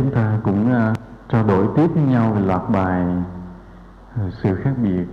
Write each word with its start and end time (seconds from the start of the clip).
chúng 0.00 0.10
ta 0.10 0.38
cũng 0.42 0.72
uh, 0.72 0.98
trao 1.28 1.44
đổi 1.44 1.68
tiếp 1.76 1.86
với 1.94 2.02
nhau 2.02 2.32
về 2.32 2.40
loạt 2.40 2.62
bài 2.72 3.06
ờ, 4.16 4.26
uh, 4.26 4.32
sự 4.42 4.54
khác 4.54 4.72
biệt. 4.82 5.04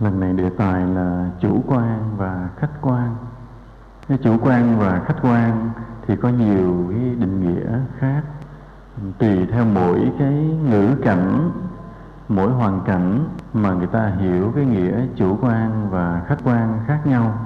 Lần 0.00 0.20
này 0.20 0.32
đề 0.32 0.50
tài 0.58 0.86
là 0.86 1.30
chủ 1.40 1.62
quan 1.66 2.16
và 2.16 2.48
khách 2.56 2.80
quan. 2.80 3.16
Cái 4.08 4.18
chủ 4.22 4.36
quan 4.42 4.78
và 4.78 5.02
khách 5.06 5.16
quan 5.22 5.70
thì 6.06 6.16
có 6.16 6.28
nhiều 6.28 6.86
cái 6.90 7.00
định 7.00 7.40
nghĩa 7.40 7.78
khác. 7.98 8.22
Tùy 9.18 9.46
theo 9.52 9.64
mỗi 9.64 10.12
cái 10.18 10.34
ngữ 10.70 10.96
cảnh 11.02 11.50
mỗi 12.28 12.52
hoàn 12.52 12.80
cảnh 12.86 13.28
mà 13.52 13.72
người 13.72 13.86
ta 13.86 14.12
hiểu 14.20 14.52
cái 14.56 14.64
nghĩa 14.64 15.06
chủ 15.16 15.38
quan 15.42 15.90
và 15.90 16.22
khách 16.26 16.38
quan 16.44 16.78
khác 16.86 16.98
nhau. 17.04 17.38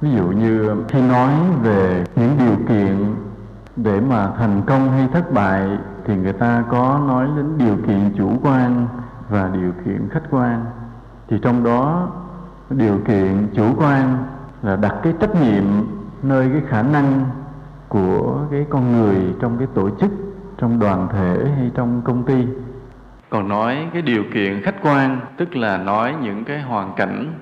Ví 0.00 0.10
dụ 0.10 0.24
như 0.24 0.76
khi 0.88 1.02
nói 1.02 1.32
về 1.62 2.04
những 2.16 2.38
điều 2.38 2.56
kiện 2.68 3.14
để 3.82 4.00
mà 4.00 4.30
thành 4.38 4.62
công 4.66 4.90
hay 4.90 5.08
thất 5.12 5.32
bại 5.32 5.68
thì 6.04 6.16
người 6.16 6.32
ta 6.32 6.64
có 6.70 7.00
nói 7.08 7.28
đến 7.36 7.58
điều 7.58 7.76
kiện 7.86 8.14
chủ 8.16 8.32
quan 8.42 8.86
và 9.28 9.50
điều 9.52 9.72
kiện 9.84 10.08
khách 10.10 10.22
quan. 10.30 10.64
Thì 11.28 11.38
trong 11.42 11.64
đó, 11.64 12.08
điều 12.70 12.98
kiện 12.98 13.48
chủ 13.54 13.64
quan 13.76 14.18
là 14.62 14.76
đặt 14.76 14.94
cái 15.02 15.12
trách 15.20 15.34
nhiệm 15.42 15.64
nơi 16.22 16.48
cái 16.52 16.62
khả 16.68 16.82
năng 16.82 17.24
của 17.88 18.38
cái 18.50 18.66
con 18.70 18.92
người 18.92 19.16
trong 19.40 19.58
cái 19.58 19.68
tổ 19.74 19.90
chức, 20.00 20.10
trong 20.58 20.78
đoàn 20.78 21.08
thể 21.12 21.50
hay 21.56 21.70
trong 21.74 22.02
công 22.04 22.22
ty. 22.22 22.46
Còn 23.30 23.48
nói 23.48 23.88
cái 23.92 24.02
điều 24.02 24.24
kiện 24.34 24.62
khách 24.62 24.82
quan, 24.82 25.20
tức 25.36 25.56
là 25.56 25.78
nói 25.78 26.14
những 26.22 26.44
cái 26.44 26.60
hoàn 26.62 26.94
cảnh, 26.96 27.32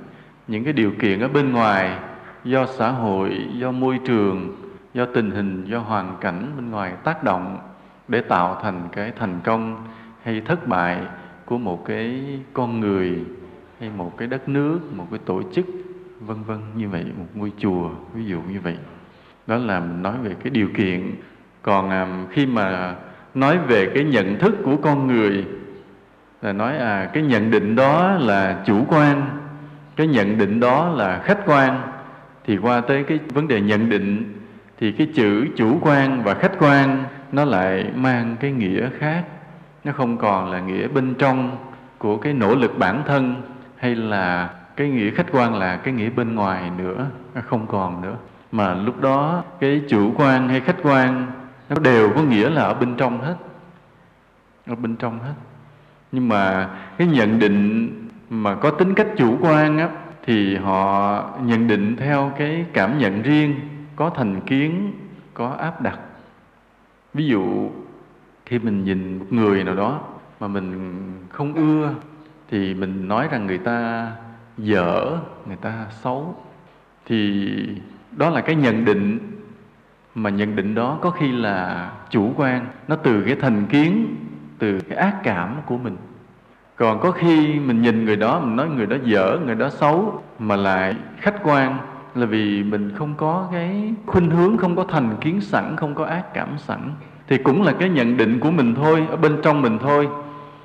những 0.49 0.65
cái 0.65 0.73
điều 0.73 0.91
kiện 1.01 1.21
ở 1.21 1.29
bên 1.29 1.53
ngoài, 1.53 1.99
do 2.45 2.67
xã 2.67 2.91
hội, 2.91 3.49
do 3.53 3.71
môi 3.71 3.99
trường 4.07 4.57
do 4.97 5.05
tình 5.05 5.31
hình 5.31 5.65
do 5.65 5.79
hoàn 5.79 6.17
cảnh 6.21 6.53
bên 6.57 6.71
ngoài 6.71 6.93
tác 7.05 7.25
động 7.25 7.59
để 8.09 8.21
tạo 8.21 8.61
thành 8.63 8.89
cái 8.93 9.13
thành 9.19 9.41
công 9.45 9.85
hay 10.23 10.41
thất 10.41 10.69
bại 10.69 10.99
của 11.45 11.59
một 11.59 11.85
cái 11.87 12.23
con 12.53 12.81
người 12.81 13.25
hay 13.81 13.91
một 13.97 14.17
cái 14.17 14.29
đất 14.29 14.49
nước 14.49 14.79
một 14.97 15.07
cái 15.11 15.21
tổ 15.27 15.43
chức 15.53 15.67
vân 16.21 16.43
vân 16.43 16.59
như 16.77 16.89
vậy 16.89 17.05
một 17.19 17.27
ngôi 17.35 17.53
chùa 17.59 17.91
ví 18.15 18.25
dụ 18.25 18.41
như 18.41 18.61
vậy. 18.61 18.77
Đó 19.47 19.57
là 19.57 19.81
nói 19.81 20.15
về 20.23 20.35
cái 20.45 20.51
điều 20.51 20.69
kiện. 20.77 21.15
Còn 21.63 21.91
à, 21.91 22.27
khi 22.31 22.47
mà 22.47 22.95
nói 23.35 23.59
về 23.59 23.91
cái 23.95 24.05
nhận 24.05 24.39
thức 24.39 24.55
của 24.65 24.77
con 24.77 25.07
người 25.07 25.45
là 26.43 26.53
nói 26.53 26.79
à 26.79 27.11
cái 27.13 27.23
nhận 27.23 27.51
định 27.51 27.77
đó 27.77 28.13
là 28.13 28.63
chủ 28.67 28.85
quan 28.89 29.27
cái 29.97 30.07
nhận 30.07 30.39
định 30.39 30.61
đó 30.61 30.89
là 30.89 31.23
khách 31.25 31.41
quan 31.47 31.81
thì 32.45 32.57
qua 32.57 32.81
tới 32.81 33.05
cái 33.05 33.19
vấn 33.35 33.49
đề 33.49 33.61
nhận 33.61 33.89
định 33.89 34.33
thì 34.79 34.93
cái 34.93 35.07
chữ 35.15 35.47
chủ 35.57 35.79
quan 35.81 36.23
và 36.23 36.35
khách 36.35 36.53
quan 36.59 37.05
nó 37.33 37.45
lại 37.45 37.91
mang 37.95 38.37
cái 38.41 38.53
nghĩa 38.53 38.89
khác. 38.99 39.25
Nó 39.85 39.93
không 39.93 40.17
còn 40.17 40.51
là 40.51 40.61
nghĩa 40.61 40.89
bên 40.89 41.15
trong 41.15 41.57
của 41.99 42.17
cái 42.17 42.33
nỗ 42.33 42.55
lực 42.55 42.79
bản 42.79 43.03
thân 43.07 43.43
hay 43.77 43.95
là 43.95 44.51
cái 44.77 44.89
nghĩa 44.89 45.11
khách 45.11 45.27
quan 45.33 45.55
là 45.55 45.77
cái 45.77 45.95
nghĩa 45.95 46.11
bên 46.11 46.35
ngoài 46.35 46.71
nữa 46.79 47.07
nó 47.35 47.41
không 47.47 47.67
còn 47.67 48.03
nữa. 48.03 48.17
Mà 48.53 48.75
lúc 48.75 49.01
đó 49.01 49.45
cái 49.61 49.83
chủ 49.89 50.13
quan 50.17 50.49
hay 50.49 50.61
khách 50.61 50.77
quan 50.83 51.27
nó 51.69 51.77
đều 51.79 52.13
có 52.15 52.23
nghĩa 52.23 52.51
là 52.51 52.63
ở 52.63 52.75
bên 52.75 52.95
trong 52.97 53.21
hết. 53.21 53.37
Ở 54.67 54.75
bên 54.75 54.97
trong 54.97 55.19
hết. 55.19 55.35
Nhưng 56.13 56.29
mà 56.29 56.69
cái 56.99 57.09
nhận 57.09 57.39
định 57.39 57.91
mà 58.31 58.55
có 58.55 58.71
tính 58.71 58.95
cách 58.95 59.07
chủ 59.17 59.39
quan 59.41 59.79
á, 59.79 59.89
thì 60.27 60.57
họ 60.57 61.23
nhận 61.43 61.69
định 61.69 61.97
theo 61.97 62.33
cái 62.39 62.65
cảm 62.73 62.99
nhận 62.99 63.23
riêng 63.23 63.55
có 63.97 64.11
thành 64.11 64.41
kiến, 64.41 64.93
có 65.35 65.49
áp 65.49 65.83
đặt. 65.83 65.99
Ví 67.15 67.27
dụ, 67.27 67.71
khi 68.47 68.59
mình 68.59 68.85
nhìn 68.85 69.19
một 69.19 69.27
người 69.31 69.65
nào 69.65 69.75
đó 69.75 70.01
mà 70.41 70.49
mình 70.49 71.01
không 71.29 71.55
ưa, 71.55 71.95
thì 72.49 72.75
mình 72.75 73.09
nói 73.09 73.29
rằng 73.31 73.47
người 73.47 73.59
ta 73.59 74.11
dở, 74.59 75.19
người 75.47 75.57
ta 75.57 75.87
xấu. 75.91 76.35
Thì 77.07 77.49
đó 78.17 78.31
là 78.31 78.41
cái 78.41 78.55
nhận 78.55 78.85
định, 78.85 79.19
mà 80.15 80.31
nhận 80.31 80.57
định 80.57 80.75
đó 80.75 80.99
có 81.01 81.11
khi 81.11 81.33
là 81.33 81.91
chủ 82.11 82.33
quan. 82.37 82.67
Nó 82.89 82.97
từ 82.97 83.23
cái 83.23 83.37
thành 83.41 83.67
kiến, 83.67 84.17
từ 84.59 84.81
cái 84.81 84.99
ác 84.99 85.17
cảm 85.23 85.57
của 85.67 85.79
mình. 85.79 85.97
Còn 86.77 87.01
có 87.01 87.11
khi 87.11 87.61
mình 87.61 87.83
nhìn 87.83 88.05
người 88.05 88.17
đó, 88.17 88.41
mình 88.41 88.57
nói 88.57 88.69
người 88.69 88.87
đó 88.87 88.97
dở, 89.05 89.39
người 89.47 89.55
đó 89.55 89.71
xấu, 89.71 90.23
mà 90.39 90.57
lại 90.57 90.97
khách 91.17 91.37
quan 91.43 91.79
là 92.17 92.27
vì 92.27 92.63
mình 92.63 92.93
không 92.97 93.15
có 93.17 93.49
cái 93.53 93.95
khuynh 94.07 94.31
hướng, 94.31 94.57
không 94.57 94.77
có 94.77 94.85
thành 94.85 95.17
kiến 95.21 95.41
sẵn, 95.41 95.77
không 95.77 95.95
có 95.95 96.05
ác 96.05 96.35
cảm 96.35 96.59
sẵn. 96.59 96.91
Thì 97.29 97.39
cũng 97.39 97.63
là 97.63 97.73
cái 97.81 97.89
nhận 97.89 98.17
định 98.17 98.41
của 98.41 98.51
mình 98.51 98.75
thôi, 98.75 99.07
ở 99.11 99.17
bên 99.17 99.37
trong 99.43 99.63
mình 99.63 99.79
thôi. 99.79 100.09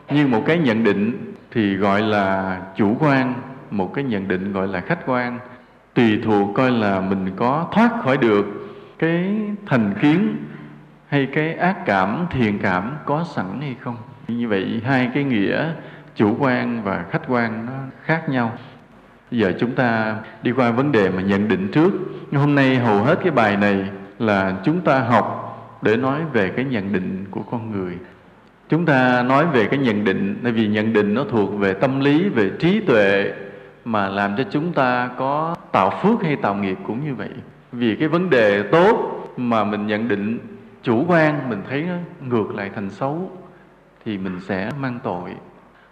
Nhưng 0.09 0.31
một 0.31 0.43
cái 0.45 0.57
nhận 0.57 0.83
định 0.83 1.33
thì 1.51 1.75
gọi 1.75 2.01
là 2.01 2.57
chủ 2.75 2.97
quan, 2.99 3.33
một 3.71 3.93
cái 3.93 4.03
nhận 4.03 4.27
định 4.27 4.53
gọi 4.53 4.67
là 4.67 4.79
khách 4.79 5.05
quan. 5.05 5.39
Tùy 5.93 6.21
thuộc 6.23 6.49
coi 6.55 6.71
là 6.71 7.01
mình 7.01 7.29
có 7.35 7.67
thoát 7.71 7.91
khỏi 8.03 8.17
được 8.17 8.45
cái 8.99 9.41
thành 9.65 9.93
kiến 10.01 10.35
hay 11.07 11.27
cái 11.33 11.53
ác 11.53 11.85
cảm 11.85 12.25
thiền 12.29 12.57
cảm 12.57 12.97
có 13.05 13.23
sẵn 13.35 13.45
hay 13.61 13.75
không. 13.79 13.95
Như 14.27 14.47
vậy 14.47 14.81
hai 14.85 15.09
cái 15.13 15.23
nghĩa 15.23 15.73
chủ 16.15 16.35
quan 16.39 16.83
và 16.83 17.05
khách 17.09 17.21
quan 17.27 17.65
nó 17.65 17.73
khác 18.03 18.29
nhau 18.29 18.51
bây 19.31 19.39
giờ 19.39 19.53
chúng 19.59 19.71
ta 19.71 20.15
đi 20.43 20.51
qua 20.51 20.71
vấn 20.71 20.91
đề 20.91 21.09
mà 21.09 21.21
nhận 21.21 21.47
định 21.47 21.67
trước. 21.71 21.91
Hôm 22.33 22.55
nay 22.55 22.75
hầu 22.75 23.03
hết 23.03 23.19
cái 23.23 23.31
bài 23.31 23.57
này 23.57 23.85
là 24.19 24.55
chúng 24.63 24.81
ta 24.81 24.99
học 24.99 25.37
để 25.81 25.97
nói 25.97 26.19
về 26.33 26.49
cái 26.49 26.65
nhận 26.65 26.93
định 26.93 27.25
của 27.31 27.41
con 27.51 27.71
người. 27.71 27.97
Chúng 28.69 28.85
ta 28.85 29.23
nói 29.23 29.45
về 29.45 29.65
cái 29.65 29.79
nhận 29.79 30.03
định, 30.03 30.39
tại 30.43 30.51
vì 30.51 30.67
nhận 30.67 30.93
định 30.93 31.13
nó 31.13 31.23
thuộc 31.31 31.59
về 31.59 31.73
tâm 31.73 31.99
lý, 31.99 32.29
về 32.29 32.51
trí 32.59 32.79
tuệ 32.79 33.33
mà 33.85 34.09
làm 34.09 34.35
cho 34.37 34.43
chúng 34.51 34.73
ta 34.73 35.09
có 35.17 35.55
tạo 35.71 35.89
phước 36.01 36.23
hay 36.23 36.35
tạo 36.35 36.55
nghiệp 36.55 36.77
cũng 36.87 37.05
như 37.05 37.15
vậy. 37.15 37.29
Vì 37.71 37.95
cái 37.95 38.07
vấn 38.07 38.29
đề 38.29 38.63
tốt 38.63 39.27
mà 39.37 39.63
mình 39.63 39.87
nhận 39.87 40.07
định 40.07 40.39
chủ 40.83 41.05
quan, 41.07 41.49
mình 41.49 41.61
thấy 41.69 41.81
nó 41.81 41.95
ngược 42.27 42.55
lại 42.55 42.69
thành 42.75 42.89
xấu 42.89 43.31
thì 44.05 44.17
mình 44.17 44.39
sẽ 44.39 44.69
mang 44.79 44.99
tội. 45.03 45.29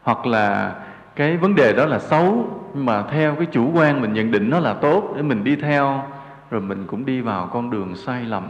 Hoặc 0.01 0.25
là 0.25 0.75
cái 1.19 1.37
vấn 1.37 1.55
đề 1.55 1.73
đó 1.73 1.85
là 1.85 1.99
xấu, 1.99 2.47
nhưng 2.73 2.85
mà 2.85 3.03
theo 3.03 3.35
cái 3.35 3.45
chủ 3.51 3.71
quan 3.73 4.01
mình 4.01 4.13
nhận 4.13 4.31
định 4.31 4.49
nó 4.49 4.59
là 4.59 4.73
tốt, 4.73 5.13
để 5.15 5.21
mình 5.21 5.43
đi 5.43 5.55
theo, 5.55 6.03
rồi 6.51 6.61
mình 6.61 6.83
cũng 6.87 7.05
đi 7.05 7.21
vào 7.21 7.49
con 7.53 7.69
đường 7.69 7.95
sai 7.95 8.23
lầm. 8.23 8.47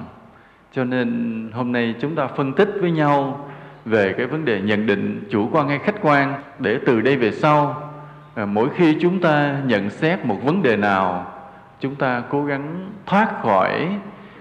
Cho 0.72 0.84
nên 0.84 1.50
hôm 1.54 1.72
nay 1.72 1.96
chúng 2.02 2.16
ta 2.16 2.28
phân 2.28 2.54
tích 2.54 2.70
với 2.82 2.92
nhau 2.92 3.48
về 3.86 4.14
cái 4.18 4.26
vấn 4.26 4.46
đề 4.46 4.62
nhận 4.62 4.86
định 4.86 5.28
chủ 5.30 5.50
quan 5.52 5.68
hay 5.68 5.80
khách 5.80 5.96
quan, 6.02 6.42
để 6.60 6.80
từ 6.86 7.02
đây 7.02 7.18
về 7.18 7.32
sau 7.32 7.92
à, 8.36 8.46
mỗi 8.46 8.70
khi 8.76 8.98
chúng 9.02 9.22
ta 9.22 9.56
nhận 9.66 9.90
xét 9.90 10.26
một 10.26 10.38
vấn 10.44 10.62
đề 10.62 10.78
nào, 10.78 11.32
chúng 11.80 11.96
ta 11.96 12.24
cố 12.30 12.46
gắng 12.46 12.90
thoát 13.06 13.42
khỏi 13.44 13.88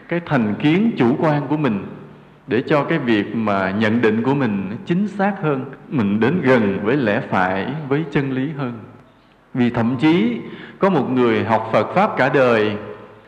cái 0.09 0.21
thành 0.27 0.55
kiến 0.55 0.93
chủ 0.99 1.16
quan 1.19 1.43
của 1.49 1.56
mình 1.56 1.87
để 2.48 2.62
cho 2.66 2.84
cái 2.84 2.98
việc 2.98 3.36
mà 3.36 3.70
nhận 3.70 4.00
định 4.00 4.22
của 4.22 4.34
mình 4.34 4.76
chính 4.86 5.09
xác 5.09 5.34
hơn, 5.42 5.64
mình 5.88 6.20
đến 6.20 6.41
gần 6.42 6.78
với 6.82 6.97
lẽ 6.97 7.20
phải, 7.31 7.66
với 7.88 8.04
chân 8.10 8.32
lý 8.32 8.50
hơn. 8.59 8.72
Vì 9.54 9.70
thậm 9.70 9.97
chí 10.00 10.41
có 10.78 10.91
một 10.91 11.10
người 11.10 11.44
học 11.44 11.69
phật 11.72 11.94
pháp 11.94 12.16
cả 12.16 12.28
đời, 12.28 12.76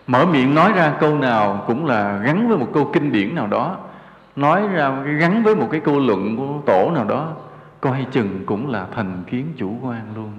mở 0.07 0.27
miệng 0.27 0.55
nói 0.55 0.73
ra 0.77 0.93
câu 1.01 1.19
nào 1.19 1.65
cũng 1.67 1.87
là 1.87 2.19
gắn 2.25 2.49
với 2.49 2.59
một 2.59 2.69
câu 2.75 2.91
kinh 2.93 3.13
điển 3.13 3.35
nào 3.35 3.47
đó, 3.47 3.77
nói 4.37 4.69
ra, 4.69 5.03
gắn 5.21 5.43
với 5.43 5.57
một 5.57 5.69
cái 5.71 5.81
câu 5.81 6.01
luận 6.01 6.37
của 6.37 6.61
tổ 6.67 6.91
nào 6.95 7.05
đó, 7.05 7.33
coi 7.81 8.07
chừng 8.11 8.41
cũng 8.47 8.71
là 8.71 8.87
thành 8.95 9.23
kiến 9.31 9.47
chủ 9.57 9.79
quan 9.83 10.01
luôn. 10.17 10.33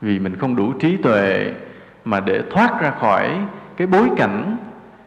Vì 0.00 0.18
mình 0.18 0.36
không 0.36 0.56
đủ 0.56 0.72
trí 0.72 0.96
tuệ 0.96 1.52
mà 2.04 2.20
để 2.20 2.42
thoát 2.50 2.80
ra 2.80 2.90
khỏi 2.90 3.38
cái 3.76 3.86
bối 3.86 4.08
cảnh 4.16 4.56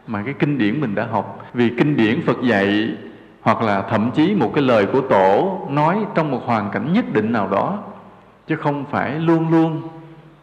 mà 0.06 0.22
cái 0.24 0.34
kinh 0.34 0.58
điển 0.58 0.80
mình 0.80 0.94
đã 0.94 1.06
học. 1.06 1.46
Vì 1.54 1.70
kinh 1.78 1.96
điển 1.96 2.22
Phật 2.26 2.42
dạy, 2.42 2.94
hoặc 3.40 3.62
là 3.62 3.82
thậm 3.82 4.10
chí 4.14 4.34
một 4.34 4.50
cái 4.54 4.64
lời 4.64 4.86
của 4.86 5.00
tổ 5.00 5.60
nói 5.70 6.04
trong 6.14 6.30
một 6.30 6.42
hoàn 6.44 6.70
cảnh 6.70 6.92
nhất 6.92 7.04
định 7.12 7.32
nào 7.32 7.48
đó, 7.48 7.82
chứ 8.46 8.56
không 8.56 8.84
phải 8.90 9.14
luôn 9.14 9.50
luôn 9.50 9.82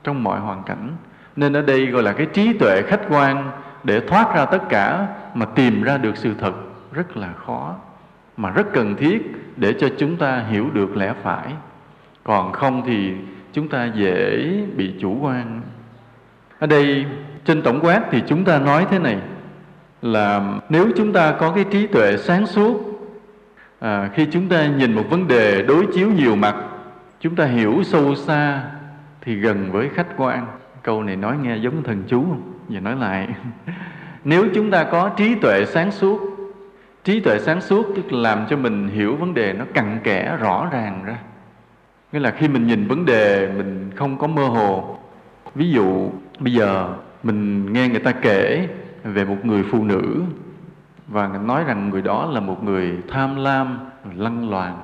trong 0.04 0.24
mọi 0.24 0.40
hoàn 0.40 0.64
cảnh. 0.64 0.90
Nên 1.36 1.54
ở 1.54 1.62
đây 1.62 1.86
gọi 1.86 2.04
là 2.04 2.14
cái 2.14 2.26
trí 2.26 2.54
tuệ 2.54 2.82
khách 2.82 3.02
quan 3.10 3.52
để 3.84 4.00
thoát 4.00 4.36
ra 4.36 4.46
tất 4.46 4.70
cả 4.70 5.08
mà 5.34 5.46
tìm 5.46 5.84
ra 5.84 5.98
được 5.98 6.18
sự 6.18 6.34
thật 6.40 6.54
rất 6.92 7.18
là 7.18 7.34
khó, 7.46 7.76
mà 8.38 8.50
rất 8.50 8.68
cần 8.74 8.96
thiết 8.96 9.32
để 9.58 9.74
cho 9.74 9.88
chúng 9.98 10.16
ta 10.16 10.44
hiểu 10.50 10.70
được 10.74 10.98
lẽ 10.98 11.14
phải. 11.24 11.54
Còn 12.24 12.52
không 12.52 12.84
thì 12.86 13.14
chúng 13.54 13.68
ta 13.68 13.86
dễ 13.86 14.48
bị 14.76 14.94
chủ 15.00 15.18
quan. 15.22 15.62
Ở 16.60 16.68
đây, 16.68 17.06
trên 17.46 17.62
tổng 17.62 17.80
quát 17.80 18.02
thì 18.12 18.24
chúng 18.28 18.44
ta 18.44 18.60
nói 18.60 18.86
thế 18.90 19.00
này 19.00 19.18
là 20.02 20.60
nếu 20.70 20.88
chúng 20.98 21.14
ta 21.14 21.36
có 21.40 21.52
cái 21.52 21.64
trí 21.72 21.88
tuệ 21.88 22.18
sáng 22.18 22.48
suốt 22.48 22.82
à, 23.80 24.10
khi 24.14 24.28
chúng 24.32 24.50
ta 24.50 24.68
nhìn 24.68 24.94
một 24.94 25.04
vấn 25.10 25.28
đề 25.28 25.62
đối 25.62 25.88
chiếu 25.94 26.12
nhiều 26.12 26.36
mặt 26.36 26.56
chúng 27.20 27.36
ta 27.36 27.46
hiểu 27.46 27.84
sâu 27.84 28.16
xa 28.16 28.64
thì 29.22 29.36
gần 29.36 29.72
với 29.72 29.90
khách 29.90 30.08
quan. 30.18 30.48
Câu 30.84 31.04
này 31.04 31.16
nói 31.16 31.38
nghe 31.42 31.58
giống 31.58 31.84
thần 31.84 32.04
chú 32.08 32.22
không? 32.22 32.54
Giờ 32.70 32.80
nói 32.80 32.96
lại. 32.96 33.28
Nếu 34.24 34.46
chúng 34.56 34.72
ta 34.72 34.84
có 34.84 35.10
trí 35.10 35.36
tuệ 35.36 35.66
sáng 35.66 35.92
suốt 35.92 36.20
trí 37.04 37.20
tuệ 37.20 37.40
sáng 37.40 37.62
suốt 37.62 37.86
tức 37.96 38.14
là 38.14 38.20
làm 38.20 38.46
cho 38.50 38.58
mình 38.58 38.88
hiểu 38.88 39.16
vấn 39.16 39.34
đề 39.34 39.54
nó 39.54 39.66
cặn 39.74 40.00
kẽ 40.04 40.38
rõ 40.40 40.70
ràng 40.72 41.04
ra. 41.06 41.18
Nghĩa 42.12 42.20
là 42.20 42.32
khi 42.32 42.48
mình 42.48 42.68
nhìn 42.68 42.88
vấn 42.88 43.06
đề 43.06 43.52
mình 43.58 43.90
không 43.96 44.18
có 44.18 44.28
mơ 44.28 44.44
hồ. 44.44 44.98
Ví 45.56 45.72
dụ 45.72 46.10
bây 46.40 46.54
giờ 46.54 46.94
mình 47.24 47.74
nghe 47.74 47.88
người 47.88 48.00
ta 48.00 48.12
kể 48.12 48.68
về 49.04 49.26
một 49.26 49.38
người 49.44 49.64
phụ 49.72 49.84
nữ 49.84 50.22
và 51.08 51.28
nói 51.28 51.64
rằng 51.64 51.90
người 51.90 52.02
đó 52.02 52.30
là 52.32 52.40
một 52.40 52.64
người 52.64 52.98
tham 53.10 53.36
lam, 53.36 53.80
lăng 54.16 54.50
loàn. 54.50 54.78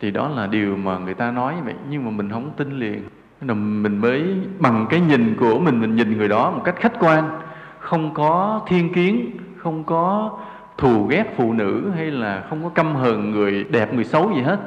Thì 0.00 0.10
đó 0.10 0.28
là 0.28 0.46
điều 0.46 0.76
mà 0.76 0.98
người 0.98 1.14
ta 1.14 1.30
nói 1.30 1.54
vậy, 1.64 1.74
nhưng 1.90 2.04
mà 2.04 2.10
mình 2.10 2.30
không 2.30 2.50
tin 2.56 2.78
liền. 2.78 3.02
Là 3.40 3.54
mình 3.54 3.98
mới 3.98 4.36
bằng 4.58 4.86
cái 4.90 5.00
nhìn 5.00 5.36
của 5.40 5.58
mình 5.58 5.80
mình 5.80 5.96
nhìn 5.96 6.18
người 6.18 6.28
đó 6.28 6.50
một 6.50 6.62
cách 6.64 6.76
khách 6.78 6.92
quan. 7.00 7.30
Không 7.78 8.14
có 8.14 8.60
thiên 8.66 8.92
kiến, 8.92 9.30
không 9.56 9.84
có 9.84 10.38
thù 10.78 11.06
ghét 11.06 11.34
phụ 11.36 11.52
nữ 11.52 11.90
hay 11.96 12.10
là 12.10 12.44
không 12.50 12.62
có 12.62 12.68
căm 12.68 12.94
hờn 12.94 13.30
người 13.30 13.64
đẹp, 13.64 13.94
người 13.94 14.04
xấu 14.04 14.32
gì 14.34 14.42
hết. 14.42 14.60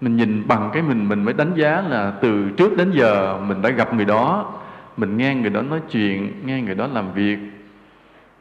Mình 0.00 0.16
nhìn 0.16 0.42
bằng 0.48 0.70
cái 0.72 0.82
mình 0.82 1.08
mình 1.08 1.24
mới 1.24 1.34
đánh 1.34 1.52
giá 1.54 1.80
là 1.88 2.12
từ 2.20 2.50
trước 2.50 2.76
đến 2.76 2.90
giờ 2.90 3.38
mình 3.48 3.62
đã 3.62 3.70
gặp 3.70 3.94
người 3.94 4.04
đó 4.04 4.52
mình 4.96 5.16
nghe 5.16 5.34
người 5.34 5.50
đó 5.50 5.62
nói 5.62 5.80
chuyện, 5.90 6.32
nghe 6.44 6.62
người 6.62 6.74
đó 6.74 6.86
làm 6.86 7.12
việc, 7.12 7.38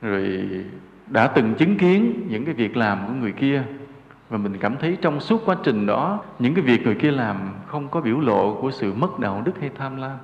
rồi 0.02 0.50
đã 1.08 1.28
từng 1.28 1.54
chứng 1.54 1.78
kiến 1.78 2.28
những 2.30 2.46
cái 2.46 2.54
việc 2.54 2.78
làm 2.78 3.08
của 3.08 3.14
người 3.14 3.32
kia. 3.32 3.64
Và 4.30 4.38
mình 4.38 4.58
cảm 4.58 4.78
thấy 4.78 4.98
trong 5.02 5.20
suốt 5.20 5.42
quá 5.46 5.56
trình 5.64 5.86
đó, 5.86 6.24
những 6.40 6.54
cái 6.54 6.64
việc 6.64 6.86
người 6.86 6.96
kia 6.96 7.12
làm 7.12 7.38
không 7.68 7.88
có 7.88 8.02
biểu 8.02 8.20
lộ 8.20 8.58
của 8.62 8.72
sự 8.72 8.94
mất 8.94 9.20
đạo 9.20 9.42
đức 9.46 9.52
hay 9.60 9.70
tham 9.78 9.98
lam. 9.98 10.18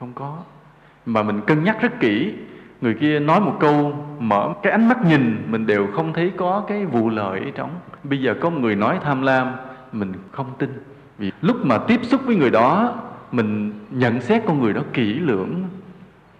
Không 0.00 0.12
có. 0.14 0.38
Mà 1.06 1.22
mình 1.22 1.40
cân 1.46 1.64
nhắc 1.64 1.82
rất 1.82 2.00
kỹ, 2.00 2.34
người 2.80 2.94
kia 2.94 3.18
nói 3.18 3.40
một 3.40 3.56
câu 3.60 4.06
mở 4.18 4.54
cái 4.62 4.72
ánh 4.72 4.88
mắt 4.88 5.06
nhìn, 5.06 5.42
mình 5.48 5.66
đều 5.66 5.86
không 5.86 6.12
thấy 6.12 6.32
có 6.36 6.64
cái 6.68 6.86
vụ 6.86 7.10
lợi 7.10 7.40
ở 7.40 7.50
trong. 7.54 7.70
Bây 8.04 8.20
giờ 8.20 8.34
có 8.40 8.50
người 8.50 8.76
nói 8.76 8.98
tham 9.02 9.22
lam, 9.22 9.52
mình 9.92 10.12
không 10.32 10.52
tin. 10.58 10.82
Vì 11.18 11.32
lúc 11.40 11.56
mà 11.66 11.78
tiếp 11.78 12.00
xúc 12.02 12.20
với 12.24 12.36
người 12.36 12.50
đó 12.50 12.94
mình 13.36 13.72
nhận 13.90 14.20
xét 14.20 14.42
con 14.46 14.60
người 14.60 14.72
đó 14.72 14.82
kỹ 14.92 15.14
lưỡng. 15.14 15.62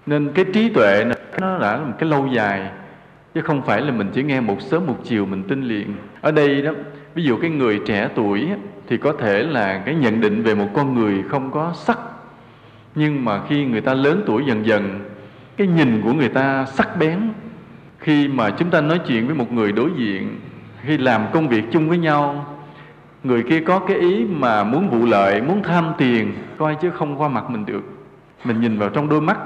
Nên 0.06 0.32
cái 0.34 0.44
trí 0.52 0.68
tuệ 0.68 1.04
này, 1.04 1.18
nó 1.40 1.58
đã 1.58 1.76
là 1.76 1.84
một 1.84 1.94
cái 1.98 2.08
lâu 2.10 2.26
dài 2.26 2.70
chứ 3.34 3.40
không 3.40 3.62
phải 3.62 3.80
là 3.80 3.92
mình 3.92 4.08
chỉ 4.14 4.22
nghe 4.22 4.40
một 4.40 4.60
sớm 4.60 4.86
một 4.86 4.98
chiều 5.04 5.26
mình 5.26 5.42
tin 5.42 5.62
liền. 5.62 5.94
Ở 6.20 6.30
đây 6.30 6.62
đó 6.62 6.72
ví 7.14 7.24
dụ 7.24 7.36
cái 7.36 7.50
người 7.50 7.80
trẻ 7.86 8.08
tuổi 8.14 8.48
thì 8.88 8.96
có 8.96 9.12
thể 9.12 9.42
là 9.42 9.82
cái 9.86 9.94
nhận 9.94 10.20
định 10.20 10.42
về 10.42 10.54
một 10.54 10.68
con 10.74 10.94
người 10.94 11.22
không 11.28 11.50
có 11.50 11.72
sắc. 11.74 11.98
Nhưng 12.94 13.24
mà 13.24 13.40
khi 13.48 13.64
người 13.64 13.80
ta 13.80 13.94
lớn 13.94 14.22
tuổi 14.26 14.44
dần 14.46 14.66
dần 14.66 15.00
cái 15.56 15.66
nhìn 15.66 16.02
của 16.02 16.12
người 16.12 16.28
ta 16.28 16.64
sắc 16.64 16.98
bén. 16.98 17.18
Khi 17.98 18.28
mà 18.28 18.50
chúng 18.50 18.70
ta 18.70 18.80
nói 18.80 19.00
chuyện 19.06 19.26
với 19.26 19.34
một 19.34 19.52
người 19.52 19.72
đối 19.72 19.90
diện 19.96 20.40
khi 20.82 20.98
làm 20.98 21.22
công 21.32 21.48
việc 21.48 21.64
chung 21.72 21.88
với 21.88 21.98
nhau 21.98 22.53
người 23.24 23.42
kia 23.42 23.60
có 23.60 23.78
cái 23.78 23.96
ý 23.96 24.24
mà 24.24 24.64
muốn 24.64 24.88
vụ 24.88 25.06
lợi, 25.06 25.42
muốn 25.42 25.62
tham 25.62 25.92
tiền, 25.98 26.32
coi 26.58 26.74
chứ 26.74 26.90
không 26.90 27.20
qua 27.20 27.28
mặt 27.28 27.50
mình 27.50 27.66
được. 27.66 27.82
Mình 28.44 28.60
nhìn 28.60 28.78
vào 28.78 28.88
trong 28.88 29.08
đôi 29.08 29.20
mắt, 29.20 29.38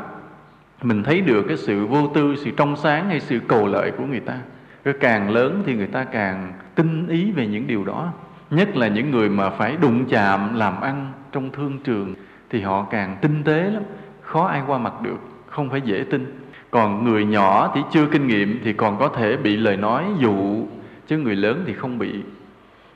mình 0.83 1.03
thấy 1.03 1.21
được 1.21 1.45
cái 1.49 1.57
sự 1.57 1.87
vô 1.87 2.09
tư, 2.15 2.35
sự 2.37 2.51
trong 2.57 2.77
sáng 2.77 3.09
hay 3.09 3.21
sự 3.21 3.41
cầu 3.49 3.67
lợi 3.67 3.91
của 3.91 4.05
người 4.05 4.21
ta. 4.21 4.39
Cái 4.85 4.95
càng 5.01 5.31
lớn 5.31 5.63
thì 5.67 5.75
người 5.75 5.87
ta 5.87 6.05
càng 6.05 6.53
tinh 6.75 7.09
ý 7.09 7.31
về 7.31 7.47
những 7.47 7.67
điều 7.67 7.85
đó. 7.85 8.09
Nhất 8.51 8.77
là 8.77 8.89
những 8.89 9.11
người 9.11 9.29
mà 9.29 9.51
phải 9.51 9.77
đụng 9.81 10.05
chạm, 10.09 10.55
làm 10.55 10.81
ăn 10.81 11.13
trong 11.33 11.51
thương 11.51 11.79
trường, 11.85 12.15
thì 12.51 12.61
họ 12.61 12.87
càng 12.91 13.17
tinh 13.21 13.43
tế 13.45 13.71
lắm. 13.71 13.83
Khó 14.23 14.47
ai 14.47 14.63
qua 14.67 14.79
mặt 14.79 14.93
được, 15.03 15.19
không 15.47 15.71
phải 15.71 15.81
dễ 15.81 16.05
tin. 16.11 16.41
Còn 16.71 17.05
người 17.05 17.25
nhỏ 17.25 17.73
thì 17.75 17.81
chưa 17.91 18.07
kinh 18.07 18.27
nghiệm 18.27 18.61
thì 18.65 18.73
còn 18.73 18.99
có 18.99 19.09
thể 19.09 19.37
bị 19.37 19.57
lời 19.57 19.77
nói 19.77 20.05
dụ, 20.19 20.67
chứ 21.07 21.19
người 21.19 21.37
lớn 21.37 21.65
thì 21.67 21.73
không 21.73 21.99
bị 21.99 22.23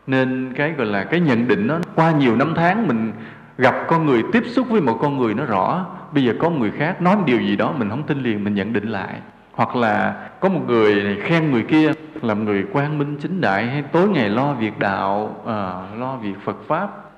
nên 0.07 0.53
cái 0.57 0.73
gọi 0.73 0.87
là 0.87 1.05
cái 1.05 1.21
nhận 1.21 1.49
định 1.49 1.67
nó 1.67 1.79
qua 1.95 2.13
nhiều 2.13 2.37
năm 2.37 2.53
tháng 2.57 2.89
mình 2.89 3.13
gặp 3.59 3.75
con 3.89 4.07
người 4.07 4.23
tiếp 4.33 4.43
xúc 4.47 4.67
với 4.71 4.81
một 4.81 4.99
con 5.01 5.19
người 5.19 5.35
nó 5.35 5.45
rõ 5.45 5.87
bây 6.13 6.25
giờ 6.25 6.35
có 6.39 6.51
người 6.51 6.71
khác 6.71 7.03
nói 7.03 7.17
một 7.17 7.23
điều 7.27 7.41
gì 7.41 7.57
đó 7.57 7.75
mình 7.79 7.91
không 7.91 8.03
tin 8.03 8.23
liền 8.23 8.45
mình 8.45 8.55
nhận 8.55 8.73
định 8.73 8.89
lại. 8.89 9.15
Hoặc 9.53 9.77
là 9.77 10.29
có 10.41 10.49
một 10.49 10.61
người 10.67 10.95
này 10.95 11.17
khen 11.21 11.51
người 11.51 11.63
kia 11.63 11.93
làm 12.23 12.45
người 12.45 12.65
quang 12.73 12.99
minh 12.99 13.17
chính 13.21 13.41
đại 13.41 13.67
hay 13.67 13.83
tối 13.83 14.09
ngày 14.09 14.29
lo 14.29 14.55
việc 14.55 14.79
đạo 14.79 15.37
à, 15.47 15.73
lo 15.99 16.17
việc 16.17 16.35
phật 16.45 16.57
pháp. 16.67 17.11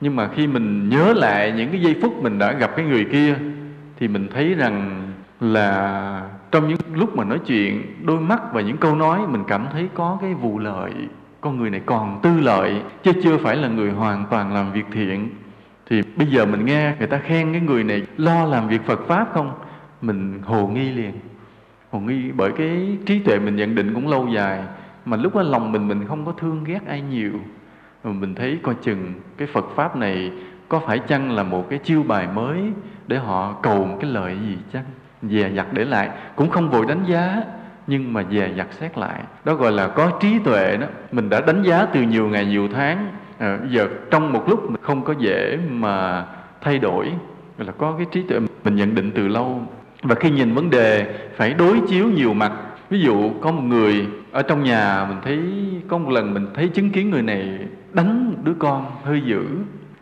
Nhưng 0.00 0.16
mà 0.16 0.28
khi 0.28 0.46
mình 0.46 0.88
nhớ 0.88 1.12
lại 1.16 1.52
những 1.56 1.70
cái 1.70 1.80
giây 1.80 1.96
phút 2.02 2.22
mình 2.22 2.38
đã 2.38 2.52
gặp 2.52 2.70
cái 2.76 2.84
người 2.84 3.04
kia 3.04 3.34
thì 3.98 4.08
mình 4.08 4.28
thấy 4.34 4.54
rằng 4.54 5.02
là 5.40 6.22
trong 6.50 6.68
những 6.68 6.78
lúc 6.94 7.16
mà 7.16 7.24
nói 7.24 7.38
chuyện 7.46 7.82
đôi 8.04 8.20
mắt 8.20 8.40
và 8.52 8.60
những 8.60 8.76
câu 8.76 8.94
nói 8.94 9.20
mình 9.28 9.44
cảm 9.48 9.66
thấy 9.72 9.88
có 9.94 10.18
cái 10.20 10.34
vụ 10.34 10.58
lợi 10.58 10.92
con 11.40 11.58
người 11.58 11.70
này 11.70 11.80
còn 11.86 12.20
tư 12.22 12.40
lợi, 12.40 12.82
chứ 13.02 13.12
chưa 13.22 13.36
phải 13.36 13.56
là 13.56 13.68
người 13.68 13.90
hoàn 13.90 14.24
toàn 14.30 14.54
làm 14.54 14.72
việc 14.72 14.86
thiện. 14.92 15.30
Thì 15.86 16.02
bây 16.16 16.26
giờ 16.26 16.46
mình 16.46 16.64
nghe 16.64 16.94
người 16.98 17.08
ta 17.08 17.18
khen 17.18 17.52
cái 17.52 17.60
người 17.60 17.84
này 17.84 18.02
lo 18.16 18.44
làm 18.44 18.68
việc 18.68 18.80
Phật 18.86 19.00
pháp 19.06 19.28
không? 19.32 19.52
Mình 20.02 20.42
hồ 20.44 20.66
nghi 20.66 20.90
liền. 20.90 21.12
Hồ 21.90 22.00
nghi 22.00 22.30
bởi 22.36 22.52
cái 22.52 22.96
trí 23.06 23.18
tuệ 23.18 23.38
mình 23.38 23.56
nhận 23.56 23.74
định 23.74 23.94
cũng 23.94 24.08
lâu 24.08 24.28
dài, 24.28 24.62
mà 25.04 25.16
lúc 25.16 25.36
đó 25.36 25.42
lòng 25.42 25.72
mình 25.72 25.88
mình 25.88 26.06
không 26.08 26.26
có 26.26 26.32
thương 26.32 26.64
ghét 26.64 26.80
ai 26.86 27.00
nhiều. 27.00 27.32
Mà 28.04 28.12
mình 28.12 28.34
thấy 28.34 28.58
coi 28.62 28.74
chừng 28.82 29.12
cái 29.36 29.48
Phật 29.52 29.64
pháp 29.74 29.96
này 29.96 30.32
có 30.68 30.80
phải 30.86 30.98
chăng 30.98 31.30
là 31.30 31.42
một 31.42 31.66
cái 31.70 31.78
chiêu 31.78 32.02
bài 32.02 32.28
mới 32.34 32.60
để 33.06 33.18
họ 33.18 33.52
cầu 33.62 33.84
một 33.84 33.96
cái 34.00 34.10
lợi 34.10 34.36
gì 34.48 34.56
chăng? 34.72 34.84
Dè 35.22 35.50
dặt 35.50 35.66
để 35.72 35.84
lại, 35.84 36.10
cũng 36.36 36.50
không 36.50 36.70
vội 36.70 36.86
đánh 36.86 37.04
giá 37.06 37.42
nhưng 37.88 38.12
mà 38.12 38.24
dè 38.30 38.50
dặt 38.56 38.66
xét 38.70 38.98
lại 38.98 39.22
đó 39.44 39.54
gọi 39.54 39.72
là 39.72 39.88
có 39.88 40.10
trí 40.20 40.38
tuệ 40.38 40.76
đó. 40.76 40.86
Mình 41.12 41.30
đã 41.30 41.40
đánh 41.40 41.62
giá 41.62 41.86
từ 41.92 42.02
nhiều 42.02 42.28
ngày 42.28 42.46
nhiều 42.46 42.68
tháng 42.74 43.12
à, 43.38 43.58
giờ 43.70 43.88
trong 44.10 44.32
một 44.32 44.48
lúc 44.48 44.70
mình 44.70 44.80
không 44.82 45.04
có 45.04 45.14
dễ 45.18 45.58
mà 45.70 46.24
thay 46.60 46.78
đổi 46.78 47.06
gọi 47.58 47.66
là 47.66 47.72
có 47.72 47.94
cái 47.96 48.06
trí 48.12 48.22
tuệ. 48.22 48.38
Mình 48.64 48.76
nhận 48.76 48.94
định 48.94 49.12
từ 49.14 49.28
lâu. 49.28 49.62
Và 50.02 50.14
khi 50.14 50.30
nhìn 50.30 50.54
vấn 50.54 50.70
đề 50.70 51.14
phải 51.36 51.54
đối 51.54 51.80
chiếu 51.88 52.06
nhiều 52.06 52.34
mặt. 52.34 52.52
Ví 52.90 53.00
dụ 53.00 53.30
có 53.40 53.52
một 53.52 53.62
người 53.62 54.06
ở 54.32 54.42
trong 54.42 54.64
nhà 54.64 55.06
mình 55.08 55.18
thấy 55.24 55.40
có 55.88 55.98
một 55.98 56.10
lần 56.10 56.34
mình 56.34 56.46
thấy 56.54 56.68
chứng 56.68 56.90
kiến 56.90 57.10
người 57.10 57.22
này 57.22 57.58
đánh 57.92 58.34
đứa 58.44 58.54
con 58.58 58.86
hơi 59.04 59.22
dữ. 59.24 59.44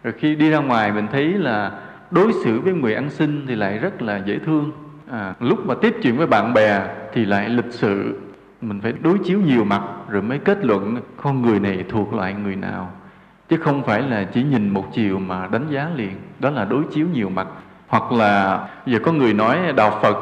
Rồi 0.05 0.15
khi 0.19 0.35
đi 0.35 0.51
ra 0.51 0.59
ngoài 0.59 0.93
mình 0.93 1.07
thấy 1.13 1.25
là 1.25 1.73
đối 2.11 2.33
xử 2.33 2.61
với 2.61 2.73
người 2.73 2.95
ăn 2.95 3.11
xin 3.11 3.47
thì 3.49 3.55
lại 3.55 3.79
rất 3.79 4.03
là 4.03 4.23
dễ 4.27 4.39
thương 4.39 4.73
à, 5.11 5.35
lúc 5.41 5.67
mà 5.67 5.75
tiếp 5.75 5.97
chuyện 6.03 6.17
với 6.17 6.27
bạn 6.27 6.55
bè 6.55 6.83
thì 7.13 7.25
lại 7.25 7.49
lịch 7.49 7.71
sự. 7.73 8.21
Mình 8.61 8.81
phải 8.81 8.93
đối 9.03 9.19
chiếu 9.19 9.41
nhiều 9.41 9.65
mặt 9.65 9.83
rồi 10.09 10.23
mới 10.23 10.39
kết 10.39 10.65
luận 10.65 10.97
con 11.17 11.43
người 11.43 11.61
này 11.61 11.85
thuộc 11.89 12.15
loại 12.15 12.35
người 12.35 12.57
nào. 12.57 12.91
Chứ 13.49 13.57
không 13.57 13.83
phải 13.83 14.03
là 14.03 14.25
chỉ 14.25 14.43
nhìn 14.43 14.69
một 14.69 14.85
chiều 14.93 15.19
mà 15.19 15.49
đánh 15.53 15.67
giá 15.71 15.91
liền. 15.95 16.13
Đó 16.39 16.51
là 16.51 16.65
đối 16.65 16.85
chiếu 16.85 17.07
nhiều 17.13 17.29
mặt. 17.29 17.47
Hoặc 17.87 18.13
là 18.13 18.69
giờ 18.87 18.99
có 19.03 19.13
người 19.13 19.35
nói 19.35 19.73
đạo 19.77 19.99
phật 20.03 20.17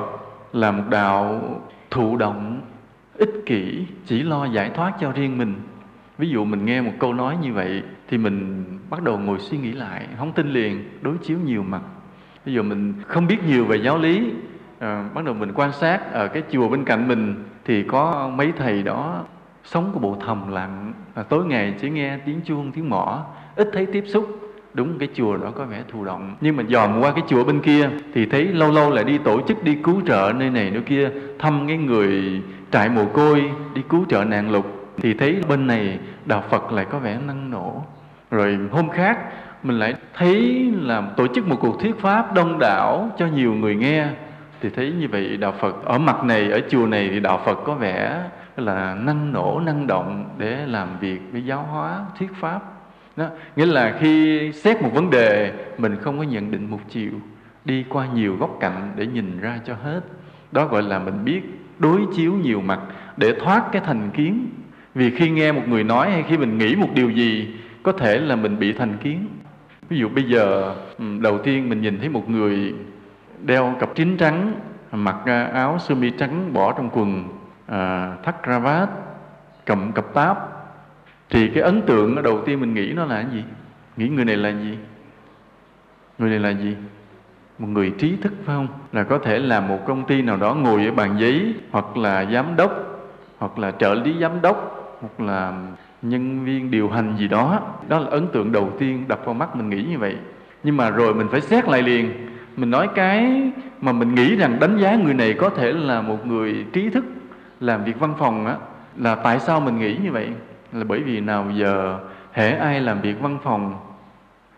là 0.52 0.70
một 0.70 0.84
đạo 0.90 1.40
thụ 1.90 2.16
động 2.16 2.60
ích 3.18 3.42
kỷ 3.46 3.86
chỉ 4.06 4.22
lo 4.22 4.44
giải 4.44 4.70
thoát 4.74 4.92
cho 5.00 5.12
riêng 5.12 5.38
mình. 5.38 5.54
Ví 6.18 6.28
dụ 6.28 6.44
mình 6.44 6.64
nghe 6.64 6.80
một 6.80 6.92
câu 6.98 7.14
nói 7.14 7.36
như 7.42 7.52
vậy 7.52 7.82
thì 8.08 8.18
mình 8.18 8.64
bắt 8.90 9.02
đầu 9.02 9.18
ngồi 9.18 9.38
suy 9.38 9.58
nghĩ 9.58 9.72
lại 9.72 10.06
không 10.18 10.32
tin 10.32 10.52
liền 10.52 10.84
đối 11.02 11.16
chiếu 11.18 11.38
nhiều 11.44 11.62
mặt. 11.62 11.80
Ví 12.44 12.52
dụ 12.52 12.62
mình 12.62 12.94
không 13.06 13.26
biết 13.26 13.38
nhiều 13.46 13.64
về 13.64 13.76
giáo 13.76 13.98
lý 13.98 14.30
à, 14.84 15.04
bắt 15.14 15.24
đầu 15.24 15.34
mình 15.34 15.52
quan 15.54 15.72
sát 15.72 16.12
ở 16.12 16.28
cái 16.28 16.42
chùa 16.50 16.68
bên 16.68 16.84
cạnh 16.84 17.08
mình 17.08 17.44
thì 17.64 17.82
có 17.82 18.30
mấy 18.34 18.52
thầy 18.56 18.82
đó 18.82 19.24
sống 19.64 19.90
của 19.94 20.00
bộ 20.00 20.16
thầm 20.26 20.52
lặng. 20.52 20.92
À, 21.14 21.22
tối 21.22 21.44
ngày 21.44 21.74
chỉ 21.80 21.90
nghe 21.90 22.18
tiếng 22.26 22.40
chuông 22.44 22.72
tiếng 22.72 22.90
mõ 22.90 23.24
ít 23.56 23.68
thấy 23.72 23.86
tiếp 23.86 24.04
xúc. 24.06 24.40
Đúng 24.74 24.98
cái 24.98 25.08
chùa 25.14 25.36
đó 25.36 25.50
có 25.54 25.64
vẻ 25.64 25.82
thụ 25.92 26.04
động. 26.04 26.34
Nhưng 26.40 26.56
mà 26.56 26.62
dòm 26.68 27.00
qua 27.00 27.12
cái 27.12 27.22
chùa 27.28 27.44
bên 27.44 27.60
kia 27.60 27.88
thì 28.14 28.26
thấy 28.26 28.44
lâu 28.44 28.72
lâu 28.72 28.90
lại 28.90 29.04
đi 29.04 29.18
tổ 29.18 29.40
chức 29.48 29.64
đi 29.64 29.74
cứu 29.74 30.00
trợ 30.06 30.32
nơi 30.36 30.50
này 30.50 30.70
nơi 30.70 30.82
kia 30.82 31.10
thăm 31.38 31.64
cái 31.68 31.76
người 31.76 32.42
trại 32.70 32.88
mồ 32.88 33.04
côi 33.04 33.50
đi 33.74 33.82
cứu 33.88 34.04
trợ 34.08 34.24
nạn 34.24 34.50
lục. 34.50 34.66
Thì 34.96 35.14
thấy 35.14 35.40
bên 35.48 35.66
này 35.66 35.98
đạo 36.26 36.44
phật 36.50 36.72
lại 36.72 36.86
có 36.90 36.98
vẻ 36.98 37.18
năng 37.26 37.50
nổ. 37.50 37.82
Rồi 38.30 38.58
hôm 38.70 38.90
khác 38.90 39.18
mình 39.62 39.78
lại 39.78 39.94
thấy 40.14 40.72
là 40.80 41.02
tổ 41.16 41.26
chức 41.26 41.48
một 41.48 41.56
cuộc 41.60 41.80
thuyết 41.80 42.00
pháp 42.00 42.34
đông 42.34 42.58
đảo 42.58 43.10
cho 43.18 43.26
nhiều 43.26 43.54
người 43.54 43.76
nghe 43.76 44.08
thì 44.64 44.70
thấy 44.70 44.92
như 44.98 45.08
vậy 45.08 45.36
đạo 45.36 45.54
phật, 45.60 45.84
ở 45.84 45.98
mặt 45.98 46.24
này, 46.24 46.50
ở 46.50 46.60
chùa 46.68 46.86
này 46.86 47.08
thì 47.12 47.20
đạo 47.20 47.42
phật 47.44 47.58
có 47.64 47.74
vẻ 47.74 48.22
là 48.56 48.94
năng 48.94 49.32
nổ, 49.32 49.60
năng 49.60 49.86
động 49.86 50.34
để 50.38 50.66
làm 50.66 50.88
việc 51.00 51.20
với 51.32 51.44
giáo 51.44 51.62
hóa, 51.62 52.00
thuyết 52.18 52.30
pháp. 52.40 52.60
Đó. 53.16 53.26
nghĩa 53.56 53.66
là 53.66 53.96
khi 54.00 54.52
xét 54.52 54.82
một 54.82 54.90
vấn 54.94 55.10
đề, 55.10 55.52
mình 55.78 55.96
không 56.00 56.18
có 56.18 56.24
nhận 56.24 56.50
định 56.50 56.70
một 56.70 56.78
chiều, 56.88 57.10
đi 57.64 57.84
qua 57.88 58.06
nhiều 58.14 58.36
góc 58.36 58.56
cạnh 58.60 58.92
để 58.96 59.06
nhìn 59.06 59.40
ra 59.40 59.60
cho 59.64 59.74
hết. 59.74 60.00
Đó 60.52 60.66
gọi 60.66 60.82
là 60.82 60.98
mình 60.98 61.24
biết 61.24 61.42
đối 61.78 62.00
chiếu 62.16 62.32
nhiều 62.32 62.60
mặt 62.60 62.80
để 63.16 63.34
thoát 63.40 63.64
cái 63.72 63.82
thành 63.86 64.10
kiến. 64.10 64.46
Vì 64.94 65.10
khi 65.10 65.30
nghe 65.30 65.52
một 65.52 65.62
người 65.68 65.84
nói 65.84 66.10
hay 66.10 66.24
khi 66.28 66.36
mình 66.36 66.58
nghĩ 66.58 66.74
một 66.74 66.88
điều 66.94 67.10
gì, 67.10 67.54
có 67.82 67.92
thể 67.92 68.18
là 68.18 68.36
mình 68.36 68.58
bị 68.58 68.72
thành 68.72 68.96
kiến. 69.02 69.26
Ví 69.88 69.98
dụ 69.98 70.08
bây 70.08 70.24
giờ 70.24 70.74
đầu 71.20 71.38
tiên 71.38 71.68
mình 71.68 71.80
nhìn 71.80 71.98
thấy 71.98 72.08
một 72.08 72.30
người 72.30 72.74
đeo 73.44 73.74
cặp 73.80 73.94
chín 73.94 74.16
trắng 74.16 74.52
mặc 74.92 75.16
à, 75.24 75.44
áo 75.44 75.78
sơ 75.78 75.94
mi 75.94 76.10
trắng 76.10 76.52
bỏ 76.52 76.72
trong 76.72 76.90
quần 76.92 77.24
à, 77.66 78.12
thắt 78.22 78.42
cravat 78.42 78.88
cầm 79.66 79.92
cặp 79.92 80.14
táp. 80.14 80.50
Thì 81.30 81.48
cái 81.48 81.62
ấn 81.62 81.82
tượng 81.82 82.22
đầu 82.22 82.40
tiên 82.46 82.60
mình 82.60 82.74
nghĩ 82.74 82.92
nó 82.92 83.04
là 83.04 83.22
cái 83.22 83.30
gì? 83.32 83.44
Nghĩ 83.96 84.08
người 84.08 84.24
này 84.24 84.36
là 84.36 84.48
gì? 84.48 84.78
Người 86.18 86.30
này 86.30 86.38
là 86.38 86.50
gì? 86.50 86.76
Một 87.58 87.68
người 87.68 87.90
trí 87.98 88.16
thức 88.16 88.32
phải 88.44 88.56
không? 88.56 88.68
Là 88.92 89.04
có 89.04 89.18
thể 89.18 89.38
là 89.38 89.60
một 89.60 89.78
công 89.86 90.04
ty 90.04 90.22
nào 90.22 90.36
đó 90.36 90.54
ngồi 90.54 90.86
ở 90.86 90.92
bàn 90.92 91.16
giấy 91.18 91.54
hoặc 91.70 91.96
là 91.96 92.24
giám 92.32 92.56
đốc 92.56 92.72
hoặc 93.38 93.58
là 93.58 93.70
trợ 93.70 93.94
lý 93.94 94.14
giám 94.20 94.42
đốc 94.42 94.80
hoặc 95.00 95.26
là 95.26 95.52
nhân 96.02 96.44
viên 96.44 96.70
điều 96.70 96.88
hành 96.88 97.16
gì 97.16 97.28
đó. 97.28 97.60
Đó 97.88 97.98
là 97.98 98.06
ấn 98.10 98.26
tượng 98.26 98.52
đầu 98.52 98.72
tiên 98.78 99.04
đập 99.08 99.20
vào 99.24 99.34
mắt 99.34 99.56
mình 99.56 99.70
nghĩ 99.70 99.84
như 99.90 99.98
vậy. 99.98 100.16
Nhưng 100.62 100.76
mà 100.76 100.90
rồi 100.90 101.14
mình 101.14 101.28
phải 101.30 101.40
xét 101.40 101.68
lại 101.68 101.82
liền 101.82 102.12
mình 102.56 102.70
nói 102.70 102.88
cái 102.94 103.50
mà 103.80 103.92
mình 103.92 104.14
nghĩ 104.14 104.36
rằng 104.36 104.60
đánh 104.60 104.78
giá 104.78 104.94
người 104.94 105.14
này 105.14 105.34
có 105.34 105.50
thể 105.50 105.72
là 105.72 106.02
một 106.02 106.26
người 106.26 106.66
trí 106.72 106.90
thức, 106.90 107.04
làm 107.60 107.84
việc 107.84 107.98
văn 107.98 108.14
phòng 108.18 108.46
á, 108.46 108.56
là 108.96 109.14
tại 109.14 109.40
sao 109.40 109.60
mình 109.60 109.78
nghĩ 109.78 109.96
như 110.04 110.12
vậy? 110.12 110.28
Là 110.72 110.84
bởi 110.84 111.00
vì 111.00 111.20
nào 111.20 111.46
giờ 111.54 111.98
hễ 112.32 112.50
ai 112.50 112.80
làm 112.80 113.00
việc 113.00 113.20
văn 113.20 113.38
phòng 113.42 113.74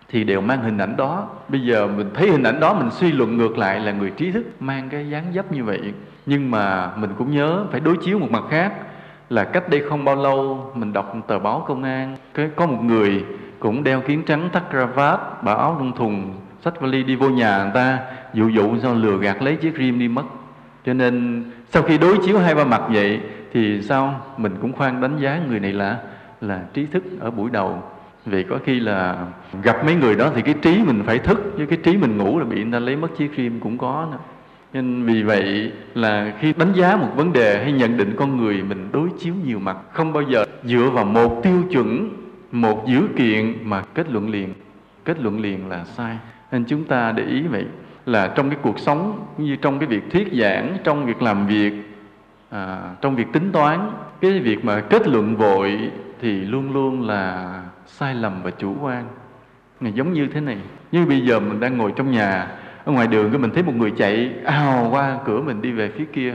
thì 0.09 0.25
đều 0.25 0.41
mang 0.41 0.63
hình 0.63 0.79
ảnh 0.79 0.97
đó. 0.97 1.29
Bây 1.49 1.61
giờ 1.61 1.87
mình 1.87 2.11
thấy 2.15 2.31
hình 2.31 2.43
ảnh 2.43 2.61
đó, 2.61 2.75
mình 2.75 2.91
suy 2.91 3.13
luận 3.13 3.37
ngược 3.37 3.59
lại 3.59 3.81
là 3.81 3.93
người 3.93 4.11
trí 4.11 4.33
thức 4.33 4.47
mang 4.61 4.89
cái 4.89 5.11
dáng 5.11 5.25
dấp 5.35 5.53
như 5.53 5.65
vậy. 5.65 5.93
Nhưng 6.27 6.51
mà 6.51 6.91
mình 6.97 7.11
cũng 7.19 7.31
nhớ 7.31 7.65
phải 7.71 7.81
đối 7.81 7.97
chiếu 7.97 8.19
một 8.19 8.31
mặt 8.31 8.43
khác, 8.51 8.73
là 9.31 9.45
cách 9.45 9.69
đây 9.69 9.83
không 9.89 10.05
bao 10.05 10.17
lâu 10.17 10.71
mình 10.75 10.93
đọc 10.93 11.17
tờ 11.27 11.39
báo 11.39 11.65
công 11.69 11.83
an 11.83 12.17
có 12.57 12.67
một 12.67 12.83
người 12.83 13.25
cũng 13.59 13.85
đeo 13.85 14.01
kiến 14.01 14.23
trắng, 14.27 14.49
thắt 14.53 14.63
cravat 14.71 15.43
bảo 15.43 15.59
áo 15.59 15.77
trong 15.79 15.93
thùng 15.93 16.35
sách 16.67 16.81
vali 16.81 17.03
đi 17.03 17.17
vô 17.17 17.29
nhà 17.29 17.63
người 17.63 17.73
ta, 17.75 17.99
dụ 18.35 18.49
dụ 18.49 18.79
sao 18.79 18.95
lừa 18.95 19.19
gạt 19.19 19.43
lấy 19.43 19.57
chiếc 19.57 19.77
rim 19.79 19.99
đi 19.99 20.09
mất. 20.09 20.23
Cho 20.87 20.95
nên, 20.95 21.45
sau 21.69 21.83
khi 21.83 21.99
đối 21.99 22.19
chiếu 22.27 22.39
hai 22.39 22.55
ba 22.55 22.65
mặt 22.65 22.83
vậy, 22.89 23.21
thì 23.53 23.83
sao? 23.83 24.21
Mình 24.37 24.53
cũng 24.61 24.73
khoan 24.73 25.01
đánh 25.01 25.19
giá 25.19 25.41
người 25.49 25.61
này 25.61 25.73
là 25.73 25.99
là 26.41 26.65
trí 26.73 26.87
thức 26.87 27.05
ở 27.21 27.31
buổi 27.31 27.51
đầu. 27.51 27.83
Vì 28.25 28.43
có 28.43 28.59
khi 28.65 28.81
là 28.81 29.17
gặp 29.63 29.85
mấy 29.85 29.95
người 29.95 30.15
đó 30.15 30.31
thì 30.35 30.43
cái 30.43 30.55
trí 30.63 30.83
mình 30.87 31.03
phải 31.07 31.19
thức, 31.19 31.55
chứ 31.59 31.67
cái 31.67 31.79
trí 31.83 31.97
mình 31.97 32.17
ngủ 32.17 32.39
là 32.39 32.45
bị 32.45 32.63
người 32.63 32.73
ta 32.73 32.79
lấy 32.79 32.97
mất 32.97 33.17
chiếc 33.17 33.31
rim 33.37 33.61
cũng 33.61 33.79
có 33.79 34.09
nữa. 34.11 34.19
Nên 34.73 35.05
vì 35.05 35.23
vậy 35.23 35.73
là 35.95 36.33
khi 36.41 36.53
đánh 36.53 36.73
giá 36.75 36.97
một 36.97 37.09
vấn 37.17 37.33
đề 37.33 37.63
hay 37.63 37.73
nhận 37.73 37.97
định 37.97 38.15
con 38.17 38.37
người 38.37 38.63
mình 38.63 38.89
đối 38.93 39.09
chiếu 39.19 39.35
nhiều 39.45 39.59
mặt, 39.59 39.77
không 39.93 40.13
bao 40.13 40.23
giờ 40.23 40.45
dựa 40.65 40.91
vào 40.93 41.05
một 41.05 41.41
tiêu 41.43 41.63
chuẩn, 41.71 42.11
một 42.53 42.87
dữ 42.87 43.09
kiện 43.17 43.55
mà 43.63 43.83
kết 43.95 44.11
luận 44.11 44.31
liền. 44.31 44.55
Kết 45.05 45.21
luận 45.21 45.41
liền 45.41 45.69
là 45.69 45.85
sai 45.85 46.17
nên 46.53 46.65
chúng 46.65 46.85
ta 46.85 47.13
để 47.13 47.25
ý 47.25 47.43
vậy 47.43 47.65
là 48.07 48.29
trong 48.29 48.51
cái 48.51 48.59
cuộc 48.63 48.79
sống 48.79 49.27
như 49.39 49.57
trong 49.57 49.79
cái 49.79 49.89
việc 49.89 50.11
thuyết 50.11 50.29
giảng 50.33 50.77
trong 50.85 51.07
việc 51.07 51.23
làm 51.23 51.47
việc 51.47 51.73
à, 52.51 52.91
trong 53.01 53.17
việc 53.17 53.27
tính 53.33 53.53
toán 53.53 53.91
cái 54.21 54.39
việc 54.39 54.65
mà 54.65 54.81
kết 54.81 55.09
luận 55.09 55.37
vội 55.37 55.91
thì 56.21 56.41
luôn 56.41 56.73
luôn 56.73 57.07
là 57.07 57.53
sai 57.87 58.15
lầm 58.15 58.43
và 58.43 58.51
chủ 58.51 58.75
quan. 58.83 59.05
Này 59.81 59.93
giống 59.93 60.13
như 60.13 60.27
thế 60.27 60.41
này 60.41 60.59
như 60.93 61.07
bây 61.07 61.21
giờ 61.21 61.41
mình 61.41 61.61
đang 61.61 61.79
ngồi 61.79 61.93
trong 61.97 62.11
nhà 62.11 62.49
ở 62.85 62.93
ngoài 62.93 63.07
đường 63.07 63.31
cái 63.31 63.39
mình 63.39 63.51
thấy 63.51 63.63
một 63.63 63.75
người 63.77 63.91
chạy 63.97 64.33
ào 64.45 64.89
qua 64.91 65.19
cửa 65.25 65.41
mình 65.41 65.63
đi 65.63 65.73
về 65.73 65.89
phía 65.89 66.05
kia. 66.13 66.35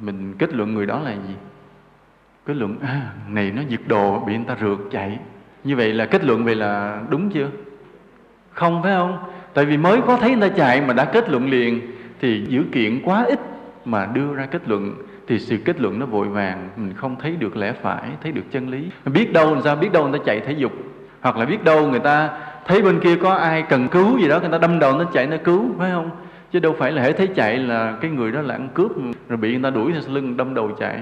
Mình 0.00 0.34
kết 0.38 0.54
luận 0.54 0.74
người 0.74 0.86
đó 0.86 1.00
là 1.00 1.12
gì? 1.12 1.34
Kết 2.46 2.54
luận 2.56 2.78
à 2.82 3.12
này 3.28 3.50
nó 3.50 3.62
giật 3.68 3.80
đồ 3.86 4.20
bị 4.20 4.36
người 4.36 4.44
ta 4.46 4.56
rượt 4.60 4.78
chạy. 4.90 5.18
Như 5.64 5.76
vậy 5.76 5.92
là 5.92 6.06
kết 6.06 6.24
luận 6.24 6.44
về 6.44 6.54
là 6.54 7.02
đúng 7.08 7.30
chưa? 7.30 7.50
Không, 8.54 8.82
phải 8.82 8.92
không? 8.94 9.18
Tại 9.54 9.64
vì 9.64 9.76
mới 9.76 10.00
có 10.06 10.16
thấy 10.16 10.30
người 10.36 10.48
ta 10.48 10.56
chạy 10.56 10.80
mà 10.80 10.94
đã 10.94 11.04
kết 11.04 11.30
luận 11.30 11.50
liền, 11.50 11.80
thì 12.20 12.44
dữ 12.48 12.62
kiện 12.72 13.02
quá 13.04 13.24
ít 13.24 13.40
mà 13.84 14.06
đưa 14.06 14.34
ra 14.34 14.46
kết 14.46 14.62
luận, 14.66 14.94
thì 15.26 15.38
sự 15.38 15.56
kết 15.64 15.80
luận 15.80 15.98
nó 15.98 16.06
vội 16.06 16.28
vàng, 16.28 16.68
mình 16.76 16.94
không 16.96 17.16
thấy 17.22 17.36
được 17.38 17.56
lẽ 17.56 17.72
phải, 17.82 18.02
thấy 18.22 18.32
được 18.32 18.42
chân 18.50 18.68
lý. 18.70 18.84
Biết 19.04 19.32
đâu 19.32 19.54
làm 19.54 19.62
sao 19.62 19.76
biết 19.76 19.92
đâu 19.92 20.08
người 20.08 20.18
ta 20.18 20.24
chạy 20.26 20.40
thể 20.40 20.52
dục, 20.52 20.72
hoặc 21.20 21.36
là 21.36 21.44
biết 21.44 21.64
đâu 21.64 21.88
người 21.88 22.00
ta 22.00 22.30
thấy 22.66 22.82
bên 22.82 23.00
kia 23.00 23.16
có 23.16 23.34
ai 23.34 23.62
cần 23.62 23.88
cứu 23.88 24.18
gì 24.18 24.28
đó, 24.28 24.40
người 24.40 24.48
ta 24.48 24.58
đâm 24.58 24.78
đầu 24.78 24.98
nó 24.98 25.04
chạy 25.04 25.26
nó 25.26 25.36
cứu, 25.44 25.66
phải 25.78 25.90
không? 25.90 26.10
Chứ 26.52 26.60
đâu 26.60 26.76
phải 26.78 26.92
là 26.92 27.02
hễ 27.02 27.12
thấy 27.12 27.26
chạy 27.26 27.58
là 27.58 27.94
cái 28.00 28.10
người 28.10 28.32
đó 28.32 28.40
là 28.42 28.54
ăn 28.54 28.68
cướp, 28.74 28.90
rồi 29.28 29.36
bị 29.36 29.52
người 29.52 29.62
ta 29.62 29.70
đuổi 29.70 29.92
theo 29.92 30.02
lưng 30.14 30.36
đâm 30.36 30.54
đầu 30.54 30.70
chạy. 30.78 30.96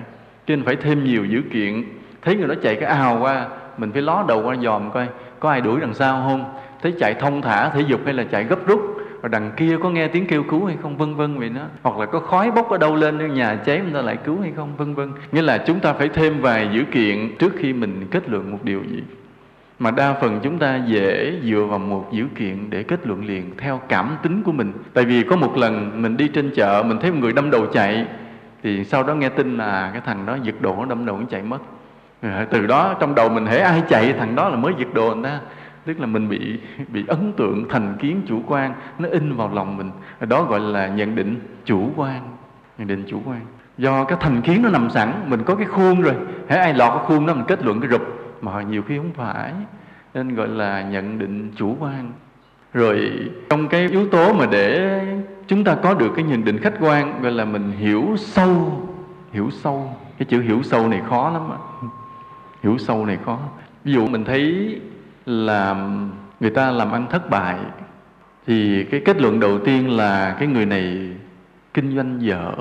Cho 0.47 0.57
nên 0.57 0.65
phải 0.65 0.77
thêm 0.77 1.05
nhiều 1.05 1.25
dữ 1.25 1.43
kiện. 1.53 1.85
Thấy 2.23 2.37
người 2.37 2.49
đó 2.49 2.55
chạy 2.63 2.75
cái 2.75 2.89
ào 2.89 3.19
qua, 3.21 3.47
mình 3.79 3.93
phải 3.93 4.03
ló 4.03 4.25
đầu 4.29 4.43
qua 4.43 4.57
dòm 4.57 4.91
coi, 4.91 5.07
có 5.41 5.51
ai 5.51 5.61
đuổi 5.61 5.81
đằng 5.81 5.95
sau 5.95 6.25
không? 6.29 6.45
Thấy 6.83 6.95
chạy 6.99 7.15
thông 7.15 7.43
thả, 7.43 7.69
thể 7.69 7.81
dục 7.81 8.01
hay 8.05 8.15
là 8.15 8.25
chạy 8.25 8.45
gấp 8.45 8.67
rút? 8.67 8.81
Và 9.21 9.29
đằng 9.29 9.51
kia 9.57 9.77
có 9.83 9.91
nghe 9.91 10.09
tiếng 10.09 10.27
kêu 10.27 10.43
cứu 10.43 10.65
hay 10.65 10.77
không? 10.83 10.97
Vân 10.97 11.15
vân 11.15 11.39
vậy 11.39 11.49
đó. 11.49 11.63
Hoặc 11.83 11.99
là 11.99 12.07
có 12.07 12.21
khói 12.21 12.51
bốc 12.51 12.71
ở 12.71 12.79
đâu 12.79 12.97
lên, 12.97 13.35
nhà 13.35 13.57
cháy 13.67 13.81
người 13.85 13.93
ta 13.93 14.01
lại 14.01 14.17
cứu 14.25 14.41
hay 14.41 14.53
không? 14.57 14.77
Vân 14.77 14.95
vân. 14.95 15.13
Nghĩa 15.33 15.43
là 15.43 15.59
chúng 15.59 15.81
ta 15.81 15.93
phải 15.93 16.09
thêm 16.09 16.41
vài 16.41 16.69
dữ 16.73 16.85
kiện 16.93 17.37
trước 17.39 17.53
khi 17.59 17.73
mình 17.73 18.07
kết 18.11 18.29
luận 18.29 18.51
một 18.53 18.59
điều 18.63 18.83
gì. 18.91 19.03
Mà 19.79 19.91
đa 19.91 20.13
phần 20.13 20.41
chúng 20.43 20.59
ta 20.59 20.81
dễ 20.87 21.33
dựa 21.45 21.65
vào 21.71 21.79
một 21.79 22.09
dữ 22.13 22.25
kiện 22.35 22.71
để 22.71 22.83
kết 22.83 23.07
luận 23.07 23.25
liền 23.25 23.51
theo 23.59 23.81
cảm 23.89 24.17
tính 24.23 24.43
của 24.43 24.53
mình. 24.53 24.73
Tại 24.95 25.05
vì 25.05 25.23
có 25.23 25.37
một 25.37 25.57
lần 25.57 26.03
mình 26.03 26.17
đi 26.17 26.29
trên 26.29 26.51
chợ, 26.55 26.85
mình 26.87 26.99
thấy 27.01 27.13
một 27.13 27.19
người 27.21 27.33
đâm 27.33 27.51
đầu 27.51 27.67
chạy, 27.67 28.07
thì 28.63 28.85
sau 28.85 29.03
đó 29.03 29.15
nghe 29.15 29.29
tin 29.29 29.57
là 29.57 29.65
à, 29.65 29.91
cái 29.93 30.03
thằng 30.07 30.27
đó 30.27 30.37
giật 30.43 30.55
đồ, 30.61 30.77
nó 30.77 30.85
đâm 30.85 31.07
đầu 31.07 31.19
nó 31.19 31.25
chạy 31.31 31.43
mất. 31.43 31.59
Từ 32.51 32.67
đó 32.67 32.95
trong 33.01 33.15
đầu 33.15 33.29
mình 33.29 33.47
hễ 33.47 33.59
ai 33.59 33.83
chạy, 33.89 34.13
thằng 34.13 34.35
đó 34.35 34.49
là 34.49 34.57
mới 34.57 34.73
giật 34.79 34.95
đồ 34.95 35.15
người 35.15 35.25
ta 35.25 35.41
tức 35.85 36.01
là 36.01 36.07
mình 36.07 36.29
bị 36.29 36.59
bị 36.89 37.05
ấn 37.09 37.33
tượng 37.33 37.69
thành 37.69 37.97
kiến 38.01 38.23
chủ 38.27 38.43
quan, 38.47 38.75
nó 38.99 39.09
in 39.09 39.37
vào 39.37 39.51
lòng 39.55 39.77
mình. 39.77 39.91
Đó 40.21 40.43
gọi 40.43 40.61
là 40.61 40.89
nhận 40.89 41.15
định 41.15 41.41
chủ 41.65 41.91
quan, 41.97 42.37
nhận 42.79 42.89
định 42.89 43.05
chủ 43.09 43.21
quan. 43.25 43.41
Do 43.79 44.05
cái 44.05 44.19
thành 44.21 44.43
kiến 44.43 44.63
nó 44.63 44.69
nằm 44.69 44.91
sẵn, 44.91 45.13
mình 45.27 45.43
có 45.45 45.55
cái 45.55 45.67
khuôn 45.67 46.01
rồi. 46.01 46.15
Hễ 46.49 46.57
ai 46.57 46.75
lọt 46.75 46.93
cái 46.95 47.05
khuôn 47.07 47.27
đó, 47.27 47.35
mình 47.35 47.45
kết 47.49 47.65
luận 47.65 47.81
cái 47.81 47.91
rụp. 47.91 48.03
Mà 48.41 48.63
nhiều 48.63 48.83
khi 48.83 48.97
không 48.97 49.13
phải, 49.13 49.53
nên 50.15 50.35
gọi 50.35 50.49
là 50.49 50.83
nhận 50.83 51.19
định 51.19 51.53
chủ 51.57 51.77
quan. 51.81 52.13
Rồi, 52.73 53.11
trong 53.51 53.69
cái 53.69 53.89
yếu 53.89 54.09
tố 54.09 54.33
mà 54.33 54.47
để 54.47 55.01
chúng 55.47 55.65
ta 55.65 55.75
có 55.75 55.95
được 55.95 56.13
cái 56.17 56.25
nhận 56.25 56.45
định 56.45 56.59
khách 56.59 56.75
quan, 56.81 57.23
gọi 57.23 57.33
là 57.33 57.45
mình 57.45 57.73
hiểu 57.79 58.15
sâu 58.19 58.81
hiểu 59.33 59.51
sâu. 59.51 59.97
Cái 60.19 60.27
chữ 60.27 60.41
hiểu 60.41 60.63
sâu 60.63 60.89
này 60.89 61.03
khó 61.09 61.31
lắm 61.31 61.43
ạ 61.51 61.59
hiểu 62.63 62.79
sâu 62.79 63.07
này 63.07 63.19
khó. 63.25 63.39
Ví 63.85 63.93
dụ 63.93 64.07
mình 64.07 64.25
thấy 64.25 64.81
là 65.27 65.89
người 66.41 66.51
ta 66.51 66.71
làm 66.71 66.93
ăn 66.93 67.07
thất 67.11 67.31
bại, 67.31 67.57
thì 68.47 68.85
cái 68.85 69.03
kết 69.05 69.21
luận 69.21 69.41
đầu 69.41 69.59
tiên 69.59 69.97
là 69.97 70.37
cái 70.39 70.49
người 70.49 70.67
này 70.67 71.11
kinh 71.75 71.97
doanh 71.97 72.23
dở, 72.23 72.53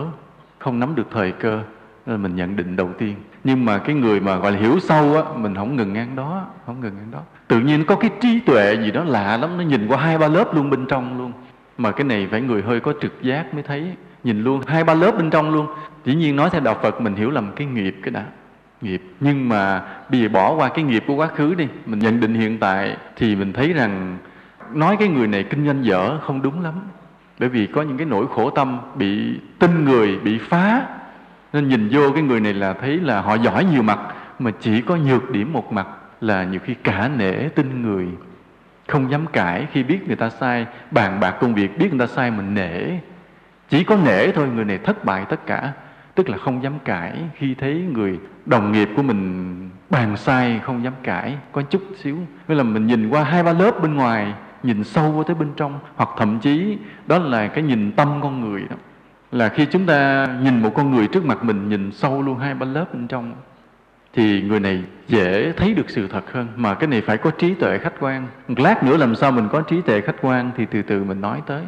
không 0.59 0.79
nắm 0.79 0.95
được 0.95 1.07
thời 1.11 1.31
cơ, 1.31 1.61
nên 2.05 2.23
mình 2.23 2.35
nhận 2.35 2.55
định 2.55 2.75
đầu 2.75 2.89
tiên. 2.97 3.15
Nhưng 3.43 3.65
mà 3.65 3.77
cái 3.77 3.95
người 3.95 4.19
mà 4.19 4.35
gọi 4.35 4.51
là 4.51 4.57
hiểu 4.57 4.79
sâu 4.79 5.15
á, 5.15 5.23
mình 5.35 5.55
không 5.55 5.75
ngừng 5.75 5.93
ngang 5.93 6.15
đó, 6.15 6.45
không 6.65 6.81
ngừng 6.81 6.95
ngang 6.97 7.11
đó. 7.11 7.19
Tự 7.47 7.59
nhiên 7.59 7.85
có 7.85 7.95
cái 7.95 8.09
trí 8.21 8.39
tuệ 8.39 8.75
gì 8.75 8.91
đó 8.91 9.03
lạ 9.03 9.37
lắm, 9.37 9.57
nó 9.57 9.63
nhìn 9.63 9.87
qua 9.87 9.97
hai 9.97 10.17
ba 10.17 10.27
lớp 10.27 10.55
luôn 10.55 10.69
bên 10.69 10.85
trong 10.85 11.17
luôn. 11.17 11.31
Mà 11.77 11.91
cái 11.91 12.03
này 12.03 12.27
phải 12.31 12.41
người 12.41 12.61
hơi 12.61 12.79
có 12.79 12.93
trực 13.01 13.21
giác 13.21 13.53
mới 13.53 13.63
thấy, 13.63 13.91
nhìn 14.23 14.43
luôn 14.43 14.61
hai 14.67 14.83
ba 14.83 14.93
lớp 14.93 15.11
bên 15.11 15.29
trong 15.29 15.53
luôn. 15.53 15.67
Dĩ 16.05 16.15
nhiên 16.15 16.35
nói 16.35 16.49
theo 16.49 16.61
đạo 16.61 16.77
phật, 16.81 17.01
mình 17.01 17.15
hiểu 17.15 17.29
lầm 17.29 17.51
cái 17.55 17.67
nghiệp 17.67 17.95
cái 18.03 18.11
đã 18.11 18.25
nghiệp. 18.81 19.01
Nhưng 19.19 19.49
mà 19.49 19.81
bây 20.09 20.21
giờ 20.21 20.29
bỏ 20.29 20.53
qua 20.55 20.69
cái 20.69 20.83
nghiệp 20.83 21.03
của 21.07 21.15
quá 21.15 21.27
khứ 21.27 21.53
đi, 21.53 21.67
mình 21.85 21.99
nhận 21.99 22.19
định 22.19 22.33
hiện 22.33 22.59
tại 22.59 22.97
thì 23.15 23.35
mình 23.35 23.53
thấy 23.53 23.73
rằng 23.73 24.17
nói 24.73 24.97
cái 24.99 25.07
người 25.07 25.27
này 25.27 25.43
kinh 25.43 25.65
doanh 25.65 25.85
dở 25.85 26.17
không 26.17 26.41
đúng 26.41 26.63
lắm. 26.63 26.73
Bởi 27.39 27.49
vì 27.49 27.67
có 27.67 27.81
những 27.81 27.97
cái 27.97 28.05
nỗi 28.05 28.25
khổ 28.35 28.49
tâm 28.49 28.79
bị 28.95 29.39
tin 29.59 29.85
người, 29.85 30.19
bị 30.19 30.37
phá. 30.37 30.85
Nên 31.53 31.69
nhìn 31.69 31.89
vô 31.91 32.11
cái 32.11 32.23
người 32.23 32.39
này 32.39 32.53
là 32.53 32.73
thấy 32.73 32.99
là 32.99 33.21
họ 33.21 33.35
giỏi 33.35 33.65
nhiều 33.65 33.81
mặt, 33.81 33.99
mà 34.39 34.51
chỉ 34.59 34.81
có 34.81 34.95
nhược 34.95 35.31
điểm 35.31 35.53
một 35.53 35.73
mặt 35.73 35.87
là 36.21 36.43
nhiều 36.43 36.59
khi 36.63 36.73
cả 36.73 37.09
nể 37.17 37.49
tin 37.49 37.81
người. 37.81 38.07
Không 38.87 39.11
dám 39.11 39.25
cãi 39.27 39.67
khi 39.71 39.83
biết 39.83 40.07
người 40.07 40.15
ta 40.15 40.29
sai, 40.29 40.65
bàn 40.91 41.19
bạc 41.19 41.31
công 41.31 41.53
việc, 41.53 41.77
biết 41.77 41.89
người 41.93 42.07
ta 42.07 42.13
sai 42.13 42.31
mình 42.31 42.53
nể. 42.53 42.99
Chỉ 43.69 43.83
có 43.83 43.97
nể 44.05 44.31
thôi, 44.31 44.47
người 44.55 44.65
này 44.65 44.77
thất 44.77 45.05
bại 45.05 45.25
tất 45.29 45.45
cả 45.45 45.71
tức 46.15 46.29
là 46.29 46.37
không 46.37 46.63
dám 46.63 46.73
cãi 46.85 47.17
khi 47.35 47.55
thấy 47.55 47.85
người 47.93 48.19
đồng 48.45 48.71
nghiệp 48.71 48.89
của 48.95 49.03
mình 49.03 49.69
bàn 49.89 50.17
sai, 50.17 50.59
không 50.63 50.83
dám 50.83 50.93
cãi, 51.03 51.37
có 51.51 51.61
chút 51.61 51.81
xíu. 51.95 52.17
Nghĩa 52.47 52.55
là 52.55 52.63
mình 52.63 52.87
nhìn 52.87 53.09
qua 53.09 53.23
hai 53.23 53.43
ba 53.43 53.53
lớp 53.53 53.81
bên 53.81 53.93
ngoài, 53.95 54.33
nhìn 54.63 54.83
sâu 54.83 55.11
vô 55.11 55.23
tới 55.23 55.35
bên 55.35 55.49
trong, 55.55 55.79
hoặc 55.95 56.09
thậm 56.17 56.39
chí 56.39 56.77
đó 57.07 57.17
là 57.17 57.47
cái 57.47 57.63
nhìn 57.63 57.91
tâm 57.91 58.19
con 58.21 58.41
người 58.41 58.61
đó. 58.69 58.75
Là 59.31 59.49
khi 59.49 59.65
chúng 59.65 59.85
ta 59.85 60.27
nhìn 60.41 60.61
một 60.61 60.71
con 60.75 60.91
người 60.91 61.07
trước 61.07 61.25
mặt 61.25 61.43
mình, 61.43 61.69
nhìn 61.69 61.91
sâu 61.91 62.21
luôn 62.21 62.37
hai 62.39 62.53
ba 62.53 62.65
lớp 62.65 62.93
bên 62.93 63.07
trong, 63.07 63.33
thì 64.13 64.41
người 64.41 64.59
này 64.59 64.83
dễ 65.07 65.53
thấy 65.57 65.73
được 65.73 65.89
sự 65.89 66.07
thật 66.07 66.33
hơn. 66.33 66.47
Mà 66.55 66.73
cái 66.73 66.87
này 66.87 67.01
phải 67.01 67.17
có 67.17 67.31
trí 67.31 67.53
tuệ 67.53 67.77
khách 67.77 67.93
quan. 67.99 68.27
Một 68.47 68.59
lát 68.59 68.83
nữa 68.83 68.97
làm 68.97 69.15
sao 69.15 69.31
mình 69.31 69.47
có 69.51 69.61
trí 69.61 69.81
tuệ 69.81 70.01
khách 70.01 70.15
quan 70.21 70.51
thì 70.57 70.65
từ 70.65 70.81
từ 70.81 71.03
mình 71.03 71.21
nói 71.21 71.41
tới. 71.45 71.63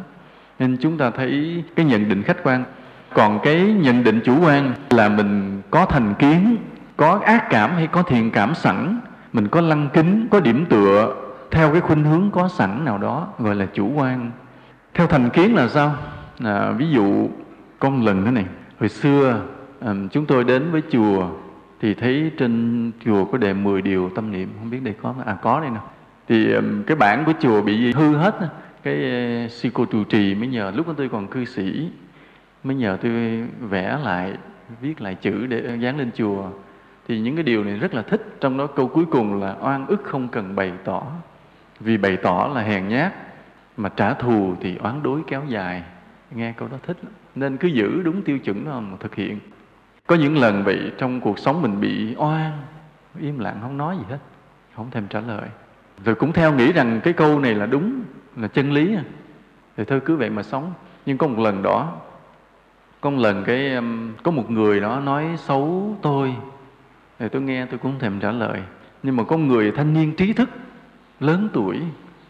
Nên 0.58 0.76
chúng 0.80 0.98
ta 0.98 1.10
thấy 1.10 1.64
cái 1.76 1.86
nhận 1.86 2.08
định 2.08 2.22
khách 2.22 2.42
quan 2.42 2.64
còn 3.14 3.38
cái 3.42 3.72
nhận 3.72 4.04
định 4.04 4.20
chủ 4.24 4.40
quan 4.42 4.72
là 4.90 5.08
mình 5.08 5.62
có 5.70 5.86
thành 5.86 6.14
kiến 6.18 6.56
có 6.96 7.20
ác 7.24 7.46
cảm 7.50 7.74
hay 7.74 7.86
có 7.86 8.02
thiện 8.02 8.30
cảm 8.30 8.54
sẵn 8.54 9.00
mình 9.32 9.48
có 9.48 9.60
lăng 9.60 9.88
kính 9.92 10.26
có 10.30 10.40
điểm 10.40 10.64
tựa 10.68 11.14
theo 11.50 11.72
cái 11.72 11.80
khuynh 11.80 12.04
hướng 12.04 12.30
có 12.30 12.48
sẵn 12.48 12.84
nào 12.84 12.98
đó 12.98 13.28
gọi 13.38 13.54
là 13.54 13.66
chủ 13.66 13.92
quan. 13.94 14.30
Theo 14.94 15.06
thành 15.06 15.30
kiến 15.30 15.54
là 15.54 15.68
sao? 15.68 15.94
À, 16.44 16.70
ví 16.70 16.90
dụ 16.90 17.28
con 17.78 18.04
lần 18.04 18.24
thế 18.24 18.30
này 18.30 18.44
hồi 18.80 18.88
xưa 18.88 19.40
um, 19.80 20.08
chúng 20.08 20.26
tôi 20.26 20.44
đến 20.44 20.72
với 20.72 20.82
chùa 20.90 21.28
thì 21.80 21.94
thấy 21.94 22.30
trên 22.38 22.92
chùa 23.04 23.24
có 23.24 23.38
đề 23.38 23.52
10 23.52 23.82
điều 23.82 24.10
tâm 24.14 24.32
niệm 24.32 24.48
không 24.58 24.70
biết 24.70 24.80
đây 24.82 24.94
có 25.02 25.14
à 25.26 25.36
có 25.42 25.60
đây 25.60 25.70
nè. 25.70 25.80
Thì 26.28 26.52
um, 26.52 26.82
cái 26.82 26.96
bản 26.96 27.24
của 27.24 27.32
chùa 27.40 27.62
bị 27.62 27.92
hư 27.92 28.16
hết 28.16 28.34
cái 28.82 28.94
uh, 29.44 29.50
sư 29.50 29.68
cô 29.74 29.84
trụ 29.84 30.04
trì 30.04 30.34
mới 30.34 30.48
nhờ. 30.48 30.72
Lúc 30.74 30.88
đó 30.88 30.94
tôi 30.96 31.08
còn 31.08 31.26
cư 31.26 31.44
sĩ 31.44 31.90
mới 32.64 32.74
nhờ 32.76 32.98
tôi 33.02 33.44
vẽ 33.60 33.98
lại, 34.02 34.34
viết 34.80 35.00
lại 35.00 35.14
chữ 35.14 35.46
để 35.46 35.76
dán 35.80 35.98
lên 35.98 36.10
chùa. 36.14 36.50
Thì 37.08 37.20
những 37.20 37.36
cái 37.36 37.42
điều 37.42 37.64
này 37.64 37.76
rất 37.76 37.94
là 37.94 38.02
thích. 38.02 38.36
Trong 38.40 38.56
đó 38.58 38.66
câu 38.66 38.88
cuối 38.88 39.04
cùng 39.10 39.40
là 39.40 39.56
oan 39.60 39.86
ức 39.86 40.02
không 40.04 40.28
cần 40.28 40.56
bày 40.56 40.72
tỏ. 40.84 41.02
Vì 41.80 41.96
bày 41.96 42.16
tỏ 42.16 42.50
là 42.54 42.60
hèn 42.60 42.88
nhát, 42.88 43.12
mà 43.76 43.88
trả 43.88 44.14
thù 44.14 44.54
thì 44.60 44.76
oán 44.76 45.02
đối 45.02 45.20
kéo 45.26 45.42
dài. 45.48 45.82
Nghe 46.30 46.52
câu 46.52 46.68
đó 46.68 46.76
thích 46.86 46.96
nên 47.34 47.56
cứ 47.56 47.68
giữ 47.68 48.02
đúng 48.02 48.22
tiêu 48.22 48.38
chuẩn 48.38 48.64
đó 48.64 48.80
mà 48.80 48.96
thực 49.00 49.14
hiện. 49.14 49.38
Có 50.06 50.16
những 50.16 50.38
lần 50.38 50.64
vậy, 50.64 50.92
trong 50.98 51.20
cuộc 51.20 51.38
sống 51.38 51.62
mình 51.62 51.80
bị 51.80 52.14
oan, 52.16 52.52
im 53.20 53.38
lặng 53.38 53.58
không 53.62 53.76
nói 53.76 53.96
gì 53.96 54.04
hết, 54.10 54.18
không 54.76 54.90
thèm 54.90 55.06
trả 55.06 55.20
lời. 55.20 55.48
Rồi 56.04 56.14
cũng 56.14 56.32
theo 56.32 56.54
nghĩ 56.54 56.72
rằng 56.72 57.00
cái 57.04 57.12
câu 57.12 57.40
này 57.40 57.54
là 57.54 57.66
đúng, 57.66 58.02
là 58.36 58.48
chân 58.48 58.72
lý. 58.72 58.96
Thì 59.76 59.84
thôi 59.84 60.00
cứ 60.04 60.16
vậy 60.16 60.30
mà 60.30 60.42
sống. 60.42 60.72
Nhưng 61.06 61.18
có 61.18 61.26
một 61.26 61.42
lần 61.42 61.62
đó 61.62 61.96
có 63.04 63.10
lần 63.10 63.44
cái 63.44 63.74
um, 63.74 64.12
có 64.22 64.30
một 64.30 64.50
người 64.50 64.80
đó 64.80 65.00
nói 65.00 65.24
xấu 65.36 65.96
tôi. 66.02 66.34
Thì 67.18 67.28
tôi 67.28 67.42
nghe 67.42 67.66
tôi 67.66 67.78
cũng 67.78 67.98
thèm 67.98 68.20
trả 68.20 68.30
lời. 68.30 68.62
Nhưng 69.02 69.16
mà 69.16 69.24
có 69.24 69.36
người 69.36 69.72
thanh 69.72 69.94
niên 69.94 70.16
trí 70.16 70.32
thức, 70.32 70.50
lớn 71.20 71.48
tuổi, 71.52 71.80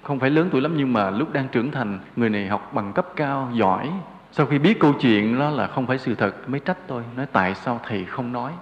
không 0.03 0.19
phải 0.19 0.31
lớn 0.31 0.49
tuổi 0.53 0.61
lắm 0.61 0.75
nhưng 0.77 0.93
mà 0.93 1.11
lúc 1.11 1.33
đang 1.33 1.49
trưởng 1.49 1.71
thành, 1.71 1.99
người 2.17 2.31
này 2.31 2.49
học 2.49 2.71
bằng 2.75 2.93
cấp 2.93 3.07
cao, 3.17 3.51
giỏi. 3.53 3.91
Sau 4.33 4.47
khi 4.47 4.59
biết 4.59 4.81
câu 4.81 4.93
chuyện 4.93 5.39
đó 5.39 5.51
là 5.51 5.67
không 5.67 5.87
phải 5.87 5.99
sự 5.99 6.15
thật, 6.15 6.49
mới 6.49 6.61
trách 6.61 6.79
tôi, 6.87 7.03
nói 7.17 7.27
tại 7.33 7.55
sao 7.55 7.81
thầy 7.89 8.05
không 8.05 8.33
nói. 8.33 8.53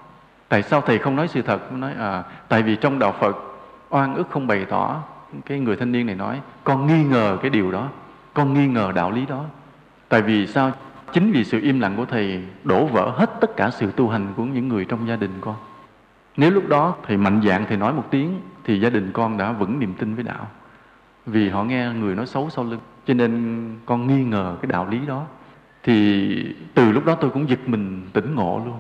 Tại 0.49 0.63
sao 0.63 0.81
thầy 0.81 0.99
không 0.99 1.17
nói 1.17 1.29
sự 1.29 1.43
thật? 1.43 1.73
Nói 1.73 1.93
à 1.99 2.23
tại 2.49 2.63
vì 2.63 2.77
trong 2.77 2.99
đạo 2.99 3.13
phật, 3.21 3.37
oan 3.91 4.15
ức 4.15 4.31
không 4.31 4.47
bày 4.47 4.65
tỏ. 4.65 5.03
Cái 5.47 5.61
người 5.61 5.77
thanh 5.77 5.93
niên 5.93 6.07
này 6.07 6.17
nói, 6.17 6.41
con 6.65 6.87
nghi 6.87 7.05
ngờ 7.05 7.39
cái 7.43 7.51
điều 7.51 7.73
đó, 7.73 7.89
con 8.35 8.55
nghi 8.55 8.67
ngờ 8.67 8.93
đạo 8.95 9.11
lý 9.11 9.27
đó. 9.27 9.45
Tại 10.09 10.23
vì 10.23 10.47
sao 10.47 10.73
chính 11.13 11.33
vì 11.33 11.45
sự 11.45 11.61
im 11.61 11.81
lặng 11.81 11.95
của 11.97 12.05
thầy, 12.05 12.43
đổ 12.65 12.87
vỡ 12.87 13.11
hết 13.17 13.31
tất 13.41 13.57
cả 13.57 13.71
sự 13.71 13.93
tu 13.97 14.09
hành 14.09 14.33
của 14.37 14.45
những 14.45 14.69
người 14.69 14.85
trong 14.85 15.09
gia 15.09 15.17
đình 15.17 15.31
con. 15.41 15.57
Nếu 16.37 16.51
lúc 16.51 16.69
đó 16.69 16.97
thầy 17.07 17.17
mạnh 17.17 17.41
dạng 17.45 17.65
thầy 17.69 17.77
nói 17.77 17.93
một 17.93 18.05
tiếng, 18.11 18.41
thì 18.65 18.81
gia 18.81 18.91
đình 18.91 19.11
con 19.13 19.37
đã 19.37 19.53
vững 19.53 19.79
niềm 19.79 19.95
tin 19.95 20.15
với 20.15 20.25
đạo. 20.25 20.49
Vì 21.27 21.49
họ 21.49 21.65
nghe 21.65 21.93
người 22.01 22.15
nói 22.15 22.27
xấu 22.27 22.51
sau 22.51 22.65
lưng, 22.65 22.81
cho 23.07 23.15
nên 23.15 23.63
con 23.87 24.07
nghi 24.07 24.25
ngờ 24.25 24.57
cái 24.63 24.71
đạo 24.73 24.89
lý 24.91 24.99
đó. 25.07 25.25
Thì 25.83 26.55
từ 26.75 26.93
lúc 26.93 27.05
đó 27.05 27.15
tôi 27.15 27.31
cũng 27.31 27.49
giật 27.49 27.61
mình 27.67 28.03
tỉnh 28.13 28.35
ngộ 28.35 28.63
luôn. 28.67 28.77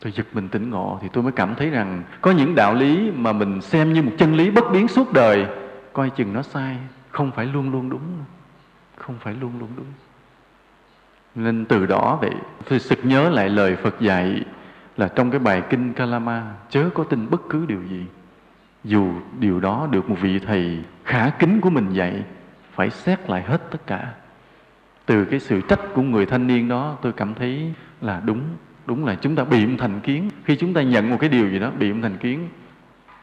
Tôi 0.00 0.12
giật 0.12 0.26
mình 0.32 0.48
tỉnh 0.48 0.70
ngộ 0.70 0.98
thì 1.02 1.08
tôi 1.12 1.22
mới 1.22 1.32
cảm 1.32 1.54
thấy 1.54 1.70
rằng 1.70 2.02
có 2.20 2.30
những 2.30 2.54
đạo 2.54 2.74
lý 2.74 3.10
mà 3.10 3.32
mình 3.32 3.60
xem 3.60 3.92
như 3.92 4.02
một 4.02 4.12
chân 4.18 4.34
lý 4.34 4.50
bất 4.50 4.64
biến 4.72 4.88
suốt 4.88 5.12
đời, 5.12 5.46
coi 5.92 6.10
chừng 6.10 6.32
nó 6.32 6.42
sai, 6.42 6.76
không 7.10 7.30
phải 7.30 7.46
luôn 7.46 7.72
luôn 7.72 7.90
đúng. 7.90 8.00
Không 8.96 9.16
phải 9.20 9.34
luôn 9.34 9.52
luôn 9.58 9.68
đúng 9.76 9.86
nên 11.34 11.64
từ 11.64 11.86
đó 11.86 12.18
vậy, 12.20 12.34
tôi 12.68 12.78
sực 12.78 12.98
nhớ 13.02 13.30
lại 13.30 13.48
lời 13.48 13.76
Phật 13.76 14.00
dạy 14.00 14.44
là 14.96 15.08
trong 15.08 15.30
cái 15.30 15.40
bài 15.40 15.62
kinh 15.70 15.92
Kalama, 15.92 16.42
chớ 16.70 16.90
có 16.94 17.04
tin 17.04 17.30
bất 17.30 17.42
cứ 17.50 17.66
điều 17.66 17.82
gì. 17.82 18.06
Dù 18.84 19.12
điều 19.38 19.60
đó 19.60 19.88
được 19.90 20.10
một 20.10 20.16
vị 20.20 20.38
thầy 20.38 20.78
khả 21.04 21.30
kính 21.30 21.60
của 21.60 21.70
mình 21.70 21.92
dạy, 21.92 22.22
phải 22.72 22.90
xét 22.90 23.30
lại 23.30 23.42
hết 23.42 23.70
tất 23.70 23.86
cả. 23.86 24.12
Từ 25.06 25.24
cái 25.24 25.40
sự 25.40 25.60
trách 25.60 25.80
của 25.94 26.02
người 26.02 26.26
thanh 26.26 26.46
niên 26.46 26.68
đó, 26.68 26.96
tôi 27.02 27.12
cảm 27.12 27.34
thấy 27.34 27.72
là 28.00 28.20
đúng 28.24 28.40
đúng 28.86 29.04
là 29.04 29.14
chúng 29.14 29.36
ta 29.36 29.44
bị 29.44 29.66
một 29.66 29.76
thành 29.78 30.00
kiến. 30.00 30.30
Khi 30.44 30.56
chúng 30.56 30.74
ta 30.74 30.82
nhận 30.82 31.10
một 31.10 31.16
cái 31.20 31.28
điều 31.28 31.48
gì 31.48 31.58
đó 31.58 31.70
bị 31.78 31.92
một 31.92 31.98
thành 32.02 32.16
kiến, 32.16 32.48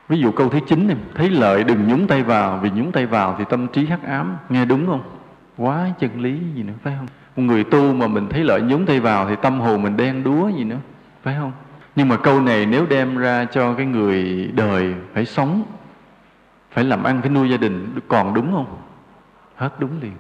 ví 0.08 0.20
dụ 0.20 0.32
câu 0.32 0.50
thứ 0.50 0.60
chín 0.68 0.88
này, 0.88 0.98
thấy 1.16 1.30
lợi 1.30 1.64
đừng 1.64 1.88
nhúng 1.88 2.08
tay 2.08 2.24
vào, 2.24 2.60
vì 2.64 2.70
nhúng 2.70 2.92
tay 2.92 3.06
vào 3.06 3.36
thì 3.38 3.44
tâm 3.50 3.68
trí 3.68 3.86
hắc 3.86 4.04
ám. 4.04 4.38
Nghe 4.50 4.66
đúng 4.66 4.86
không? 4.86 5.04
Quá 5.58 5.90
chân 6.00 6.22
lý 6.22 6.40
gì 6.56 6.64
nữa, 6.64 6.74
phải 6.84 6.94
không? 6.98 7.08
Một 7.36 7.44
người 7.44 7.64
tu 7.64 7.94
mà 7.94 8.08
mình 8.08 8.28
thấy 8.30 8.44
lợi 8.44 8.62
nhúng 8.62 8.86
tay 8.86 9.00
vào 9.00 9.30
thì 9.30 9.36
tâm 9.42 9.60
hồn 9.60 9.82
mình 9.82 9.98
đen 9.98 10.24
đúa 10.24 10.50
gì 10.50 10.64
nữa, 10.64 10.78
phải 11.24 11.36
không? 11.40 11.52
Nhưng 11.96 12.08
mà 12.08 12.18
câu 12.18 12.42
này 12.42 12.66
nếu 12.66 12.86
đem 12.90 13.18
ra 13.18 13.46
cho 13.46 13.74
cái 13.74 13.86
người 13.86 14.50
đời 14.54 14.94
phải 15.14 15.26
sống, 15.26 15.64
phải 16.72 16.84
làm 16.84 17.04
ăn 17.04 17.22
phải 17.22 17.30
nuôi 17.30 17.50
gia 17.50 17.58
đình, 17.58 18.00
còn 18.08 18.34
đúng 18.34 18.52
không? 18.52 18.78
Hết 19.56 19.80
đúng 19.80 19.92
liền. 20.02 20.12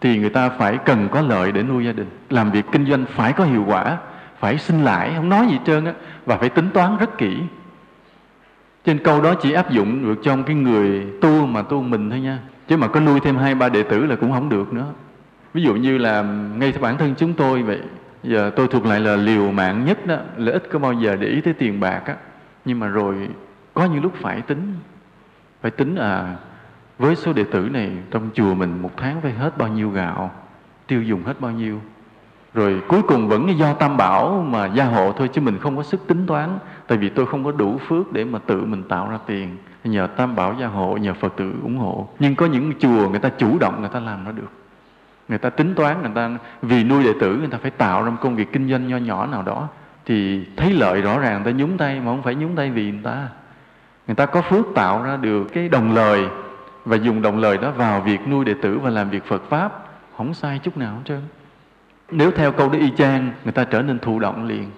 Thì 0.00 0.18
người 0.18 0.30
ta 0.30 0.48
phải 0.48 0.78
cần 0.78 1.08
có 1.10 1.20
lợi 1.20 1.52
để 1.52 1.62
nuôi 1.62 1.84
gia 1.84 1.92
đình. 1.92 2.10
Làm 2.30 2.50
việc 2.50 2.64
kinh 2.72 2.86
doanh 2.86 3.04
phải 3.10 3.32
có 3.32 3.44
hiệu 3.44 3.64
quả, 3.66 3.98
phải 4.38 4.58
sinh 4.58 4.84
lãi, 4.84 5.12
không 5.16 5.28
nói 5.28 5.46
gì 5.46 5.58
trơn 5.66 5.84
á, 5.84 5.92
và 6.26 6.36
phải 6.36 6.48
tính 6.48 6.68
toán 6.74 6.96
rất 6.96 7.18
kỹ. 7.18 7.38
Trên 8.84 8.98
câu 8.98 9.20
đó 9.20 9.34
chỉ 9.34 9.52
áp 9.52 9.70
dụng 9.70 10.02
được 10.02 10.20
trong 10.22 10.44
cái 10.44 10.56
người 10.56 11.06
tu 11.20 11.46
mà 11.46 11.62
tu 11.62 11.82
mình 11.82 12.10
thôi 12.10 12.20
nha. 12.20 12.38
Chứ 12.68 12.76
mà 12.76 12.88
có 12.88 13.00
nuôi 13.00 13.20
thêm 13.20 13.36
hai, 13.36 13.54
ba 13.54 13.68
đệ 13.68 13.82
tử 13.82 14.06
là 14.06 14.16
cũng 14.16 14.32
không 14.32 14.48
được 14.48 14.72
nữa 14.72 14.86
ví 15.56 15.62
dụ 15.62 15.74
như 15.74 15.98
là 15.98 16.22
ngay 16.58 16.72
bản 16.80 16.98
thân 16.98 17.14
chúng 17.18 17.34
tôi 17.34 17.62
vậy, 17.62 17.80
giờ 18.22 18.50
tôi 18.56 18.68
thuộc 18.68 18.86
lại 18.86 19.00
là 19.00 19.16
liều 19.16 19.52
mạng 19.52 19.84
nhất 19.84 20.06
đó, 20.06 20.16
lợi 20.36 20.52
ích 20.52 20.68
có 20.70 20.78
bao 20.78 20.92
giờ 20.92 21.16
để 21.16 21.28
ý 21.28 21.40
tới 21.40 21.54
tiền 21.54 21.80
bạc 21.80 22.02
á. 22.04 22.16
Nhưng 22.64 22.80
mà 22.80 22.86
rồi, 22.86 23.28
có 23.74 23.84
những 23.84 24.02
lúc 24.02 24.12
phải 24.20 24.40
tính 24.40 24.74
phải 25.60 25.70
tính 25.70 25.96
à 25.96 26.36
với 26.98 27.16
số 27.16 27.32
đệ 27.32 27.44
tử 27.44 27.68
này 27.72 27.90
trong 28.10 28.30
chùa 28.34 28.54
mình 28.54 28.82
một 28.82 28.90
tháng 28.96 29.20
phải 29.20 29.32
hết 29.32 29.58
bao 29.58 29.68
nhiêu 29.68 29.90
gạo, 29.90 30.30
tiêu 30.86 31.02
dùng 31.02 31.24
hết 31.24 31.40
bao 31.40 31.50
nhiêu. 31.50 31.80
Rồi 32.54 32.82
cuối 32.88 33.02
cùng 33.02 33.28
vẫn 33.28 33.58
do 33.58 33.72
tam 33.72 33.96
bảo 33.96 34.46
mà 34.48 34.66
gia 34.66 34.84
hộ 34.84 35.12
thôi 35.12 35.28
chứ 35.32 35.40
mình 35.40 35.58
không 35.58 35.76
có 35.76 35.82
sức 35.82 36.06
tính 36.06 36.26
toán, 36.26 36.58
tại 36.86 36.98
vì 36.98 37.08
tôi 37.08 37.26
không 37.26 37.44
có 37.44 37.52
đủ 37.52 37.78
phước 37.88 38.12
để 38.12 38.24
mà 38.24 38.38
tự 38.38 38.64
mình 38.64 38.82
tạo 38.82 39.10
ra 39.10 39.18
tiền. 39.26 39.56
Nhờ 39.84 40.06
tam 40.06 40.36
bảo 40.36 40.54
gia 40.60 40.66
hộ, 40.66 40.96
nhờ 40.96 41.14
phật 41.14 41.36
tử 41.36 41.54
ủng 41.62 41.78
hộ. 41.78 42.08
Nhưng 42.18 42.34
có 42.34 42.46
những 42.46 42.72
chùa 42.78 43.08
người 43.08 43.20
ta 43.20 43.28
chủ 43.28 43.58
động 43.58 43.80
người 43.80 43.90
ta 43.92 44.00
làm 44.00 44.24
nó 44.24 44.32
được 44.32 44.65
người 45.28 45.38
ta 45.38 45.50
tính 45.50 45.74
toán, 45.74 46.02
người 46.02 46.10
ta 46.14 46.30
vì 46.62 46.84
nuôi 46.84 47.04
đệ 47.04 47.12
tử, 47.20 47.36
người 47.36 47.48
ta 47.48 47.58
phải 47.62 47.70
tạo 47.70 48.04
ra 48.04 48.10
một 48.10 48.16
công 48.20 48.36
việc 48.36 48.52
kinh 48.52 48.70
doanh 48.70 48.88
nho 48.88 48.96
nhỏ 48.96 49.26
nào 49.26 49.42
đó, 49.42 49.68
thì 50.04 50.44
thấy 50.56 50.72
lợi 50.72 51.02
rõ 51.02 51.18
ràng, 51.18 51.42
người 51.42 51.52
ta 51.52 51.58
nhúng 51.58 51.78
tay, 51.78 52.00
mà 52.00 52.04
không 52.04 52.22
phải 52.22 52.34
nhúng 52.34 52.56
tay 52.56 52.70
vì 52.70 52.90
người 52.90 53.00
ta. 53.04 53.28
Người 54.06 54.16
ta 54.16 54.26
có 54.26 54.42
phước 54.42 54.66
tạo 54.74 55.02
ra 55.02 55.16
được 55.16 55.44
cái 55.52 55.68
đồng 55.68 55.94
lời, 55.94 56.28
và 56.84 56.96
dùng 56.96 57.22
đồng 57.22 57.38
lời 57.38 57.58
đó 57.58 57.70
vào 57.70 58.00
việc 58.00 58.28
nuôi 58.28 58.44
đệ 58.44 58.54
tử 58.62 58.78
và 58.78 58.90
làm 58.90 59.10
việc 59.10 59.24
Phật 59.24 59.42
pháp, 59.48 59.86
không 60.16 60.34
sai 60.34 60.58
chút 60.58 60.76
nào 60.76 60.94
hết 60.94 61.00
trơn. 61.04 61.20
Nếu 62.10 62.30
theo 62.30 62.52
câu 62.52 62.68
đó 62.68 62.78
y 62.78 62.90
chang, 62.90 63.30
người 63.44 63.52
ta 63.52 63.64
trở 63.64 63.82
nên 63.82 63.98
thụ 63.98 64.18
động 64.18 64.46
liền. 64.46 64.70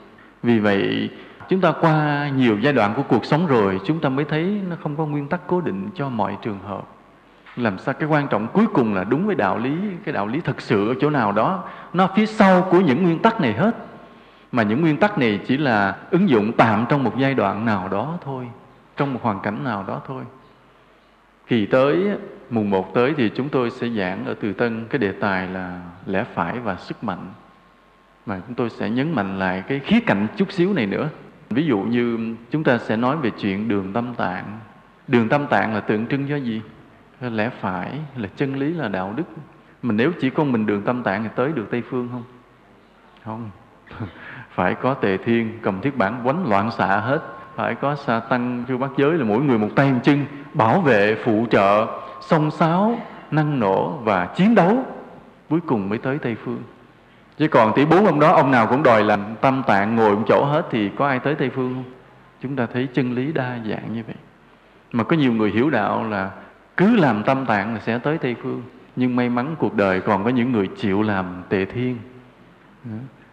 Vì 0.43 0.59
vậy, 0.59 1.11
chúng 1.49 1.61
ta 1.61 1.73
qua 1.81 2.29
nhiều 2.37 2.59
giai 2.61 2.73
đoạn 2.73 2.95
của 2.97 3.03
cuộc 3.03 3.25
sống 3.25 3.47
rồi, 3.47 3.81
chúng 3.87 4.01
ta 4.01 4.09
mới 4.09 4.25
thấy 4.25 4.61
nó 4.71 4.77
không 4.83 4.97
có 4.97 5.07
nguyên 5.07 5.29
tắc 5.29 5.41
cố 5.47 5.61
định 5.61 5.91
cho 5.95 6.09
mọi 6.09 6.37
trường 6.43 6.59
hợp 6.67 6.83
làm 7.59 7.79
sao 7.79 7.95
cái 7.95 8.09
quan 8.09 8.29
trọng 8.29 8.49
cuối 8.53 8.67
cùng 8.67 8.95
là 8.95 9.05
đúng 9.05 9.27
với 9.27 9.35
đạo 9.35 9.59
lý, 9.59 9.77
cái 10.05 10.13
đạo 10.13 10.27
lý 10.27 10.41
thật 10.41 10.61
sự 10.61 10.89
ở 10.89 10.95
chỗ 11.01 11.11
nào 11.11 11.33
đó. 11.33 11.65
Nó 11.93 12.09
phía 12.17 12.27
sau 12.27 12.63
của 12.71 12.81
những 12.81 13.03
nguyên 13.03 13.19
tắc 13.19 13.41
này 13.41 13.53
hết. 13.53 13.77
Mà 14.53 14.63
những 14.63 14.81
nguyên 14.81 14.97
tắc 14.97 15.19
này 15.19 15.41
chỉ 15.47 15.57
là 15.57 15.97
ứng 16.11 16.29
dụng 16.29 16.53
tạm 16.53 16.85
trong 16.89 17.05
một 17.05 17.19
giai 17.19 17.35
đoạn 17.35 17.65
nào 17.65 17.89
đó 17.89 18.19
thôi, 18.25 18.49
trong 18.97 19.15
một 19.15 19.21
hoàn 19.23 19.41
cảnh 19.41 19.65
nào 19.65 19.85
đó 19.89 20.01
thôi. 20.07 20.23
Kỳ 21.47 21.67
tới, 21.67 22.09
mùng 22.51 22.71
một 22.71 22.95
tới 22.95 23.15
thì 23.17 23.31
chúng 23.35 23.49
tôi 23.49 23.71
sẽ 23.71 23.89
giảng 23.89 24.25
ở 24.25 24.35
từ 24.41 24.53
tân. 24.53 24.87
Cái 24.91 24.99
đề 24.99 25.13
tài 25.13 25.47
là 25.47 25.81
lẽ 26.07 26.25
phải 26.35 26.59
và 26.59 26.77
sức 26.77 27.05
mạnh. 27.05 27.33
Mà 28.27 28.41
chúng 28.47 28.55
tôi 28.55 28.71
sẽ 28.71 28.91
nhấn 28.91 29.15
mạnh 29.15 29.39
lại 29.39 29.63
cái 29.69 29.79
khía 29.79 30.01
cạnh 30.01 30.27
chút 30.37 30.53
xíu 30.53 30.73
này 30.73 30.87
nữa. 30.87 31.09
Ví 31.51 31.67
dụ 31.67 31.79
như 31.79 32.35
chúng 32.51 32.65
ta 32.65 32.79
sẽ 32.79 32.97
nói 32.97 33.17
về 33.17 33.31
chuyện 33.31 33.69
đường 33.69 33.93
tâm 33.93 34.15
tạng. 34.15 34.59
Đường 35.09 35.29
tâm 35.29 35.47
tạng 35.47 35.75
là 35.75 35.81
tượng 35.81 36.07
trưng 36.07 36.29
cho 36.29 36.37
gì? 36.37 36.63
Lẽ 37.21 37.51
phải 37.61 37.99
là 38.17 38.29
chân 38.37 38.57
lý 38.57 38.73
là 38.73 38.89
đạo 38.89 39.13
đức? 39.17 39.25
Mình 39.83 39.97
nếu 39.97 40.13
chỉ 40.21 40.31
có 40.31 40.45
mình 40.45 40.67
đường 40.67 40.83
tâm 40.83 41.03
tạng 41.03 41.23
thì 41.23 41.29
tới 41.37 41.53
được 41.53 41.67
tây 41.71 41.83
phương 41.91 42.09
không? 42.13 42.25
Không. 43.25 43.51
Phải 44.51 44.75
có 44.75 44.95
tề 44.95 45.17
thiên, 45.17 45.59
cầm 45.63 45.81
thiết 45.81 45.97
bản 45.97 46.21
quánh 46.25 46.49
loạn 46.49 46.71
xạ 46.71 47.01
hết. 47.01 47.21
Phải 47.55 47.75
có 47.75 47.95
sa 47.95 48.21
tăng 48.21 48.65
chư 48.69 48.77
bát 48.77 48.91
giới 48.97 49.13
là 49.19 49.25
mỗi 49.25 49.43
người 49.43 49.59
một 49.59 49.69
tay 49.77 49.93
một 49.93 49.99
chân, 50.03 50.27
bảo 50.55 50.81
vệ, 50.81 51.17
phụ 51.25 51.47
trợ, 51.51 51.87
song 52.21 52.51
sáo, 52.51 52.99
năng 53.31 53.61
nổ 53.61 53.91
và 53.91 54.27
chiến 54.27 54.55
đấu. 54.55 54.85
Cuối 55.49 55.61
cùng 55.67 55.89
mới 55.89 55.99
tới 55.99 56.19
tây 56.19 56.37
phương. 56.45 56.63
Chứ 57.39 57.49
còn 57.49 57.73
tỷ 57.75 57.85
bốn 57.87 58.07
ông 58.07 58.21
đó, 58.21 58.33
ông 58.33 58.51
nào 58.51 58.67
cũng 58.67 58.83
đòi 58.83 59.05
làm 59.05 59.21
tâm 59.41 59.63
tạng, 59.67 59.97
ngồi 59.97 60.17
một 60.17 60.25
chỗ 60.29 60.45
hết 60.45 60.67
thì 60.71 60.91
có 60.97 61.09
ai 61.09 61.19
tới 61.19 61.35
tây 61.35 61.51
phương 61.55 61.75
không? 61.75 61.93
Chúng 62.43 62.57
ta 62.57 62.67
thấy 62.73 62.89
chân 62.93 63.15
lý 63.15 63.33
đa 63.33 63.59
dạng 63.71 63.93
như 63.93 64.03
vậy. 64.07 64.17
Mà 64.93 65.05
có 65.05 65.17
nhiều 65.17 65.33
người 65.33 65.51
hiểu 65.51 65.71
đạo 65.71 66.05
là 66.11 66.31
cứ 66.79 66.97
làm 66.97 67.23
tâm 67.23 67.47
tạng 67.47 67.75
là 67.75 67.81
sẽ 67.81 67.99
tới 67.99 68.19
tây 68.19 68.37
phương. 68.43 68.63
Nhưng 68.97 69.17
may 69.17 69.29
mắn 69.29 69.57
cuộc 69.59 69.75
đời 69.75 70.01
còn 70.01 70.25
có 70.25 70.31
những 70.31 70.53
người 70.53 70.69
chịu 70.77 71.03
làm 71.03 71.43
tề 71.49 71.65
thiên. 71.65 71.99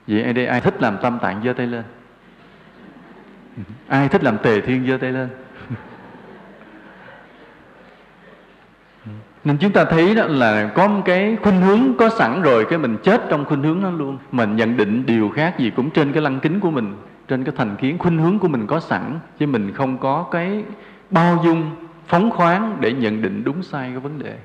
Vậy 0.07 0.23
ai 0.23 0.33
đây? 0.33 0.45
Ai 0.45 0.61
thích 0.61 0.81
làm 0.81 0.97
tâm 1.01 1.19
tạng 1.21 1.41
giơ 1.43 1.53
tay 1.53 1.67
lên? 1.67 1.83
Ai 3.87 4.09
thích 4.09 4.23
làm 4.23 4.37
tề 4.37 4.61
thiên 4.61 4.87
giơ 4.87 4.97
tay 4.97 5.11
lên? 5.11 5.29
Nên 9.43 9.57
chúng 9.57 9.71
ta 9.71 9.85
thấy 9.85 10.15
đó 10.15 10.25
là 10.27 10.71
có 10.75 10.87
một 10.87 11.01
cái 11.05 11.37
khuynh 11.41 11.61
hướng 11.61 11.93
có 11.97 12.09
sẵn 12.09 12.41
rồi, 12.41 12.65
cái 12.69 12.79
mình 12.79 12.97
chết 13.03 13.21
trong 13.29 13.45
khuynh 13.45 13.63
hướng 13.63 13.83
đó 13.83 13.89
luôn. 13.89 14.17
Mình 14.31 14.55
nhận 14.55 14.77
định 14.77 15.05
điều 15.05 15.29
khác 15.29 15.59
gì 15.59 15.69
cũng 15.69 15.89
trên 15.89 16.11
cái 16.11 16.21
lăng 16.21 16.39
kính 16.39 16.59
của 16.59 16.71
mình, 16.71 16.95
trên 17.27 17.43
cái 17.43 17.53
thành 17.57 17.75
kiến. 17.75 17.97
Khuynh 17.97 18.17
hướng 18.17 18.39
của 18.39 18.47
mình 18.47 18.67
có 18.67 18.79
sẵn, 18.79 19.19
chứ 19.39 19.47
mình 19.47 19.73
không 19.73 19.97
có 19.97 20.25
cái 20.31 20.63
bao 21.09 21.41
dung 21.45 21.71
phóng 22.07 22.31
khoáng 22.31 22.77
để 22.79 22.93
nhận 22.93 23.21
định 23.21 23.43
đúng 23.43 23.63
sai 23.63 23.89
cái 23.89 23.99
vấn 23.99 24.19
đề. 24.19 24.37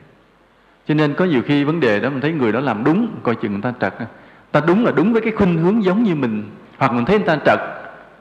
Cho 0.89 0.95
nên 0.95 1.15
có 1.15 1.25
nhiều 1.25 1.43
khi 1.43 1.65
vấn 1.65 1.81
đề 1.81 2.01
đó 2.01 2.11
mình 2.11 2.21
thấy 2.21 2.33
người 2.33 2.53
đó 2.53 2.61
làm 2.61 2.85
đúng, 2.85 3.09
coi 3.23 3.35
chừng 3.35 3.53
người 3.53 3.63
ta 3.63 3.73
trật. 3.81 3.95
Ta 4.53 4.61
đúng 4.67 4.85
là 4.85 4.93
đúng 4.93 5.13
với 5.13 5.23
cái 5.23 5.33
khuynh 5.33 5.59
hướng 5.59 5.85
giống 5.85 6.03
như 6.03 6.15
mình, 6.15 6.51
hoặc 6.79 6.93
mình 6.93 7.05
thấy 7.05 7.19
người 7.19 7.27
ta 7.27 7.39
trật, 7.45 7.59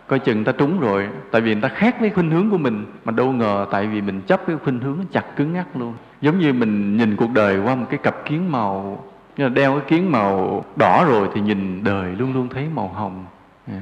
coi 0.08 0.19
chừng 0.19 0.43
ta 0.43 0.52
trúng 0.52 0.80
rồi. 0.80 1.10
Tại 1.32 1.41
vì 1.41 1.54
người 1.54 1.62
ta 1.62 1.67
khác 1.67 1.95
với 1.99 2.10
khuynh 2.10 2.32
hướng 2.32 2.49
của 2.49 2.58
mình, 2.58 2.86
mà 3.06 3.12
đâu 3.12 3.32
ngờ 3.32 3.65
tại 3.71 3.88
vì 3.88 4.02
mình 4.02 4.21
chấp 4.21 4.41
cái 4.47 4.56
khuynh 4.63 4.80
hướng 4.80 4.97
chặt 5.12 5.36
cứng 5.36 5.54
ngắc 5.54 5.67
luôn. 5.75 5.93
Giống 6.21 6.39
như 6.39 6.54
mình 6.54 6.97
nhìn 6.97 7.15
cuộc 7.15 7.30
đời 7.34 7.60
qua 7.60 7.75
một 7.75 7.86
cái 7.89 7.99
cặp 8.04 8.25
kiến 8.25 8.52
màu, 8.52 9.04
như 9.38 9.43
là 9.43 9.49
đeo 9.49 9.71
cái 9.71 9.89
kiến 9.89 10.12
màu 10.12 10.65
đỏ 10.75 11.06
rồi 11.08 11.30
thì 11.34 11.41
nhìn 11.41 11.84
đời 11.84 12.15
luôn 12.15 12.34
luôn 12.34 12.49
thấy 12.49 12.67
màu 12.75 12.88
hồng. 12.88 13.25
Dạ. 13.67 13.82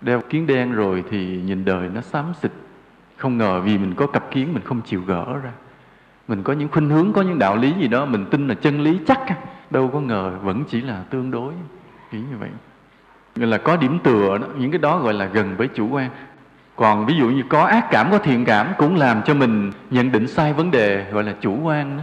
Đeo 0.00 0.20
kiến 0.20 0.46
đen 0.46 0.72
rồi 0.72 1.04
thì 1.10 1.40
nhìn 1.44 1.64
đời 1.64 1.88
nó 1.94 2.00
xám 2.00 2.24
xịt 2.42 2.52
không 3.18 3.38
ngờ 3.38 3.60
vì 3.60 3.78
mình 3.78 3.94
có 3.94 4.06
cặp 4.06 4.30
kiến 4.30 4.54
mình 4.54 4.62
không 4.64 4.80
chịu 4.80 5.02
gỡ 5.06 5.26
ra. 5.42 5.50
Mình 6.28 6.42
có 6.42 6.52
những 6.52 6.68
khuynh 6.68 6.90
hướng 6.90 7.12
có 7.12 7.22
những 7.22 7.38
đạo 7.38 7.56
lý 7.56 7.74
gì 7.80 7.88
đó 7.88 8.04
mình 8.04 8.26
tin 8.30 8.48
là 8.48 8.54
chân 8.54 8.80
lý 8.80 9.00
chắc 9.06 9.20
đâu 9.70 9.90
có 9.92 10.00
ngờ 10.00 10.32
vẫn 10.42 10.64
chỉ 10.68 10.80
là 10.80 11.02
tương 11.10 11.30
đối. 11.30 11.52
Nghĩ 12.12 12.18
như 12.18 12.36
vậy. 12.38 12.48
Gọi 13.36 13.46
là 13.46 13.58
có 13.58 13.76
điểm 13.76 13.98
tựa 13.98 14.38
đó, 14.38 14.46
những 14.58 14.70
cái 14.70 14.78
đó 14.78 14.98
gọi 14.98 15.14
là 15.14 15.24
gần 15.24 15.56
với 15.56 15.68
chủ 15.68 15.88
quan. 15.88 16.10
Còn 16.76 17.06
ví 17.06 17.14
dụ 17.18 17.30
như 17.30 17.42
có 17.48 17.62
ác 17.62 17.86
cảm 17.90 18.10
có 18.10 18.18
thiện 18.18 18.44
cảm 18.44 18.66
cũng 18.78 18.96
làm 18.96 19.22
cho 19.22 19.34
mình 19.34 19.72
nhận 19.90 20.12
định 20.12 20.26
sai 20.26 20.52
vấn 20.52 20.70
đề 20.70 21.10
gọi 21.12 21.24
là 21.24 21.34
chủ 21.40 21.58
quan 21.62 21.96
đó. 21.96 22.02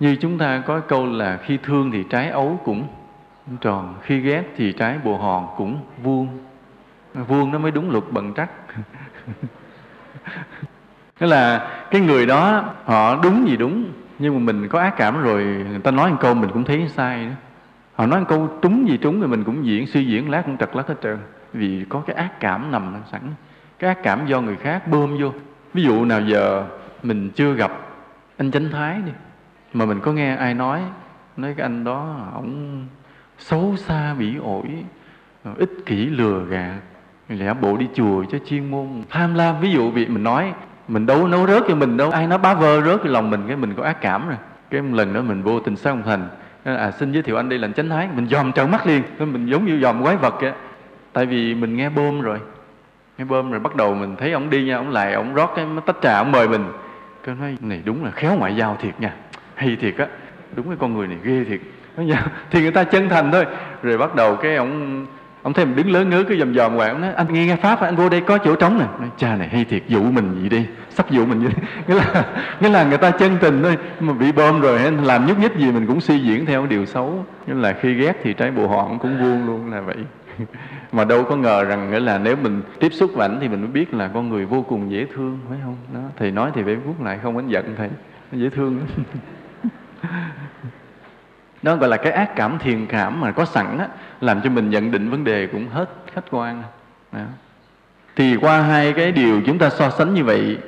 như 0.00 0.16
chúng 0.20 0.38
ta 0.38 0.62
có 0.66 0.80
câu 0.80 1.06
là 1.06 1.36
khi 1.36 1.58
thương 1.62 1.90
thì 1.90 2.04
trái 2.10 2.30
ấu 2.30 2.60
cũng 2.64 2.86
tròn 3.60 3.94
khi 4.02 4.20
ghét 4.20 4.42
thì 4.56 4.72
trái 4.72 4.98
bồ 5.04 5.16
hòn 5.16 5.46
cũng 5.56 5.78
vuông. 6.02 6.28
Vuông 7.14 7.52
nó 7.52 7.58
mới 7.58 7.70
đúng 7.70 7.90
luật 7.90 8.04
bận 8.10 8.34
trắc. 8.34 8.50
Tức 11.18 11.26
là 11.26 11.70
cái 11.90 12.00
người 12.00 12.26
đó, 12.26 12.64
họ 12.84 13.20
đúng 13.22 13.48
gì 13.48 13.56
đúng, 13.56 13.92
nhưng 14.18 14.34
mà 14.34 14.52
mình 14.52 14.68
có 14.68 14.80
ác 14.80 14.94
cảm 14.96 15.22
rồi, 15.22 15.44
người 15.44 15.78
ta 15.78 15.90
nói 15.90 16.10
một 16.10 16.16
câu 16.20 16.34
mình 16.34 16.50
cũng 16.52 16.64
thấy 16.64 16.88
sai 16.88 17.26
đó. 17.26 17.32
Họ 17.94 18.06
nói 18.06 18.20
một 18.20 18.26
câu 18.28 18.48
trúng 18.62 18.88
gì 18.88 18.96
trúng 18.96 19.20
thì 19.20 19.26
mình 19.26 19.44
cũng 19.44 19.66
diễn, 19.66 19.86
suy 19.86 20.04
diễn 20.04 20.30
lát 20.30 20.42
cũng 20.46 20.56
trật 20.56 20.76
lát 20.76 20.88
hết 20.88 20.94
trơn. 21.02 21.18
Vì 21.52 21.84
có 21.88 22.02
cái 22.06 22.16
ác 22.16 22.40
cảm 22.40 22.70
nằm 22.72 22.94
sẵn. 23.12 23.20
Cái 23.78 23.88
ác 23.88 24.02
cảm 24.02 24.26
do 24.26 24.40
người 24.40 24.56
khác 24.56 24.88
bơm 24.88 25.18
vô. 25.18 25.32
Ví 25.74 25.82
dụ 25.82 26.04
nào 26.04 26.20
giờ 26.20 26.64
mình 27.02 27.30
chưa 27.30 27.54
gặp 27.54 27.72
anh 28.36 28.50
chánh 28.50 28.70
thái 28.70 29.00
đi, 29.06 29.12
mà 29.72 29.84
mình 29.84 30.00
có 30.00 30.12
nghe 30.12 30.36
ai 30.36 30.54
nói 30.54 30.80
nói 31.36 31.54
cái 31.56 31.64
anh 31.64 31.84
đó 31.84 32.16
ổng 32.34 32.86
xấu 33.38 33.76
xa 33.76 34.14
bỉ 34.14 34.36
ổi, 34.36 34.62
ích 35.56 35.70
kỷ 35.86 35.96
lừa 35.96 36.44
gạt, 36.44 36.74
lẽ 37.28 37.54
bộ 37.54 37.76
đi 37.76 37.88
chùa 37.94 38.24
cho 38.24 38.38
chuyên 38.46 38.70
môn 38.70 39.02
tham 39.10 39.34
lam. 39.34 39.60
Ví 39.60 39.70
dụ 39.72 39.90
bị 39.90 40.06
mình 40.06 40.24
nói 40.24 40.52
mình 40.88 41.06
đâu 41.06 41.28
nấu 41.28 41.46
rớt 41.46 41.62
cho 41.68 41.74
mình 41.74 41.96
đâu. 41.96 42.10
Ai 42.10 42.26
nói 42.26 42.38
bá 42.38 42.54
vơ 42.54 42.82
rớt 42.82 43.02
cái 43.02 43.12
lòng 43.12 43.30
mình, 43.30 43.44
cái 43.46 43.56
mình 43.56 43.74
có 43.76 43.82
ác 43.82 44.00
cảm 44.00 44.28
rồi. 44.28 44.36
Cái 44.70 44.82
một 44.82 44.96
lần 44.96 45.12
đó 45.12 45.20
mình 45.20 45.42
vô 45.42 45.60
tình 45.60 45.76
sao 45.76 45.94
không 45.94 46.02
thành 46.02 46.28
à 46.64 46.90
xin 46.90 47.12
giới 47.12 47.22
thiệu 47.22 47.36
anh 47.36 47.48
đây 47.48 47.58
là 47.58 47.68
chánh 47.76 47.88
thái. 47.88 48.08
Mình 48.14 48.28
dòm 48.28 48.52
trợn 48.52 48.70
mắt 48.70 48.86
liền. 48.86 49.02
Mình 49.18 49.46
giống 49.46 49.64
như 49.64 49.80
dòm 49.80 50.02
quái 50.02 50.16
vật 50.16 50.40
á 50.40 50.52
tại 51.12 51.26
vì 51.26 51.54
mình 51.54 51.76
nghe 51.76 51.88
bơm 51.88 52.20
rồi. 52.20 52.38
Nghe 53.18 53.24
bơm 53.24 53.50
rồi 53.50 53.60
bắt 53.60 53.76
đầu 53.76 53.94
mình 53.94 54.16
thấy 54.16 54.32
ông 54.32 54.50
đi 54.50 54.64
nha, 54.64 54.76
ông 54.76 54.90
lại, 54.90 55.12
ông 55.12 55.34
rót 55.34 55.52
cái 55.56 55.66
tách 55.86 55.96
trà, 56.02 56.18
ông 56.18 56.32
mời 56.32 56.48
mình. 56.48 56.64
Cái 57.22 57.34
nói, 57.40 57.56
này, 57.60 57.82
đúng 57.84 58.04
là 58.04 58.10
khéo 58.10 58.36
ngoại 58.36 58.56
giao 58.56 58.76
thiệt 58.80 59.00
nha. 59.00 59.12
Hay 59.54 59.76
thiệt 59.80 59.96
á. 59.98 60.06
Đúng 60.56 60.66
cái 60.68 60.76
con 60.80 60.94
người 60.94 61.06
này 61.06 61.18
ghê 61.22 61.44
thiệt. 61.44 61.60
Dạ, 61.96 62.26
thì 62.50 62.62
người 62.62 62.70
ta 62.70 62.84
chân 62.84 63.08
thành 63.08 63.32
thôi. 63.32 63.46
Rồi 63.82 63.98
bắt 63.98 64.14
đầu 64.14 64.36
cái 64.36 64.56
ông 64.56 65.06
ông 65.44 65.52
thấy 65.52 65.64
mình 65.64 65.76
đứng 65.76 65.90
lớn 65.90 66.10
ngớ 66.10 66.24
cứ 66.28 66.36
dòm 66.38 66.54
dòm 66.54 66.76
quẹo 66.76 66.88
ông 66.88 67.00
nói 67.00 67.12
anh 67.12 67.26
nghe 67.32 67.46
nghe 67.46 67.56
pháp 67.56 67.80
anh 67.80 67.96
vô 67.96 68.08
đây 68.08 68.20
có 68.20 68.38
chỗ 68.38 68.56
trống 68.56 68.78
nè. 68.78 68.84
Nói, 69.00 69.08
cha 69.16 69.36
này 69.36 69.48
hay 69.48 69.64
thiệt 69.64 69.82
dụ 69.88 70.02
mình 70.02 70.42
gì 70.42 70.48
đi 70.48 70.66
sắp 70.90 71.10
dụ 71.10 71.26
mình 71.26 71.42
vậy 71.42 71.52
nghĩa 71.86 71.94
là 71.94 72.24
nghĩa 72.60 72.68
là 72.68 72.84
người 72.84 72.98
ta 72.98 73.10
chân 73.10 73.36
tình 73.40 73.62
thôi 73.62 73.78
mà 74.00 74.12
bị 74.12 74.32
bơm 74.32 74.60
rồi 74.60 74.78
làm 75.02 75.26
nhúc 75.26 75.38
nhích 75.38 75.56
gì 75.56 75.72
mình 75.72 75.86
cũng 75.86 76.00
suy 76.00 76.18
diễn 76.18 76.46
theo 76.46 76.66
điều 76.66 76.86
xấu. 76.86 77.24
Nghĩa 77.46 77.54
là 77.54 77.72
khi 77.80 77.94
ghét 77.94 78.16
thì 78.22 78.32
trái 78.32 78.50
bộ 78.50 78.66
họng 78.66 78.98
cũng 78.98 79.18
vuông 79.18 79.46
luôn 79.46 79.70
là 79.72 79.80
vậy. 79.80 79.96
Mà 80.92 81.04
đâu 81.04 81.24
có 81.24 81.36
ngờ 81.36 81.64
rằng 81.64 81.90
nghĩa 81.90 82.00
là 82.00 82.18
nếu 82.18 82.36
mình 82.36 82.62
tiếp 82.80 82.92
xúc 82.92 83.10
với 83.14 83.28
ảnh 83.28 83.38
thì 83.40 83.48
mình 83.48 83.60
mới 83.60 83.70
biết 83.70 83.94
là 83.94 84.10
con 84.14 84.28
người 84.28 84.44
vô 84.46 84.62
cùng 84.62 84.90
dễ 84.90 85.06
thương 85.14 85.38
phải 85.48 85.58
không? 85.64 85.76
Đó 85.94 86.00
thầy 86.16 86.30
nói 86.30 86.50
thì 86.54 86.62
phải 86.62 86.76
vuốt 86.76 87.00
lại 87.00 87.18
không 87.22 87.36
đánh 87.36 87.48
giận 87.48 87.74
thầy 87.76 87.88
dễ 88.32 88.48
thương 88.50 88.80
đó 91.62 91.76
gọi 91.76 91.88
là 91.88 91.96
cái 91.96 92.12
ác 92.12 92.36
cảm 92.36 92.58
thiền 92.58 92.86
cảm 92.86 93.20
mà 93.20 93.32
có 93.32 93.44
sẵn 93.44 93.78
á, 93.78 93.88
làm 94.20 94.40
cho 94.40 94.50
mình 94.50 94.70
nhận 94.70 94.90
định 94.90 95.10
vấn 95.10 95.24
đề 95.24 95.46
cũng 95.46 95.68
hết 95.68 95.90
khách 96.14 96.24
quan. 96.30 96.62
Đó. 97.12 97.20
thì 98.16 98.36
qua 98.36 98.62
hai 98.62 98.92
cái 98.92 99.12
điều 99.12 99.40
chúng 99.46 99.58
ta 99.58 99.70
so 99.70 99.90
sánh 99.90 100.14
như 100.14 100.24
vậy, 100.24 100.58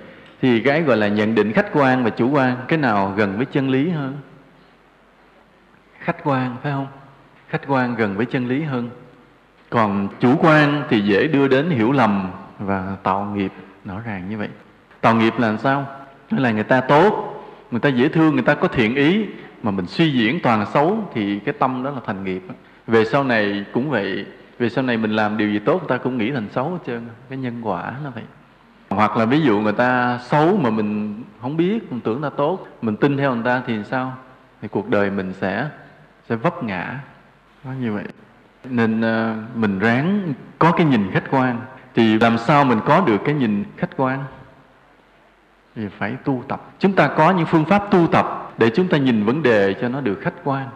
thì 0.42 0.60
cái 0.60 0.82
gọi 0.82 0.96
là 0.96 1.08
nhận 1.08 1.34
định 1.34 1.52
khách 1.52 1.66
quan 1.72 2.04
và 2.04 2.10
chủ 2.10 2.30
quan, 2.30 2.56
cái 2.68 2.78
nào 2.78 3.14
gần 3.16 3.36
với 3.36 3.46
chân 3.46 3.70
lý 3.70 3.88
hơn? 3.90 4.16
Khách 5.98 6.24
quan, 6.24 6.56
phải 6.62 6.72
không? 6.72 6.86
Khách 7.48 7.62
quan 7.66 7.94
gần 7.94 8.16
với 8.16 8.26
chân 8.26 8.48
lý 8.48 8.62
hơn. 8.62 8.90
Còn 9.70 10.08
chủ 10.20 10.36
quan 10.40 10.82
thì 10.88 11.00
dễ 11.00 11.26
đưa 11.26 11.48
đến 11.48 11.70
hiểu 11.70 11.92
lầm 11.92 12.30
và 12.58 12.96
tạo 13.02 13.24
nghiệp, 13.24 13.52
rõ 13.84 14.00
ràng 14.06 14.28
như 14.30 14.38
vậy. 14.38 14.48
Tạo 15.00 15.14
nghiệp 15.14 15.34
là 15.38 15.56
sao? 15.56 15.86
Là 16.30 16.50
người 16.50 16.64
ta 16.64 16.80
tốt, 16.80 17.32
người 17.70 17.80
ta 17.80 17.88
dễ 17.88 18.08
thương, 18.08 18.34
người 18.34 18.44
ta 18.44 18.54
có 18.54 18.68
thiện 18.68 18.94
ý, 18.94 19.26
mà 19.62 19.70
mình 19.70 19.86
suy 19.86 20.10
diễn 20.10 20.40
toàn 20.40 20.66
xấu 20.74 21.10
thì 21.14 21.38
cái 21.38 21.54
tâm 21.58 21.82
đó 21.82 21.90
là 21.90 22.00
thành 22.06 22.24
nghiệp 22.24 22.42
về 22.86 23.04
sau 23.04 23.24
này 23.24 23.64
cũng 23.72 23.90
vậy. 23.90 24.26
Về 24.58 24.68
sau 24.68 24.84
này 24.84 24.96
mình 24.96 25.10
làm 25.10 25.36
điều 25.36 25.50
gì 25.50 25.58
tốt 25.58 25.78
người 25.78 25.88
ta 25.88 25.96
cũng 26.04 26.18
nghĩ 26.18 26.32
thành 26.32 26.48
xấu 26.50 26.70
hết 26.70 26.78
trơn. 26.86 27.08
Cái 27.28 27.38
nhân 27.38 27.60
quả 27.62 27.94
nó 28.04 28.10
vậy. 28.10 28.24
Hoặc 28.90 29.16
là 29.16 29.24
ví 29.24 29.40
dụ 29.40 29.60
người 29.60 29.72
ta 29.72 30.18
xấu 30.22 30.56
mà 30.56 30.70
mình 30.70 31.22
không 31.42 31.56
biết 31.56 31.92
mình 31.92 32.00
tưởng 32.00 32.22
ta 32.22 32.30
tốt 32.30 32.68
mình 32.82 32.96
tin 32.96 33.16
theo 33.16 33.34
người 33.34 33.44
ta 33.44 33.62
thì 33.66 33.84
sao? 33.84 34.12
Thì 34.62 34.68
cuộc 34.68 34.88
đời 34.88 35.10
mình 35.10 35.32
sẽ 35.32 35.68
sẽ 36.28 36.36
vấp 36.36 36.64
ngã. 36.64 37.00
Nó 37.64 37.72
như 37.72 37.92
vậy. 37.92 38.04
Nên 38.64 39.00
uh, 39.00 39.56
mình 39.56 39.78
ráng 39.78 40.32
có 40.58 40.72
cái 40.72 40.86
nhìn 40.86 41.10
khách 41.12 41.30
quan. 41.30 41.60
Thì 41.94 42.18
làm 42.18 42.38
sao 42.38 42.64
mình 42.64 42.78
có 42.86 43.00
được 43.00 43.18
cái 43.24 43.34
nhìn 43.34 43.64
khách 43.76 43.96
quan? 43.96 44.24
Thì 45.76 45.88
phải 45.88 46.16
tu 46.24 46.44
tập. 46.48 46.70
Chúng 46.78 46.92
ta 46.92 47.08
có 47.08 47.30
những 47.30 47.46
phương 47.46 47.64
pháp 47.64 47.90
tu 47.90 48.06
tập 48.06 48.52
để 48.58 48.70
chúng 48.70 48.88
ta 48.88 48.98
nhìn 48.98 49.24
vấn 49.24 49.42
đề 49.42 49.74
cho 49.80 49.88
nó 49.88 50.00
được 50.00 50.20
khách 50.22 50.34
quan 50.44 50.66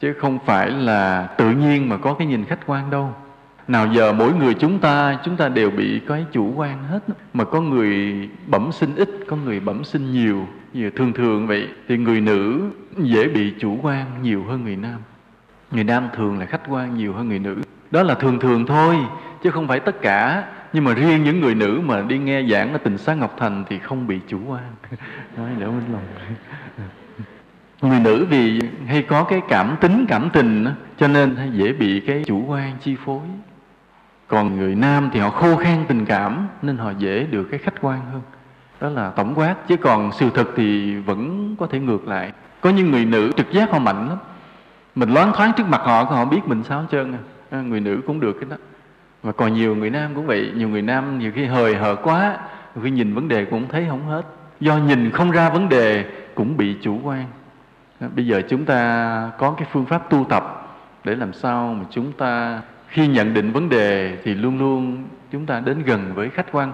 chứ 0.00 0.12
không 0.12 0.38
phải 0.46 0.70
là 0.70 1.28
tự 1.38 1.50
nhiên 1.50 1.88
mà 1.88 1.96
có 1.96 2.14
cái 2.14 2.26
nhìn 2.26 2.44
khách 2.44 2.66
quan 2.66 2.90
đâu. 2.90 3.14
Nào 3.68 3.86
giờ 3.92 4.12
mỗi 4.12 4.32
người 4.32 4.54
chúng 4.54 4.78
ta 4.78 5.18
chúng 5.24 5.36
ta 5.36 5.48
đều 5.48 5.70
bị 5.70 6.00
cái 6.08 6.26
chủ 6.32 6.52
quan 6.56 6.84
hết. 6.84 7.00
Mà 7.32 7.44
có 7.44 7.60
người 7.60 8.28
bẩm 8.46 8.72
sinh 8.72 8.94
ít, 8.96 9.10
có 9.28 9.36
người 9.36 9.60
bẩm 9.60 9.84
sinh 9.84 10.12
nhiều, 10.12 10.46
như 10.72 10.90
thường 10.90 11.12
thường 11.12 11.46
vậy, 11.46 11.68
thì 11.88 11.96
người 11.96 12.20
nữ 12.20 12.70
dễ 12.96 13.28
bị 13.28 13.54
chủ 13.58 13.78
quan 13.82 14.06
nhiều 14.22 14.44
hơn 14.44 14.64
người 14.64 14.76
nam. 14.76 14.98
Người 15.70 15.84
nam 15.84 16.08
thường 16.16 16.38
là 16.38 16.46
khách 16.46 16.60
quan 16.68 16.96
nhiều 16.96 17.12
hơn 17.12 17.28
người 17.28 17.38
nữ. 17.38 17.56
Đó 17.90 18.02
là 18.02 18.14
thường 18.14 18.40
thường 18.40 18.66
thôi, 18.66 18.96
chứ 19.42 19.50
không 19.50 19.68
phải 19.68 19.80
tất 19.80 20.02
cả. 20.02 20.44
Nhưng 20.72 20.84
mà 20.84 20.94
riêng 20.94 21.24
những 21.24 21.40
người 21.40 21.54
nữ 21.54 21.80
mà 21.84 22.02
đi 22.02 22.18
nghe 22.18 22.42
giảng 22.50 22.72
ở 22.72 22.78
tình 22.78 22.98
xá 22.98 23.14
ngọc 23.14 23.36
thành 23.38 23.64
thì 23.68 23.78
không 23.78 24.06
bị 24.06 24.20
chủ 24.28 24.38
quan. 24.48 24.62
Nói 25.36 25.50
đỡ 25.58 25.66
minh 25.66 25.92
lòng 25.92 26.02
người 27.82 28.00
nữ 28.00 28.26
vì 28.30 28.60
hay 28.86 29.02
có 29.02 29.24
cái 29.24 29.40
cảm 29.48 29.76
tính 29.80 30.06
cảm 30.08 30.30
tình 30.32 30.64
đó, 30.64 30.70
cho 30.98 31.08
nên 31.08 31.36
hay 31.36 31.50
dễ 31.52 31.72
bị 31.72 32.00
cái 32.00 32.22
chủ 32.26 32.44
quan 32.46 32.72
chi 32.80 32.96
phối. 33.04 33.20
Còn 34.28 34.56
người 34.56 34.74
nam 34.74 35.10
thì 35.12 35.20
họ 35.20 35.30
khô 35.30 35.56
khan 35.56 35.84
tình 35.88 36.04
cảm 36.04 36.48
nên 36.62 36.76
họ 36.76 36.92
dễ 36.98 37.26
được 37.30 37.48
cái 37.50 37.60
khách 37.60 37.74
quan 37.80 38.00
hơn. 38.12 38.22
Đó 38.80 38.88
là 38.88 39.10
tổng 39.10 39.34
quát 39.34 39.54
chứ 39.68 39.76
còn 39.76 40.12
sự 40.12 40.30
thật 40.34 40.48
thì 40.56 40.96
vẫn 40.96 41.54
có 41.58 41.66
thể 41.66 41.78
ngược 41.78 42.08
lại. 42.08 42.32
Có 42.60 42.70
những 42.70 42.90
người 42.90 43.04
nữ 43.04 43.32
trực 43.36 43.52
giác 43.52 43.70
họ 43.70 43.78
mạnh 43.78 44.08
lắm. 44.08 44.18
Mình 44.94 45.14
loáng 45.14 45.32
thoáng 45.32 45.52
trước 45.56 45.68
mặt 45.68 45.80
họ 45.84 46.02
họ 46.02 46.24
biết 46.24 46.40
mình 46.46 46.62
sao 46.62 46.80
hết 46.80 46.86
trơn 46.90 47.12
à. 47.12 47.18
à 47.50 47.60
người 47.60 47.80
nữ 47.80 48.00
cũng 48.06 48.20
được 48.20 48.36
cái 48.40 48.50
đó. 48.50 48.56
Và 49.22 49.32
còn 49.32 49.54
nhiều 49.54 49.76
người 49.76 49.90
nam 49.90 50.14
cũng 50.14 50.26
vậy 50.26 50.50
nhiều 50.54 50.68
người 50.68 50.82
nam 50.82 51.18
nhiều 51.18 51.32
khi 51.34 51.44
hời 51.44 51.74
hờ 51.74 51.96
quá 52.02 52.38
khi 52.82 52.90
nhìn 52.90 53.14
vấn 53.14 53.28
đề 53.28 53.44
cũng 53.44 53.68
thấy 53.68 53.86
không 53.88 54.06
hết. 54.06 54.22
Do 54.60 54.76
nhìn 54.76 55.10
không 55.10 55.30
ra 55.30 55.50
vấn 55.50 55.68
đề 55.68 56.04
cũng 56.34 56.56
bị 56.56 56.76
chủ 56.82 57.00
quan 57.02 57.24
bây 58.00 58.26
giờ 58.26 58.42
chúng 58.48 58.64
ta 58.64 59.30
có 59.38 59.54
cái 59.58 59.68
phương 59.72 59.86
pháp 59.86 60.10
tu 60.10 60.26
tập 60.28 60.76
để 61.04 61.14
làm 61.14 61.32
sao 61.32 61.74
mà 61.74 61.84
chúng 61.90 62.12
ta 62.12 62.62
khi 62.88 63.08
nhận 63.08 63.34
định 63.34 63.52
vấn 63.52 63.68
đề 63.68 64.16
thì 64.24 64.34
luôn 64.34 64.58
luôn 64.58 65.04
chúng 65.32 65.46
ta 65.46 65.60
đến 65.60 65.82
gần 65.82 66.12
với 66.14 66.30
khách 66.30 66.46
quan. 66.52 66.72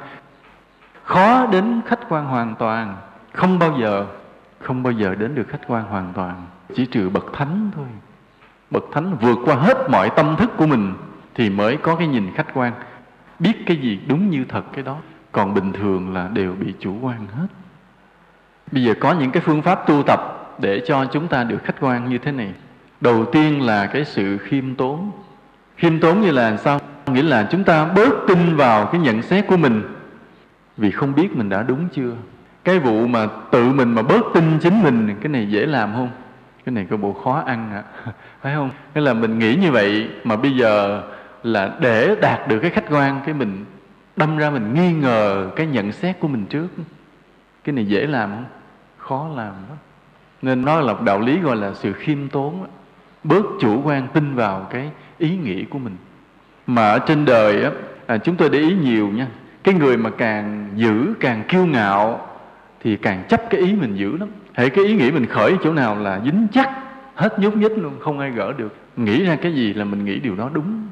Khó 1.03 1.47
đến 1.47 1.81
khách 1.87 2.01
quan 2.09 2.25
hoàn 2.25 2.55
toàn, 2.55 2.97
không 3.33 3.59
bao 3.59 3.79
giờ, 3.81 4.07
không 4.59 4.83
bao 4.83 4.93
giờ 4.93 5.15
đến 5.15 5.35
được 5.35 5.49
khách 5.49 5.67
quan 5.67 5.85
hoàn 5.85 6.13
toàn. 6.15 6.47
Chỉ 6.75 6.87
trừ 6.87 7.09
bậc 7.09 7.25
thánh 7.33 7.71
thôi. 7.75 7.87
Bậc 8.71 8.85
thánh 8.93 9.17
vượt 9.21 9.39
qua 9.45 9.55
hết 9.55 9.91
mọi 9.91 10.11
tâm 10.17 10.37
thức 10.37 10.51
của 10.57 10.67
mình 10.67 10.95
thì 11.35 11.51
mới 11.51 11.77
có 11.77 11.97
cái 11.97 12.09
nhìn 12.09 12.35
khách 12.35 12.55
quan. 12.55 12.73
Biết 13.39 13.67
cái 13.67 13.77
gì 13.77 14.01
đúng 14.09 14.31
như 14.31 14.45
thật 14.49 14.65
cái 14.73 14.85
đó, 14.85 14.97
còn 15.33 15.55
bình 15.55 15.73
thường 15.73 16.15
là 16.15 16.29
đều 16.33 16.55
bị 16.55 16.75
chủ 16.79 16.95
quan 17.03 17.27
hết. 17.35 17.47
Bây 18.73 18.85
giờ 18.85 18.95
có 19.01 19.13
những 19.13 19.31
cái 19.31 19.43
phương 19.47 19.63
pháp 19.63 19.87
tu 19.87 20.03
tập 20.07 20.42
để 20.59 20.83
cho 20.87 21.05
chúng 21.05 21.29
ta 21.29 21.45
được 21.45 21.65
khách 21.65 21.81
quan 21.81 22.09
như 22.09 22.19
thế 22.19 22.33
này. 22.33 22.53
Đầu 23.01 23.25
tiên 23.25 23.67
là 23.67 23.87
cái 23.87 24.05
sự 24.05 24.39
khiêm 24.39 24.75
tốn. 24.75 25.11
Khiêm 25.77 26.01
tốn 26.01 26.21
như 26.21 26.31
là 26.31 26.57
sao? 26.57 26.81
Nghĩa 27.07 27.23
là 27.23 27.49
chúng 27.51 27.65
ta 27.65 27.85
bớt 27.85 28.13
tin 28.29 28.57
vào 28.57 28.87
cái 28.87 29.01
nhận 29.01 29.23
xét 29.23 29.47
của 29.47 29.57
mình. 29.57 29.83
Vì 30.77 30.91
không 30.91 31.15
biết 31.15 31.37
mình 31.37 31.49
đã 31.49 31.63
đúng 31.63 31.89
chưa? 31.93 32.13
Cái 32.65 32.79
vụ 32.79 33.07
mà 33.07 33.29
tự 33.51 33.73
mình 33.73 33.95
mà 33.95 34.03
bớt 34.03 34.23
tin 34.35 34.59
chính 34.61 34.83
mình, 34.83 35.17
cái 35.21 35.29
này 35.29 35.47
dễ 35.51 35.67
làm 35.67 35.93
không? 35.95 36.11
Cái 36.65 36.73
này 36.73 36.87
có 36.91 36.97
bộ 36.97 37.13
khó 37.13 37.43
ăn 37.47 37.71
ạ. 37.73 37.83
À. 38.05 38.13
phải 38.41 38.55
không? 38.55 38.71
Nghĩa 38.95 39.01
là 39.01 39.15
mình 39.15 39.39
nghĩ 39.39 39.55
như 39.55 39.73
vậy 39.73 40.09
mà 40.25 40.37
bây 40.37 40.57
giờ 40.57 41.03
là 41.43 41.77
để 41.81 42.17
đạt 42.21 42.49
được 42.49 42.59
cái 42.61 42.71
khách 42.71 42.91
quan, 42.91 43.21
cái 43.27 43.35
mình 43.35 43.65
đâm 44.17 44.39
ra 44.39 44.51
mình 44.51 44.75
nghi 44.75 44.93
ngờ 44.93 45.51
cái 45.57 45.67
nhận 45.67 45.93
xét 45.93 46.21
của 46.21 46.29
mình 46.29 46.47
trước. 46.47 46.69
Cái 47.65 47.73
này 47.73 47.87
dễ 47.87 48.07
làm 48.07 48.31
không? 48.31 48.45
Khó 48.99 49.29
làm 49.37 49.53
đó 49.69 49.75
nên 50.43 50.65
nó 50.65 50.81
là 50.81 50.93
một 50.93 51.03
đạo 51.03 51.21
lý 51.21 51.41
gọi 51.41 51.57
là 51.57 51.75
sự 51.75 51.93
khiêm 51.93 52.29
tốn 52.29 52.67
bớt 53.25 53.45
chủ 53.61 53.83
quan 53.85 54.09
tin 54.13 54.35
vào 54.35 54.67
cái 54.71 54.91
ý 55.19 55.37
nghĩ 55.37 55.65
của 55.65 55.79
mình. 55.79 55.97
Mà 56.67 56.89
ở 56.89 56.99
trên 56.99 57.25
đời 57.25 57.65
á 57.65 57.71
à, 58.07 58.19
chúng 58.19 58.37
tôi 58.37 58.51
để 58.51 58.59
ý 58.59 58.77
nhiều 58.83 59.09
nha. 59.09 59.27
Cái 59.63 59.75
người 59.75 59.97
mà 59.97 60.11
càng 60.11 60.69
giữ 60.75 61.15
càng 61.21 61.43
kiêu 61.49 61.67
ngạo 61.67 62.29
thì 62.81 62.97
càng 62.97 63.25
chấp 63.29 63.51
cái 63.51 63.61
ý 63.61 63.73
mình 63.73 63.97
giữ 63.97 64.17
lắm. 64.17 64.29
Hệ 64.55 64.69
cái 64.69 64.85
ý 64.85 64.95
nghĩ 64.95 65.11
mình 65.11 65.27
khởi 65.27 65.57
chỗ 65.65 65.73
nào 65.73 65.97
là 65.97 66.21
dính 66.25 66.47
chắc 66.53 66.71
hết 67.15 67.39
nhúc 67.39 67.57
nhích 67.57 67.79
luôn 67.79 67.93
không 68.01 68.19
ai 68.19 68.31
gỡ 68.31 68.53
được. 68.53 68.77
Nghĩ 68.97 69.25
ra 69.25 69.37
cái 69.37 69.55
gì 69.55 69.75
là 69.75 69.85
mình 69.85 70.05
nghĩ 70.05 70.19
điều 70.19 70.35
đó 70.37 70.51
đúng. 70.53 70.89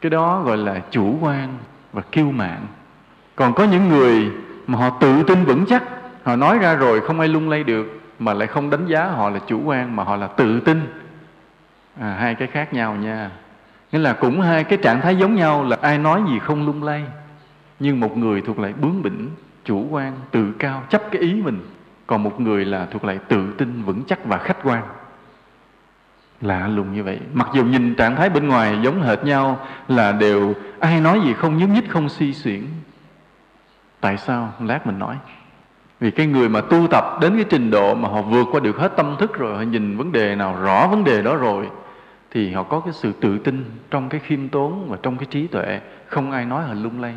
Cái 0.00 0.10
đó 0.10 0.42
gọi 0.42 0.56
là 0.56 0.80
chủ 0.90 1.18
quan 1.20 1.48
và 1.92 2.02
kiêu 2.02 2.30
mạn. 2.32 2.66
Còn 3.36 3.54
có 3.54 3.64
những 3.64 3.88
người 3.88 4.30
mà 4.66 4.78
họ 4.78 4.90
tự 5.00 5.22
tin 5.22 5.44
vững 5.44 5.66
chắc 5.66 5.82
họ 6.22 6.36
nói 6.36 6.58
ra 6.58 6.74
rồi 6.74 7.00
không 7.00 7.20
ai 7.20 7.28
lung 7.28 7.50
lay 7.50 7.64
được 7.64 8.00
mà 8.18 8.34
lại 8.34 8.48
không 8.48 8.70
đánh 8.70 8.86
giá 8.86 9.04
họ 9.04 9.30
là 9.30 9.38
chủ 9.46 9.62
quan 9.64 9.96
mà 9.96 10.04
họ 10.04 10.16
là 10.16 10.26
tự 10.26 10.60
tin. 10.60 10.80
À, 12.00 12.16
hai 12.20 12.34
cái 12.34 12.48
khác 12.48 12.72
nhau 12.72 12.94
nha. 12.94 13.30
Nghĩa 13.92 13.98
là 13.98 14.12
cũng 14.12 14.40
hai 14.40 14.64
cái 14.64 14.78
trạng 14.82 15.00
thái 15.00 15.16
giống 15.16 15.34
nhau 15.34 15.64
là 15.64 15.76
ai 15.80 15.98
nói 15.98 16.22
gì 16.28 16.38
không 16.38 16.66
lung 16.66 16.82
lay 16.82 17.04
nhưng 17.80 18.00
một 18.00 18.16
người 18.16 18.40
thuộc 18.40 18.58
lại 18.58 18.72
bướng 18.72 19.02
bỉnh 19.02 19.30
chủ 19.64 19.86
quan 19.90 20.12
tự 20.30 20.52
cao 20.58 20.82
chấp 20.88 21.02
cái 21.10 21.22
ý 21.22 21.34
mình. 21.34 21.60
Còn 22.06 22.22
một 22.22 22.40
người 22.40 22.64
là 22.64 22.86
thuộc 22.90 23.04
lại 23.04 23.18
tự 23.28 23.54
tin 23.58 23.82
vững 23.82 24.02
chắc 24.06 24.24
và 24.24 24.38
khách 24.38 24.56
quan. 24.62 24.82
Lạ 26.40 26.68
lùng 26.68 26.94
như 26.94 27.04
vậy. 27.04 27.20
Mặc 27.32 27.48
dù 27.54 27.64
nhìn 27.64 27.94
trạng 27.94 28.16
thái 28.16 28.30
bên 28.30 28.48
ngoài 28.48 28.78
giống 28.82 29.02
hệt 29.02 29.24
nhau 29.24 29.66
là 29.88 30.12
đều 30.12 30.54
ai 30.80 31.00
nói 31.00 31.20
gì 31.24 31.34
không 31.34 31.58
nhúc 31.58 31.70
nhích 31.70 31.90
không 31.90 32.08
suy 32.08 32.34
xuyển. 32.34 32.66
Tại 34.00 34.16
sao? 34.16 34.52
Lát 34.60 34.86
mình 34.86 34.98
nói 34.98 35.16
vì 36.00 36.10
cái 36.10 36.26
người 36.26 36.48
mà 36.48 36.60
tu 36.60 36.86
tập 36.86 37.18
đến 37.20 37.36
cái 37.36 37.44
trình 37.48 37.70
độ 37.70 37.94
mà 37.94 38.08
họ 38.08 38.22
vượt 38.22 38.48
qua 38.52 38.60
được 38.60 38.76
hết 38.76 38.92
tâm 38.96 39.16
thức 39.18 39.38
rồi, 39.38 39.56
họ 39.56 39.62
nhìn 39.62 39.96
vấn 39.96 40.12
đề 40.12 40.34
nào, 40.34 40.56
rõ 40.62 40.86
vấn 40.86 41.04
đề 41.04 41.22
đó 41.22 41.36
rồi, 41.36 41.68
thì 42.30 42.52
họ 42.52 42.62
có 42.62 42.80
cái 42.80 42.92
sự 42.92 43.12
tự 43.20 43.38
tin 43.38 43.64
trong 43.90 44.08
cái 44.08 44.20
khiêm 44.24 44.48
tốn 44.48 44.88
và 44.88 44.96
trong 45.02 45.16
cái 45.16 45.26
trí 45.30 45.46
tuệ. 45.46 45.80
Không 46.06 46.30
ai 46.30 46.44
nói 46.44 46.64
họ 46.64 46.74
lung 46.74 47.00
lay. 47.00 47.14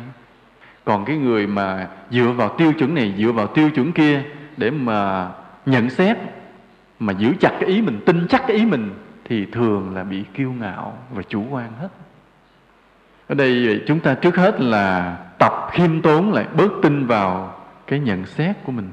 Còn 0.84 1.04
cái 1.04 1.16
người 1.16 1.46
mà 1.46 1.88
dựa 2.10 2.32
vào 2.36 2.48
tiêu 2.58 2.72
chuẩn 2.72 2.94
này, 2.94 3.14
dựa 3.18 3.32
vào 3.32 3.46
tiêu 3.46 3.70
chuẩn 3.70 3.92
kia 3.92 4.22
để 4.56 4.70
mà 4.70 5.28
nhận 5.66 5.90
xét, 5.90 6.16
mà 6.98 7.12
giữ 7.12 7.32
chặt 7.40 7.52
cái 7.60 7.68
ý 7.68 7.82
mình, 7.82 8.00
tin 8.06 8.28
chắc 8.28 8.42
cái 8.46 8.56
ý 8.56 8.66
mình, 8.66 8.90
thì 9.24 9.46
thường 9.46 9.94
là 9.94 10.04
bị 10.04 10.24
kiêu 10.34 10.52
ngạo 10.52 10.98
và 11.14 11.22
chủ 11.28 11.44
quan 11.50 11.72
hết. 11.80 11.88
Ở 13.28 13.34
đây 13.34 13.82
chúng 13.86 14.00
ta 14.00 14.14
trước 14.14 14.36
hết 14.36 14.60
là 14.60 15.16
tập 15.38 15.52
khiêm 15.70 16.02
tốn 16.02 16.32
lại 16.32 16.46
bớt 16.56 16.72
tin 16.82 17.06
vào 17.06 17.59
cái 17.90 18.00
nhận 18.00 18.26
xét 18.26 18.56
của 18.64 18.72
mình. 18.72 18.88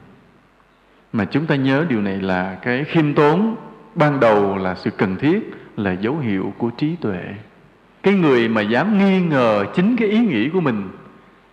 Mà 1.13 1.25
chúng 1.25 1.45
ta 1.45 1.55
nhớ 1.55 1.85
điều 1.89 2.01
này 2.01 2.17
là 2.17 2.55
cái 2.55 2.83
khiêm 2.83 3.13
tốn 3.13 3.55
ban 3.95 4.19
đầu 4.19 4.57
là 4.57 4.75
sự 4.75 4.89
cần 4.89 5.15
thiết, 5.15 5.51
là 5.75 5.91
dấu 5.91 6.17
hiệu 6.17 6.53
của 6.57 6.69
trí 6.69 6.95
tuệ. 6.95 7.23
Cái 8.03 8.13
người 8.13 8.49
mà 8.49 8.61
dám 8.61 8.97
nghi 8.97 9.21
ngờ 9.21 9.65
chính 9.75 9.95
cái 9.95 10.07
ý 10.07 10.19
nghĩ 10.19 10.49
của 10.49 10.61
mình 10.61 10.89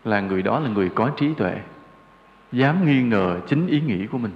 là 0.05 0.21
người 0.21 0.43
đó 0.43 0.61
là 0.61 0.69
người 0.69 0.89
có 0.89 1.11
trí 1.17 1.35
tuệ. 1.35 1.57
Dám 2.53 2.87
nghi 2.87 3.03
ngờ 3.03 3.41
chính 3.49 3.67
ý 3.67 3.81
nghĩ 3.81 4.07
của 4.07 4.19
mình. 4.19 4.33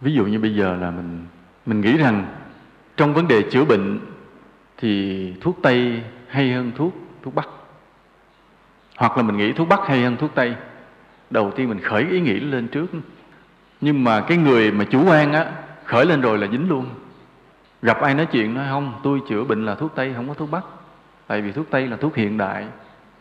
Ví 0.00 0.12
dụ 0.12 0.24
như 0.24 0.38
bây 0.38 0.54
giờ 0.54 0.76
là 0.80 0.90
mình 0.90 1.26
mình 1.66 1.80
nghĩ 1.80 1.96
rằng 1.96 2.26
trong 2.96 3.14
vấn 3.14 3.28
đề 3.28 3.42
chữa 3.50 3.64
bệnh 3.64 3.98
thì 4.78 5.32
thuốc 5.40 5.58
tây 5.62 6.02
hay 6.28 6.52
hơn 6.52 6.72
thuốc 6.76 6.94
thuốc 7.22 7.34
bắc. 7.34 7.48
Hoặc 8.96 9.16
là 9.16 9.22
mình 9.22 9.36
nghĩ 9.36 9.52
thuốc 9.52 9.68
bắc 9.68 9.80
hay 9.86 10.02
hơn 10.02 10.16
thuốc 10.16 10.30
tây 10.34 10.54
đầu 11.30 11.50
tiên 11.50 11.68
mình 11.68 11.80
khởi 11.80 12.06
ý 12.10 12.20
nghĩ 12.20 12.40
lên 12.40 12.68
trước. 12.68 12.86
Nhưng 13.80 14.04
mà 14.04 14.20
cái 14.20 14.38
người 14.38 14.72
mà 14.72 14.84
chủ 14.84 15.04
quan 15.06 15.32
á, 15.32 15.46
khởi 15.84 16.06
lên 16.06 16.20
rồi 16.20 16.38
là 16.38 16.46
dính 16.46 16.68
luôn. 16.68 16.86
Gặp 17.82 18.00
ai 18.00 18.14
nói 18.14 18.26
chuyện 18.26 18.54
nói 18.54 18.66
không, 18.70 18.92
tôi 19.02 19.20
chữa 19.28 19.44
bệnh 19.44 19.66
là 19.66 19.74
thuốc 19.74 19.92
tây, 19.94 20.12
không 20.16 20.28
có 20.28 20.34
thuốc 20.34 20.50
bắc. 20.50 20.64
Tại 21.26 21.42
vì 21.42 21.52
thuốc 21.52 21.66
tây 21.70 21.86
là 21.86 21.96
thuốc 21.96 22.16
hiện 22.16 22.38
đại, 22.38 22.66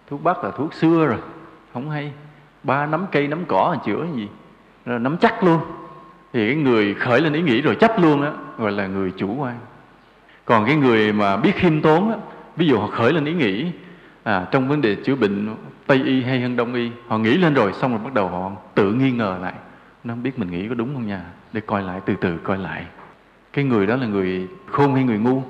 thuốc 0.09 0.23
bắc 0.23 0.43
là 0.43 0.51
thuốc 0.51 0.73
xưa 0.73 1.05
rồi, 1.05 1.17
không 1.73 1.89
hay. 1.89 2.11
Ba 2.63 2.85
nắm 2.85 3.05
cây 3.11 3.27
nắm 3.27 3.45
cỏ 3.47 3.69
là 3.73 3.83
chữa 3.85 4.05
gì? 4.15 4.27
Rồi 4.85 4.99
nắm 4.99 5.17
chắc 5.17 5.43
luôn. 5.43 5.59
Thì 6.33 6.47
cái 6.47 6.55
người 6.55 6.93
khởi 6.93 7.21
lên 7.21 7.33
ý 7.33 7.41
nghĩ 7.41 7.61
rồi 7.61 7.75
chấp 7.75 8.01
luôn 8.01 8.21
á, 8.21 8.31
gọi 8.57 8.71
là 8.71 8.87
người 8.87 9.13
chủ 9.17 9.35
quan. 9.35 9.55
Còn 10.45 10.65
cái 10.65 10.75
người 10.75 11.13
mà 11.13 11.37
biết 11.37 11.51
khiêm 11.55 11.81
tốn 11.81 12.11
á, 12.11 12.17
ví 12.55 12.67
dụ 12.67 12.79
họ 12.79 12.87
khởi 12.87 13.13
lên 13.13 13.25
ý 13.25 13.33
nghĩ 13.33 13.71
à, 14.25 14.45
trong 14.51 14.67
vấn 14.67 14.81
đề 14.81 14.95
chữa 14.95 15.15
bệnh 15.15 15.55
tây 15.87 16.01
y 16.05 16.23
hay 16.23 16.41
hơn 16.41 16.55
đông 16.55 16.73
y 16.73 16.91
họ 17.07 17.17
nghĩ 17.17 17.37
lên 17.37 17.53
rồi 17.53 17.73
xong 17.73 17.91
rồi 17.91 17.99
bắt 18.03 18.13
đầu 18.13 18.27
họ 18.27 18.51
tự 18.75 18.93
nghi 18.93 19.11
ngờ 19.11 19.37
lại. 19.41 19.53
Nó 20.03 20.13
không 20.13 20.23
biết 20.23 20.39
mình 20.39 20.51
nghĩ 20.51 20.67
có 20.69 20.75
đúng 20.75 20.93
không 20.93 21.07
nha? 21.07 21.21
Để 21.53 21.61
coi 21.61 21.83
lại 21.83 21.99
từ 22.05 22.15
từ 22.21 22.37
coi 22.37 22.57
lại. 22.57 22.85
Cái 23.53 23.65
người 23.65 23.87
đó 23.87 23.95
là 23.95 24.07
người 24.07 24.47
khôn 24.71 24.95
hay 24.95 25.03
người 25.03 25.17
ngu? 25.17 25.43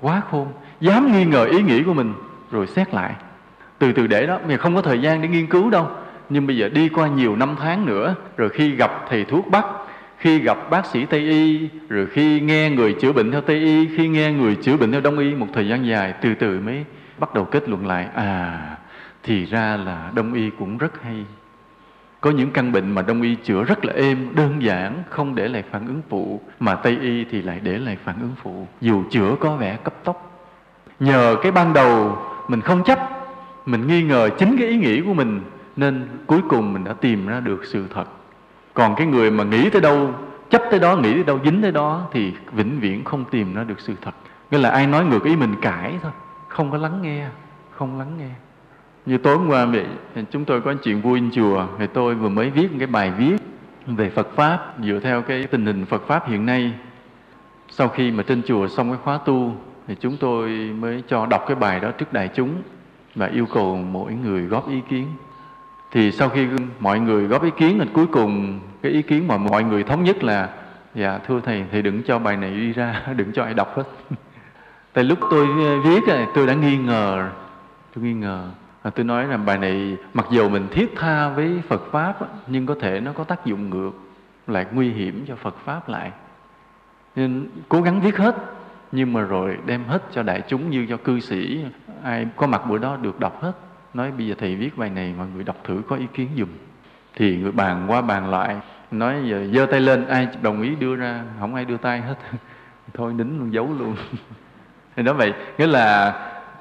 Quá 0.00 0.22
khôn. 0.30 0.48
Dám 0.80 1.12
nghi 1.12 1.24
ngờ 1.24 1.44
ý 1.44 1.62
nghĩ 1.62 1.82
của 1.82 1.94
mình 1.94 2.14
rồi 2.50 2.66
xét 2.66 2.94
lại. 2.94 3.14
Từ 3.78 3.92
từ 3.92 4.06
để 4.06 4.26
đó 4.26 4.38
mình 4.48 4.58
không 4.58 4.74
có 4.74 4.82
thời 4.82 5.00
gian 5.00 5.22
để 5.22 5.28
nghiên 5.28 5.46
cứu 5.46 5.70
đâu. 5.70 5.88
Nhưng 6.28 6.46
bây 6.46 6.56
giờ 6.56 6.68
đi 6.68 6.88
qua 6.88 7.08
nhiều 7.08 7.36
năm 7.36 7.56
tháng 7.58 7.86
nữa 7.86 8.14
rồi 8.36 8.48
khi 8.48 8.70
gặp 8.70 8.90
thầy 9.08 9.24
thuốc 9.24 9.46
bắc 9.50 9.64
khi 10.18 10.38
gặp 10.38 10.70
bác 10.70 10.86
sĩ 10.86 11.04
tây 11.04 11.20
y 11.20 11.68
rồi 11.88 12.06
khi 12.06 12.40
nghe 12.40 12.70
người 12.70 12.92
chữa 12.92 13.12
bệnh 13.12 13.32
theo 13.32 13.40
tây 13.40 13.56
y 13.56 13.88
khi 13.96 14.08
nghe 14.08 14.32
người 14.32 14.54
chữa 14.54 14.76
bệnh 14.76 14.92
theo 14.92 15.00
đông 15.00 15.18
y 15.18 15.34
một 15.34 15.46
thời 15.52 15.68
gian 15.68 15.86
dài 15.86 16.14
từ 16.22 16.34
từ 16.34 16.60
mới 16.60 16.84
bắt 17.18 17.34
đầu 17.34 17.44
kết 17.44 17.68
luận 17.68 17.86
lại 17.86 18.08
à 18.14 18.76
thì 19.22 19.44
ra 19.44 19.76
là 19.76 20.10
đông 20.14 20.32
y 20.32 20.50
cũng 20.50 20.78
rất 20.78 21.02
hay. 21.02 21.24
Có 22.20 22.30
những 22.30 22.50
căn 22.50 22.72
bệnh 22.72 22.90
mà 22.90 23.02
đông 23.02 23.22
y 23.22 23.34
chữa 23.34 23.64
rất 23.64 23.84
là 23.84 23.92
êm, 23.92 24.28
đơn 24.34 24.62
giản, 24.62 25.02
không 25.10 25.34
để 25.34 25.48
lại 25.48 25.64
phản 25.70 25.86
ứng 25.86 26.02
phụ, 26.08 26.40
mà 26.60 26.74
tây 26.74 26.98
y 27.00 27.24
thì 27.24 27.42
lại 27.42 27.60
để 27.62 27.78
lại 27.78 27.96
phản 28.04 28.20
ứng 28.20 28.32
phụ. 28.42 28.66
Dù 28.80 29.02
chữa 29.10 29.36
có 29.40 29.56
vẻ 29.56 29.76
cấp 29.84 29.94
tốc. 30.04 30.46
Nhờ 31.00 31.36
cái 31.42 31.52
ban 31.52 31.72
đầu, 31.72 32.18
mình 32.48 32.60
không 32.60 32.84
chấp, 32.84 32.98
mình 33.66 33.86
nghi 33.86 34.02
ngờ 34.02 34.30
chính 34.38 34.56
cái 34.58 34.68
ý 34.68 34.76
nghĩ 34.76 35.00
của 35.00 35.14
mình, 35.14 35.40
nên 35.76 36.08
cuối 36.26 36.40
cùng 36.48 36.72
mình 36.72 36.84
đã 36.84 36.92
tìm 36.92 37.26
ra 37.26 37.40
được 37.40 37.64
sự 37.64 37.86
thật. 37.94 38.04
Còn 38.74 38.94
cái 38.96 39.06
người 39.06 39.30
mà 39.30 39.44
nghĩ 39.44 39.70
tới 39.70 39.80
đâu, 39.80 40.14
chấp 40.50 40.62
tới 40.70 40.80
đó, 40.80 40.96
nghĩ 40.96 41.14
tới 41.14 41.24
đâu, 41.24 41.38
dính 41.44 41.62
tới 41.62 41.72
đó, 41.72 42.08
thì 42.12 42.32
vĩnh 42.52 42.80
viễn 42.80 43.04
không 43.04 43.24
tìm 43.24 43.54
ra 43.54 43.64
được 43.64 43.80
sự 43.80 43.94
thật. 44.02 44.14
Nghĩa 44.50 44.58
là 44.58 44.70
ai 44.70 44.86
nói 44.86 45.04
ngược 45.04 45.24
ý 45.24 45.36
mình 45.36 45.54
cãi 45.62 45.94
thôi 46.02 46.12
không 46.56 46.70
có 46.70 46.78
lắng 46.78 47.02
nghe, 47.02 47.26
không 47.70 47.98
lắng 47.98 48.18
nghe. 48.18 48.30
Như 49.06 49.18
tối 49.18 49.36
hôm 49.36 49.48
qua 49.48 49.66
vậy, 49.66 49.86
chúng 50.30 50.44
tôi 50.44 50.60
có 50.60 50.74
chuyện 50.82 51.00
vui 51.00 51.18
in 51.18 51.30
chùa. 51.30 51.66
Thì 51.78 51.86
tôi 51.94 52.14
vừa 52.14 52.28
mới 52.28 52.50
viết 52.50 52.72
một 52.72 52.76
cái 52.78 52.86
bài 52.86 53.10
viết 53.10 53.36
về 53.86 54.10
Phật 54.10 54.28
pháp, 54.34 54.74
dựa 54.82 55.00
theo 55.02 55.22
cái 55.22 55.46
tình 55.46 55.66
hình 55.66 55.84
Phật 55.86 56.02
pháp 56.06 56.28
hiện 56.28 56.46
nay. 56.46 56.72
Sau 57.68 57.88
khi 57.88 58.10
mà 58.10 58.22
trên 58.22 58.42
chùa 58.46 58.68
xong 58.68 58.88
cái 58.88 58.98
khóa 59.04 59.18
tu, 59.18 59.52
thì 59.86 59.94
chúng 60.00 60.16
tôi 60.16 60.48
mới 60.78 61.02
cho 61.08 61.26
đọc 61.26 61.44
cái 61.46 61.54
bài 61.54 61.80
đó 61.80 61.90
trước 61.90 62.12
đại 62.12 62.28
chúng 62.34 62.62
và 63.14 63.26
yêu 63.26 63.46
cầu 63.54 63.76
mỗi 63.76 64.12
người 64.12 64.42
góp 64.42 64.68
ý 64.68 64.80
kiến. 64.88 65.06
Thì 65.92 66.12
sau 66.12 66.28
khi 66.28 66.46
mọi 66.80 67.00
người 67.00 67.26
góp 67.26 67.44
ý 67.44 67.50
kiến, 67.56 67.78
thì 67.80 67.88
cuối 67.94 68.06
cùng 68.06 68.60
cái 68.82 68.92
ý 68.92 69.02
kiến 69.02 69.28
mà 69.28 69.36
mọi 69.36 69.64
người 69.64 69.82
thống 69.82 70.04
nhất 70.04 70.24
là 70.24 70.48
dạ 70.94 71.18
thưa 71.26 71.40
thầy 71.40 71.64
thì 71.72 71.82
đừng 71.82 72.02
cho 72.02 72.18
bài 72.18 72.36
này 72.36 72.50
đi 72.50 72.72
ra, 72.72 73.02
đừng 73.16 73.32
cho 73.32 73.44
ai 73.44 73.54
đọc 73.54 73.76
hết 73.76 73.84
tại 74.96 75.04
lúc 75.04 75.18
tôi 75.30 75.46
ờ, 75.64 75.80
viết 75.80 76.04
này 76.06 76.26
tôi 76.34 76.46
đã 76.46 76.54
nghi 76.54 76.78
ngờ, 76.78 77.30
tôi 77.94 78.04
nghi 78.04 78.14
ngờ. 78.14 78.50
Tôi 78.94 79.04
nói 79.04 79.26
rằng 79.26 79.46
bài 79.46 79.58
này 79.58 79.96
mặc 80.14 80.26
dù 80.30 80.48
mình 80.48 80.68
thiết 80.70 80.92
tha 80.96 81.28
với 81.28 81.62
Phật 81.68 81.82
pháp 81.92 82.18
nhưng 82.46 82.66
có 82.66 82.74
thể 82.80 83.00
nó 83.00 83.12
có 83.12 83.24
tác 83.24 83.46
dụng 83.46 83.70
ngược 83.70 83.90
lại, 84.46 84.66
nguy 84.72 84.92
hiểm 84.92 85.24
cho 85.28 85.36
Phật 85.36 85.56
pháp 85.64 85.88
lại. 85.88 86.12
Nên 87.16 87.46
cố 87.68 87.82
gắng 87.82 88.00
viết 88.00 88.16
hết, 88.16 88.36
nhưng 88.92 89.12
mà 89.12 89.20
rồi 89.20 89.58
đem 89.66 89.84
hết 89.84 90.02
cho 90.12 90.22
đại 90.22 90.42
chúng 90.48 90.70
như 90.70 90.86
cho 90.88 90.96
cư 90.96 91.20
sĩ. 91.20 91.64
Ai 92.02 92.26
có 92.36 92.46
mặt 92.46 92.62
bữa 92.68 92.78
đó 92.78 92.96
được 92.96 93.20
đọc 93.20 93.42
hết. 93.42 93.52
Nói 93.94 94.12
bây 94.12 94.26
giờ 94.26 94.34
thầy 94.38 94.56
viết 94.56 94.78
bài 94.78 94.90
này, 94.90 95.14
mọi 95.18 95.26
người 95.34 95.44
đọc 95.44 95.56
thử 95.64 95.82
có 95.88 95.96
ý 95.96 96.06
kiến 96.14 96.28
dùm 96.38 96.48
thì 97.14 97.36
người 97.36 97.52
bàn 97.52 97.84
qua 97.88 98.00
bàn 98.00 98.30
lại, 98.30 98.60
nói 98.90 99.16
giờ 99.24 99.46
giơ 99.54 99.66
tay 99.66 99.80
lên, 99.80 100.06
ai 100.06 100.28
đồng 100.42 100.62
ý 100.62 100.74
đưa 100.74 100.96
ra, 100.96 101.24
không 101.40 101.54
ai 101.54 101.64
đưa 101.64 101.76
tay 101.76 102.00
hết. 102.00 102.16
Thôi 102.94 103.12
nín 103.12 103.38
luôn, 103.38 103.52
giấu 103.52 103.68
luôn. 103.78 103.96
thì 104.96 105.02
đó 105.02 105.12
vậy, 105.12 105.32
nghĩa 105.58 105.66
là 105.66 106.14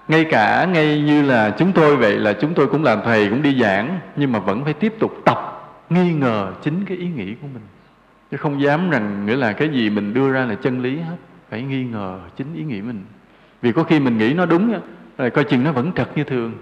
ngay 0.08 0.26
cả 0.26 0.66
ngay 0.66 1.02
như 1.02 1.22
là 1.22 1.50
chúng 1.50 1.72
tôi 1.72 1.96
vậy 1.96 2.18
là 2.20 2.34
chúng 2.34 2.54
tôi 2.54 2.68
cũng 2.68 2.84
làm 2.84 3.00
thầy, 3.06 3.30
cũng 3.30 3.42
đi 3.42 3.60
giảng, 3.62 4.00
nhưng 4.16 4.32
mà 4.32 4.40
vẫn 4.40 4.64
phải 4.64 4.74
tiếp 4.74 4.94
tục 5.00 5.12
tập, 5.26 5.38
nghi 5.90 6.14
ngờ 6.14 6.52
chính 6.62 6.86
cái 6.86 6.98
ý 6.98 7.08
nghĩ 7.08 7.36
của 7.42 7.48
mình. 7.54 7.64
Chứ 8.32 8.38
không 8.38 8.62
dám 8.62 8.90
rằng, 8.90 9.26
nghĩa 9.26 9.36
là 9.36 9.54
cái 9.54 9.70
gì 9.70 9.90
mình 9.90 10.14
đưa 10.14 10.32
ra 10.32 10.46
là 10.46 10.56
chân 10.56 10.82
lý 10.82 10.98
hết, 10.98 11.16
phải 11.50 11.62
nghi 11.62 11.84
ngờ 11.84 12.20
chính 12.38 12.56
ý 12.56 12.64
nghĩ 12.64 12.82
mình. 12.82 13.04
Vì 13.62 13.72
có 13.72 13.84
khi 13.84 14.00
mình 14.00 14.18
nghĩ 14.18 14.34
nó 14.34 14.46
đúng 14.46 14.80
rồi 15.18 15.30
coi 15.30 15.44
chừng 15.44 15.64
nó 15.64 15.72
vẫn 15.72 15.92
trật 15.96 16.18
như 16.18 16.24
thường. 16.24 16.54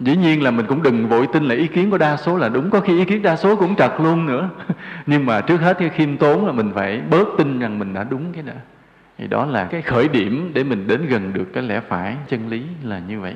Dĩ 0.00 0.16
nhiên 0.16 0.42
là 0.42 0.50
mình 0.50 0.66
cũng 0.66 0.82
đừng 0.82 1.08
vội 1.08 1.26
tin 1.32 1.44
là 1.44 1.54
ý 1.54 1.66
kiến 1.66 1.90
của 1.90 1.98
đa 1.98 2.16
số 2.16 2.36
là 2.36 2.48
đúng, 2.48 2.70
có 2.70 2.80
khi 2.80 2.98
ý 2.98 3.04
kiến 3.04 3.22
đa 3.22 3.36
số 3.36 3.56
cũng 3.56 3.76
trật 3.76 3.90
luôn 3.98 4.26
nữa. 4.26 4.50
Nhưng 5.06 5.26
mà 5.26 5.40
trước 5.40 5.60
hết 5.60 5.78
cái 5.78 5.88
khiêm 5.88 6.16
tốn 6.16 6.46
là 6.46 6.52
mình 6.52 6.72
phải 6.74 7.00
bớt 7.10 7.28
tin 7.38 7.58
rằng 7.58 7.78
mình 7.78 7.94
đã 7.94 8.04
đúng 8.04 8.32
cái 8.32 8.42
đã 8.42 8.54
thì 9.20 9.26
đó 9.26 9.46
là 9.46 9.64
cái 9.64 9.82
khởi 9.82 10.08
điểm 10.08 10.50
để 10.54 10.64
mình 10.64 10.86
đến 10.86 11.06
gần 11.06 11.32
được 11.32 11.44
cái 11.54 11.62
lẽ 11.62 11.80
phải 11.88 12.16
chân 12.28 12.48
lý 12.48 12.62
là 12.82 12.98
như 12.98 13.20
vậy. 13.20 13.34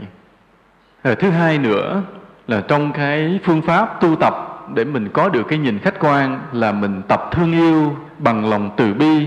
Rồi 1.05 1.17
thứ 1.17 1.31
hai 1.31 1.59
nữa 1.59 2.03
là 2.49 2.63
trong 2.69 2.93
cái 2.93 3.41
phương 3.45 3.63
pháp 3.63 4.01
tu 4.01 4.17
tập 4.17 4.35
để 4.75 4.85
mình 4.85 5.09
có 5.13 5.29
được 5.29 5.47
cái 5.49 5.59
nhìn 5.59 5.79
khách 5.79 5.95
quan 6.01 6.41
là 6.53 6.73
mình 6.73 7.03
tập 7.09 7.29
thương 7.33 7.53
yêu 7.53 7.97
bằng 8.19 8.51
lòng 8.51 8.71
từ 8.77 8.95
bi 8.95 9.27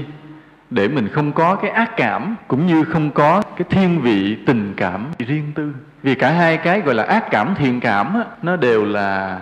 để 0.69 0.87
mình 0.87 1.07
không 1.07 1.31
có 1.31 1.55
cái 1.55 1.71
ác 1.71 1.91
cảm 1.97 2.35
cũng 2.47 2.67
như 2.67 2.83
không 2.83 3.11
có 3.11 3.41
cái 3.57 3.67
thiên 3.69 4.01
vị 4.01 4.37
tình 4.45 4.73
cảm 4.77 5.05
riêng 5.19 5.51
tư. 5.55 5.73
Vì 6.03 6.15
cả 6.15 6.31
hai 6.31 6.57
cái 6.57 6.81
gọi 6.81 6.95
là 6.95 7.03
ác 7.03 7.27
cảm 7.31 7.55
thiện 7.55 7.79
cảm 7.79 8.13
á, 8.13 8.23
nó 8.41 8.55
đều 8.55 8.85
là 8.85 9.39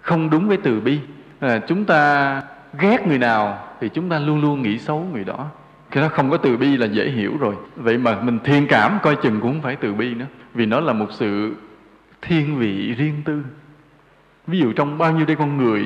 không 0.00 0.30
đúng 0.30 0.48
với 0.48 0.56
từ 0.56 0.80
bi. 0.80 0.98
Là 1.40 1.58
chúng 1.58 1.84
ta 1.84 2.42
ghét 2.78 3.06
người 3.06 3.18
nào 3.18 3.58
thì 3.80 3.88
chúng 3.88 4.08
ta 4.08 4.18
luôn 4.18 4.40
luôn 4.40 4.62
nghĩ 4.62 4.78
xấu 4.78 5.06
người 5.12 5.24
đó 5.24 5.46
cái 5.92 6.02
đó 6.02 6.08
không 6.08 6.30
có 6.30 6.36
từ 6.36 6.56
bi 6.56 6.76
là 6.76 6.86
dễ 6.86 7.10
hiểu 7.10 7.36
rồi. 7.40 7.54
Vậy 7.76 7.98
mà 7.98 8.20
mình 8.22 8.38
thiện 8.44 8.66
cảm 8.68 8.98
coi 9.02 9.16
chừng 9.16 9.40
cũng 9.40 9.62
phải 9.62 9.76
từ 9.76 9.94
bi 9.94 10.14
nữa. 10.14 10.26
Vì 10.54 10.66
nó 10.66 10.80
là 10.80 10.92
một 10.92 11.06
sự 11.10 11.54
thiên 12.22 12.58
vị 12.58 12.94
riêng 12.94 13.22
tư. 13.24 13.42
Ví 14.46 14.58
dụ 14.58 14.72
trong 14.72 14.98
bao 14.98 15.12
nhiêu 15.12 15.26
đây 15.26 15.36
con 15.36 15.56
người, 15.56 15.84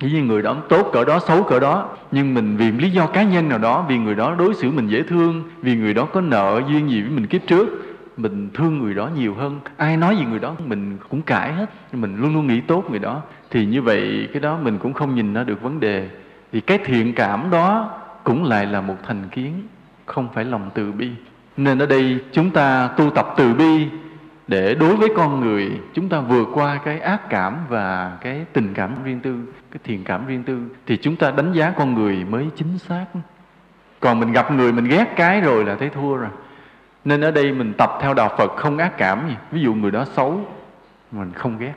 dĩ 0.00 0.10
nhiên 0.12 0.26
người 0.26 0.42
đó 0.42 0.56
tốt 0.68 0.90
cỡ 0.92 1.04
đó, 1.04 1.18
xấu 1.18 1.42
cỡ 1.42 1.60
đó, 1.60 1.88
nhưng 2.12 2.34
mình 2.34 2.56
vì 2.56 2.72
lý 2.72 2.90
do 2.90 3.06
cá 3.06 3.22
nhân 3.22 3.48
nào 3.48 3.58
đó, 3.58 3.84
vì 3.88 3.98
người 3.98 4.14
đó 4.14 4.34
đối 4.38 4.54
xử 4.54 4.70
mình 4.70 4.88
dễ 4.88 5.02
thương, 5.02 5.42
vì 5.62 5.76
người 5.76 5.94
đó 5.94 6.04
có 6.04 6.20
nợ 6.20 6.62
duyên 6.68 6.90
gì 6.90 7.02
với 7.02 7.10
mình 7.10 7.26
kiếp 7.26 7.46
trước, 7.46 7.68
mình 8.16 8.48
thương 8.54 8.78
người 8.78 8.94
đó 8.94 9.10
nhiều 9.16 9.34
hơn. 9.34 9.60
Ai 9.76 9.96
nói 9.96 10.16
gì 10.16 10.24
người 10.24 10.38
đó, 10.38 10.54
mình 10.66 10.96
cũng 11.08 11.22
cãi 11.22 11.52
hết. 11.52 11.70
Mình 11.92 12.16
luôn 12.16 12.34
luôn 12.34 12.46
nghĩ 12.46 12.60
tốt 12.60 12.84
người 12.90 12.98
đó. 12.98 13.22
Thì 13.50 13.66
như 13.66 13.82
vậy, 13.82 14.28
cái 14.32 14.40
đó 14.40 14.58
mình 14.62 14.78
cũng 14.78 14.92
không 14.92 15.14
nhìn 15.14 15.34
ra 15.34 15.44
được 15.44 15.62
vấn 15.62 15.80
đề. 15.80 16.08
Thì 16.52 16.60
cái 16.60 16.78
thiện 16.84 17.14
cảm 17.14 17.50
đó 17.50 17.99
cũng 18.30 18.44
lại 18.44 18.66
là 18.66 18.80
một 18.80 18.96
thành 19.06 19.28
kiến, 19.30 19.62
không 20.06 20.28
phải 20.34 20.44
lòng 20.44 20.70
từ 20.74 20.92
bi. 20.92 21.10
Nên 21.56 21.78
ở 21.78 21.86
đây 21.86 22.20
chúng 22.32 22.50
ta 22.50 22.88
tu 22.96 23.10
tập 23.10 23.26
từ 23.36 23.54
bi 23.54 23.88
để 24.46 24.74
đối 24.74 24.96
với 24.96 25.08
con 25.16 25.40
người, 25.40 25.70
chúng 25.94 26.08
ta 26.08 26.20
vượt 26.20 26.48
qua 26.54 26.80
cái 26.84 27.00
ác 27.00 27.28
cảm 27.28 27.58
và 27.68 28.16
cái 28.20 28.44
tình 28.52 28.74
cảm 28.74 28.94
riêng 29.04 29.20
tư, 29.20 29.34
cái 29.70 29.80
thiện 29.84 30.04
cảm 30.04 30.26
riêng 30.26 30.42
tư, 30.42 30.58
thì 30.86 30.96
chúng 30.96 31.16
ta 31.16 31.30
đánh 31.30 31.52
giá 31.52 31.70
con 31.70 31.94
người 31.94 32.24
mới 32.24 32.46
chính 32.56 32.78
xác. 32.78 33.04
Còn 34.00 34.20
mình 34.20 34.32
gặp 34.32 34.52
người 34.52 34.72
mình 34.72 34.84
ghét 34.84 35.12
cái 35.16 35.40
rồi 35.40 35.64
là 35.64 35.76
thấy 35.76 35.88
thua 35.88 36.16
rồi. 36.16 36.30
Nên 37.04 37.20
ở 37.20 37.30
đây 37.30 37.52
mình 37.52 37.72
tập 37.78 37.90
theo 38.00 38.14
đạo 38.14 38.34
phật 38.38 38.56
không 38.56 38.78
ác 38.78 38.92
cảm 38.98 39.28
gì. 39.28 39.34
Ví 39.50 39.60
dụ 39.60 39.74
người 39.74 39.90
đó 39.90 40.04
xấu, 40.04 40.40
mình 41.12 41.32
không 41.32 41.58
ghét. 41.58 41.74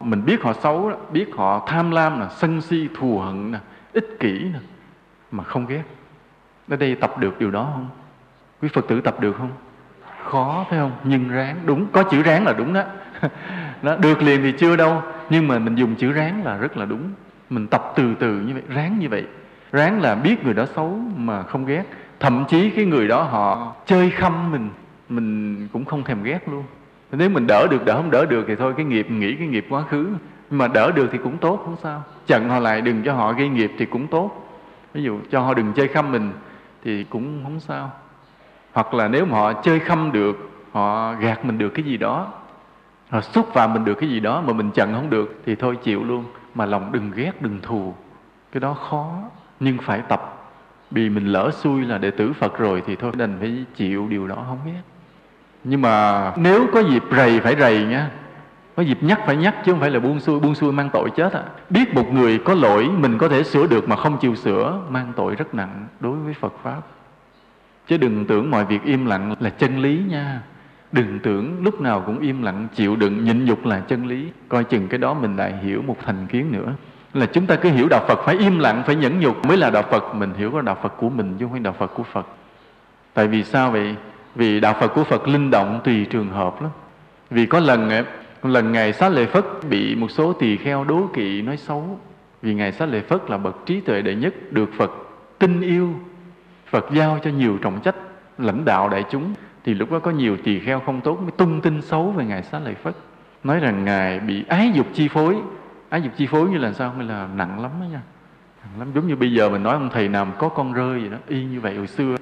Mình 0.00 0.24
biết 0.24 0.42
họ 0.42 0.52
xấu 0.52 0.92
biết 1.12 1.26
họ 1.36 1.66
tham 1.66 1.90
lam 1.90 2.20
là 2.20 2.28
sân 2.28 2.60
si, 2.60 2.88
thù 2.98 3.18
hận 3.18 3.52
nè, 3.52 3.58
ích 3.92 4.16
kỷ 4.20 4.32
nè 4.32 4.58
mà 5.30 5.44
không 5.44 5.66
ghét. 5.66 5.82
Ở 6.68 6.76
đây 6.76 6.94
tập 6.94 7.18
được 7.18 7.38
điều 7.38 7.50
đó 7.50 7.70
không? 7.72 7.88
Quý 8.62 8.68
phật 8.72 8.88
tử 8.88 9.00
tập 9.00 9.20
được 9.20 9.36
không? 9.38 9.50
Khó, 10.24 10.66
phải 10.70 10.78
không? 10.78 10.92
Nhưng 11.04 11.28
ráng, 11.28 11.56
đúng, 11.64 11.86
có 11.92 12.02
chữ 12.02 12.22
ráng 12.22 12.44
là 12.44 12.52
đúng 12.52 12.72
đó. 12.72 12.82
Nó 13.82 13.96
được 13.96 14.22
liền 14.22 14.42
thì 14.42 14.52
chưa 14.58 14.76
đâu, 14.76 15.02
nhưng 15.30 15.48
mà 15.48 15.58
mình 15.58 15.74
dùng 15.74 15.94
chữ 15.94 16.12
ráng 16.12 16.44
là 16.44 16.56
rất 16.56 16.76
là 16.76 16.84
đúng. 16.84 17.10
Mình 17.50 17.66
tập 17.66 17.92
từ 17.96 18.14
từ 18.14 18.40
như 18.40 18.54
vậy, 18.54 18.62
ráng 18.68 18.98
như 18.98 19.08
vậy. 19.08 19.24
Ráng 19.72 20.02
là 20.02 20.14
biết 20.14 20.44
người 20.44 20.54
đó 20.54 20.66
xấu 20.76 20.98
mà 21.16 21.42
không 21.42 21.66
ghét. 21.66 21.84
Thậm 22.20 22.44
chí 22.48 22.70
cái 22.70 22.84
người 22.84 23.08
đó 23.08 23.22
họ 23.22 23.74
chơi 23.86 24.10
khăm 24.10 24.52
mình 24.52 24.70
mình 25.08 25.68
cũng 25.72 25.84
không 25.84 26.04
thèm 26.04 26.22
ghét 26.22 26.48
luôn. 26.48 26.64
Nếu 27.12 27.30
mình 27.30 27.46
đỡ 27.46 27.66
được, 27.70 27.84
đỡ 27.84 27.96
không 27.96 28.10
đỡ 28.10 28.26
được 28.26 28.44
thì 28.48 28.56
thôi, 28.56 28.74
cái 28.76 28.86
nghiệp 28.86 29.10
nghĩ 29.10 29.34
cái 29.34 29.46
nghiệp 29.46 29.66
quá 29.70 29.82
khứ. 29.90 30.08
Mà 30.50 30.68
đỡ 30.68 30.90
được 30.90 31.08
thì 31.12 31.18
cũng 31.18 31.36
tốt, 31.36 31.62
không 31.64 31.76
sao. 31.82 32.02
Chặn 32.26 32.48
họ 32.48 32.58
lại, 32.58 32.80
đừng 32.80 33.02
cho 33.04 33.12
họ 33.12 33.32
gây 33.32 33.48
nghiệp 33.48 33.72
thì 33.78 33.86
cũng 33.86 34.06
tốt 34.06 34.45
ví 34.96 35.02
dụ, 35.02 35.18
cho 35.30 35.40
họ 35.40 35.54
đừng 35.54 35.72
chơi 35.72 35.88
khăm 35.88 36.12
mình 36.12 36.32
thì 36.84 37.04
cũng 37.04 37.40
không 37.42 37.60
sao. 37.60 37.92
Hoặc 38.72 38.94
là 38.94 39.08
nếu 39.08 39.24
mà 39.24 39.38
họ 39.38 39.52
chơi 39.52 39.78
khăm 39.78 40.12
được, 40.12 40.50
họ 40.72 41.14
gạt 41.14 41.44
mình 41.44 41.58
được 41.58 41.68
cái 41.68 41.84
gì 41.84 41.96
đó, 41.96 42.32
họ 43.10 43.20
xúc 43.20 43.48
phạm 43.52 43.74
mình 43.74 43.84
được 43.84 43.94
cái 43.94 44.08
gì 44.08 44.20
đó 44.20 44.42
mà 44.46 44.52
mình 44.52 44.70
chặn 44.70 44.92
không 44.94 45.10
được 45.10 45.42
thì 45.46 45.54
thôi 45.54 45.76
chịu 45.82 46.04
luôn. 46.04 46.24
Mà 46.54 46.66
lòng 46.66 46.92
đừng 46.92 47.10
ghét, 47.14 47.42
đừng 47.42 47.60
thù, 47.62 47.94
cái 48.52 48.60
đó 48.60 48.74
khó. 48.74 49.12
Nhưng 49.60 49.78
phải 49.78 50.02
tập. 50.08 50.32
Vì 50.90 51.10
mình 51.10 51.26
lỡ 51.26 51.50
xui 51.52 51.84
là 51.84 51.98
đệ 51.98 52.10
tử 52.10 52.32
Phật 52.32 52.58
rồi 52.58 52.82
thì 52.86 52.96
thôi, 52.96 53.12
đành 53.16 53.36
phải 53.40 53.64
chịu 53.74 54.06
điều 54.08 54.26
đó 54.26 54.36
không 54.48 54.58
ghét. 54.66 54.82
Nhưng 55.64 55.82
mà 55.82 56.32
nếu 56.36 56.66
có 56.72 56.80
dịp 56.80 57.02
rầy, 57.16 57.40
phải 57.40 57.56
rầy 57.58 57.84
nha 57.84 58.10
có 58.76 58.82
dịp 58.82 59.02
nhắc 59.02 59.20
phải 59.26 59.36
nhắc 59.36 59.54
chứ 59.64 59.72
không 59.72 59.80
phải 59.80 59.90
là 59.90 60.00
buông 60.00 60.20
xuôi 60.20 60.40
buông 60.40 60.54
xuôi 60.54 60.72
mang 60.72 60.90
tội 60.92 61.10
chết 61.16 61.32
à. 61.32 61.42
biết 61.70 61.94
một 61.94 62.12
người 62.12 62.38
có 62.38 62.54
lỗi, 62.54 62.88
mình 62.98 63.18
có 63.18 63.28
thể 63.28 63.42
sửa 63.42 63.66
được 63.66 63.88
mà 63.88 63.96
không 63.96 64.18
chịu 64.20 64.34
sửa, 64.34 64.80
mang 64.88 65.12
tội 65.16 65.34
rất 65.34 65.54
nặng 65.54 65.86
đối 66.00 66.16
với 66.16 66.34
Phật 66.34 66.52
pháp. 66.62 66.80
Chứ 67.88 67.96
đừng 67.96 68.26
tưởng 68.26 68.50
mọi 68.50 68.64
việc 68.64 68.84
im 68.84 69.06
lặng 69.06 69.34
là 69.40 69.50
chân 69.50 69.78
lý 69.78 70.02
nha. 70.08 70.40
Đừng 70.92 71.18
tưởng 71.18 71.64
lúc 71.64 71.80
nào 71.80 72.02
cũng 72.06 72.20
im 72.20 72.42
lặng, 72.42 72.68
chịu 72.74 72.96
đựng, 72.96 73.24
nhịn 73.24 73.44
nhục 73.44 73.66
là 73.66 73.80
chân 73.80 74.06
lý. 74.06 74.28
Coi 74.48 74.64
chừng 74.64 74.88
cái 74.88 74.98
đó 74.98 75.14
mình 75.14 75.36
lại 75.36 75.54
hiểu 75.62 75.82
một 75.86 75.96
thành 76.06 76.26
kiến 76.26 76.52
nữa. 76.52 76.72
Là 77.14 77.26
chúng 77.26 77.46
ta 77.46 77.56
cứ 77.56 77.70
hiểu 77.70 77.88
đạo 77.90 78.04
Phật 78.08 78.18
phải 78.24 78.38
im 78.38 78.58
lặng, 78.58 78.82
phải 78.86 78.96
nhẫn 78.96 79.20
nhục 79.20 79.46
mới 79.46 79.56
là 79.56 79.70
đạo 79.70 79.82
Phật. 79.90 80.14
Mình 80.14 80.34
hiểu 80.36 80.50
có 80.50 80.60
đạo 80.60 80.76
Phật 80.82 80.96
của 80.96 81.08
mình 81.08 81.36
chứ 81.38 81.44
không 81.44 81.52
phải 81.52 81.60
đạo 81.60 81.74
Phật 81.78 81.94
của 81.94 82.02
Phật. 82.02 82.26
Tại 83.14 83.28
vì 83.28 83.44
sao 83.44 83.70
vậy? 83.70 83.94
Vì 84.34 84.60
đạo 84.60 84.74
Phật 84.80 84.88
của 84.88 85.04
Phật 85.04 85.28
linh 85.28 85.50
động 85.50 85.80
tùy 85.84 86.04
trường 86.04 86.30
hợp 86.30 86.62
lắm. 86.62 86.70
Vì 87.30 87.46
có 87.46 87.60
lần 87.60 87.88
lần 88.42 88.72
ngài 88.72 88.92
xá 88.92 89.08
lợi 89.08 89.26
phất, 89.26 89.44
bị 89.70 89.94
một 89.94 90.10
số 90.10 90.32
tỳ 90.32 90.56
kheo 90.56 90.84
đố 90.84 91.10
kỵ 91.14 91.42
nói 91.42 91.56
xấu. 91.56 91.98
Vì 92.42 92.54
ngài 92.54 92.72
xá 92.72 92.86
lợi 92.86 93.00
phất 93.00 93.30
là 93.30 93.38
bậc 93.38 93.66
trí 93.66 93.80
tuệ 93.80 94.02
đệ 94.02 94.14
nhất, 94.14 94.34
được 94.50 94.70
Phật 94.76 94.90
tin 95.38 95.60
yêu, 95.60 95.94
Phật 96.66 96.86
giao 96.92 97.18
cho 97.24 97.30
nhiều 97.30 97.58
trọng 97.62 97.80
trách, 97.80 97.96
lãnh 98.38 98.64
đạo 98.64 98.88
đại 98.88 99.04
chúng, 99.10 99.34
thì 99.64 99.74
lúc 99.74 99.92
đó 99.92 99.98
có 99.98 100.10
nhiều 100.10 100.36
tỳ 100.36 100.60
kheo 100.60 100.80
không 100.80 101.00
tốt 101.00 101.20
mới 101.20 101.30
tung 101.30 101.60
tin 101.60 101.82
xấu 101.82 102.10
về 102.10 102.24
ngài 102.24 102.42
xá 102.42 102.58
lợi 102.58 102.74
phất. 102.74 102.96
Nói 103.44 103.60
rằng 103.60 103.84
ngài 103.84 104.20
bị 104.20 104.44
ái 104.48 104.70
dục 104.74 104.86
chi 104.94 105.08
phối. 105.08 105.36
Ái 105.88 106.02
dục 106.02 106.12
chi 106.16 106.26
phối 106.26 106.48
như 106.48 106.58
là 106.58 106.72
sao? 106.72 106.94
Mới 106.96 107.06
là 107.06 107.28
nặng 107.34 107.60
lắm 107.62 107.70
đó 107.80 107.84
nha. 107.92 108.00
Nặng 108.62 108.78
lắm. 108.78 108.88
Giống 108.94 109.06
như 109.06 109.16
bây 109.16 109.32
giờ 109.32 109.48
mình 109.48 109.62
nói 109.62 109.72
ông 109.72 109.90
thầy 109.92 110.08
nào 110.08 110.26
có 110.38 110.48
con 110.48 110.72
rơi 110.72 111.00
vậy 111.00 111.08
đó, 111.08 111.16
y 111.28 111.44
như 111.44 111.60
vậy 111.60 111.76
hồi 111.76 111.86
xưa. 111.86 112.16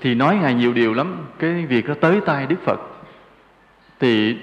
Thì 0.00 0.14
nói 0.14 0.36
ngài 0.36 0.54
nhiều 0.54 0.72
điều 0.72 0.94
lắm. 0.94 1.16
Cái 1.38 1.66
việc 1.66 1.88
nó 1.88 1.94
tới 1.94 2.20
tay 2.20 2.46
đức 2.46 2.60
phật. 2.64 2.80
Thì 4.00 4.36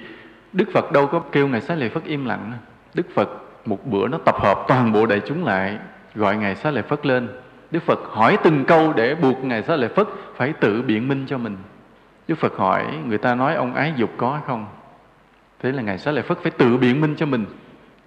đức 0.52 0.68
phật 0.72 0.92
đâu 0.92 1.06
có 1.06 1.22
kêu 1.32 1.48
ngài 1.48 1.60
xá 1.60 1.74
lợi 1.74 1.88
phất 1.88 2.04
im 2.04 2.24
lặng 2.24 2.52
đức 2.94 3.06
phật 3.14 3.28
một 3.66 3.86
bữa 3.86 4.08
nó 4.08 4.18
tập 4.18 4.34
hợp 4.38 4.64
toàn 4.68 4.92
bộ 4.92 5.06
đại 5.06 5.20
chúng 5.26 5.44
lại, 5.44 5.78
gọi 6.14 6.36
ngài 6.36 6.54
xá 6.56 6.70
lợi 6.70 6.82
phất 6.82 7.06
lên. 7.06 7.28
Đức 7.70 7.82
phật 7.82 7.98
hỏi 8.10 8.38
từng 8.44 8.64
câu 8.64 8.92
để 8.92 9.14
buộc 9.14 9.44
ngài 9.44 9.62
xá 9.62 9.76
lợi 9.76 9.88
phất 9.88 10.06
phải 10.36 10.52
tự 10.52 10.82
biện 10.82 11.08
minh 11.08 11.24
cho 11.28 11.38
mình. 11.38 11.56
Đức 12.28 12.34
phật 12.38 12.56
hỏi, 12.56 12.86
người 13.06 13.18
ta 13.18 13.34
nói 13.34 13.54
ông 13.54 13.74
ái 13.74 13.92
dục 13.96 14.10
có 14.16 14.32
hay 14.32 14.42
không? 14.46 14.66
Thế 15.62 15.72
là 15.72 15.82
ngài 15.82 15.98
xá 15.98 16.10
lợi 16.10 16.22
phất 16.22 16.38
phải 16.38 16.50
tự 16.50 16.76
biện 16.76 17.00
minh 17.00 17.14
cho 17.16 17.26
mình. 17.26 17.46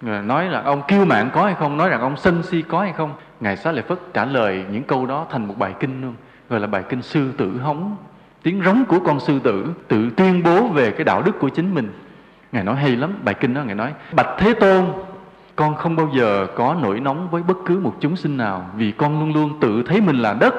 Nói 0.00 0.48
là 0.48 0.62
ông 0.62 0.82
kiêu 0.88 1.04
mạng 1.04 1.30
có 1.32 1.44
hay 1.44 1.54
không? 1.54 1.76
Nói 1.76 1.88
rằng 1.88 2.00
ông 2.00 2.16
sân 2.16 2.42
si 2.42 2.62
có 2.62 2.80
hay 2.80 2.92
không? 2.92 3.12
Ngài 3.40 3.56
xá 3.56 3.72
lợi 3.72 3.82
phất 3.82 3.98
trả 4.14 4.24
lời 4.24 4.64
những 4.72 4.82
câu 4.82 5.06
đó 5.06 5.26
thành 5.30 5.46
một 5.46 5.54
bài 5.58 5.74
kinh 5.80 6.02
luôn, 6.02 6.14
gọi 6.48 6.60
là 6.60 6.66
bài 6.66 6.82
kinh 6.88 7.02
sư 7.02 7.32
tử 7.38 7.58
hống. 7.58 7.96
Tiếng 8.42 8.62
rống 8.64 8.84
của 8.88 8.98
con 9.00 9.20
sư 9.20 9.38
tử 9.38 9.72
tự 9.88 10.10
tuyên 10.16 10.42
bố 10.42 10.68
về 10.68 10.90
cái 10.90 11.04
đạo 11.04 11.22
đức 11.22 11.38
của 11.38 11.48
chính 11.48 11.74
mình 11.74 11.88
ngài 12.52 12.64
nói 12.64 12.76
hay 12.76 12.96
lắm 12.96 13.14
bài 13.24 13.34
kinh 13.34 13.54
đó 13.54 13.62
ngài 13.62 13.74
nói 13.74 13.94
bạch 14.12 14.28
thế 14.38 14.54
tôn 14.54 14.84
con 15.56 15.74
không 15.74 15.96
bao 15.96 16.08
giờ 16.14 16.46
có 16.56 16.76
nổi 16.82 17.00
nóng 17.00 17.28
với 17.30 17.42
bất 17.42 17.56
cứ 17.66 17.78
một 17.78 17.94
chúng 18.00 18.16
sinh 18.16 18.36
nào 18.36 18.66
vì 18.76 18.92
con 18.92 19.20
luôn 19.20 19.34
luôn 19.34 19.60
tự 19.60 19.82
thấy 19.86 20.00
mình 20.00 20.16
là 20.16 20.34
đất 20.34 20.54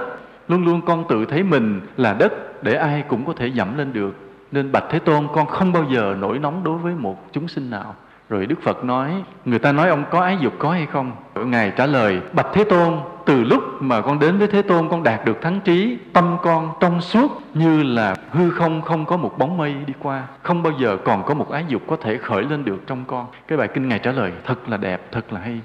luôn 0.48 0.66
luôn 0.66 0.82
con 0.82 1.08
tự 1.10 1.26
thấy 1.26 1.44
mình 1.44 1.82
là 1.98 2.14
đất 2.14 2.64
để 2.64 2.74
ai 2.74 3.04
cũng 3.08 3.26
có 3.26 3.34
thể 3.34 3.48
dẫm 3.48 3.78
lên 3.78 3.94
được 3.94 4.16
nên 4.52 4.72
bạch 4.72 4.86
thế 4.90 5.00
tôn 5.00 5.28
con 5.34 5.48
không 5.48 5.74
bao 5.74 5.86
giờ 5.92 6.16
nổi 6.20 6.40
nóng 6.40 6.64
đối 6.64 6.78
với 6.78 6.94
một 6.94 7.34
chúng 7.34 7.48
sinh 7.48 7.70
nào 7.70 7.96
rồi 8.30 8.46
Đức 8.46 8.62
Phật 8.64 8.84
nói, 8.84 9.24
người 9.46 9.60
ta 9.60 9.72
nói 9.72 9.90
ông 9.90 10.04
có 10.10 10.22
ái 10.22 10.38
dục 10.42 10.54
có 10.60 10.72
hay 10.72 10.86
không? 10.86 11.12
Ngài 11.36 11.72
trả 11.78 11.86
lời, 11.86 12.20
Bạch 12.34 12.48
Thế 12.54 12.64
Tôn, 12.64 12.94
từ 13.28 13.44
lúc 13.44 13.64
mà 13.80 14.02
con 14.02 14.20
đến 14.20 14.38
với 14.38 14.48
Thế 14.48 14.62
Tôn 14.62 14.90
con 14.90 15.04
đạt 15.04 15.26
được 15.26 15.42
thắng 15.42 15.60
trí, 15.62 15.98
tâm 16.14 16.38
con 16.42 16.72
trong 16.80 17.02
suốt 17.02 17.42
như 17.54 17.84
là 17.84 18.16
hư 18.32 18.50
không 18.50 18.82
không 18.82 19.06
có 19.06 19.18
một 19.18 19.38
bóng 19.38 19.58
mây 19.58 19.76
đi 19.86 19.94
qua, 20.00 20.28
không 20.44 20.64
bao 20.64 20.74
giờ 20.80 20.98
còn 21.06 21.24
có 21.26 21.34
một 21.34 21.50
ái 21.50 21.66
dục 21.68 21.82
có 21.88 21.96
thể 21.96 22.18
khởi 22.18 22.44
lên 22.44 22.66
được 22.66 22.88
trong 22.88 23.04
con. 23.08 23.28
Cái 23.48 23.58
bài 23.58 23.68
kinh 23.74 23.90
Ngài 23.90 24.00
trả 24.00 24.12
lời 24.12 24.32
thật 24.46 24.70
là 24.70 24.78
đẹp, 24.78 25.12
thật 25.12 25.34
là 25.34 25.40
hay. 25.40 25.62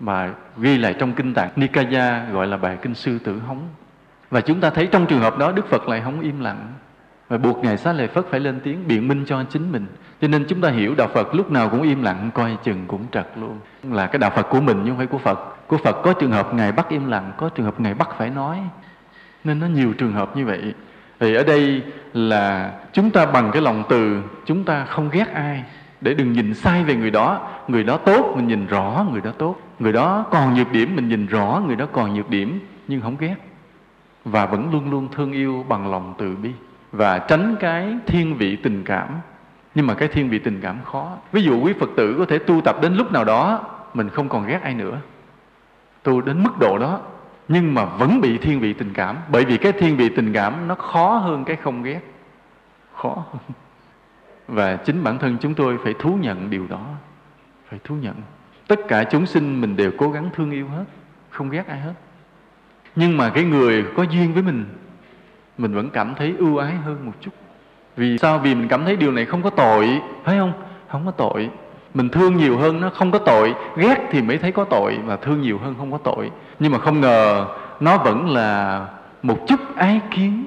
Mà 0.00 0.34
ghi 0.58 0.78
lại 0.78 0.94
trong 0.98 1.12
kinh 1.12 1.34
tạng 1.34 1.50
Nikaya 1.56 2.24
gọi 2.32 2.46
là 2.46 2.56
bài 2.56 2.78
kinh 2.82 2.94
sư 2.94 3.18
tử 3.18 3.40
hống. 3.46 3.62
Và 4.30 4.40
chúng 4.40 4.60
ta 4.60 4.70
thấy 4.70 4.86
trong 4.86 5.06
trường 5.06 5.20
hợp 5.20 5.38
đó 5.38 5.52
Đức 5.52 5.66
Phật 5.68 5.88
lại 5.88 6.00
không 6.04 6.20
im 6.20 6.40
lặng. 6.40 6.72
và 7.28 7.38
buộc 7.38 7.64
ngài 7.64 7.76
xá 7.76 7.92
lợi 7.92 8.08
phất 8.08 8.24
phải 8.30 8.40
lên 8.40 8.60
tiếng 8.64 8.88
biện 8.88 9.08
minh 9.08 9.24
cho 9.26 9.44
chính 9.50 9.72
mình 9.72 9.86
cho 10.20 10.28
nên 10.28 10.44
chúng 10.48 10.60
ta 10.60 10.70
hiểu 10.70 10.94
đạo 10.94 11.08
phật 11.14 11.34
lúc 11.34 11.50
nào 11.50 11.68
cũng 11.68 11.82
im 11.82 12.02
lặng, 12.02 12.30
coi 12.34 12.56
chừng 12.62 12.84
cũng 12.86 13.04
trật 13.12 13.28
luôn. 13.36 13.58
Là 13.82 14.06
cái 14.06 14.18
đạo 14.18 14.30
phật 14.30 14.42
của 14.42 14.60
mình 14.60 14.82
chứ 14.84 14.90
không 14.90 14.96
phải 14.96 15.06
của 15.06 15.18
phật. 15.18 15.66
Của 15.66 15.76
phật 15.76 16.02
có 16.02 16.12
trường 16.12 16.30
hợp 16.30 16.54
ngài 16.54 16.72
bắt 16.72 16.88
im 16.88 17.08
lặng, 17.08 17.32
có 17.36 17.48
trường 17.48 17.66
hợp 17.66 17.80
ngài 17.80 17.94
bắt 17.94 18.08
phải 18.18 18.30
nói. 18.30 18.58
Nên 19.44 19.60
nó 19.60 19.66
nhiều 19.66 19.92
trường 19.92 20.12
hợp 20.12 20.36
như 20.36 20.46
vậy. 20.46 20.74
Thì 21.20 21.34
ở 21.34 21.44
đây 21.44 21.82
là 22.12 22.72
chúng 22.92 23.10
ta 23.10 23.26
bằng 23.26 23.50
cái 23.52 23.62
lòng 23.62 23.84
từ, 23.88 24.22
chúng 24.46 24.64
ta 24.64 24.84
không 24.84 25.08
ghét 25.12 25.34
ai. 25.34 25.64
Để 26.00 26.14
đừng 26.14 26.32
nhìn 26.32 26.54
sai 26.54 26.84
về 26.84 26.94
người 26.94 27.10
đó. 27.10 27.48
Người 27.68 27.84
đó 27.84 27.96
tốt, 27.96 28.32
mình 28.36 28.48
nhìn 28.48 28.66
rõ 28.66 29.06
người 29.12 29.20
đó 29.20 29.30
tốt. 29.38 29.56
Người 29.78 29.92
đó 29.92 30.24
còn 30.30 30.54
nhược 30.54 30.72
điểm, 30.72 30.96
mình 30.96 31.08
nhìn 31.08 31.26
rõ 31.26 31.62
người 31.66 31.76
đó 31.76 31.86
còn 31.92 32.14
nhược 32.14 32.30
điểm, 32.30 32.60
nhưng 32.88 33.00
không 33.00 33.16
ghét. 33.18 33.34
Và 34.24 34.46
vẫn 34.46 34.72
luôn 34.72 34.90
luôn 34.90 35.08
thương 35.12 35.32
yêu 35.32 35.64
bằng 35.68 35.90
lòng 35.90 36.14
từ 36.18 36.36
bi. 36.36 36.50
Và 36.92 37.18
tránh 37.18 37.56
cái 37.60 37.96
thiên 38.06 38.34
vị 38.34 38.56
tình 38.56 38.84
cảm 38.84 39.08
nhưng 39.78 39.86
mà 39.86 39.94
cái 39.94 40.08
thiên 40.08 40.28
vị 40.28 40.38
tình 40.38 40.60
cảm 40.60 40.78
khó. 40.84 41.16
Ví 41.32 41.42
dụ 41.42 41.60
quý 41.60 41.72
phật 41.80 41.90
tử 41.96 42.14
có 42.18 42.24
thể 42.24 42.38
tu 42.38 42.60
tập 42.60 42.76
đến 42.82 42.94
lúc 42.94 43.12
nào 43.12 43.24
đó, 43.24 43.64
mình 43.94 44.08
không 44.08 44.28
còn 44.28 44.46
ghét 44.46 44.60
ai 44.62 44.74
nữa. 44.74 44.98
Tu 46.02 46.20
đến 46.20 46.42
mức 46.42 46.58
độ 46.60 46.78
đó, 46.78 47.00
nhưng 47.48 47.74
mà 47.74 47.84
vẫn 47.84 48.20
bị 48.20 48.38
thiên 48.38 48.60
vị 48.60 48.72
tình 48.72 48.92
cảm. 48.92 49.16
Bởi 49.32 49.44
vì 49.44 49.56
cái 49.56 49.72
thiên 49.72 49.96
vị 49.96 50.08
tình 50.08 50.32
cảm 50.32 50.68
nó 50.68 50.74
khó 50.74 51.16
hơn 51.16 51.44
cái 51.44 51.56
không 51.56 51.82
ghét. 51.82 52.00
Khó 52.94 53.24
hơn. 53.30 53.42
Và 54.48 54.76
chính 54.76 55.04
bản 55.04 55.18
thân 55.18 55.36
chúng 55.40 55.54
tôi 55.54 55.78
phải 55.84 55.94
thú 55.98 56.18
nhận 56.20 56.50
điều 56.50 56.66
đó. 56.66 56.86
Phải 57.68 57.78
thú 57.84 57.94
nhận. 57.94 58.14
Tất 58.68 58.80
cả 58.88 59.04
chúng 59.04 59.26
sinh 59.26 59.60
mình 59.60 59.76
đều 59.76 59.90
cố 59.98 60.10
gắng 60.10 60.30
thương 60.34 60.50
yêu 60.50 60.68
hết, 60.68 60.84
không 61.30 61.50
ghét 61.50 61.66
ai 61.66 61.80
hết. 61.80 61.94
Nhưng 62.96 63.16
mà 63.16 63.30
cái 63.30 63.44
người 63.44 63.84
có 63.96 64.02
duyên 64.02 64.34
với 64.34 64.42
mình 64.42 64.64
mình 65.58 65.74
vẫn 65.74 65.90
cảm 65.90 66.14
thấy 66.14 66.34
ưu 66.38 66.56
ái 66.56 66.74
hơn 66.74 67.06
một 67.06 67.12
chút 67.20 67.30
vì 67.98 68.18
sao? 68.18 68.38
Vì 68.38 68.54
mình 68.54 68.68
cảm 68.68 68.84
thấy 68.84 68.96
điều 68.96 69.12
này 69.12 69.24
không 69.24 69.42
có 69.42 69.50
tội, 69.50 70.00
phải 70.24 70.38
không? 70.38 70.52
Không 70.88 71.06
có 71.06 71.10
tội. 71.10 71.50
Mình 71.94 72.08
thương 72.08 72.36
nhiều 72.36 72.58
hơn 72.58 72.80
nó 72.80 72.90
không 72.90 73.10
có 73.10 73.18
tội, 73.18 73.54
ghét 73.76 74.08
thì 74.10 74.22
mới 74.22 74.38
thấy 74.38 74.52
có 74.52 74.64
tội, 74.64 74.98
và 75.04 75.16
thương 75.16 75.40
nhiều 75.40 75.58
hơn 75.58 75.74
không 75.78 75.92
có 75.92 75.98
tội. 75.98 76.30
Nhưng 76.58 76.72
mà 76.72 76.78
không 76.78 77.00
ngờ, 77.00 77.46
nó 77.80 77.98
vẫn 77.98 78.30
là 78.30 78.86
một 79.22 79.38
chút 79.48 79.60
ái 79.76 80.00
kiến, 80.10 80.44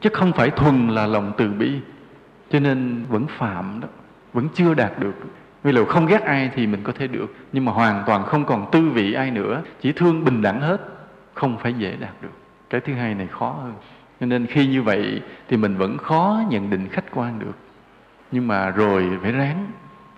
chứ 0.00 0.10
không 0.12 0.32
phải 0.32 0.50
thuần 0.50 0.88
là 0.88 1.06
lòng 1.06 1.32
từ 1.36 1.48
bi. 1.48 1.72
Cho 2.50 2.60
nên 2.60 3.04
vẫn 3.08 3.26
phạm 3.26 3.80
đó, 3.80 3.88
vẫn 4.32 4.48
chưa 4.54 4.74
đạt 4.74 4.98
được. 4.98 5.14
Vì 5.62 5.72
là 5.72 5.84
không 5.88 6.06
ghét 6.06 6.22
ai 6.22 6.50
thì 6.54 6.66
mình 6.66 6.80
có 6.82 6.92
thể 6.98 7.06
được, 7.06 7.34
nhưng 7.52 7.64
mà 7.64 7.72
hoàn 7.72 8.02
toàn 8.06 8.24
không 8.24 8.44
còn 8.44 8.70
tư 8.72 8.90
vị 8.94 9.12
ai 9.12 9.30
nữa, 9.30 9.62
chỉ 9.80 9.92
thương 9.92 10.24
bình 10.24 10.42
đẳng 10.42 10.60
hết, 10.60 10.80
không 11.34 11.58
phải 11.58 11.72
dễ 11.72 11.96
đạt 12.00 12.14
được. 12.22 12.32
Cái 12.70 12.80
thứ 12.80 12.94
hai 12.94 13.14
này 13.14 13.26
khó 13.26 13.56
hơn 13.62 13.72
cho 14.20 14.26
nên 14.26 14.46
khi 14.46 14.66
như 14.66 14.82
vậy 14.82 15.22
thì 15.48 15.56
mình 15.56 15.76
vẫn 15.76 15.98
khó 15.98 16.42
nhận 16.48 16.70
định 16.70 16.88
khách 16.88 17.04
quan 17.14 17.38
được. 17.38 17.54
Nhưng 18.32 18.48
mà 18.48 18.70
rồi 18.70 19.18
phải 19.22 19.32
ráng 19.32 19.66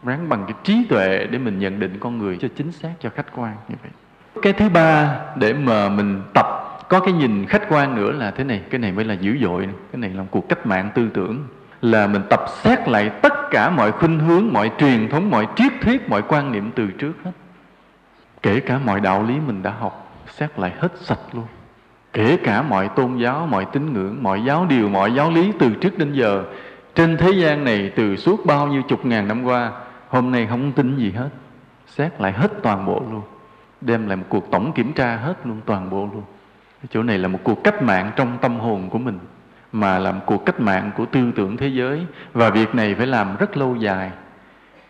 ráng 0.04 0.28
bằng 0.28 0.44
cái 0.46 0.56
trí 0.64 0.84
tuệ 0.88 1.26
để 1.30 1.38
mình 1.38 1.58
nhận 1.58 1.80
định 1.80 1.96
con 2.00 2.18
người 2.18 2.38
cho 2.40 2.48
chính 2.56 2.72
xác, 2.72 2.92
cho 3.00 3.10
khách 3.10 3.26
quan 3.36 3.56
như 3.68 3.74
vậy. 3.82 3.90
Cái 4.42 4.52
thứ 4.52 4.68
ba 4.68 5.20
để 5.36 5.52
mà 5.52 5.88
mình 5.88 6.22
tập, 6.34 6.46
có 6.88 7.00
cái 7.00 7.12
nhìn 7.12 7.46
khách 7.46 7.62
quan 7.68 7.94
nữa 7.94 8.12
là 8.12 8.30
thế 8.30 8.44
này, 8.44 8.62
cái 8.70 8.78
này 8.78 8.92
mới 8.92 9.04
là 9.04 9.14
dữ 9.14 9.38
dội 9.40 9.68
cái 9.92 10.00
này 10.00 10.10
là 10.10 10.22
một 10.22 10.28
cuộc 10.30 10.48
cách 10.48 10.66
mạng 10.66 10.90
tư 10.94 11.08
tưởng. 11.14 11.46
Là 11.82 12.06
mình 12.06 12.22
tập 12.30 12.40
xét 12.48 12.88
lại 12.88 13.10
tất 13.22 13.32
cả 13.50 13.70
mọi 13.70 13.92
khuynh 13.92 14.18
hướng, 14.18 14.52
mọi 14.52 14.70
truyền 14.78 15.08
thống, 15.08 15.30
mọi 15.30 15.46
triết 15.56 15.72
thuyết, 15.82 16.08
mọi 16.08 16.22
quan 16.22 16.52
niệm 16.52 16.70
từ 16.74 16.86
trước 16.98 17.12
hết. 17.24 17.30
Kể 18.42 18.60
cả 18.60 18.78
mọi 18.78 19.00
đạo 19.00 19.22
lý 19.22 19.34
mình 19.46 19.62
đã 19.62 19.70
học, 19.70 20.22
xét 20.28 20.58
lại 20.58 20.72
hết 20.78 20.92
sạch 21.00 21.20
luôn 21.32 21.46
kể 22.12 22.36
cả 22.36 22.62
mọi 22.62 22.88
tôn 22.88 23.16
giáo, 23.16 23.46
mọi 23.46 23.64
tín 23.72 23.92
ngưỡng, 23.92 24.22
mọi 24.22 24.44
giáo 24.44 24.66
điều, 24.68 24.88
mọi 24.88 25.14
giáo 25.14 25.30
lý 25.30 25.52
từ 25.58 25.70
trước 25.80 25.98
đến 25.98 26.12
giờ, 26.12 26.44
trên 26.94 27.16
thế 27.16 27.30
gian 27.30 27.64
này 27.64 27.92
từ 27.96 28.16
suốt 28.16 28.46
bao 28.46 28.66
nhiêu 28.66 28.82
chục 28.82 29.06
ngàn 29.06 29.28
năm 29.28 29.44
qua, 29.44 29.72
hôm 30.08 30.30
nay 30.30 30.46
không 30.50 30.72
tin 30.72 30.96
gì 30.96 31.10
hết. 31.10 31.28
Xét 31.86 32.20
lại 32.20 32.32
hết 32.32 32.52
toàn 32.62 32.86
bộ 32.86 33.02
luôn. 33.10 33.22
Đem 33.80 34.06
lại 34.06 34.16
một 34.16 34.24
cuộc 34.28 34.50
tổng 34.50 34.72
kiểm 34.72 34.92
tra 34.92 35.16
hết 35.16 35.34
luôn 35.44 35.60
toàn 35.66 35.90
bộ 35.90 36.08
luôn. 36.12 36.22
Chỗ 36.90 37.02
này 37.02 37.18
là 37.18 37.28
một 37.28 37.38
cuộc 37.44 37.64
cách 37.64 37.82
mạng 37.82 38.12
trong 38.16 38.38
tâm 38.40 38.60
hồn 38.60 38.90
của 38.90 38.98
mình, 38.98 39.18
mà 39.72 39.98
làm 39.98 40.20
cuộc 40.26 40.46
cách 40.46 40.60
mạng 40.60 40.90
của 40.96 41.06
tư 41.06 41.32
tưởng 41.36 41.56
thế 41.56 41.68
giới. 41.68 42.06
Và 42.32 42.50
việc 42.50 42.74
này 42.74 42.94
phải 42.94 43.06
làm 43.06 43.36
rất 43.36 43.56
lâu 43.56 43.76
dài. 43.76 44.10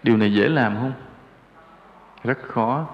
Điều 0.03 0.17
này 0.17 0.35
dễ 0.35 0.49
làm 0.49 0.75
không? 0.75 0.93
Rất 2.25 2.39
khó 2.43 2.87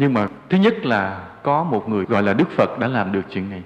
nhưng 0.00 0.14
mà 0.14 0.26
thứ 0.50 0.58
nhất 0.58 0.86
là 0.86 1.20
có 1.42 1.64
một 1.64 1.88
người 1.88 2.04
gọi 2.04 2.22
là 2.22 2.32
đức 2.32 2.50
phật 2.50 2.78
đã 2.78 2.88
làm 2.88 3.12
được 3.12 3.22
chuyện 3.30 3.50
này. 3.50 3.62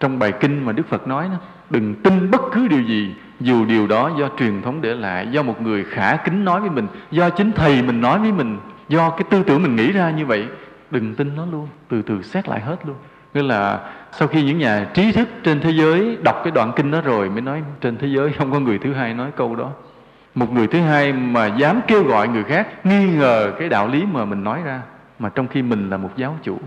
Trong 0.00 0.18
bài 0.18 0.32
kinh 0.40 0.64
mà 0.64 0.72
đức 0.72 0.82
phật 0.88 1.08
nói 1.08 1.28
đó, 1.28 1.36
đừng 1.70 1.94
tin 1.94 2.30
bất 2.30 2.40
cứ 2.52 2.68
điều 2.68 2.82
gì, 2.82 3.14
dù 3.40 3.64
điều 3.64 3.86
đó 3.86 4.10
do 4.18 4.28
truyền 4.38 4.62
thống 4.62 4.80
để 4.80 4.94
lại, 4.94 5.28
do 5.30 5.42
một 5.42 5.62
người 5.62 5.84
khả 5.84 6.16
kính 6.16 6.44
nói 6.44 6.60
với 6.60 6.70
mình, 6.70 6.86
do 7.10 7.30
chính 7.30 7.52
thầy 7.52 7.82
mình 7.82 8.00
nói 8.00 8.18
với 8.18 8.32
mình, 8.32 8.58
do 8.88 9.10
cái 9.10 9.24
tư 9.30 9.42
tưởng 9.42 9.62
mình 9.62 9.76
nghĩ 9.76 9.92
ra 9.92 10.10
như 10.10 10.26
vậy, 10.26 10.46
đừng 10.90 11.14
tin 11.14 11.36
nó 11.36 11.46
luôn, 11.46 11.68
từ 11.88 12.02
từ 12.02 12.22
xét 12.22 12.48
lại 12.48 12.60
hết 12.60 12.76
luôn. 12.86 12.96
Nghĩa 13.34 13.42
là 13.42 13.80
sau 14.12 14.28
khi 14.28 14.42
những 14.42 14.58
nhà 14.58 14.86
trí 14.94 15.12
thức 15.12 15.28
trên 15.44 15.60
thế 15.60 15.70
giới 15.70 16.18
đọc 16.24 16.40
cái 16.44 16.50
đoạn 16.50 16.72
kinh 16.76 16.90
đó 16.90 17.00
rồi 17.00 17.30
mới 17.30 17.40
nói 17.40 17.62
trên 17.80 17.96
thế 17.96 18.06
giới 18.06 18.32
không 18.32 18.52
có 18.52 18.60
người 18.60 18.78
thứ 18.78 18.92
hai 18.92 19.14
nói 19.14 19.30
câu 19.36 19.56
đó. 19.56 19.70
Một 20.34 20.52
người 20.52 20.66
thứ 20.66 20.80
hai 20.80 21.12
mà 21.12 21.46
dám 21.46 21.80
kêu 21.86 22.04
gọi 22.04 22.28
người 22.28 22.44
khác 22.44 22.86
nghi 22.86 23.06
ngờ 23.06 23.52
cái 23.58 23.68
đạo 23.68 23.88
lý 23.88 24.04
mà 24.12 24.24
mình 24.24 24.44
nói 24.44 24.60
ra 24.64 24.80
mà 25.20 25.28
trong 25.28 25.48
khi 25.48 25.62
mình 25.62 25.90
là 25.90 25.96
một 25.96 26.10
giáo 26.16 26.38
chủ, 26.42 26.58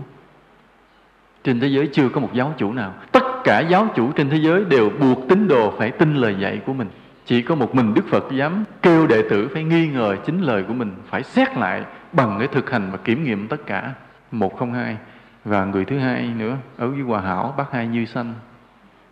trên 1.44 1.60
thế 1.60 1.68
giới 1.68 1.88
chưa 1.92 2.08
có 2.08 2.20
một 2.20 2.30
giáo 2.32 2.54
chủ 2.56 2.72
nào. 2.72 2.94
Tất 3.12 3.24
cả 3.44 3.60
giáo 3.60 3.88
chủ 3.94 4.12
trên 4.12 4.30
thế 4.30 4.36
giới 4.36 4.64
đều 4.64 4.90
buộc 5.00 5.28
tín 5.28 5.48
đồ 5.48 5.74
phải 5.78 5.90
tin 5.90 6.14
lời 6.14 6.36
dạy 6.38 6.60
của 6.66 6.72
mình. 6.72 6.88
Chỉ 7.26 7.42
có 7.42 7.54
một 7.54 7.74
mình 7.74 7.94
đức 7.94 8.08
phật 8.10 8.24
dám 8.32 8.64
kêu 8.82 9.06
đệ 9.06 9.22
tử 9.30 9.48
phải 9.54 9.64
nghi 9.64 9.88
ngờ 9.88 10.16
chính 10.26 10.40
lời 10.40 10.64
của 10.68 10.74
mình, 10.74 10.94
phải 11.06 11.22
xét 11.22 11.56
lại 11.56 11.82
bằng 12.12 12.36
cái 12.38 12.48
thực 12.48 12.70
hành 12.70 12.90
và 12.90 12.98
kiểm 13.04 13.24
nghiệm 13.24 13.48
tất 13.48 13.66
cả. 13.66 13.92
Một 14.30 14.58
không 14.58 14.72
hai, 14.72 14.96
và 15.44 15.64
người 15.64 15.84
thứ 15.84 15.98
hai 15.98 16.30
nữa, 16.38 16.56
ở 16.76 16.88
với 16.88 17.00
hòa 17.00 17.20
hảo, 17.20 17.54
bác 17.56 17.72
hai 17.72 17.86
như 17.86 18.04
sanh. 18.04 18.34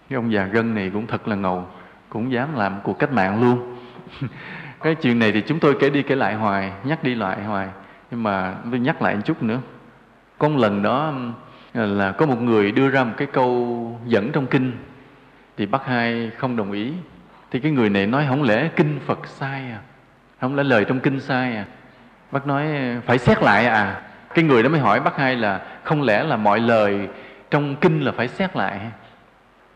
Cái 0.09 0.17
ông 0.17 0.33
già 0.33 0.45
gân 0.45 0.75
này 0.75 0.91
cũng 0.95 1.07
thật 1.07 1.29
là 1.29 1.37
ngầu, 1.37 1.67
cũng 2.09 2.33
dám 2.33 2.55
làm 2.55 2.81
cuộc 2.83 2.99
cách 2.99 3.13
mạng 3.13 3.41
luôn. 3.43 3.77
Cái 4.81 4.95
chuyện 4.95 5.19
này 5.19 5.33
thì 5.33 5.41
chúng 5.41 5.59
tôi 5.59 5.77
kể 5.81 5.91
đi 5.91 6.03
kể 6.03 6.15
lại 6.15 6.35
hoài, 6.35 6.73
nhắc 6.85 7.05
đi 7.05 7.15
lại 7.15 7.45
hoài 7.45 7.69
nhưng 8.13 8.23
mà 8.23 8.55
tôi 8.71 8.81
nhắc 8.81 9.03
lại 9.03 9.15
một 9.15 9.23
chút 9.25 9.43
nữa. 9.43 9.61
Có 10.39 10.49
một 10.49 10.59
lần 10.59 10.83
đó 10.83 11.15
ờ, 11.75 11.87
là 11.87 12.13
có 12.13 12.27
một 12.27 12.43
người 12.43 12.73
đưa 12.73 12.89
ra 12.89 13.05
một 13.05 13.13
cái 13.17 13.29
câu 13.33 14.01
dẫn 14.07 14.33
trong 14.33 14.47
kinh, 14.47 14.73
thì 15.57 15.67
bác 15.67 15.87
hai 15.87 16.31
không 16.39 16.57
đồng 16.57 16.73
ý. 16.73 16.93
Thì 17.51 17.61
cái 17.61 17.73
người 17.73 17.91
này 17.91 18.07
nói, 18.07 18.27
không 18.29 18.43
lẽ 18.43 18.69
kinh 18.77 19.01
phật 19.07 19.27
sai 19.27 19.61
à? 19.61 19.81
Không 20.41 20.57
lẽ 20.57 20.63
lời 20.63 20.85
trong 20.85 21.01
kinh 21.01 21.21
sai 21.21 21.57
à? 21.57 21.65
Bác 22.33 22.47
nói, 22.47 22.67
phải 23.07 23.19
xét 23.19 23.43
lại 23.43 23.67
à. 23.67 24.03
Cái 24.35 24.45
người 24.45 24.63
đó 24.63 24.69
mới 24.69 24.81
hỏi 24.81 25.01
bác 25.01 25.17
hai 25.17 25.37
là, 25.37 25.61
không 25.85 26.03
lẽ 26.03 26.25
là 26.25 26.37
mọi 26.37 26.61
lời 26.61 27.09
trong 27.51 27.77
kinh 27.77 28.01
là 28.01 28.13
phải 28.13 28.29
xét 28.29 28.57
lại? 28.57 28.81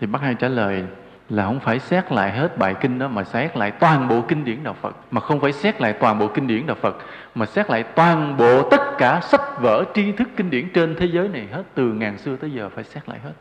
Thì 0.01 0.07
bác 0.07 0.23
hai 0.23 0.35
trả 0.35 0.49
lời 0.49 0.85
là 1.29 1.45
không 1.45 1.61
phải 1.61 1.79
xét 1.79 2.13
lại 2.13 2.33
hết 2.33 2.59
bài 2.59 2.75
kinh 2.81 2.99
đó, 2.99 3.09
mà 3.09 3.25
xét 3.25 3.57
lại 3.57 3.71
toàn 3.71 4.09
bộ 4.09 4.23
kinh 4.29 4.45
điển 4.45 4.65
đạo 4.65 4.75
Phật. 4.81 4.97
Mà 5.11 5.21
không 5.21 5.41
phải 5.41 5.53
xét 5.53 5.81
lại 5.81 5.93
toàn 5.93 6.19
bộ 6.19 6.29
kinh 6.29 6.47
điển 6.47 6.67
đạo 6.67 6.77
Phật, 6.81 6.97
mà 7.35 7.47
xét 7.47 7.71
lại 7.71 7.83
toàn 7.83 8.37
bộ 8.37 8.71
tất 8.71 8.99
cả 8.99 9.21
sách 9.21 9.61
vở, 9.61 9.85
tri 9.95 10.13
thức 10.13 10.29
kinh 10.37 10.51
điển 10.51 10.69
trên 10.75 10.95
thế 10.99 11.07
giới 11.07 11.29
này 11.29 11.49
hết, 11.53 11.63
từ 11.75 11.93
ngàn 11.93 12.19
xưa 12.19 12.37
tới 12.37 12.51
giờ 12.51 12.69
phải 12.69 12.85
xét 12.85 13.09
lại 13.09 13.19
hết. 13.25 13.33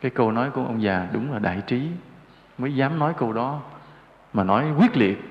Cái 0.00 0.10
câu 0.10 0.32
nói 0.32 0.50
của 0.50 0.64
ông 0.64 0.82
già 0.82 1.06
đúng 1.12 1.32
là 1.32 1.38
đại 1.38 1.62
trí. 1.66 1.88
Mới 2.58 2.74
dám 2.74 2.98
nói 2.98 3.12
câu 3.18 3.32
đó, 3.32 3.60
mà 4.32 4.44
nói 4.44 4.64
quyết 4.78 4.96
liệt. 4.96 5.22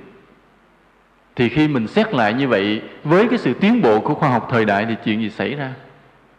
Thì 1.35 1.49
khi 1.49 1.67
mình 1.67 1.87
xét 1.87 2.13
lại 2.13 2.33
như 2.33 2.47
vậy, 2.47 2.81
với 3.03 3.27
cái 3.27 3.37
sự 3.37 3.53
tiến 3.53 3.81
bộ 3.81 3.99
của 3.99 4.13
khoa 4.13 4.29
học 4.29 4.47
thời 4.51 4.65
đại 4.65 4.85
thì 4.85 4.95
chuyện 5.03 5.21
gì 5.21 5.29
xảy 5.29 5.55
ra? 5.55 5.73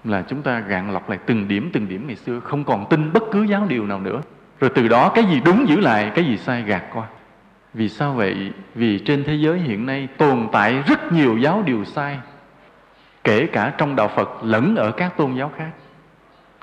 Là 0.05 0.23
chúng 0.29 0.43
ta 0.43 0.61
gạn 0.61 0.91
lọc 0.93 1.11
lại 1.11 1.19
từng 1.27 1.49
điểm 1.49 1.71
từng 1.73 1.89
điểm 1.89 2.07
ngày 2.07 2.17
xưa, 2.17 2.41
không 2.41 2.65
còn 2.65 2.87
tin 2.91 3.13
bất 3.13 3.23
cứ 3.33 3.43
giáo 3.43 3.67
điều 3.69 3.87
nào 3.87 4.01
nữa 4.01 4.21
rồi 4.63 4.71
từ 4.75 4.89
đó 4.89 5.09
cái 5.09 5.25
gì 5.25 5.41
đúng 5.45 5.69
giữ 5.69 5.81
lại, 5.81 6.11
cái 6.15 6.25
gì 6.25 6.37
sai 6.37 6.63
gạt 6.63 6.83
qua. 6.95 7.05
Vì 7.75 7.89
sao 7.89 8.13
vậy? 8.13 8.53
Vì 8.75 8.99
trên 8.99 9.25
thế 9.25 9.35
giới 9.35 9.59
hiện 9.59 9.87
nay 9.87 10.09
tồn 10.17 10.49
tại 10.53 10.83
rất 10.87 11.13
nhiều 11.13 11.39
giáo 11.39 11.63
điều 11.67 11.85
sai, 11.85 12.19
kể 13.25 13.47
cả 13.47 13.73
trong 13.79 13.97
đạo 13.97 14.11
phật 14.17 14.31
lẫn 14.43 14.77
ở 14.77 14.91
các 14.91 15.17
tôn 15.17 15.35
giáo 15.35 15.53
khác. 15.57 15.71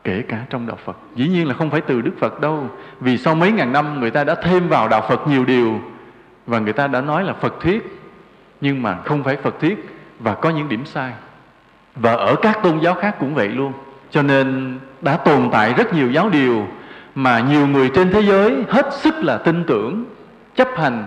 Kể 0.04 0.24
cả 0.28 0.46
trong 0.50 0.68
đạo 0.68 0.78
phật. 0.86 0.98
Dĩ 1.16 1.28
nhiên 1.28 1.48
là 1.48 1.54
không 1.54 1.70
phải 1.70 1.82
từ 1.82 2.02
đức 2.02 2.12
phật 2.20 2.42
đâu. 2.42 2.70
Vì 3.00 3.18
sau 3.18 3.36
mấy 3.36 3.52
ngàn 3.52 3.74
năm 3.74 4.00
người 4.00 4.12
ta 4.12 4.24
đã 4.24 4.36
thêm 4.36 4.68
vào 4.68 4.88
đạo 4.88 5.06
phật 5.10 5.28
nhiều 5.28 5.46
điều, 5.46 5.82
và 6.48 6.60
người 6.60 6.74
ta 6.74 6.88
đã 6.88 7.02
nói 7.02 7.24
là 7.24 7.34
phật 7.34 7.62
thuyết. 7.62 8.00
Nhưng 8.62 8.82
mà 8.82 8.98
không 9.06 9.24
phải 9.24 9.36
phật 9.36 9.60
thuyết, 9.60 10.00
và 10.20 10.36
có 10.36 10.50
những 10.50 10.70
điểm 10.70 10.86
sai. 10.86 11.14
Và 11.96 12.14
ở 12.14 12.36
các 12.36 12.60
tôn 12.64 12.80
giáo 12.80 12.94
khác 12.94 13.16
cũng 13.20 13.36
vậy 13.36 13.48
luôn. 13.48 13.74
Cho 14.12 14.22
nên 14.22 14.80
đã 15.02 15.18
tồn 15.18 15.50
tại 15.52 15.74
rất 15.74 15.94
nhiều 15.94 16.12
giáo 16.12 16.30
điều 16.30 16.68
mà 17.24 17.40
nhiều 17.40 17.68
người 17.68 17.90
trên 17.96 18.12
thế 18.12 18.22
giới 18.22 18.64
hết 18.70 18.94
sức 18.94 19.16
là 19.24 19.38
tin 19.38 19.64
tưởng, 19.68 20.06
chấp 20.56 20.68
hành 20.78 21.06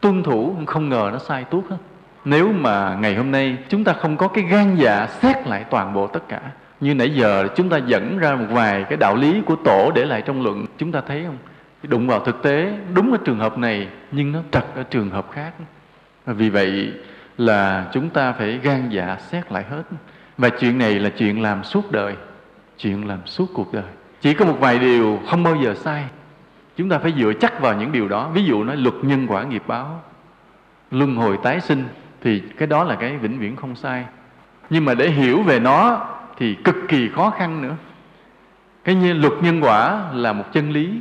tuân 0.00 0.22
thủ 0.22 0.56
không 0.66 0.88
ngờ 0.88 1.10
nó 1.12 1.18
sai 1.18 1.44
tuốt 1.44 1.64
hết. 1.70 1.76
Nếu 2.24 2.52
mà 2.52 2.96
ngày 3.00 3.14
hôm 3.14 3.30
nay 3.30 3.56
chúng 3.68 3.84
ta 3.84 3.92
không 3.92 4.16
có 4.16 4.28
cái 4.28 4.44
gan 4.44 4.76
dạ 4.76 5.06
xét 5.06 5.46
lại 5.46 5.64
toàn 5.70 5.94
bộ 5.94 6.06
tất 6.06 6.28
cả, 6.28 6.40
như 6.80 6.94
nãy 6.94 7.14
giờ 7.14 7.48
chúng 7.56 7.68
ta 7.68 7.76
dẫn 7.76 8.18
ra 8.18 8.34
một 8.34 8.46
vài 8.50 8.84
cái 8.88 8.96
đạo 8.96 9.16
lý 9.16 9.42
của 9.46 9.56
tổ 9.64 9.92
để 9.94 10.04
lại 10.04 10.22
trong 10.22 10.42
luận, 10.42 10.66
chúng 10.78 10.92
ta 10.92 11.00
thấy 11.08 11.24
không? 11.26 11.38
Đụng 11.82 12.06
vào 12.06 12.20
thực 12.20 12.42
tế, 12.42 12.72
đúng 12.94 13.12
ở 13.12 13.18
trường 13.24 13.38
hợp 13.38 13.58
này, 13.58 13.88
nhưng 14.12 14.32
nó 14.32 14.38
trật 14.50 14.64
ở 14.74 14.82
trường 14.82 15.10
hợp 15.10 15.26
khác. 15.32 15.52
Vì 16.26 16.50
vậy 16.50 16.92
là 17.38 17.86
chúng 17.92 18.10
ta 18.10 18.32
phải 18.32 18.58
gan 18.62 18.88
dạ 18.90 19.16
xét 19.20 19.52
lại 19.52 19.64
hết. 19.70 19.82
Và 20.38 20.48
chuyện 20.48 20.78
này 20.78 20.94
là 20.94 21.10
chuyện 21.10 21.42
làm 21.42 21.64
suốt 21.64 21.92
đời, 21.92 22.14
chuyện 22.78 23.08
làm 23.08 23.18
suốt 23.26 23.46
cuộc 23.54 23.72
đời 23.72 23.84
chỉ 24.22 24.34
có 24.34 24.44
một 24.44 24.56
vài 24.60 24.78
điều 24.78 25.20
không 25.26 25.42
bao 25.42 25.56
giờ 25.56 25.74
sai. 25.74 26.04
Chúng 26.76 26.88
ta 26.88 26.98
phải 26.98 27.12
dựa 27.18 27.32
chắc 27.40 27.60
vào 27.60 27.74
những 27.74 27.92
điều 27.92 28.08
đó. 28.08 28.30
Ví 28.34 28.44
dụ 28.44 28.64
nói 28.64 28.76
luật 28.76 28.94
nhân 29.02 29.26
quả 29.28 29.44
nghiệp 29.44 29.62
báo. 29.66 30.02
Luân 30.90 31.16
hồi 31.16 31.38
tái 31.42 31.60
sinh 31.60 31.84
thì 32.20 32.42
cái 32.58 32.68
đó 32.68 32.84
là 32.84 32.94
cái 32.94 33.16
vĩnh 33.16 33.38
viễn 33.38 33.56
không 33.56 33.76
sai. 33.76 34.04
Nhưng 34.70 34.84
mà 34.84 34.94
để 34.94 35.10
hiểu 35.10 35.42
về 35.42 35.60
nó 35.60 36.06
thì 36.38 36.54
cực 36.54 36.76
kỳ 36.88 37.08
khó 37.08 37.30
khăn 37.30 37.62
nữa. 37.62 37.76
Cái 38.84 38.94
như 38.94 39.12
luật 39.12 39.32
nhân 39.40 39.60
quả 39.60 40.10
là 40.12 40.32
một 40.32 40.44
chân 40.52 40.70
lý. 40.70 41.00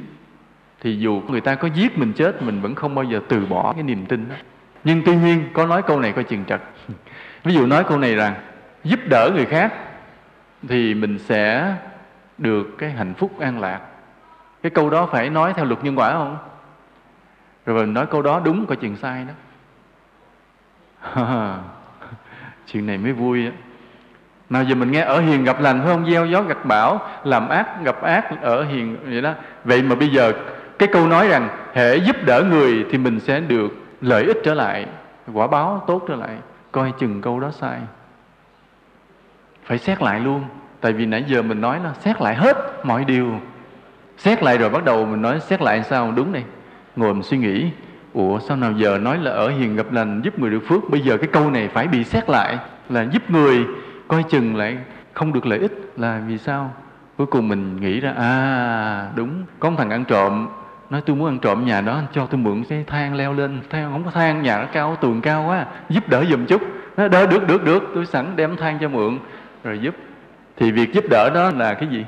Thì 0.82 1.00
dù 1.00 1.22
người 1.28 1.42
ta 1.42 1.56
có 1.56 1.68
giết 1.68 1.98
mình 1.98 2.14
chết, 2.14 2.42
mình 2.42 2.62
vẫn 2.62 2.76
không 2.76 2.96
bao 2.96 3.06
giờ 3.06 3.20
từ 3.28 3.46
bỏ 3.46 3.74
cái 3.74 3.84
niềm 3.84 4.06
tin 4.06 4.30
đó. 4.30 4.36
Nhưng 4.84 5.02
tuy 5.06 5.16
nhiên, 5.16 5.44
có 5.54 5.66
nói 5.66 5.82
câu 5.82 6.00
này 6.00 6.12
coi 6.12 6.24
chừng 6.24 6.46
trật. 6.46 6.62
Ví 7.44 7.54
dụ 7.54 7.66
nói 7.66 7.84
câu 7.84 7.98
này 7.98 8.16
rằng, 8.16 8.34
giúp 8.84 9.00
đỡ 9.10 9.30
người 9.36 9.46
khác 9.46 9.74
thì 10.68 10.94
mình 10.94 11.20
sẽ 11.20 11.74
được 12.42 12.78
cái 12.78 12.92
hạnh 12.92 13.14
phúc 13.14 13.40
an 13.40 13.60
lạc. 13.60 13.80
Cái 14.64 14.70
câu 14.70 14.90
đó 14.90 15.06
phải 15.06 15.30
nói 15.30 15.54
theo 15.54 15.66
luật 15.66 15.84
nhân 15.84 15.96
quả 15.96 16.12
không? 16.12 16.38
Rồi 17.66 17.80
mình 17.80 17.94
nói 17.94 18.06
câu 18.06 18.22
đó 18.22 18.42
đúng 18.44 18.66
coi 18.66 18.76
chừng 18.76 18.96
sai 18.96 19.26
đó. 19.26 19.34
Chuyện 22.68 22.86
này 22.86 22.98
mới 22.98 23.14
vui 23.14 23.46
á. 23.46 23.52
Nào 24.50 24.64
giờ 24.64 24.76
mình 24.76 24.92
nghe 24.92 25.02
ở 25.02 25.20
hiền 25.20 25.44
gặp 25.44 25.62
lành 25.62 25.80
phải 25.80 25.88
không? 25.88 26.12
Gieo 26.12 26.26
gió 26.26 26.42
gặt 26.42 26.66
bão, 26.66 27.00
làm 27.24 27.50
ác 27.50 27.84
gặp 27.84 28.02
ác 28.02 28.42
ở 28.42 28.64
hiền 28.64 28.98
vậy 29.04 29.22
đó. 29.22 29.34
Vậy 29.64 29.82
mà 29.82 29.96
bây 29.96 30.10
giờ 30.10 30.34
cái 30.80 30.90
câu 30.94 31.08
nói 31.08 31.28
rằng 31.28 31.50
hệ 31.74 31.98
giúp 31.98 32.16
đỡ 32.26 32.44
người 32.44 32.86
thì 32.92 32.98
mình 32.98 33.20
sẽ 33.20 33.40
được 33.40 33.72
lợi 34.02 34.24
ích 34.24 34.38
trở 34.44 34.54
lại, 34.54 34.86
quả 35.34 35.48
báo 35.48 35.84
tốt 35.88 36.04
trở 36.08 36.16
lại. 36.16 36.38
Coi 36.72 36.94
chừng 37.00 37.22
câu 37.22 37.40
đó 37.40 37.52
sai. 37.52 37.80
Phải 39.64 39.78
xét 39.78 40.02
lại 40.02 40.20
luôn 40.20 40.44
tại 40.82 40.94
vì 40.94 41.06
nãy 41.06 41.24
giờ 41.28 41.42
mình 41.42 41.62
nói 41.62 41.80
là 41.84 41.94
xét 41.94 42.22
lại 42.22 42.36
hết 42.36 42.58
mọi 42.86 43.06
điều. 43.06 43.40
Xét 44.18 44.44
lại 44.44 44.58
rồi 44.58 44.70
bắt 44.70 44.86
đầu 44.86 45.06
mình 45.06 45.22
nói 45.22 45.40
xét 45.40 45.62
lại 45.62 45.84
sao? 45.84 46.14
Đúng 46.16 46.32
này. 46.32 46.44
Ngồi 46.96 47.14
mình 47.14 47.24
suy 47.24 47.38
nghĩ. 47.38 47.72
Ủa, 48.14 48.40
sao 48.40 48.58
nào 48.58 48.72
giờ 48.72 48.98
nói 48.98 49.18
là 49.18 49.32
ở 49.32 49.50
hiền 49.50 49.76
gặp 49.76 49.92
lành 49.92 50.22
giúp 50.22 50.40
người 50.40 50.50
được 50.50 50.64
phước? 50.68 50.90
Bây 50.90 51.02
giờ 51.02 51.18
cái 51.18 51.30
câu 51.34 51.52
này 51.52 51.68
phải 51.68 51.88
bị 51.88 52.04
xét 52.04 52.30
lại 52.30 52.58
là 52.90 53.06
giúp 53.12 53.30
người 53.30 53.66
coi 54.08 54.24
chừng 54.24 54.56
lại 54.56 54.78
không 55.14 55.34
được 55.34 55.46
lợi 55.46 55.60
ích 55.60 55.92
là 55.98 56.22
vì 56.28 56.38
sao? 56.38 56.72
Cuối 57.18 57.28
cùng 57.28 57.48
mình 57.48 57.82
nghĩ 57.82 58.00
ra 58.00 58.14
à 58.18 59.08
đúng. 59.16 59.44
Có 59.60 59.70
một 59.70 59.76
thằng 59.78 59.90
ăn 59.90 60.06
trộm 60.06 60.48
nói, 60.92 61.02
tôi 61.06 61.16
muốn 61.16 61.28
ăn 61.28 61.40
trộm 61.40 61.66
nhà 61.66 61.82
đó 61.82 62.02
cho 62.14 62.26
tôi 62.26 62.40
mượn 62.40 62.64
cái 62.64 62.84
thang 62.88 63.16
leo 63.16 63.34
lên. 63.34 63.60
Thang, 63.70 63.92
không 63.92 64.04
có 64.04 64.12
thang, 64.12 64.42
nhà 64.42 64.58
nó 64.58 64.66
cao, 64.74 64.98
tường 65.02 65.22
cao 65.22 65.46
quá, 65.48 65.66
giúp 65.90 66.10
đỡ 66.10 66.26
giùm 66.30 66.46
chút. 66.46 66.62
Nó, 66.98 67.08
đỡ, 67.08 67.28
được 67.28 67.48
được 67.48 67.64
được, 67.64 67.84
tôi 67.96 68.06
sẵn 68.06 68.36
đem 68.36 68.58
thang 68.58 68.78
cho 68.82 68.90
mượn. 68.90 69.20
Rồi 69.64 69.80
giúp 69.80 69.96
thì 70.62 70.72
việc 70.72 70.94
giúp 70.94 71.06
đỡ 71.10 71.30
đó 71.30 71.52
là 71.58 71.74
cái 71.74 71.90
gì? 71.90 72.06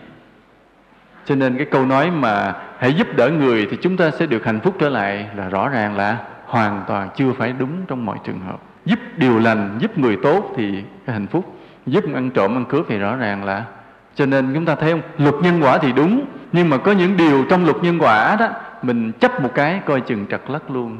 Cho 1.26 1.36
nên 1.36 1.58
cái 1.58 1.66
câu 1.66 1.86
nói 1.86 2.12
mà 2.12 2.54
hãy 2.78 2.94
giúp 2.94 3.08
đỡ 3.16 3.30
người 3.30 3.68
thì 3.72 3.78
chúng 3.82 3.98
ta 3.98 4.12
sẽ 4.12 4.26
được 4.26 4.46
hạnh 4.46 4.60
phúc 4.60 4.76
trở 4.80 4.90
lại 4.90 5.28
là 5.36 5.50
rõ 5.50 5.70
ràng 5.70 5.98
là 5.98 6.18
hoàn 6.46 6.84
toàn 6.88 7.10
chưa 7.16 7.32
phải 7.38 7.54
đúng 7.58 7.86
trong 7.88 8.06
mọi 8.06 8.18
trường 8.24 8.40
hợp. 8.48 8.58
Giúp 8.86 9.00
điều 9.18 9.40
lành, 9.40 9.78
giúp 9.80 9.98
người 9.98 10.18
tốt 10.24 10.54
thì 10.56 10.84
cái 11.06 11.14
hạnh 11.14 11.28
phúc. 11.28 11.56
Giúp 11.86 12.04
ăn 12.14 12.32
trộm, 12.32 12.56
ăn 12.56 12.66
cướp 12.66 12.86
thì 12.90 12.98
rõ 12.98 13.16
ràng 13.16 13.44
là. 13.44 13.64
Cho 14.16 14.26
nên 14.26 14.54
chúng 14.54 14.66
ta 14.66 14.76
thấy 14.76 14.92
không? 14.92 15.02
Luật 15.18 15.36
nhân 15.44 15.60
quả 15.64 15.78
thì 15.78 15.92
đúng, 15.92 16.26
nhưng 16.52 16.70
mà 16.70 16.78
có 16.78 16.92
những 16.92 17.18
điều 17.18 17.46
trong 17.50 17.66
luật 17.66 17.78
nhân 17.84 18.00
quả 18.00 18.36
đó, 18.40 18.48
mình 18.82 19.12
chấp 19.12 19.42
một 19.42 19.52
cái 19.56 19.82
coi 19.86 20.02
chừng 20.02 20.26
trật 20.28 20.42
lắc 20.48 20.72
luôn. 20.72 20.98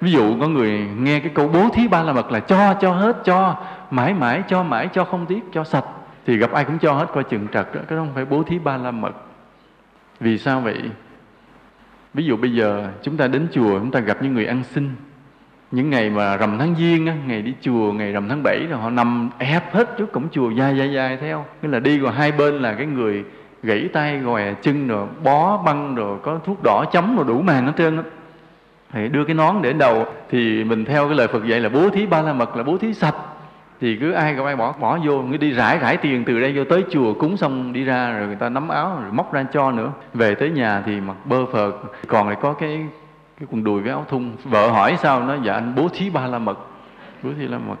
Ví 0.00 0.12
dụ 0.12 0.40
có 0.40 0.48
người 0.48 0.88
nghe 0.98 1.20
cái 1.20 1.30
câu 1.34 1.48
bố 1.48 1.68
thí 1.74 1.88
ba 1.88 2.02
la 2.02 2.12
mật 2.12 2.32
là 2.32 2.40
cho 2.40 2.74
cho 2.80 2.92
hết, 2.92 3.16
cho, 3.24 3.56
mãi 3.90 4.14
mãi, 4.14 4.42
cho 4.48 4.62
mãi, 4.62 4.88
cho 4.92 5.04
không 5.04 5.26
tiếc, 5.26 5.42
cho 5.52 5.64
sạch 5.64 5.84
thì 6.26 6.36
gặp 6.36 6.52
ai 6.52 6.64
cũng 6.64 6.78
cho 6.78 6.92
hết 6.92 7.06
coi 7.14 7.24
chừng 7.24 7.46
trật 7.52 7.74
đó. 7.74 7.80
cái 7.88 7.96
đó 7.96 8.04
không 8.04 8.14
phải 8.14 8.24
bố 8.24 8.42
thí 8.42 8.58
ba 8.58 8.76
la 8.76 8.90
mật. 8.90 9.12
Vì 10.20 10.38
sao 10.38 10.60
vậy? 10.60 10.82
Ví 12.14 12.24
dụ 12.24 12.36
bây 12.36 12.52
giờ 12.52 12.88
chúng 13.02 13.16
ta 13.16 13.28
đến 13.28 13.46
chùa 13.52 13.78
chúng 13.78 13.90
ta 13.90 14.00
gặp 14.00 14.22
những 14.22 14.34
người 14.34 14.46
ăn 14.46 14.62
xin. 14.64 14.90
Những 15.70 15.90
ngày 15.90 16.10
mà 16.10 16.36
rằm 16.36 16.58
tháng 16.58 16.74
giêng 16.78 17.06
á, 17.06 17.14
ngày 17.26 17.42
đi 17.42 17.54
chùa 17.60 17.92
ngày 17.92 18.12
rằm 18.12 18.28
tháng 18.28 18.42
7 18.42 18.66
rồi 18.70 18.80
họ 18.80 18.90
nằm 18.90 19.30
ép 19.38 19.74
hết 19.74 19.96
trước 19.98 20.12
cổng 20.12 20.28
chùa 20.30 20.50
dài 20.50 20.76
dài 20.76 20.92
dài 20.92 21.16
theo. 21.16 21.44
Nghĩa 21.62 21.68
là 21.68 21.80
đi 21.80 21.98
rồi 21.98 22.12
hai 22.12 22.32
bên 22.32 22.54
là 22.54 22.74
cái 22.74 22.86
người 22.86 23.24
gãy 23.62 23.88
tay 23.92 24.18
gòi 24.18 24.54
chân 24.62 24.88
rồi 24.88 25.06
bó 25.24 25.56
băng 25.56 25.94
rồi 25.94 26.18
có 26.22 26.38
thuốc 26.44 26.62
đỏ 26.62 26.84
chấm 26.92 27.16
rồi 27.16 27.24
đủ 27.28 27.40
màn 27.40 27.66
hết 27.66 27.72
trơn 27.76 27.96
á. 27.96 28.02
Thì 28.92 29.08
đưa 29.08 29.24
cái 29.24 29.34
nón 29.34 29.56
để 29.62 29.72
đầu. 29.72 30.06
Thì 30.30 30.64
mình 30.64 30.84
theo 30.84 31.06
cái 31.08 31.16
lời 31.16 31.28
Phật 31.28 31.46
dạy 31.46 31.60
là 31.60 31.68
bố 31.68 31.90
thí 31.90 32.06
ba 32.06 32.22
la 32.22 32.32
mật 32.32 32.56
là 32.56 32.62
bố 32.62 32.78
thí 32.78 32.94
sạch 32.94 33.14
thì 33.80 33.96
cứ 33.96 34.12
ai 34.12 34.34
gặp 34.34 34.44
ai 34.44 34.56
bỏ 34.56 34.72
bỏ 34.80 34.98
vô 35.04 35.22
người 35.22 35.38
đi 35.38 35.50
rải 35.50 35.78
rải 35.78 35.96
tiền 35.96 36.24
từ 36.24 36.40
đây 36.40 36.52
vô 36.56 36.64
tới 36.64 36.84
chùa 36.90 37.14
cúng 37.14 37.36
xong 37.36 37.72
đi 37.72 37.84
ra 37.84 38.18
rồi 38.18 38.26
người 38.26 38.36
ta 38.36 38.48
nắm 38.48 38.68
áo 38.68 38.98
rồi 39.02 39.12
móc 39.12 39.32
ra 39.32 39.46
cho 39.52 39.72
nữa. 39.72 39.92
Về 40.14 40.34
tới 40.34 40.50
nhà 40.50 40.82
thì 40.86 41.00
mặc 41.00 41.16
bơ 41.24 41.46
phờ 41.52 41.72
còn 42.06 42.28
lại 42.28 42.36
có 42.40 42.52
cái 42.52 42.86
cái 43.40 43.48
quần 43.50 43.64
đùi 43.64 43.82
với 43.82 43.90
áo 43.90 44.04
thun. 44.08 44.30
Vợ 44.44 44.70
hỏi 44.70 44.96
sao? 45.02 45.22
Nó 45.24 45.36
dạ 45.44 45.52
anh 45.52 45.74
bố 45.76 45.88
thí 45.88 46.10
ba 46.10 46.26
la 46.26 46.38
mật 46.38 46.58
bố 47.22 47.30
thí 47.38 47.46
la 47.48 47.58
mật 47.58 47.76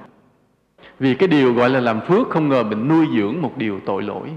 vì 0.98 1.14
cái 1.14 1.28
điều 1.28 1.54
gọi 1.54 1.70
là 1.70 1.80
làm 1.80 2.00
phước 2.00 2.30
không 2.30 2.48
ngờ 2.48 2.62
mình 2.62 2.88
nuôi 2.88 3.06
dưỡng 3.16 3.42
một 3.42 3.52
điều 3.56 3.80
tội 3.86 4.02
lỗi. 4.02 4.28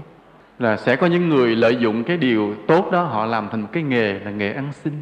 Là 0.58 0.76
sẽ 0.76 0.96
có 0.96 1.06
những 1.06 1.28
người 1.28 1.56
lợi 1.56 1.76
dụng 1.76 2.04
cái 2.04 2.16
điều 2.16 2.54
tốt 2.66 2.88
đó, 2.92 3.02
họ 3.02 3.26
làm 3.26 3.48
thành 3.50 3.60
một 3.60 3.68
cái 3.72 3.82
nghề 3.82 4.12
là 4.12 4.30
nghề 4.30 4.52
ăn 4.52 4.68
xin 4.72 4.92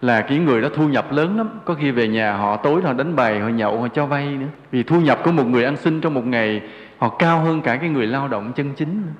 là 0.00 0.20
cái 0.20 0.38
người 0.38 0.60
đó 0.62 0.68
thu 0.74 0.88
nhập 0.88 1.12
lớn 1.12 1.36
lắm. 1.36 1.60
Có 1.64 1.74
khi 1.74 1.90
về 1.90 2.08
nhà 2.08 2.32
họ 2.32 2.56
tối 2.56 2.82
họ 2.82 2.92
đánh 2.92 3.16
bài, 3.16 3.40
họ 3.40 3.48
nhậu, 3.48 3.80
họ 3.80 3.88
cho 3.88 4.06
vay 4.06 4.26
nữa. 4.26 4.46
Vì 4.70 4.82
thu 4.82 5.00
nhập 5.00 5.20
của 5.24 5.32
một 5.32 5.46
người 5.46 5.64
ăn 5.64 5.76
xin 5.76 6.00
trong 6.00 6.14
một 6.14 6.26
ngày, 6.26 6.62
họ 6.98 7.08
cao 7.08 7.40
hơn 7.40 7.62
cả 7.62 7.76
cái 7.76 7.88
người 7.88 8.06
lao 8.06 8.28
động 8.28 8.52
chân 8.56 8.74
chính 8.74 9.02
nữa. 9.06 9.12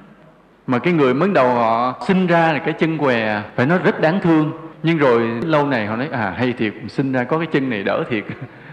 mà 0.66 0.78
cái 0.78 0.92
người 0.92 1.14
mới 1.14 1.28
đầu 1.28 1.48
họ 1.48 1.94
sinh 2.06 2.26
ra 2.26 2.52
là 2.52 2.58
cái 2.58 2.72
chân 2.72 2.98
què, 2.98 3.42
phải 3.56 3.66
nói 3.66 3.78
rất 3.84 4.00
đáng 4.00 4.20
thương. 4.20 4.52
Nhưng 4.82 4.98
rồi 4.98 5.28
lâu 5.42 5.66
này 5.66 5.86
họ 5.86 5.96
nói 5.96 6.08
à 6.12 6.34
hay 6.38 6.52
thiệt, 6.52 6.74
sinh 6.88 7.12
ra 7.12 7.24
có 7.24 7.38
cái 7.38 7.46
chân 7.46 7.70
này 7.70 7.82
đỡ 7.82 8.04
thiệt. 8.10 8.24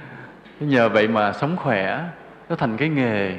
Nhờ 0.59 0.89
vậy 0.89 1.07
mà 1.07 1.33
sống 1.33 1.55
khỏe, 1.57 1.99
nó 2.49 2.55
thành 2.55 2.77
cái 2.77 2.89
nghề. 2.89 3.31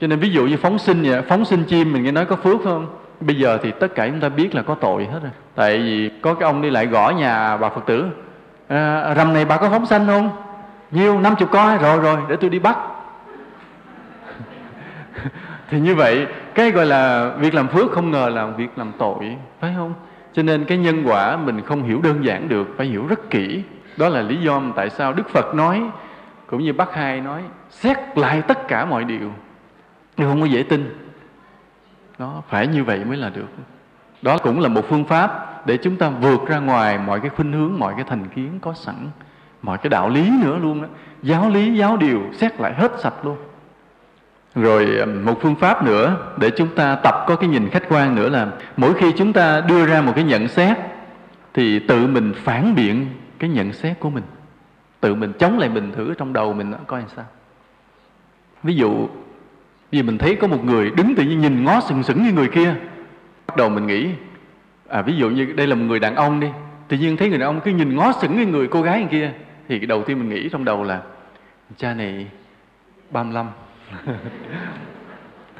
Cho 0.00 0.06
nên 0.06 0.18
ví 0.18 0.30
dụ 0.30 0.46
như 0.46 0.56
phóng 0.56 0.78
sinh 0.78 1.02
vậy, 1.02 1.22
phóng 1.22 1.44
sinh 1.44 1.64
chim 1.64 1.92
mình 1.92 2.02
nghe 2.02 2.12
nói 2.12 2.24
có 2.24 2.36
phước 2.36 2.60
không? 2.64 2.86
Bây 3.20 3.36
giờ 3.36 3.58
thì 3.62 3.72
tất 3.80 3.94
cả 3.94 4.08
chúng 4.08 4.20
ta 4.20 4.28
biết 4.28 4.54
là 4.54 4.62
có 4.62 4.74
tội 4.74 5.04
hết 5.04 5.20
rồi 5.22 5.32
tại 5.56 5.78
vì 5.78 6.10
có 6.22 6.34
cái 6.34 6.46
ông 6.46 6.62
đi 6.62 6.70
lại 6.70 6.86
gõ 6.86 7.10
nhà 7.10 7.56
bà 7.56 7.68
phật 7.68 7.86
tử. 7.86 8.06
À, 8.68 9.14
rằm 9.14 9.32
này 9.32 9.44
bà 9.44 9.56
có 9.56 9.70
phóng 9.70 9.86
sanh 9.86 10.06
không? 10.06 10.30
Nhiêu 10.90 11.20
năm 11.20 11.36
chục 11.36 11.48
con 11.52 11.78
rồi 11.78 11.98
rồi 11.98 12.18
để 12.28 12.36
tôi 12.40 12.50
đi 12.50 12.58
bắt. 12.58 12.78
Thì 15.70 15.80
như 15.80 15.94
vậy 15.94 16.26
cái 16.54 16.70
gọi 16.70 16.86
là 16.86 17.30
việc 17.38 17.54
làm 17.54 17.68
phước 17.68 17.92
không 17.92 18.10
ngờ 18.10 18.28
là 18.28 18.46
việc 18.46 18.78
làm 18.78 18.92
tội 18.98 19.36
phải 19.60 19.74
không? 19.76 19.94
Cho 20.32 20.42
nên 20.42 20.64
cái 20.64 20.78
nhân 20.78 21.02
quả 21.06 21.36
mình 21.36 21.62
không 21.62 21.82
hiểu 21.82 22.00
đơn 22.02 22.24
giản 22.24 22.48
được 22.48 22.68
phải 22.76 22.86
hiểu 22.86 23.06
rất 23.06 23.30
kỹ. 23.30 23.62
Đó 23.96 24.08
là 24.08 24.22
lý 24.22 24.36
do 24.36 24.62
tại 24.76 24.90
sao 24.90 25.12
đức 25.12 25.28
phật 25.28 25.54
nói 25.54 25.82
cũng 26.46 26.64
như 26.64 26.72
bác 26.72 26.94
hai 26.94 27.20
nói 27.20 27.42
xét 27.70 27.98
lại 28.18 28.42
tất 28.48 28.68
cả 28.68 28.84
mọi 28.84 29.04
điều. 29.04 29.32
Nhưng 30.16 30.28
không 30.28 30.40
có 30.40 30.46
dễ 30.46 30.62
tin. 30.62 31.08
Đó 32.18 32.42
phải 32.48 32.66
như 32.66 32.84
vậy 32.84 33.04
mới 33.04 33.16
là 33.16 33.30
được 33.30 33.48
đó 34.22 34.38
cũng 34.38 34.60
là 34.60 34.68
một 34.68 34.82
phương 34.88 35.04
pháp 35.04 35.62
để 35.66 35.76
chúng 35.76 35.96
ta 35.96 36.08
vượt 36.08 36.46
ra 36.46 36.58
ngoài 36.58 36.98
mọi 36.98 37.20
cái 37.20 37.30
khuynh 37.30 37.52
hướng, 37.52 37.78
mọi 37.78 37.94
cái 37.96 38.04
thành 38.08 38.28
kiến 38.28 38.58
có 38.60 38.74
sẵn, 38.74 38.94
mọi 39.62 39.78
cái 39.78 39.90
đạo 39.90 40.08
lý 40.08 40.30
nữa 40.42 40.58
luôn 40.62 40.82
đó. 40.82 40.88
Giáo 41.22 41.50
lý, 41.50 41.76
giáo 41.76 41.96
điều, 41.96 42.22
xét 42.32 42.60
lại 42.60 42.74
hết 42.74 42.92
sạch 42.98 43.14
luôn. 43.22 43.36
Rồi 44.54 45.06
một 45.06 45.38
phương 45.40 45.54
pháp 45.54 45.84
nữa 45.84 46.16
để 46.36 46.50
chúng 46.56 46.68
ta 46.68 46.96
tập 47.02 47.14
có 47.26 47.36
cái 47.36 47.48
nhìn 47.48 47.68
khách 47.68 47.82
quan 47.88 48.14
nữa 48.14 48.28
là 48.28 48.48
mỗi 48.76 48.94
khi 48.94 49.12
chúng 49.16 49.32
ta 49.32 49.60
đưa 49.60 49.86
ra 49.86 50.00
một 50.00 50.12
cái 50.14 50.24
nhận 50.24 50.48
xét 50.48 50.76
thì 51.54 51.78
tự 51.78 52.06
mình 52.06 52.34
phản 52.44 52.74
biện 52.74 53.06
cái 53.38 53.50
nhận 53.50 53.72
xét 53.72 54.00
của 54.00 54.10
mình. 54.10 54.24
Tự 55.00 55.14
mình 55.14 55.32
chống 55.38 55.58
lại 55.58 55.68
mình 55.68 55.92
thử 55.92 56.14
trong 56.14 56.32
đầu 56.32 56.52
mình 56.52 56.72
coi 56.86 57.00
làm 57.00 57.08
sao. 57.16 57.24
Ví 58.62 58.74
dụ 58.74 59.08
vì 59.90 60.02
mình 60.02 60.18
thấy 60.18 60.36
có 60.36 60.46
một 60.46 60.64
người 60.64 60.90
đứng 60.90 61.14
tự 61.14 61.22
nhiên 61.22 61.40
nhìn 61.40 61.64
ngó 61.64 61.80
sừng 61.80 62.02
sững 62.02 62.24
như 62.24 62.32
người 62.32 62.48
kia 62.48 62.74
bắt 63.56 63.58
đầu 63.58 63.68
mình 63.68 63.86
nghĩ 63.86 64.08
à 64.88 65.02
ví 65.02 65.16
dụ 65.16 65.30
như 65.30 65.52
đây 65.56 65.66
là 65.66 65.74
một 65.74 65.84
người 65.88 65.98
đàn 65.98 66.14
ông 66.14 66.40
đi, 66.40 66.48
tự 66.88 66.96
nhiên 66.96 67.16
thấy 67.16 67.28
người 67.28 67.38
đàn 67.38 67.48
ông 67.48 67.60
cứ 67.60 67.70
nhìn 67.70 67.96
ngó 67.96 68.12
sững 68.12 68.36
cái 68.36 68.46
người 68.46 68.68
cô 68.68 68.82
gái 68.82 69.06
kia, 69.10 69.32
thì 69.68 69.78
cái 69.78 69.86
đầu 69.86 70.02
tiên 70.02 70.18
mình 70.18 70.28
nghĩ 70.28 70.48
trong 70.48 70.64
đầu 70.64 70.82
là, 70.84 71.00
cha 71.76 71.94
này 71.94 72.26
35 73.10 73.46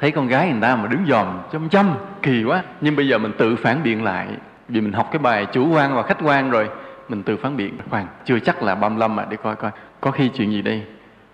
thấy 0.01 0.11
con 0.11 0.27
gái 0.27 0.51
người 0.51 0.61
ta 0.61 0.75
mà 0.75 0.87
đứng 0.87 1.05
dòm 1.07 1.27
chăm 1.51 1.69
chăm, 1.69 1.95
kỳ 2.21 2.43
quá. 2.43 2.63
Nhưng 2.81 2.95
bây 2.95 3.07
giờ 3.07 3.17
mình 3.17 3.31
tự 3.37 3.55
phản 3.55 3.83
biện 3.83 4.03
lại, 4.03 4.27
vì 4.69 4.81
mình 4.81 4.93
học 4.93 5.09
cái 5.11 5.19
bài 5.19 5.45
chủ 5.45 5.73
quan 5.73 5.95
và 5.95 6.03
khách 6.03 6.17
quan 6.23 6.49
rồi, 6.49 6.69
mình 7.09 7.23
tự 7.23 7.37
phản 7.37 7.57
biện. 7.57 7.77
Khoan, 7.89 8.07
chưa 8.25 8.39
chắc 8.39 8.63
là 8.63 8.75
35 8.75 9.15
mà 9.15 9.25
để 9.29 9.37
coi 9.43 9.55
coi, 9.55 9.71
có 10.01 10.11
khi 10.11 10.29
chuyện 10.29 10.51
gì 10.51 10.61
đây? 10.61 10.83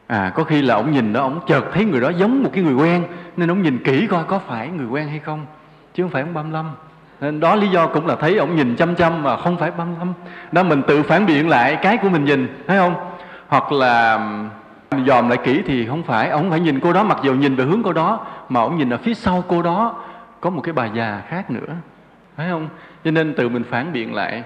À 0.07 0.31
có 0.35 0.43
khi 0.43 0.61
là 0.61 0.75
ông 0.75 0.91
nhìn 0.91 1.13
đó, 1.13 1.21
ông 1.21 1.39
chợt 1.47 1.63
thấy 1.73 1.85
người 1.85 2.01
đó 2.01 2.09
giống 2.09 2.43
một 2.43 2.49
cái 2.53 2.63
người 2.63 2.73
quen, 2.73 3.03
nên 3.37 3.51
ông 3.51 3.61
nhìn 3.61 3.83
kỹ 3.83 4.07
coi 4.07 4.23
có 4.23 4.39
phải 4.39 4.67
người 4.67 4.87
quen 4.87 5.07
hay 5.07 5.19
không 5.19 5.45
chứ 5.93 6.03
không 6.03 6.11
phải 6.11 6.21
ông 6.21 6.33
35 6.33 6.71
nên 7.21 7.39
đó 7.39 7.55
lý 7.55 7.67
do 7.67 7.87
cũng 7.87 8.07
là 8.07 8.15
thấy 8.15 8.37
ông 8.37 8.55
nhìn 8.55 8.75
chăm 8.75 8.95
chăm 8.95 9.23
mà 9.23 9.37
không 9.37 9.57
phải 9.57 9.71
băng 9.71 9.95
tâm 9.99 10.13
đó 10.51 10.63
mình 10.63 10.81
tự 10.87 11.03
phản 11.03 11.25
biện 11.25 11.49
lại 11.49 11.77
cái 11.81 11.97
của 11.97 12.09
mình 12.09 12.25
nhìn, 12.25 12.47
thấy 12.67 12.77
không? 12.77 12.95
Hoặc 13.47 13.71
là 13.71 14.19
dòm 15.05 15.29
lại 15.29 15.37
kỹ 15.43 15.61
thì 15.65 15.85
không 15.85 16.03
phải. 16.03 16.29
Ông 16.29 16.49
phải 16.49 16.59
nhìn 16.59 16.79
cô 16.79 16.93
đó, 16.93 17.03
mặc 17.03 17.17
dù 17.23 17.33
nhìn 17.33 17.55
về 17.55 17.65
hướng 17.65 17.83
cô 17.83 17.93
đó, 17.93 18.25
mà 18.49 18.61
ông 18.61 18.77
nhìn 18.77 18.89
ở 18.89 18.97
phía 18.97 19.13
sau 19.13 19.43
cô 19.47 19.61
đó, 19.61 19.95
có 20.41 20.49
một 20.49 20.61
cái 20.61 20.73
bà 20.73 20.85
già 20.85 21.21
khác 21.27 21.51
nữa. 21.51 21.73
Phải 22.35 22.49
không? 22.49 22.67
Cho 23.03 23.11
nên 23.11 23.33
tự 23.33 23.49
mình 23.49 23.63
phản 23.63 23.93
biện 23.93 24.15
lại. 24.15 24.43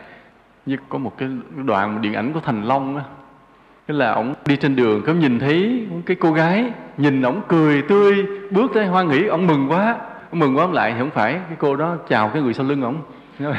Như 0.66 0.78
có 0.90 0.98
một 0.98 1.18
cái 1.18 1.30
đoạn 1.66 2.02
điện 2.02 2.14
ảnh 2.14 2.34
của 2.34 2.40
thành 2.40 2.64
long 2.64 2.98
á. 2.98 3.04
Tức 3.86 3.94
là 3.94 4.12
ông 4.12 4.36
đi 4.46 4.56
trên 4.56 4.76
đường 4.76 5.02
có 5.06 5.14
nhìn 5.14 5.40
thấy 5.40 5.88
cái 6.06 6.18
cô 6.20 6.32
gái, 6.32 6.72
nhìn 6.98 7.22
ông 7.22 7.42
cười 7.48 7.82
tươi, 7.82 8.26
bước 8.52 8.72
tới 8.74 8.86
hoa 8.86 9.04
nghỉ 9.04 9.26
ông 9.26 9.48
mừng 9.48 9.72
quá 9.72 9.96
mừng 10.32 10.58
quá, 10.58 10.64
ông 10.64 10.74
lại, 10.74 10.94
thì 10.94 11.00
không 11.00 11.10
phải. 11.10 11.34
Cái 11.34 11.58
cô 11.60 11.76
đó 11.76 11.98
chào 12.10 12.30
cái 12.30 12.42
người 12.42 12.54
sau 12.54 12.66
lưng 12.66 12.82
ông 12.82 13.02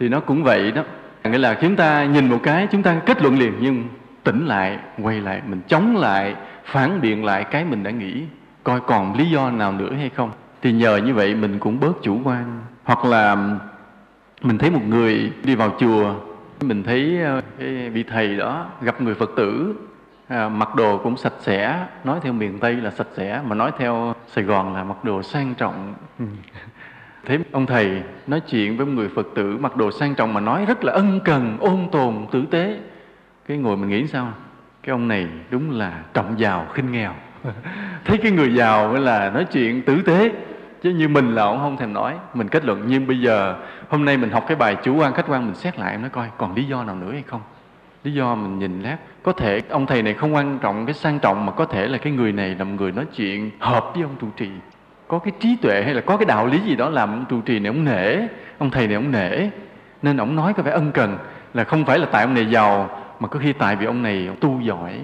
thì 0.00 0.08
nó 0.08 0.20
cũng 0.20 0.44
vậy 0.44 0.72
đó. 0.72 0.82
Nghĩa 1.24 1.38
là 1.38 1.54
chúng 1.54 1.76
ta 1.76 2.04
nhìn 2.04 2.30
một 2.30 2.38
cái, 2.42 2.68
chúng 2.72 2.82
ta 2.82 3.00
kết 3.06 3.22
luận 3.22 3.38
liền, 3.38 3.52
nhưng 3.60 3.84
tỉnh 4.24 4.46
lại, 4.46 4.78
quay 5.02 5.20
lại, 5.20 5.42
mình 5.46 5.60
chống 5.68 5.96
lại, 5.96 6.34
phản 6.64 7.00
biện 7.00 7.24
lại 7.24 7.44
cái 7.44 7.64
mình 7.64 7.82
đã 7.82 7.90
nghĩ, 7.90 8.22
coi 8.64 8.80
còn 8.80 9.18
lý 9.18 9.30
do 9.30 9.50
nào 9.50 9.72
nữa 9.72 9.92
hay 9.92 10.08
không. 10.08 10.30
Thì 10.62 10.72
nhờ 10.72 10.96
như 10.96 11.14
vậy 11.14 11.34
mình 11.34 11.58
cũng 11.58 11.80
bớt 11.80 12.02
chủ 12.02 12.20
quan. 12.24 12.60
Hoặc 12.84 13.04
là 13.04 13.36
mình 14.42 14.58
thấy 14.58 14.70
một 14.70 14.82
người 14.88 15.32
đi 15.44 15.54
vào 15.54 15.76
chùa, 15.80 16.14
mình 16.60 16.82
thấy 16.82 17.22
ờ, 17.24 17.40
cái 17.58 17.90
vị 17.90 18.02
thầy 18.02 18.36
đó 18.36 18.66
gặp 18.80 19.00
người 19.00 19.14
phật 19.14 19.30
tử 19.36 19.74
à, 20.28 20.48
mặc 20.48 20.74
đồ 20.74 20.98
cũng 20.98 21.16
sạch 21.16 21.32
sẽ 21.40 21.86
nói 22.04 22.18
theo 22.22 22.32
miền 22.32 22.58
tây 22.58 22.74
là 22.74 22.90
sạch 22.90 23.06
sẽ 23.16 23.42
mà 23.46 23.54
nói 23.54 23.72
theo 23.78 24.14
sài 24.26 24.44
gòn 24.44 24.74
là 24.74 24.84
mặc 24.84 25.04
đồ 25.04 25.22
sang 25.22 25.54
trọng. 25.54 25.94
Thấy 27.26 27.38
ông 27.52 27.66
thầy 27.66 28.02
nói 28.26 28.40
chuyện 28.40 28.76
với 28.76 28.86
người 28.86 29.08
phật 29.08 29.26
tử 29.34 29.56
mặc 29.60 29.76
đồ 29.76 29.90
sang 29.90 30.14
trọng 30.14 30.34
mà 30.34 30.40
nói 30.40 30.64
rất 30.64 30.84
là 30.84 30.92
ân 30.92 31.20
cần 31.24 31.56
ôn 31.60 31.88
tồn 31.92 32.26
tử 32.32 32.44
tế. 32.50 32.78
Cái 33.48 33.56
ngồi 33.56 33.76
mình 33.76 33.90
nghĩ 33.90 34.06
sao? 34.06 34.32
Cái 34.82 34.90
ông 34.90 35.08
này 35.08 35.28
đúng 35.50 35.70
là 35.70 36.02
trọng 36.14 36.38
giàu 36.38 36.66
khinh 36.72 36.92
nghèo. 36.92 37.12
Thấy 38.04 38.18
cái 38.18 38.30
người 38.30 38.54
giàu 38.54 38.88
mới 38.88 39.00
là 39.00 39.30
nói 39.30 39.44
chuyện 39.44 39.82
tử 39.82 40.02
tế. 40.02 40.32
Chứ 40.82 40.90
như 40.90 41.08
mình 41.08 41.34
là 41.34 41.42
ông 41.42 41.58
không 41.58 41.76
thèm 41.76 41.92
nói 41.92 42.14
mình 42.34 42.48
kết 42.48 42.64
luận. 42.64 42.82
Nhưng 42.86 43.06
bây 43.06 43.20
giờ 43.20 43.56
hôm 43.88 44.04
nay 44.04 44.16
mình 44.16 44.30
học 44.30 44.44
cái 44.48 44.56
bài 44.56 44.76
chủ 44.82 44.96
quan 44.96 45.14
khách 45.14 45.28
quan 45.28 45.46
mình 45.46 45.54
xét 45.54 45.78
lại 45.78 45.98
nó 45.98 46.08
coi 46.08 46.28
còn 46.38 46.54
lý 46.54 46.64
do 46.64 46.84
nào 46.84 46.96
nữa 46.96 47.12
hay 47.12 47.22
không 47.26 47.40
lý 48.04 48.12
do 48.12 48.34
mình 48.34 48.58
nhìn 48.58 48.82
lát, 48.82 48.96
có 49.22 49.32
thể 49.32 49.60
ông 49.68 49.86
thầy 49.86 50.02
này 50.02 50.14
không 50.14 50.34
quan 50.34 50.58
trọng 50.58 50.86
cái 50.86 50.94
sang 50.94 51.18
trọng 51.18 51.46
mà 51.46 51.52
có 51.52 51.64
thể 51.64 51.88
là 51.88 51.98
cái 51.98 52.12
người 52.12 52.32
này 52.32 52.54
là 52.58 52.64
một 52.64 52.74
người 52.78 52.92
nói 52.92 53.04
chuyện 53.16 53.50
hợp 53.58 53.90
với 53.94 54.02
ông 54.02 54.14
trụ 54.20 54.26
trì. 54.36 54.48
Có 55.08 55.18
cái 55.18 55.32
trí 55.40 55.56
tuệ 55.62 55.82
hay 55.84 55.94
là 55.94 56.00
có 56.00 56.16
cái 56.16 56.26
đạo 56.26 56.46
lý 56.46 56.58
gì 56.58 56.76
đó 56.76 56.88
làm 56.88 57.08
ông 57.08 57.24
trụ 57.28 57.40
trì 57.40 57.58
này 57.58 57.66
ông 57.66 57.84
nể, 57.84 58.16
ông 58.58 58.70
thầy 58.70 58.86
này 58.86 58.94
ông 58.94 59.10
nể. 59.12 59.50
Nên 60.02 60.16
ông 60.16 60.36
nói 60.36 60.52
có 60.52 60.62
vẻ 60.62 60.72
ân 60.72 60.92
cần 60.92 61.18
là 61.54 61.64
không 61.64 61.84
phải 61.84 61.98
là 61.98 62.06
tại 62.12 62.22
ông 62.22 62.34
này 62.34 62.46
giàu, 62.46 62.90
mà 63.20 63.28
có 63.28 63.38
khi 63.38 63.52
tại 63.52 63.76
vì 63.76 63.86
ông 63.86 64.02
này 64.02 64.26
ông 64.26 64.36
tu 64.40 64.60
giỏi. 64.60 65.00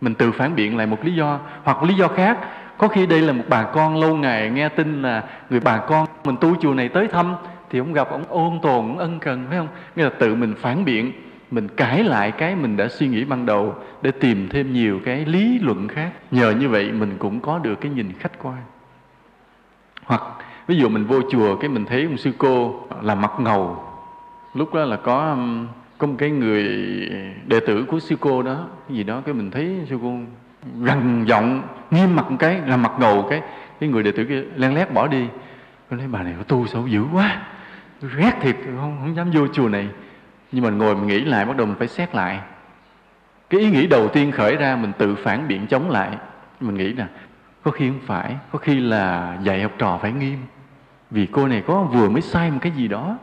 Mình 0.00 0.14
tự 0.14 0.32
phản 0.32 0.54
biện 0.54 0.76
lại 0.76 0.86
một 0.86 1.04
lý 1.04 1.14
do, 1.14 1.38
hoặc 1.64 1.82
lý 1.82 1.94
do 1.94 2.08
khác, 2.08 2.38
có 2.78 2.88
khi 2.88 3.06
đây 3.06 3.22
là 3.22 3.32
một 3.32 3.44
bà 3.48 3.62
con 3.62 3.96
lâu 3.96 4.16
ngày 4.16 4.50
nghe 4.50 4.68
tin 4.68 5.02
là 5.02 5.22
người 5.50 5.60
bà 5.60 5.78
con 5.78 6.06
mình 6.24 6.36
tu 6.40 6.56
chùa 6.60 6.74
này 6.74 6.88
tới 6.88 7.08
thăm, 7.08 7.36
thì 7.70 7.78
ông 7.78 7.92
gặp 7.92 8.10
ông 8.10 8.24
ôn 8.28 8.58
tồn, 8.62 8.72
ông 8.72 8.98
ân 8.98 9.18
cần, 9.18 9.46
phải 9.48 9.58
không? 9.58 9.68
Nghĩa 9.96 10.04
là 10.04 10.10
tự 10.18 10.34
mình 10.34 10.54
phản 10.60 10.84
biện 10.84 11.12
mình 11.50 11.68
cải 11.68 12.04
lại 12.04 12.32
cái 12.32 12.56
mình 12.56 12.76
đã 12.76 12.88
suy 12.88 13.08
nghĩ 13.08 13.24
ban 13.24 13.46
đầu 13.46 13.74
để 14.02 14.10
tìm 14.10 14.48
thêm 14.48 14.72
nhiều 14.72 15.00
cái 15.04 15.24
lý 15.24 15.58
luận 15.58 15.88
khác. 15.88 16.12
Nhờ 16.30 16.50
như 16.50 16.68
vậy 16.68 16.92
mình 16.92 17.16
cũng 17.18 17.40
có 17.40 17.58
được 17.58 17.80
cái 17.80 17.92
nhìn 17.92 18.12
khách 18.18 18.32
quan. 18.42 18.58
Hoặc, 20.04 20.22
ví 20.66 20.76
dụ 20.76 20.88
mình 20.88 21.04
vô 21.04 21.20
chùa 21.30 21.56
cái 21.56 21.70
mình 21.70 21.84
thấy 21.84 22.04
ông 22.04 22.16
sư 22.16 22.32
cô 22.38 22.86
là 23.02 23.14
mặt 23.14 23.32
ngầu. 23.40 23.84
Lúc 24.54 24.74
đó 24.74 24.84
là 24.84 24.96
có 24.96 25.36
có 25.98 26.06
một 26.06 26.14
cái 26.18 26.30
người 26.30 26.62
đệ 27.46 27.60
tử 27.66 27.84
của 27.88 28.00
sư 28.00 28.16
cô 28.20 28.42
đó, 28.42 28.66
cái 28.88 28.96
gì 28.96 29.02
đó, 29.02 29.22
cái 29.24 29.34
mình 29.34 29.50
thấy 29.50 29.80
sư 29.88 29.98
cô 30.02 30.18
gằn 30.82 31.24
giọng, 31.24 31.62
nghiêm 31.90 32.16
mặt 32.16 32.30
một 32.30 32.36
cái, 32.38 32.60
là 32.66 32.76
mặt 32.76 32.92
ngầu 32.98 33.26
cái. 33.30 33.42
Cái 33.80 33.88
người 33.88 34.02
đệ 34.02 34.12
tử 34.12 34.24
kia 34.24 34.42
len 34.56 34.74
lét 34.74 34.92
bỏ 34.92 35.06
đi. 35.06 35.26
Tôi 35.90 35.98
nói 35.98 36.08
bà 36.08 36.22
này 36.22 36.34
có 36.38 36.42
tu 36.42 36.66
sao 36.66 36.86
dữ 36.86 37.04
quá. 37.12 37.42
Tôi 38.00 38.10
ghét 38.16 38.32
thiệt, 38.40 38.56
không 38.64 38.96
không 39.00 39.16
dám 39.16 39.30
vô 39.30 39.46
chùa 39.52 39.68
này 39.68 39.88
nhưng 40.52 40.64
mà 40.64 40.70
ngồi 40.70 40.94
mình 40.94 41.06
nghĩ 41.06 41.20
lại, 41.20 41.44
bắt 41.44 41.56
đầu 41.56 41.66
mình 41.66 41.76
phải 41.78 41.88
xét 41.88 42.14
lại. 42.14 42.40
Cái 43.50 43.60
ý 43.60 43.70
nghĩ 43.70 43.86
đầu 43.86 44.08
tiên 44.08 44.32
khởi 44.32 44.56
ra, 44.56 44.76
mình 44.76 44.92
tự 44.98 45.14
phản 45.14 45.48
biện 45.48 45.66
chống 45.66 45.90
lại. 45.90 46.10
Mình 46.60 46.74
nghĩ 46.74 46.92
nè, 46.92 47.06
có 47.62 47.70
khi 47.70 47.88
không 47.88 48.00
phải, 48.06 48.36
có 48.52 48.58
khi 48.58 48.80
là 48.80 49.36
dạy 49.42 49.62
học 49.62 49.72
trò 49.78 49.98
phải 50.02 50.12
nghiêm. 50.12 50.38
Vì 51.10 51.26
cô 51.26 51.46
này 51.46 51.62
có 51.66 51.82
vừa 51.82 52.08
mới 52.08 52.22
sai 52.22 52.50
một 52.50 52.58
cái 52.60 52.72
gì 52.72 52.88
đó. 52.88 53.18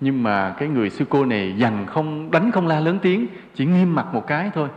Nhưng 0.00 0.22
mà 0.22 0.54
cái 0.58 0.68
người 0.68 0.90
sư 0.90 1.04
cô 1.08 1.24
này 1.24 1.54
dằn 1.56 1.86
không, 1.86 2.30
đánh 2.30 2.50
không 2.50 2.66
la 2.66 2.80
lớn 2.80 2.98
tiếng, 3.02 3.26
chỉ 3.54 3.66
nghiêm 3.66 3.94
mặt 3.94 4.14
một 4.14 4.26
cái 4.26 4.50
thôi, 4.54 4.68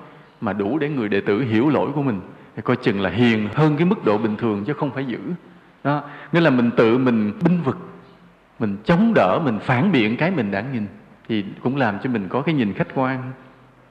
mà 0.42 0.54
đủ 0.54 0.78
để 0.78 0.90
người 0.90 1.10
đệ 1.10 1.22
tử 1.22 1.42
hiểu 1.42 1.70
lỗi 1.70 1.90
của 1.96 2.02
mình. 2.02 2.22
Thì 2.56 2.62
coi 2.62 2.76
chừng 2.76 3.02
là 3.02 3.10
hiền 3.10 3.50
hơn 3.56 3.78
cái 3.78 3.86
mức 3.86 4.06
độ 4.06 4.18
bình 4.18 4.38
thường 4.38 4.64
chứ 4.66 4.74
không 4.74 4.92
phải 4.92 5.06
dữ. 5.06 5.20
Đó, 5.84 6.04
nghĩa 6.32 6.42
là 6.42 6.50
mình 6.50 6.72
tự 6.78 6.98
mình 6.98 7.34
binh 7.42 7.62
vực, 7.62 7.78
mình 8.60 8.78
chống 8.86 9.14
đỡ, 9.16 9.40
mình 9.44 9.60
phản 9.60 9.92
biện 9.92 10.18
cái 10.18 10.32
mình 10.32 10.52
đã 10.52 10.64
nhìn 10.74 10.88
thì 11.30 11.46
cũng 11.64 11.78
làm 11.78 12.00
cho 12.00 12.10
mình 12.10 12.28
có 12.30 12.42
cái 12.42 12.56
nhìn 12.56 12.74
khách 12.74 12.88
quan. 12.96 13.32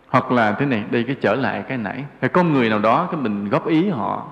Hoặc 0.09 0.33
là 0.33 0.53
thế 0.53 0.67
này, 0.67 0.85
đây 0.91 1.05
cái 1.05 1.17
trở 1.21 1.35
lại 1.35 1.65
cái 1.69 1.79
nãy. 1.79 2.05
Cái 2.21 2.31
có 2.31 2.43
người 2.43 2.71
nào 2.71 2.79
đó, 2.79 3.09
cái 3.11 3.21
mình 3.21 3.49
góp 3.49 3.67
ý 3.67 3.89
họ, 3.89 4.29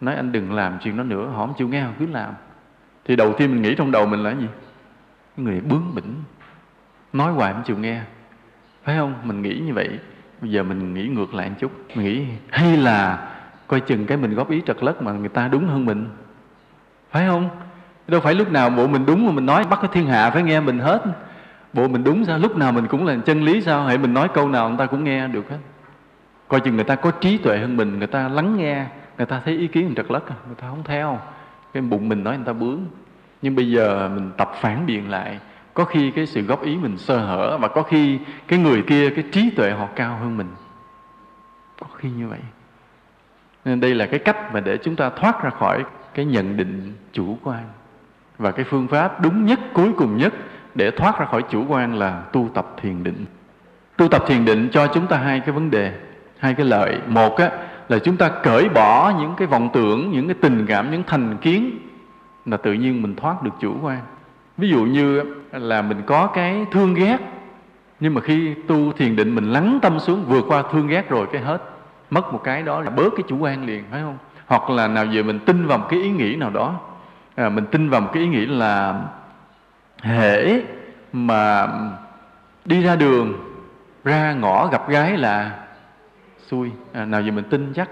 nói 0.00 0.14
anh 0.14 0.32
đừng 0.32 0.52
làm 0.52 0.78
chuyện 0.82 0.96
đó 0.96 1.02
nữa, 1.02 1.28
họ 1.34 1.46
không 1.46 1.54
chịu 1.58 1.68
nghe, 1.68 1.80
họ 1.80 1.90
cứ 1.98 2.06
làm. 2.06 2.32
Thì 3.04 3.16
đầu 3.16 3.32
tiên 3.32 3.52
mình 3.52 3.62
nghĩ 3.62 3.74
trong 3.74 3.90
đầu 3.90 4.06
mình 4.06 4.22
là 4.22 4.30
gì? 4.30 4.46
Cái 5.36 5.44
người 5.44 5.60
bướng 5.60 5.94
bỉnh, 5.94 6.14
nói 7.12 7.32
hoài 7.32 7.52
không 7.52 7.62
chịu 7.62 7.78
nghe. 7.78 8.00
Phải 8.84 8.96
không? 8.96 9.14
Mình 9.24 9.42
nghĩ 9.42 9.62
như 9.66 9.74
vậy. 9.74 9.98
Bây 10.40 10.50
giờ 10.50 10.62
mình 10.62 10.94
nghĩ 10.94 11.08
ngược 11.08 11.34
lại 11.34 11.48
một 11.48 11.54
chút. 11.60 11.72
Mình 11.94 12.06
nghĩ, 12.06 12.24
hay 12.50 12.76
là 12.76 13.28
coi 13.66 13.80
chừng 13.80 14.06
cái 14.06 14.16
mình 14.16 14.34
góp 14.34 14.50
ý 14.50 14.62
trật 14.66 14.82
lất 14.82 15.02
mà 15.02 15.12
người 15.12 15.28
ta 15.28 15.48
đúng 15.48 15.68
hơn 15.68 15.86
mình. 15.86 16.08
Phải 17.10 17.26
không? 17.26 17.50
Đâu 18.08 18.20
phải 18.20 18.34
lúc 18.34 18.52
nào 18.52 18.70
bộ 18.70 18.86
mình 18.86 19.06
đúng 19.06 19.26
mà 19.26 19.32
mình 19.32 19.46
nói 19.46 19.64
bắt 19.70 19.78
cái 19.82 19.90
thiên 19.92 20.06
hạ 20.06 20.30
phải 20.30 20.42
nghe 20.42 20.60
mình 20.60 20.78
hết 20.78 21.02
bộ, 21.72 21.88
mình 21.88 22.04
đúng 22.04 22.24
sao? 22.24 22.38
Lúc 22.38 22.56
nào 22.56 22.72
mình 22.72 22.86
cũng 22.86 23.06
là 23.06 23.16
chân 23.24 23.42
lý 23.42 23.60
sao? 23.60 23.84
Hãy 23.84 23.98
mình 23.98 24.14
nói 24.14 24.28
câu 24.34 24.48
nào 24.48 24.68
người 24.68 24.78
ta 24.78 24.86
cũng 24.86 25.04
nghe 25.04 25.28
được 25.28 25.50
hết. 25.50 25.58
Coi 26.48 26.60
chừng 26.60 26.74
người 26.74 26.84
ta 26.84 26.94
có 26.94 27.10
trí 27.10 27.38
tuệ 27.38 27.58
hơn 27.58 27.76
mình, 27.76 27.98
người 27.98 28.06
ta 28.06 28.28
lắng 28.28 28.56
nghe, 28.56 28.86
người 29.16 29.26
ta 29.26 29.40
thấy 29.44 29.58
ý 29.58 29.66
kiến 29.66 29.84
mình 29.86 29.94
trật 29.94 30.10
lất 30.10 30.28
à? 30.28 30.34
người 30.46 30.54
ta 30.54 30.68
không 30.68 30.82
theo. 30.84 31.18
Cái 31.72 31.82
bụng 31.82 32.08
mình 32.08 32.24
nói 32.24 32.36
người 32.36 32.46
ta 32.46 32.52
bướng. 32.52 32.80
Nhưng 33.42 33.56
bây 33.56 33.70
giờ 33.70 34.10
mình 34.14 34.30
tập 34.36 34.52
phản 34.60 34.86
biện 34.86 35.10
lại. 35.10 35.38
Có 35.74 35.84
khi 35.84 36.10
cái 36.10 36.26
sự 36.26 36.42
góp 36.42 36.62
ý 36.62 36.76
mình 36.76 36.98
sơ 36.98 37.18
hở 37.18 37.58
và 37.58 37.68
có 37.68 37.82
khi 37.82 38.18
cái 38.48 38.58
người 38.58 38.82
kia, 38.82 39.10
cái 39.10 39.24
trí 39.32 39.50
tuệ 39.50 39.70
họ 39.70 39.88
cao 39.96 40.18
hơn 40.18 40.36
mình. 40.36 40.48
Có 41.80 41.86
khi 41.96 42.10
như 42.10 42.28
vậy. 42.28 42.40
Nên 43.64 43.80
đây 43.80 43.94
là 43.94 44.06
cái 44.06 44.18
cách 44.18 44.54
mà 44.54 44.60
để 44.60 44.76
chúng 44.76 44.96
ta 44.96 45.10
thoát 45.10 45.42
ra 45.42 45.50
khỏi 45.50 45.84
cái 46.14 46.24
nhận 46.24 46.56
định 46.56 46.92
chủ 47.12 47.38
quan. 47.44 47.64
Và 48.38 48.50
cái 48.50 48.64
phương 48.64 48.88
pháp 48.88 49.20
đúng 49.20 49.46
nhất, 49.46 49.60
cuối 49.72 49.92
cùng 49.96 50.16
nhất 50.16 50.34
để 50.74 50.90
thoát 50.90 51.18
ra 51.18 51.26
khỏi 51.26 51.42
chủ 51.50 51.64
quan 51.68 51.94
là 51.94 52.22
tu 52.32 52.48
tập 52.54 52.66
thiền 52.82 53.04
định. 53.04 53.24
Tu 53.96 54.08
tập 54.08 54.24
thiền 54.26 54.44
định 54.44 54.68
cho 54.72 54.86
chúng 54.86 55.06
ta 55.06 55.16
hai 55.16 55.40
cái 55.40 55.52
vấn 55.52 55.70
đề 55.70 55.92
hai 56.38 56.54
cái 56.54 56.66
lợi. 56.66 56.98
Một 57.06 57.36
á, 57.36 57.50
là 57.88 57.98
chúng 57.98 58.16
ta 58.16 58.28
cởi 58.28 58.68
bỏ 58.68 59.12
những 59.20 59.34
cái 59.36 59.46
vọng 59.46 59.70
tưởng 59.72 60.10
những 60.10 60.28
cái 60.28 60.36
tình 60.40 60.66
cảm 60.66 60.90
những 60.90 61.02
thành 61.06 61.36
kiến 61.36 61.78
là 62.46 62.56
tự 62.56 62.72
nhiên 62.72 63.02
mình 63.02 63.16
thoát 63.16 63.42
được 63.42 63.50
chủ 63.60 63.74
quan. 63.82 63.98
Ví 64.58 64.68
dụ 64.68 64.84
như 64.84 65.22
là 65.52 65.82
mình 65.82 66.02
có 66.06 66.26
cái 66.26 66.66
thương 66.70 66.94
ghét 66.94 67.18
nhưng 68.00 68.14
mà 68.14 68.20
khi 68.20 68.54
tu 68.68 68.92
thiền 68.92 69.16
định 69.16 69.34
mình 69.34 69.52
lắng 69.52 69.78
tâm 69.82 69.98
xuống 69.98 70.24
vượt 70.28 70.44
qua 70.48 70.62
thương 70.72 70.86
ghét 70.88 71.10
rồi 71.10 71.26
cái 71.32 71.42
hết 71.42 71.62
mất 72.10 72.32
một 72.32 72.40
cái 72.44 72.62
đó 72.62 72.80
là 72.80 72.90
bớt 72.90 73.10
cái 73.16 73.24
chủ 73.28 73.38
quan 73.38 73.66
liền 73.66 73.84
phải 73.90 74.00
không? 74.02 74.16
Hoặc 74.46 74.70
là 74.70 74.88
nào 74.88 75.06
giờ 75.06 75.22
mình 75.22 75.38
tin 75.38 75.66
vào 75.66 75.78
một 75.78 75.86
cái 75.88 76.00
ý 76.00 76.10
nghĩ 76.10 76.36
nào 76.36 76.50
đó 76.50 76.80
à, 77.34 77.48
mình 77.48 77.66
tin 77.66 77.90
vào 77.90 78.00
một 78.00 78.10
cái 78.12 78.22
ý 78.22 78.28
nghĩ 78.28 78.46
là 78.46 79.02
hễ 80.02 80.60
mà 81.12 81.68
đi 82.64 82.82
ra 82.82 82.96
đường 82.96 83.34
ra 84.04 84.32
ngõ 84.32 84.66
gặp 84.66 84.88
gái 84.88 85.16
là 85.16 85.50
xui. 86.46 86.70
À, 86.92 87.04
nào 87.04 87.22
giờ 87.22 87.32
mình 87.32 87.44
tin 87.50 87.72
chắc 87.74 87.88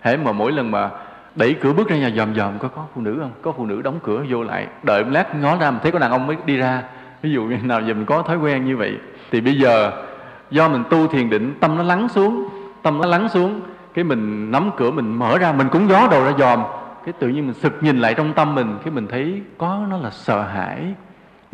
hễ 0.00 0.16
mà 0.16 0.32
mỗi 0.32 0.52
lần 0.52 0.70
mà 0.70 0.90
đẩy 1.34 1.54
cửa 1.54 1.72
bước 1.72 1.88
ra 1.88 1.96
nhà 1.96 2.10
dòm 2.16 2.34
dòm 2.34 2.58
có 2.58 2.68
có 2.68 2.84
phụ 2.94 3.00
nữ 3.00 3.18
không? 3.20 3.32
Có 3.42 3.52
phụ 3.52 3.66
nữ 3.66 3.82
đóng 3.82 3.98
cửa 4.02 4.24
vô 4.28 4.42
lại 4.42 4.66
đợi 4.82 5.04
một 5.04 5.10
lát 5.12 5.36
ngó 5.40 5.56
ra 5.56 5.70
mình 5.70 5.80
thấy 5.82 5.92
có 5.92 5.98
đàn 5.98 6.10
ông 6.10 6.26
mới 6.26 6.36
đi 6.46 6.56
ra. 6.56 6.82
Ví 7.22 7.32
dụ 7.32 7.42
như 7.44 7.56
nào 7.56 7.80
giờ 7.80 7.94
mình 7.94 8.06
có 8.06 8.22
thói 8.22 8.36
quen 8.36 8.64
như 8.64 8.76
vậy. 8.76 8.98
Thì 9.30 9.40
bây 9.40 9.58
giờ 9.58 10.02
do 10.50 10.68
mình 10.68 10.84
tu 10.90 11.06
thiền 11.06 11.30
định 11.30 11.54
tâm 11.60 11.76
nó 11.76 11.82
lắng 11.82 12.08
xuống 12.08 12.48
tâm 12.82 12.98
nó 12.98 13.06
lắng 13.06 13.28
xuống 13.28 13.60
cái 13.94 14.04
mình 14.04 14.50
nắm 14.50 14.70
cửa 14.76 14.90
mình 14.90 15.18
mở 15.18 15.38
ra 15.38 15.52
mình 15.52 15.68
cũng 15.68 15.88
gió 15.88 16.08
đầu 16.10 16.24
ra 16.24 16.32
dòm. 16.38 16.62
Cái 17.04 17.12
tự 17.18 17.28
nhiên 17.28 17.46
mình 17.46 17.54
sực 17.54 17.78
nhìn 17.80 17.98
lại 17.98 18.14
trong 18.14 18.32
tâm 18.32 18.54
mình 18.54 18.78
cái 18.84 18.92
mình 18.92 19.06
thấy 19.06 19.42
có 19.58 19.80
nó 19.90 19.98
là 19.98 20.10
sợ 20.10 20.42
hãi 20.42 20.94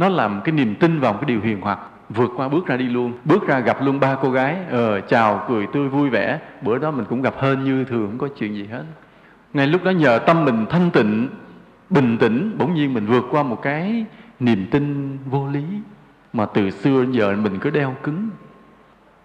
nó 0.00 0.08
làm 0.08 0.40
cái 0.44 0.52
niềm 0.52 0.74
tin 0.74 1.00
vào 1.00 1.12
một 1.12 1.18
cái 1.20 1.28
điều 1.28 1.40
hiền 1.40 1.60
hoặc. 1.60 1.78
Vượt 2.08 2.30
qua, 2.36 2.48
bước 2.48 2.66
ra 2.66 2.76
đi 2.76 2.84
luôn. 2.84 3.12
Bước 3.24 3.46
ra 3.46 3.60
gặp 3.60 3.76
luôn 3.82 4.00
ba 4.00 4.16
cô 4.22 4.30
gái. 4.30 4.56
Ờ 4.70 5.00
chào, 5.00 5.44
cười 5.48 5.66
tươi, 5.66 5.88
vui 5.88 6.10
vẻ. 6.10 6.38
Bữa 6.62 6.78
đó 6.78 6.90
mình 6.90 7.04
cũng 7.08 7.22
gặp 7.22 7.34
hơn 7.38 7.64
như 7.64 7.84
thường, 7.84 8.06
không 8.06 8.18
có 8.18 8.28
chuyện 8.38 8.54
gì 8.54 8.66
hết. 8.66 8.84
Ngay 9.52 9.66
lúc 9.66 9.84
đó 9.84 9.90
nhờ 9.90 10.18
tâm 10.26 10.44
mình 10.44 10.66
thanh 10.70 10.90
tịnh, 10.90 11.28
bình 11.90 12.18
tĩnh, 12.18 12.54
bỗng 12.58 12.74
nhiên 12.74 12.94
mình 12.94 13.06
vượt 13.06 13.24
qua 13.30 13.42
một 13.42 13.62
cái 13.62 14.06
niềm 14.40 14.66
tin 14.70 15.18
vô 15.26 15.48
lý 15.48 15.64
mà 16.32 16.46
từ 16.46 16.70
xưa 16.70 17.02
đến 17.02 17.12
giờ 17.12 17.36
mình 17.42 17.58
cứ 17.60 17.70
đeo 17.70 17.94
cứng. 18.02 18.28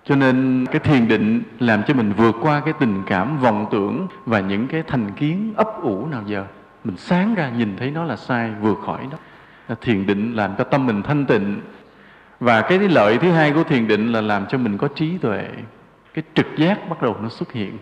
Cho 0.03 0.15
nên 0.15 0.65
cái 0.71 0.79
thiền 0.79 1.07
định 1.07 1.41
làm 1.59 1.83
cho 1.87 1.93
mình 1.93 2.13
vượt 2.17 2.35
qua 2.41 2.59
cái 2.59 2.73
tình 2.79 3.03
cảm 3.05 3.39
vọng 3.39 3.65
tưởng 3.71 4.07
và 4.25 4.39
những 4.39 4.67
cái 4.67 4.83
thành 4.87 5.11
kiến 5.11 5.53
ấp 5.57 5.81
ủ 5.81 6.07
nào 6.11 6.23
giờ, 6.25 6.45
mình 6.83 6.97
sáng 6.97 7.35
ra 7.35 7.49
nhìn 7.49 7.75
thấy 7.77 7.91
nó 7.91 8.03
là 8.03 8.15
sai, 8.15 8.51
vượt 8.61 8.77
khỏi 8.85 9.07
đó 9.11 9.17
thiền 9.81 10.05
định 10.05 10.33
làm 10.35 10.51
cho 10.57 10.63
tâm 10.63 10.85
mình 10.85 11.03
thanh 11.03 11.25
tịnh. 11.25 11.61
Và 12.39 12.61
cái 12.61 12.79
lợi 12.79 13.17
thứ 13.17 13.31
hai 13.31 13.51
của 13.51 13.63
thiền 13.63 13.87
định 13.87 14.11
là 14.11 14.21
làm 14.21 14.45
cho 14.45 14.57
mình 14.57 14.77
có 14.77 14.87
trí 14.87 15.17
tuệ. 15.17 15.47
Cái 16.13 16.23
trực 16.33 16.47
giác 16.57 16.89
bắt 16.89 17.01
đầu 17.01 17.17
nó 17.21 17.29
xuất 17.29 17.51
hiện. 17.51 17.77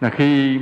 Là 0.00 0.10
khi, 0.10 0.58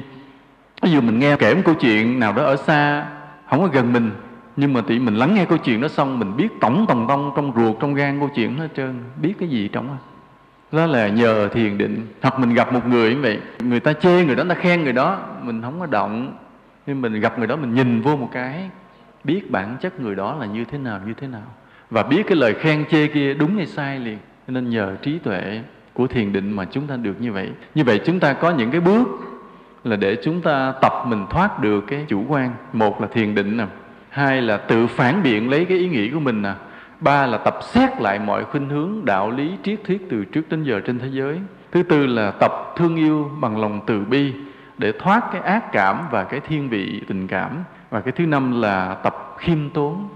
ví 0.83 0.91
dụ 0.91 1.01
mình 1.01 1.19
nghe 1.19 1.37
kể 1.37 1.55
một 1.55 1.61
câu 1.65 1.75
chuyện 1.75 2.21
nào 2.21 2.33
đó 2.33 2.43
ở 2.43 2.57
xa, 2.57 3.07
không 3.51 3.61
có 3.61 3.67
gần 3.67 3.93
mình, 3.93 4.11
nhưng 4.57 4.73
mà 4.73 4.81
tỷ 4.81 4.99
mình 4.99 5.15
lắng 5.15 5.35
nghe 5.35 5.45
câu 5.45 5.59
chuyện 5.59 5.81
đó 5.81 5.89
xong, 5.89 6.19
mình 6.19 6.37
biết 6.37 6.49
tổng 6.61 6.85
tòng 6.89 7.09
tông 7.09 7.33
trong 7.37 7.53
ruột, 7.57 7.77
trong 7.81 7.95
gan 7.95 8.19
câu 8.19 8.31
chuyện 8.35 8.59
hết 8.59 8.69
trơn. 8.77 9.01
Biết 9.23 9.35
cái 9.39 9.49
gì 9.49 9.69
trong 9.69 9.89
đó. 9.89 9.95
Đó 10.73 10.87
là 10.87 11.09
nhờ 11.09 11.49
thiền 11.49 11.79
định. 11.79 12.07
Hoặc 12.23 12.39
mình 12.39 12.55
gặp 12.55 12.73
một 12.73 12.87
người 12.87 13.15
như 13.15 13.21
vậy, 13.21 13.41
người 13.61 13.81
ta 13.81 13.93
chê 13.93 14.25
người 14.25 14.37
đó 14.37 14.45
ta 14.49 14.55
khen 14.55 14.85
người 14.85 14.93
đó, 14.93 15.19
mình 15.43 15.63
không 15.63 15.81
có 15.81 15.87
động. 15.87 16.37
Nhưng 16.87 17.03
mình 17.03 17.21
gặp 17.21 17.39
người 17.39 17.47
đó, 17.47 17.57
mình 17.57 17.75
nhìn 17.75 18.01
vô 18.01 18.17
một 18.17 18.29
cái 18.33 18.71
biết 19.25 19.51
bản 19.51 19.77
chất 19.81 20.01
người 20.01 20.15
đó 20.15 20.37
là 20.41 20.47
như 20.47 20.65
thế 20.65 20.79
nào, 20.79 21.01
như 21.07 21.15
thế 21.15 21.27
nào. 21.27 21.55
Và 21.91 22.03
biết 22.03 22.23
cái 22.27 22.37
lời 22.37 22.55
khen 22.55 22.85
chê 22.91 23.07
kia 23.07 23.35
đúng 23.35 23.57
hay 23.57 23.67
sai 23.67 23.99
liền. 23.99 24.19
Nên 24.49 24.71
nhờ 24.71 24.97
trí 25.03 25.19
tuệ 25.19 25.61
của 25.93 26.07
thiền 26.07 26.33
định 26.33 26.53
mà 26.53 26.65
chúng 26.65 26.87
ta 26.87 26.97
được 26.97 27.21
như 27.21 27.33
vậy. 27.33 27.51
Như 27.75 27.85
vậy 27.85 28.01
chúng 28.05 28.21
ta 28.21 28.33
có 28.33 28.51
những 28.51 28.71
cái 28.71 28.81
bước 28.81 29.09
là 29.85 29.97
để 29.97 30.17
chúng 30.25 30.41
ta 30.41 30.73
tập 30.83 30.93
mình 31.07 31.27
thoát 31.31 31.61
được 31.61 31.85
cái 31.87 32.05
chủ 32.09 32.25
quan. 32.29 32.51
Một 32.73 33.01
là 33.01 33.07
thiền 33.07 33.35
định 33.35 33.57
nè. 33.57 33.67
Hai 34.09 34.43
là 34.43 34.57
tự 34.57 34.87
phản 34.87 35.23
biện 35.23 35.51
lấy 35.51 35.65
cái 35.65 35.79
ý 35.79 35.89
nghĩ 35.89 36.11
của 36.11 36.21
mình 36.21 36.43
nè. 36.43 36.53
Ba 37.01 37.27
là 37.27 37.39
tập 37.39 37.59
xét 37.63 38.01
lại 38.01 38.19
mọi 38.19 38.45
khuynh 38.45 38.69
hướng 38.69 39.05
đạo 39.05 39.31
lý 39.31 39.53
triết 39.63 39.81
thuyết 39.87 40.07
từ 40.11 40.25
trước 40.25 40.49
đến 40.49 40.65
giờ 40.65 40.81
trên 40.81 40.99
thế 40.99 41.09
giới. 41.11 41.41
Thứ 41.73 41.83
tư 41.83 42.07
là 42.07 42.31
tập 42.31 42.53
thương 42.77 42.97
yêu 42.97 43.31
bằng 43.41 43.61
lòng 43.61 43.81
từ 43.87 44.05
bi 44.05 44.33
để 44.79 44.93
thoát 44.99 45.25
cái 45.33 45.41
ác 45.41 45.73
cảm 45.73 45.99
và 46.11 46.25
cái 46.25 46.41
thiên 46.41 46.69
vị 46.69 47.03
tình 47.09 47.27
cảm 47.27 47.65
và 47.91 48.01
cái 48.01 48.13
thứ 48.13 48.27
năm 48.27 48.61
là 48.61 48.95
tập 48.95 49.35
khiêm 49.39 49.71
tốn, 49.71 50.09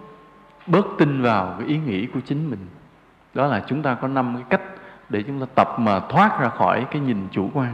bớt 0.67 0.87
tin 0.99 1.23
vào 1.23 1.55
cái 1.59 1.69
ý 1.69 1.79
nghĩ 1.79 2.07
của 2.07 2.21
chính 2.27 2.51
mình. 2.51 2.67
Đó 3.35 3.47
là 3.47 3.63
chúng 3.67 3.83
ta 3.83 3.95
có 3.95 4.09
năm 4.09 4.35
cái 4.35 4.45
cách 4.51 4.63
để 5.09 5.23
chúng 5.23 5.41
ta 5.41 5.47
tập 5.55 5.69
mà 5.79 6.01
thoát 6.01 6.41
ra 6.41 6.49
khỏi 6.49 6.87
cái 6.91 7.01
nhìn 7.01 7.29
chủ 7.31 7.51
quan. 7.55 7.73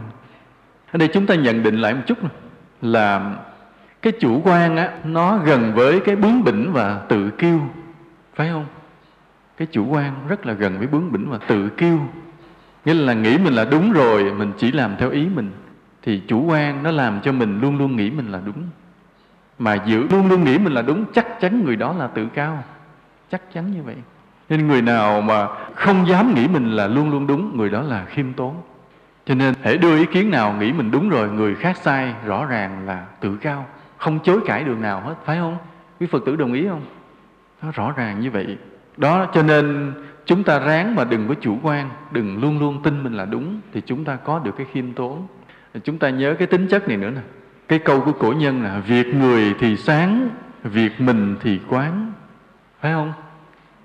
Ở 0.91 0.97
đây 0.97 1.09
chúng 1.13 1.25
ta 1.25 1.35
nhận 1.35 1.63
định 1.63 1.75
lại 1.75 1.93
một 1.93 2.01
chút 2.07 2.17
là 2.81 3.35
cái 4.01 4.13
chủ 4.19 4.41
quan 4.43 4.77
á, 4.77 4.91
nó 5.03 5.37
gần 5.37 5.73
với 5.75 5.99
cái 5.99 6.15
bướng 6.15 6.43
bỉnh 6.43 6.73
và 6.73 7.01
tự 7.09 7.29
kiêu, 7.29 7.59
phải 8.35 8.49
không? 8.49 8.65
Cái 9.57 9.67
chủ 9.71 9.85
quan 9.85 10.13
rất 10.27 10.45
là 10.45 10.53
gần 10.53 10.77
với 10.77 10.87
bướng 10.87 11.11
bỉnh 11.11 11.29
và 11.29 11.37
tự 11.47 11.69
kiêu. 11.69 11.99
Nghĩa 12.85 12.93
là 12.93 13.13
nghĩ 13.13 13.37
mình 13.37 13.53
là 13.53 13.65
đúng 13.65 13.91
rồi, 13.91 14.33
mình 14.33 14.51
chỉ 14.57 14.71
làm 14.71 14.95
theo 14.97 15.09
ý 15.09 15.27
mình. 15.35 15.51
Thì 16.01 16.21
chủ 16.27 16.43
quan 16.43 16.83
nó 16.83 16.91
làm 16.91 17.21
cho 17.21 17.31
mình 17.31 17.61
luôn 17.61 17.77
luôn 17.77 17.95
nghĩ 17.95 18.11
mình 18.11 18.31
là 18.31 18.39
đúng 18.45 18.63
mà 19.59 19.75
giữ 19.85 20.07
luôn 20.09 20.29
luôn 20.29 20.43
nghĩ 20.43 20.57
mình 20.57 20.73
là 20.73 20.81
đúng, 20.81 21.05
chắc 21.13 21.39
chắn 21.39 21.63
người 21.65 21.75
đó 21.75 21.93
là 21.93 22.07
tự 22.07 22.27
cao. 22.33 22.63
Chắc 23.31 23.53
chắn 23.53 23.71
như 23.71 23.83
vậy. 23.83 23.95
Nên 24.49 24.67
người 24.67 24.81
nào 24.81 25.21
mà 25.21 25.47
không 25.75 26.07
dám 26.07 26.33
nghĩ 26.35 26.47
mình 26.47 26.71
là 26.71 26.87
luôn 26.87 27.11
luôn 27.11 27.27
đúng, 27.27 27.57
người 27.57 27.69
đó 27.69 27.81
là 27.81 28.05
khiêm 28.05 28.33
tốn. 28.33 28.55
Cho 29.25 29.35
nên 29.35 29.53
hãy 29.63 29.77
đưa 29.77 29.97
ý 29.97 30.05
kiến 30.05 30.31
nào 30.31 30.53
nghĩ 30.59 30.73
mình 30.73 30.91
đúng 30.91 31.09
rồi, 31.09 31.29
người 31.29 31.55
khác 31.55 31.77
sai, 31.77 32.13
rõ 32.25 32.45
ràng 32.45 32.85
là 32.85 33.05
tự 33.19 33.37
cao. 33.37 33.65
Không 33.97 34.19
chối 34.23 34.39
cãi 34.45 34.63
đường 34.63 34.81
nào 34.81 35.01
hết, 35.01 35.15
phải 35.25 35.37
không? 35.37 35.57
Quý 35.99 36.07
phật 36.07 36.23
tử 36.25 36.35
đồng 36.35 36.53
ý 36.53 36.67
không? 36.67 36.81
Nó 37.61 37.71
rõ 37.71 37.93
ràng 37.97 38.19
như 38.19 38.31
vậy. 38.31 38.57
Đó, 38.97 39.25
cho 39.33 39.43
nên 39.43 39.93
chúng 40.25 40.43
ta 40.43 40.59
ráng 40.59 40.95
mà 40.95 41.03
đừng 41.03 41.27
có 41.27 41.33
chủ 41.41 41.57
quan, 41.63 41.89
đừng 42.11 42.41
luôn 42.41 42.59
luôn 42.59 42.83
tin 42.83 43.03
mình 43.03 43.13
là 43.13 43.25
đúng, 43.25 43.59
thì 43.73 43.81
chúng 43.85 44.05
ta 44.05 44.15
có 44.15 44.39
được 44.39 44.57
cái 44.57 44.67
khiêm 44.71 44.93
tốn. 44.93 45.27
Chúng 45.83 45.97
ta 45.97 46.09
nhớ 46.09 46.35
cái 46.39 46.47
tính 46.47 46.67
chất 46.67 46.87
này 46.87 46.97
nữa 46.97 47.09
nè 47.15 47.21
cái 47.69 47.79
câu 47.79 48.01
của 48.01 48.11
cổ 48.11 48.31
nhân 48.31 48.63
là 48.63 48.79
việc 48.79 49.15
người 49.15 49.55
thì 49.59 49.77
sáng 49.77 50.29
việc 50.63 51.01
mình 51.01 51.35
thì 51.41 51.59
quán. 51.69 52.11
Phải 52.81 52.91
không? 52.91 53.13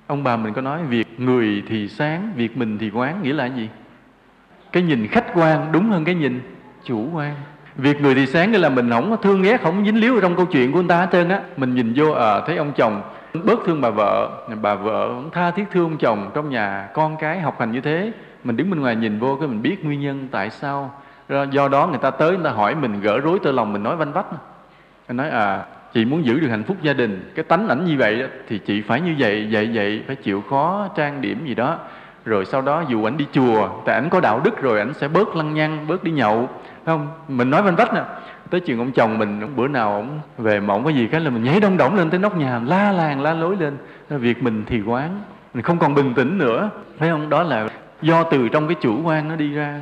Ông 0.07 0.25
bà 0.25 0.37
mình 0.37 0.53
có 0.53 0.61
nói 0.61 0.83
việc 0.83 1.21
người 1.21 1.63
thì 1.69 1.89
sáng 1.89 2.33
việc 2.37 2.57
mình 2.57 2.79
thì 2.79 2.91
quán. 2.91 3.23
Nghĩa 3.23 3.33
là 3.33 3.47
gì? 3.47 3.69
Cái 4.73 4.83
nhìn 4.83 5.07
khách 5.07 5.27
quan 5.35 5.73
đúng 5.73 5.91
hơn 5.91 6.05
cái 6.05 6.15
nhìn 6.15 6.41
chủ 6.85 7.09
quan. 7.13 7.35
Việc 7.77 8.01
người 8.01 8.15
thì 8.15 8.27
sáng 8.27 8.53
nghĩa 8.53 8.59
là 8.59 8.69
mình 8.69 8.91
không 8.91 9.11
có 9.11 9.17
thương 9.17 9.43
ghét 9.43 9.63
không 9.63 9.85
dính 9.85 10.01
líu 10.01 10.21
trong 10.21 10.37
câu 10.37 10.47
chuyện 10.47 10.73
của 10.73 10.79
người 10.79 10.89
ta 10.89 10.97
hết 10.97 11.09
trơn 11.13 11.29
á. 11.29 11.41
Mình 11.57 11.75
nhìn 11.75 11.93
vô 11.97 12.13
à, 12.13 12.41
thấy 12.47 12.57
ông 12.57 12.73
chồng 12.77 13.03
bớt 13.45 13.61
thương 13.67 13.81
bà 13.81 13.91
vợ 13.91 14.47
bà 14.63 14.75
vợ 14.75 15.09
cũng 15.09 15.31
tha 15.31 15.51
thiết 15.51 15.65
thương 15.73 15.85
ông 15.85 15.99
chồng 15.99 16.31
trong 16.35 16.51
nhà 16.51 16.89
con 16.95 17.17
cái 17.17 17.41
học 17.41 17.61
hành 17.61 17.73
như 17.73 17.81
thế. 17.81 18.13
Mình 18.45 18.57
đứng 18.57 18.71
bên 18.71 18.81
ngoài 18.81 18.97
nhìn 18.97 19.19
vô 19.19 19.37
cái 19.41 19.49
mình 19.49 19.63
biết 19.63 19.85
nguyên 19.85 20.01
nhân 20.01 20.29
tại 20.31 20.51
sao 20.51 21.04
do 21.51 21.69
đó 21.69 21.87
người 21.87 21.99
ta 21.99 22.11
tới, 22.11 22.31
người 22.31 22.45
ta 22.45 22.51
hỏi 22.51 22.75
mình, 22.75 23.01
gỡ 23.01 23.19
rối 23.19 23.39
tơ 23.43 23.53
lòng, 23.53 23.73
mình 23.73 23.83
nói 23.83 23.97
vanh 23.97 24.13
vách. 24.13 24.27
Anh 25.07 25.17
nói 25.17 25.31
à 25.31 25.65
chị 25.93 26.05
muốn 26.05 26.25
giữ 26.25 26.41
được 26.41 26.49
hạnh 26.49 26.63
phúc 26.63 26.77
gia 26.83 26.93
đình. 26.93 27.33
Cái 27.35 27.45
tánh 27.45 27.69
ảnh 27.69 27.85
như 27.85 27.97
vậy 27.99 28.23
thì 28.49 28.59
chị 28.59 28.83
phải 28.83 29.01
như 29.01 29.15
vậy 29.19 29.49
vậy 29.51 29.71
vậy, 29.75 30.03
phải 30.07 30.17
chịu 30.17 30.43
khó 30.51 30.89
trang 30.97 31.21
điểm 31.21 31.47
gì 31.47 31.55
đó. 31.55 31.79
Rồi 32.25 32.45
sau 32.45 32.63
đó 32.63 32.85
dù 32.89 33.05
ảnh 33.05 33.17
đi 33.17 33.27
chùa, 33.33 33.69
tại 33.85 33.95
ảnh 33.95 34.09
có 34.11 34.21
đạo 34.21 34.41
đức 34.45 34.63
rồi, 34.63 34.79
ảnh 34.79 34.95
sẽ 34.95 35.09
bớt 35.09 35.37
lăng 35.37 35.55
nhăng, 35.55 35.87
bớt 35.87 36.05
đi 36.05 36.11
nhậu 36.11 36.49
không? 36.87 37.09
Mình 37.29 37.51
nói 37.51 37.63
vanh 37.63 37.77
vách 37.77 37.95
nè. 37.95 38.03
Tới 38.51 38.61
chuyện 38.61 38.79
ông 38.79 38.93
chồng 38.93 39.19
mình 39.19 39.57
bữa 39.57 39.69
nào 39.69 39.93
ông 39.93 40.21
về 40.39 40.61
mà 40.61 40.75
ông 40.75 40.85
có 40.85 40.91
gì 40.91 41.07
cái 41.07 41.21
là 41.21 41.31
mình 41.31 41.45
nhảy 41.45 41.61
đông 41.61 41.77
đổng 41.77 41.97
lên 41.97 42.11
tới 42.11 42.21
nóc 42.21 42.37
nhà, 42.37 42.61
la 42.67 42.93
làng, 42.93 43.21
la 43.21 43.35
lối 43.35 43.57
lên. 43.57 43.77
Việc 44.09 44.43
mình 44.43 44.65
thì 44.67 44.81
quán, 44.81 45.21
mình 45.55 45.63
không 45.63 45.79
còn 45.79 45.95
bình 45.95 46.15
tĩnh 46.15 46.39
nữa. 46.39 46.71
Phải 46.99 47.09
không? 47.09 47.29
Đó 47.29 47.43
là 47.43 47.69
do 48.03 48.23
từ 48.23 48.49
trong 48.49 48.69
cái 48.69 48.77
chủ 48.81 49.03
quan 49.05 49.29
nó 49.29 49.37
đi 49.37 49.53
ra 49.53 49.81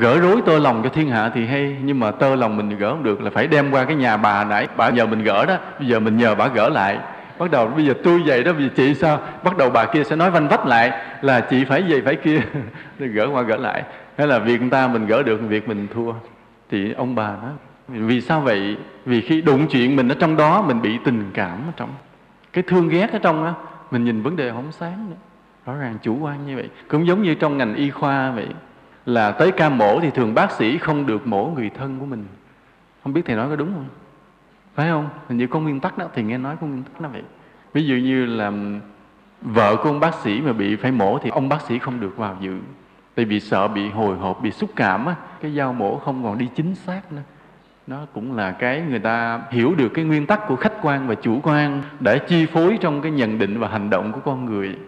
gỡ 0.00 0.18
rối 0.18 0.42
tơ 0.46 0.58
lòng 0.58 0.80
cho 0.84 0.90
thiên 0.90 1.08
hạ 1.08 1.30
thì 1.34 1.46
hay, 1.46 1.76
nhưng 1.84 2.00
mà 2.00 2.10
tơ 2.10 2.34
lòng 2.34 2.56
mình 2.56 2.78
gỡ 2.78 2.90
không 2.90 3.02
được, 3.02 3.20
là 3.20 3.30
phải 3.30 3.46
đem 3.46 3.70
qua 3.70 3.84
cái 3.84 3.96
nhà 3.96 4.16
bà 4.16 4.44
nãy. 4.44 4.68
Bà 4.76 4.90
nhờ 4.90 5.06
mình 5.06 5.22
gỡ 5.22 5.46
đó, 5.46 5.56
bây 5.78 5.88
giờ 5.88 6.00
mình 6.00 6.16
nhờ 6.16 6.34
bà 6.34 6.48
gỡ 6.48 6.68
lại. 6.68 6.98
Bắt 7.38 7.50
đầu 7.50 7.66
bây 7.66 7.86
giờ 7.86 7.94
tôi 8.04 8.22
vậy 8.26 8.44
đó, 8.44 8.52
bây 8.52 8.62
giờ 8.62 8.68
chị 8.76 8.94
sao? 8.94 9.20
Bắt 9.44 9.56
đầu 9.56 9.70
bà 9.70 9.84
kia 9.84 10.04
sẽ 10.04 10.16
nói 10.16 10.30
vanh 10.30 10.48
vách 10.48 10.66
lại, 10.66 10.92
là 11.22 11.40
chị 11.40 11.64
phải 11.64 11.84
vậy 11.88 12.02
phải 12.04 12.16
kia. 12.16 12.40
Gỡ 12.98 13.28
qua 13.32 13.42
gỡ 13.42 13.56
lại. 13.56 13.82
Hay 14.18 14.26
là 14.26 14.38
việc 14.38 14.60
người 14.60 14.70
ta 14.70 14.88
mình 14.88 15.06
gỡ 15.06 15.22
được, 15.22 15.40
việc 15.48 15.68
mình 15.68 15.86
thua. 15.94 16.12
Thì 16.70 16.92
ông 16.92 17.14
bà 17.14 17.28
đó 17.28 17.48
vì 17.88 18.20
sao 18.20 18.40
vậy? 18.40 18.76
Vì 19.04 19.20
khi 19.20 19.40
đụng 19.42 19.66
chuyện 19.70 19.96
mình 19.96 20.08
ở 20.08 20.14
trong 20.18 20.36
đó, 20.36 20.62
mình 20.62 20.82
bị 20.82 20.98
tình 21.04 21.30
cảm 21.34 21.58
ở 21.68 21.72
trong. 21.76 21.90
Cái 22.52 22.64
thương 22.66 22.88
ghét 22.88 23.12
ở 23.12 23.18
trong 23.18 23.44
á, 23.44 23.54
mình 23.90 24.04
nhìn 24.04 24.22
vấn 24.22 24.36
đề 24.36 24.50
không 24.50 24.72
sáng 24.72 25.10
nữa. 25.10 25.16
Rõ 25.66 25.74
ràng 25.74 25.98
chủ 26.02 26.18
quan 26.20 26.46
như 26.46 26.56
vậy. 26.56 26.68
Cũng 26.88 27.06
giống 27.06 27.22
như 27.22 27.34
trong 27.34 27.58
ngành 27.58 27.74
y 27.74 27.90
khoa 27.90 28.30
vậy 28.30 28.46
là 29.14 29.30
tới 29.30 29.52
ca 29.52 29.68
mổ 29.68 30.00
thì 30.00 30.10
thường 30.10 30.34
bác 30.34 30.52
sĩ 30.52 30.78
không 30.78 31.06
được 31.06 31.26
mổ 31.26 31.46
người 31.46 31.70
thân 31.78 31.98
của 31.98 32.06
mình. 32.06 32.24
Không 33.04 33.12
biết 33.12 33.22
thầy 33.24 33.36
nói 33.36 33.48
có 33.48 33.56
đúng 33.56 33.72
không? 33.74 33.86
Phải 34.74 34.88
không? 34.88 35.08
Hình 35.28 35.38
như 35.38 35.46
có 35.46 35.60
nguyên 35.60 35.80
tắc 35.80 35.98
đó 35.98 36.06
thì 36.14 36.22
nghe 36.22 36.38
nói 36.38 36.56
có 36.60 36.66
nguyên 36.66 36.82
tắc 36.82 37.00
đó 37.00 37.08
vậy. 37.12 37.22
Ví 37.72 37.84
dụ 37.84 37.94
như 37.94 38.26
là 38.26 38.52
vợ 39.42 39.76
của 39.76 39.88
ông 39.88 40.00
bác 40.00 40.14
sĩ 40.14 40.40
mà 40.40 40.52
bị 40.52 40.76
phải 40.76 40.92
mổ 40.92 41.18
thì 41.18 41.30
ông 41.30 41.48
bác 41.48 41.62
sĩ 41.62 41.78
không 41.78 42.00
được 42.00 42.16
vào 42.16 42.36
dự 42.40 42.58
tại 43.14 43.24
vì 43.24 43.40
sợ 43.40 43.68
bị 43.68 43.88
hồi 43.88 44.16
hộp, 44.16 44.42
bị 44.42 44.50
xúc 44.50 44.70
cảm 44.76 45.06
á, 45.06 45.14
cái 45.40 45.54
dao 45.54 45.72
mổ 45.72 45.98
không 45.98 46.24
còn 46.24 46.38
đi 46.38 46.48
chính 46.54 46.74
xác 46.74 47.12
nữa. 47.12 47.22
Nó 47.86 48.06
cũng 48.12 48.36
là 48.36 48.52
cái 48.52 48.82
người 48.88 48.98
ta 48.98 49.42
hiểu 49.50 49.74
được 49.74 49.88
cái 49.88 50.04
nguyên 50.04 50.26
tắc 50.26 50.46
của 50.48 50.56
khách 50.56 50.72
quan 50.82 51.06
và 51.06 51.14
chủ 51.14 51.40
quan 51.42 51.82
để 52.00 52.18
chi 52.18 52.46
phối 52.46 52.78
trong 52.80 53.02
cái 53.02 53.12
nhận 53.12 53.38
định 53.38 53.58
và 53.58 53.68
hành 53.68 53.90
động 53.90 54.12
của 54.12 54.20
con 54.20 54.44
người. 54.44 54.78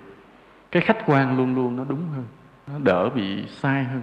Cái 0.70 0.82
khách 0.82 1.06
quan 1.06 1.36
luôn 1.36 1.54
luôn 1.54 1.76
nó 1.76 1.84
đúng 1.88 2.00
hơn 2.14 2.24
nó 2.66 2.78
đỡ 2.78 3.08
bị 3.08 3.46
sai 3.46 3.84
hơn. 3.84 4.02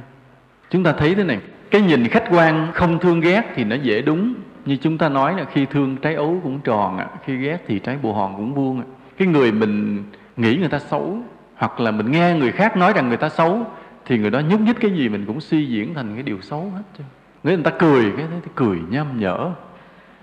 Chúng 0.69 0.83
ta 0.83 0.93
thấy 0.93 1.15
thế 1.15 1.23
này, 1.23 1.39
cái 1.71 1.81
nhìn 1.81 2.07
khách 2.07 2.25
quan 2.31 2.67
không 2.73 2.99
thương 2.99 3.19
ghét 3.19 3.43
thì 3.55 3.63
nó 3.63 3.75
dễ 3.75 4.01
đúng. 4.01 4.33
Như 4.65 4.77
chúng 4.81 4.97
ta 4.97 5.09
nói 5.09 5.37
là 5.37 5.45
khi 5.53 5.65
thương 5.65 5.97
trái 5.97 6.15
ấu 6.15 6.39
cũng 6.43 6.59
tròn 6.59 6.99
khi 7.25 7.35
ghét 7.37 7.57
thì 7.67 7.79
trái 7.79 7.97
bồ 8.01 8.13
hòn 8.13 8.35
cũng 8.35 8.53
vuông 8.53 8.83
cái 9.17 9.27
người 9.27 9.51
mình 9.51 10.03
nghĩ 10.37 10.55
người 10.55 10.69
ta 10.69 10.79
xấu, 10.79 11.17
hoặc 11.55 11.79
là 11.79 11.91
mình 11.91 12.11
nghe 12.11 12.33
người 12.33 12.51
khác 12.51 12.77
nói 12.77 12.93
rằng 12.93 13.07
người 13.07 13.17
ta 13.17 13.29
xấu, 13.29 13.65
thì 14.05 14.17
người 14.17 14.29
đó 14.29 14.39
nhúc 14.39 14.61
nhích 14.61 14.79
cái 14.79 14.91
gì 14.91 15.09
mình 15.09 15.25
cũng 15.25 15.41
suy 15.41 15.65
diễn 15.65 15.93
thành 15.93 16.13
cái 16.13 16.23
điều 16.23 16.41
xấu 16.41 16.71
hết 16.75 16.81
chứ 16.97 17.03
nếu 17.43 17.55
người 17.55 17.63
ta 17.63 17.71
cười, 17.71 18.11
cái 18.17 18.25
thế 18.31 18.37
thì 18.43 18.51
cười 18.55 18.77
nham 18.89 19.19
nhở. 19.19 19.51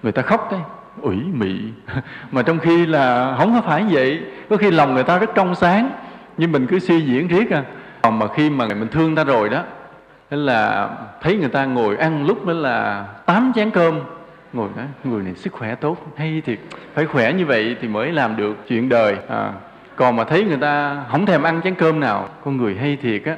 Người 0.02 0.12
ta 0.12 0.22
khóc 0.22 0.48
cái 0.50 0.60
ủy 1.00 1.16
mị. 1.16 1.58
Mà 2.30 2.42
trong 2.42 2.58
khi 2.58 2.86
là 2.86 3.34
không 3.38 3.54
có 3.54 3.60
phải 3.60 3.84
vậy, 3.90 4.20
có 4.50 4.56
khi 4.56 4.70
lòng 4.70 4.94
người 4.94 5.04
ta 5.04 5.18
rất 5.18 5.30
trong 5.34 5.54
sáng, 5.54 5.90
nhưng 6.36 6.52
mình 6.52 6.66
cứ 6.66 6.78
suy 6.78 7.00
diễn 7.00 7.28
riết 7.28 7.50
à 7.50 7.64
còn 8.06 8.18
mà 8.18 8.26
khi 8.34 8.50
mà 8.50 8.66
mình 8.68 8.88
thương 8.88 9.14
ta 9.14 9.24
rồi 9.24 9.48
đó 9.48 9.64
thế 10.30 10.36
là 10.36 10.90
thấy 11.20 11.36
người 11.36 11.48
ta 11.48 11.64
ngồi 11.64 11.96
ăn 11.96 12.26
lúc 12.26 12.46
đó 12.46 12.52
là 12.52 13.06
tám 13.26 13.52
chén 13.54 13.70
cơm. 13.70 14.00
Ngồi 14.52 14.68
nói 14.76 14.86
người 15.04 15.22
này 15.22 15.34
sức 15.34 15.52
khỏe 15.52 15.74
tốt 15.74 16.12
hay 16.16 16.42
thiệt 16.46 16.58
phải 16.94 17.06
khỏe 17.06 17.32
như 17.32 17.46
vậy 17.46 17.76
thì 17.80 17.88
mới 17.88 18.12
làm 18.12 18.36
được 18.36 18.56
chuyện 18.68 18.88
đời. 18.88 19.16
À, 19.28 19.52
còn 19.96 20.16
mà 20.16 20.24
thấy 20.24 20.44
người 20.44 20.56
ta 20.56 21.04
không 21.10 21.26
thèm 21.26 21.42
ăn 21.42 21.60
chén 21.64 21.74
cơm 21.74 22.00
nào 22.00 22.28
con 22.44 22.56
người 22.56 22.74
hay 22.74 22.96
thiệt 23.02 23.24
á 23.24 23.36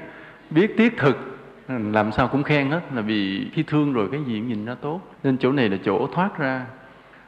biết 0.50 0.76
tiết 0.76 0.98
thực. 0.98 1.38
Làm 1.68 2.12
sao 2.12 2.28
cũng 2.28 2.42
khen 2.42 2.70
hết 2.70 2.80
là 2.94 3.02
vì 3.02 3.50
khi 3.52 3.62
thương 3.62 3.92
rồi 3.92 4.08
cái 4.12 4.20
gì 4.26 4.40
nhìn 4.40 4.64
nó 4.64 4.74
tốt. 4.74 5.00
Nên 5.24 5.36
chỗ 5.38 5.52
này 5.52 5.68
là 5.68 5.76
chỗ 5.84 6.08
thoát 6.14 6.38
ra. 6.38 6.62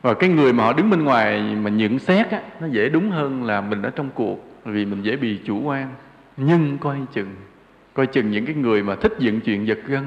Và 0.02 0.14
cái 0.14 0.30
người 0.30 0.52
mà 0.52 0.64
họ 0.64 0.72
đứng 0.72 0.90
bên 0.90 1.04
ngoài 1.04 1.56
mà 1.62 1.70
nhận 1.70 1.98
xét 1.98 2.30
á 2.30 2.40
nó 2.60 2.66
dễ 2.66 2.88
đúng 2.88 3.10
hơn 3.10 3.44
là 3.44 3.60
mình 3.60 3.82
ở 3.82 3.90
trong 3.90 4.08
cuộc 4.14 4.46
vì 4.64 4.84
mình 4.84 5.02
dễ 5.02 5.16
bị 5.16 5.38
chủ 5.46 5.60
quan 5.64 5.88
nhưng 6.46 6.78
coi 6.78 6.96
chừng 7.12 7.34
coi 7.94 8.06
chừng 8.06 8.30
những 8.30 8.46
cái 8.46 8.54
người 8.54 8.82
mà 8.82 8.94
thích 8.94 9.12
dựng 9.18 9.40
chuyện 9.40 9.66
giật 9.66 9.78
gân. 9.86 10.04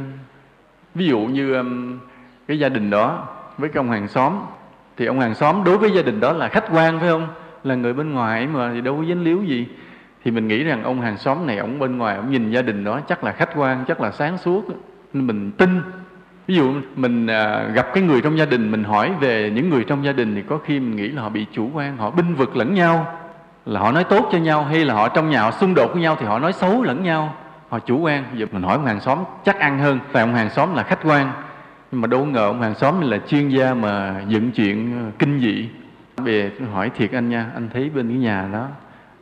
Ví 0.96 1.08
dụ 1.08 1.20
như 1.20 1.54
um, 1.54 2.00
cái 2.48 2.60
gia 2.60 2.70
đình 2.70 2.90
đó 2.90 3.28
với 3.58 3.70
cái 3.70 3.80
ông 3.80 3.92
hàng 3.92 4.08
xóm 4.08 4.34
thì 4.98 5.06
ông 5.06 5.20
hàng 5.20 5.36
xóm 5.36 5.64
đối 5.64 5.78
với 5.78 5.92
gia 5.92 6.02
đình 6.02 6.20
đó 6.20 6.34
là 6.34 6.48
khách 6.48 6.66
quan 6.72 7.00
phải 7.00 7.10
không? 7.10 7.28
Là 7.64 7.76
người 7.76 7.94
bên 7.94 8.14
ngoài 8.14 8.48
mà 8.48 8.72
thì 8.74 8.82
đâu 8.82 8.98
có 8.98 9.06
dính 9.06 9.24
líu 9.24 9.44
gì. 9.44 9.68
Thì 10.24 10.32
mình 10.32 10.48
nghĩ 10.48 10.64
rằng 10.64 10.84
ông 10.84 11.02
hàng 11.02 11.18
xóm 11.18 11.48
này 11.48 11.58
ông 11.58 11.80
bên 11.80 11.98
ngoài 11.98 12.16
ông 12.16 12.32
nhìn 12.32 12.52
gia 12.52 12.62
đình 12.62 12.84
đó 12.84 13.00
chắc 13.08 13.24
là 13.24 13.32
khách 13.32 13.50
quan 13.56 13.86
chắc 13.88 14.02
là 14.02 14.12
sáng 14.12 14.38
suốt. 14.38 14.66
Nên 15.14 15.28
mình 15.28 15.52
tin. 15.52 15.82
Ví 16.48 16.56
dụ 16.56 16.74
mình 16.96 17.28
à, 17.28 17.70
gặp 17.74 17.88
cái 17.94 18.04
người 18.04 18.22
trong 18.22 18.38
gia 18.38 18.46
đình 18.46 18.72
mình 18.72 18.84
hỏi 18.84 19.12
về 19.20 19.52
những 19.56 19.70
người 19.70 19.84
trong 19.84 20.06
gia 20.06 20.12
đình 20.12 20.36
thì 20.36 20.42
có 20.42 20.58
khi 20.58 20.80
mình 20.80 20.96
nghĩ 20.96 21.08
là 21.08 21.22
họ 21.22 21.30
bị 21.30 21.46
chủ 21.52 21.70
quan 21.74 21.98
họ 21.98 22.12
binh 22.12 22.36
vực 22.36 22.56
lẫn 22.56 22.74
nhau 22.74 23.20
là 23.66 23.80
họ 23.80 23.92
nói 23.92 24.04
tốt 24.04 24.30
cho 24.32 24.38
nhau 24.38 24.64
hay 24.64 24.86
là 24.86 24.94
họ 24.94 25.10
trong 25.10 25.30
nhà 25.30 25.42
họ 25.42 25.52
xung 25.52 25.74
đột 25.74 25.94
với 25.94 26.02
nhau 26.02 26.18
thì 26.20 26.26
họ 26.26 26.40
nói 26.40 26.54
xấu 26.54 26.84
lẫn 26.84 27.04
nhau. 27.04 27.36
Họ 27.70 27.80
chủ 27.80 28.00
quan. 28.00 28.24
Giờ 28.34 28.46
mình 28.52 28.64
hỏi 28.64 28.76
ông 28.76 28.86
hàng 28.86 29.00
xóm 29.00 29.18
chắc 29.46 29.60
ăn 29.60 29.80
hơn. 29.80 30.00
Tại 30.12 30.24
ông 30.24 30.34
hàng 30.34 30.50
xóm 30.50 30.76
là 30.76 30.84
khách 30.84 31.00
quan. 31.04 31.32
Nhưng 31.92 32.02
mà 32.02 32.08
đâu 32.08 32.26
ngờ 32.26 32.48
ông 32.48 32.62
hàng 32.62 32.76
xóm 32.76 33.02
là 33.02 33.18
chuyên 33.28 33.50
gia 33.50 33.74
mà 33.74 34.22
dựng 34.28 34.52
chuyện 34.52 34.98
ờ, 35.06 35.12
kinh 35.20 35.40
dị. 35.40 35.70
Về 36.18 36.52
hỏi 36.74 36.92
thiệt 36.98 37.12
anh 37.12 37.30
nha, 37.30 37.46
anh 37.54 37.70
thấy 37.74 37.90
bên 37.90 38.10
cái 38.10 38.18
nhà 38.18 38.50
đó, 38.54 38.68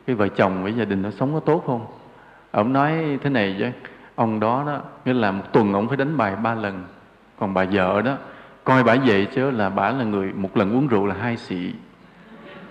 cái 0.06 0.16
vợ 0.16 0.28
chồng 0.28 0.62
với 0.62 0.72
gia 0.72 0.84
đình 0.84 1.02
nó 1.02 1.10
sống 1.10 1.34
có 1.34 1.40
tốt 1.40 1.64
không? 1.66 1.86
Ông 2.50 2.72
nói 2.72 3.18
thế 3.22 3.30
này 3.30 3.56
chứ, 3.58 3.66
ông 4.14 4.40
đó 4.40 4.64
đó, 4.66 4.80
nghĩa 5.04 5.12
là 5.12 5.30
một 5.30 5.44
tuần 5.52 5.72
ông 5.72 5.88
phải 5.88 5.96
đánh 5.96 6.16
bài 6.16 6.36
ba 6.36 6.54
lần. 6.54 6.84
Còn 7.38 7.54
bà 7.54 7.64
vợ 7.72 8.02
đó, 8.02 8.16
coi 8.64 8.84
bà 8.84 8.96
vậy 9.06 9.26
chứ 9.34 9.50
là 9.50 9.68
bà 9.68 9.90
là 9.90 10.04
người, 10.04 10.32
một 10.32 10.56
lần 10.56 10.72
uống 10.72 10.88
rượu 10.88 11.06
là 11.06 11.14
hai 11.20 11.36
xị 11.36 11.72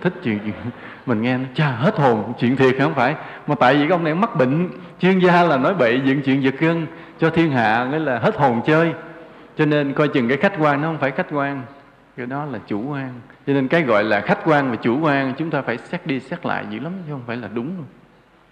thích 0.01 0.13
chuyện 0.23 0.39
mình 1.05 1.21
nghe 1.21 1.37
cha 1.55 1.67
hết 1.67 1.97
hồn, 1.97 2.33
chuyện 2.39 2.55
thiệt 2.55 2.75
không 2.79 2.93
phải? 2.93 3.15
Mà 3.47 3.55
tại 3.55 3.75
vì 3.75 3.89
ông 3.89 4.03
này 4.03 4.15
mắc 4.15 4.35
bệnh, 4.35 4.69
chuyên 4.99 5.19
gia 5.19 5.43
là 5.43 5.57
nói 5.57 5.73
bậy 5.73 6.01
dựng 6.05 6.21
chuyện 6.21 6.43
giật 6.43 6.55
gân, 6.59 6.87
cho 7.19 7.29
thiên 7.29 7.51
hạ 7.51 7.87
nghĩa 7.91 7.99
là 7.99 8.19
hết 8.19 8.35
hồn 8.35 8.61
chơi. 8.65 8.93
Cho 9.57 9.65
nên 9.65 9.93
coi 9.93 10.07
chừng 10.07 10.27
cái 10.27 10.37
khách 10.37 10.53
quan 10.59 10.81
nó 10.81 10.87
không 10.87 10.97
phải 10.97 11.11
khách 11.11 11.27
quan, 11.31 11.61
cái 12.17 12.25
đó 12.25 12.45
là 12.45 12.59
chủ 12.67 12.83
quan. 12.89 13.13
Cho 13.47 13.53
nên 13.53 13.67
cái 13.67 13.81
gọi 13.81 14.03
là 14.03 14.21
khách 14.21 14.39
quan 14.45 14.71
và 14.71 14.75
chủ 14.75 14.99
quan, 14.99 15.33
chúng 15.37 15.49
ta 15.49 15.61
phải 15.61 15.77
xét 15.77 16.07
đi 16.07 16.19
xét 16.19 16.45
lại 16.45 16.65
dữ 16.69 16.79
lắm, 16.79 16.93
chứ 17.05 17.11
không 17.11 17.23
phải 17.27 17.37
là 17.37 17.47
đúng 17.53 17.83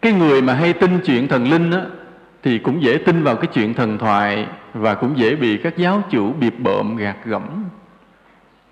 cái 0.02 0.14
người 0.14 0.42
mà 0.42 0.54
hay 0.54 0.74
tin 0.74 1.00
chuyện 1.06 1.28
thần 1.28 1.48
linh 1.48 1.72
á, 1.72 1.82
thì 2.44 2.60
cũng 2.60 2.84
dễ 2.84 2.98
tin 2.98 3.24
vào 3.24 3.36
cái 3.36 3.48
chuyện 3.54 3.74
thần 3.74 3.98
thoại 3.98 4.48
và 4.74 4.96
cũng 4.96 5.18
dễ 5.18 5.36
bị 5.36 5.58
các 5.58 5.78
giáo 5.78 6.04
chủ 6.10 6.34
biệp 6.34 6.54
bợm, 6.60 6.96
gạt 6.96 7.18
gẫm 7.26 7.44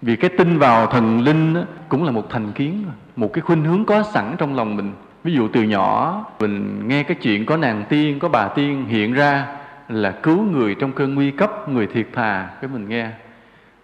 vì 0.02 0.16
cái 0.16 0.30
tin 0.30 0.58
vào 0.58 0.88
thần 0.88 1.22
linh 1.22 1.56
cũng 1.90 2.04
là 2.04 2.12
một 2.12 2.30
thành 2.30 2.52
kiến, 2.52 2.86
một 3.16 3.34
cái 3.34 3.42
khuynh 3.42 3.64
hướng 3.64 3.86
có 3.86 4.04
sẵn 4.04 4.36
trong 4.38 4.56
lòng 4.56 4.76
mình. 4.76 4.92
Ví 5.24 5.34
dụ 5.34 5.48
từ 5.48 5.64
nhỏ, 5.64 6.26
mình 6.40 6.88
nghe 6.88 7.04
cái 7.04 7.18
chuyện 7.22 7.46
có 7.46 7.58
nàng 7.58 7.84
tiên, 7.90 8.20
có 8.20 8.30
bà 8.30 8.48
tiên 8.48 8.86
hiện 8.88 9.14
ra 9.14 9.46
là 9.90 10.12
cứu 10.12 10.44
người 10.44 10.76
trong 10.76 10.92
cơn 10.92 11.16
nguy 11.16 11.32
cấp, 11.32 11.70
người 11.70 11.88
thiệt 11.88 12.08
thà, 12.14 12.50
cái 12.62 12.70
mình 12.74 12.90
nghe. 12.90 13.10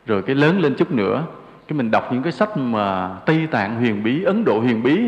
Rồi 0.06 0.22
cái 0.22 0.36
lớn 0.36 0.60
lên 0.60 0.76
chút 0.76 0.92
nữa, 0.92 1.24
cái 1.68 1.78
mình 1.78 1.92
đọc 1.92 2.14
những 2.14 2.24
cái 2.24 2.32
sách 2.32 2.58
mà 2.58 3.10
tây 3.26 3.48
tạng 3.52 3.76
huyền 3.76 4.04
bí, 4.04 4.24
ấn 4.24 4.46
độ 4.46 4.60
huyền 4.60 4.84
bí, 4.84 5.00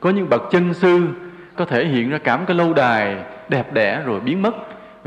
có 0.00 0.10
những 0.10 0.28
bậc 0.30 0.42
chân 0.50 0.74
sư 0.74 1.08
có 1.56 1.64
thể 1.64 1.86
hiện 1.86 2.10
ra 2.10 2.18
cảm 2.18 2.46
cái 2.46 2.56
lâu 2.56 2.74
đài 2.74 3.16
đẹp 3.48 3.72
đẽ 3.72 4.02
rồi 4.04 4.20
biến 4.20 4.42
mất. 4.42 4.54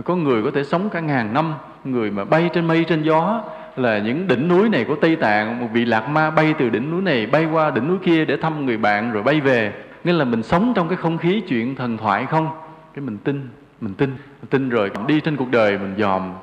Có 0.04 0.16
người 0.16 0.43
có 0.43 0.52
thể 0.52 0.64
sống 0.64 0.89
cả 0.89 1.00
ngàn 1.00 1.34
năm, 1.34 1.54
người 1.84 2.12
mà 2.12 2.26
bay 2.26 2.50
trên 2.54 2.68
mây 2.68 2.84
trên 2.84 3.04
gió 3.04 3.43
là 3.80 3.99
những 3.99 4.28
đỉnh 4.28 4.47
núi 4.47 4.69
này 4.69 4.84
của 4.84 4.95
Tây 4.95 5.15
Tạng, 5.15 5.59
một 5.59 5.67
vị 5.73 5.86
lạc 5.86 6.09
ma 6.09 6.32
bay 6.32 6.53
từ 6.59 6.69
đỉnh 6.69 6.91
núi 6.91 7.01
này 7.01 7.25
bay 7.25 7.45
qua 7.45 7.71
đỉnh 7.71 7.88
núi 7.88 7.97
kia 8.03 8.25
để 8.25 8.38
thăm 8.38 8.65
người 8.65 8.78
bạn 8.78 9.11
rồi 9.11 9.23
bay 9.23 9.41
về. 9.41 9.73
Nên 10.03 10.15
là 10.15 10.25
mình 10.25 10.43
sống 10.43 10.73
trong 10.75 10.88
cái 10.88 10.97
không 10.97 11.17
khí 11.17 11.43
chuyện 11.47 11.75
thần 11.75 11.97
thoại 11.97 12.25
không? 12.25 12.49
Cái 12.93 13.05
mình 13.05 13.17
tin 13.17 13.49
mình 13.82 13.93
tin 13.93 14.09
mình 14.09 14.49
tin 14.49 14.69
rồi 14.69 14.91
đi 15.07 15.19
trên 15.19 15.36
cuộc 15.36 15.51
đời 15.51 15.78
mình 15.78 15.95
dòm. 15.97 16.34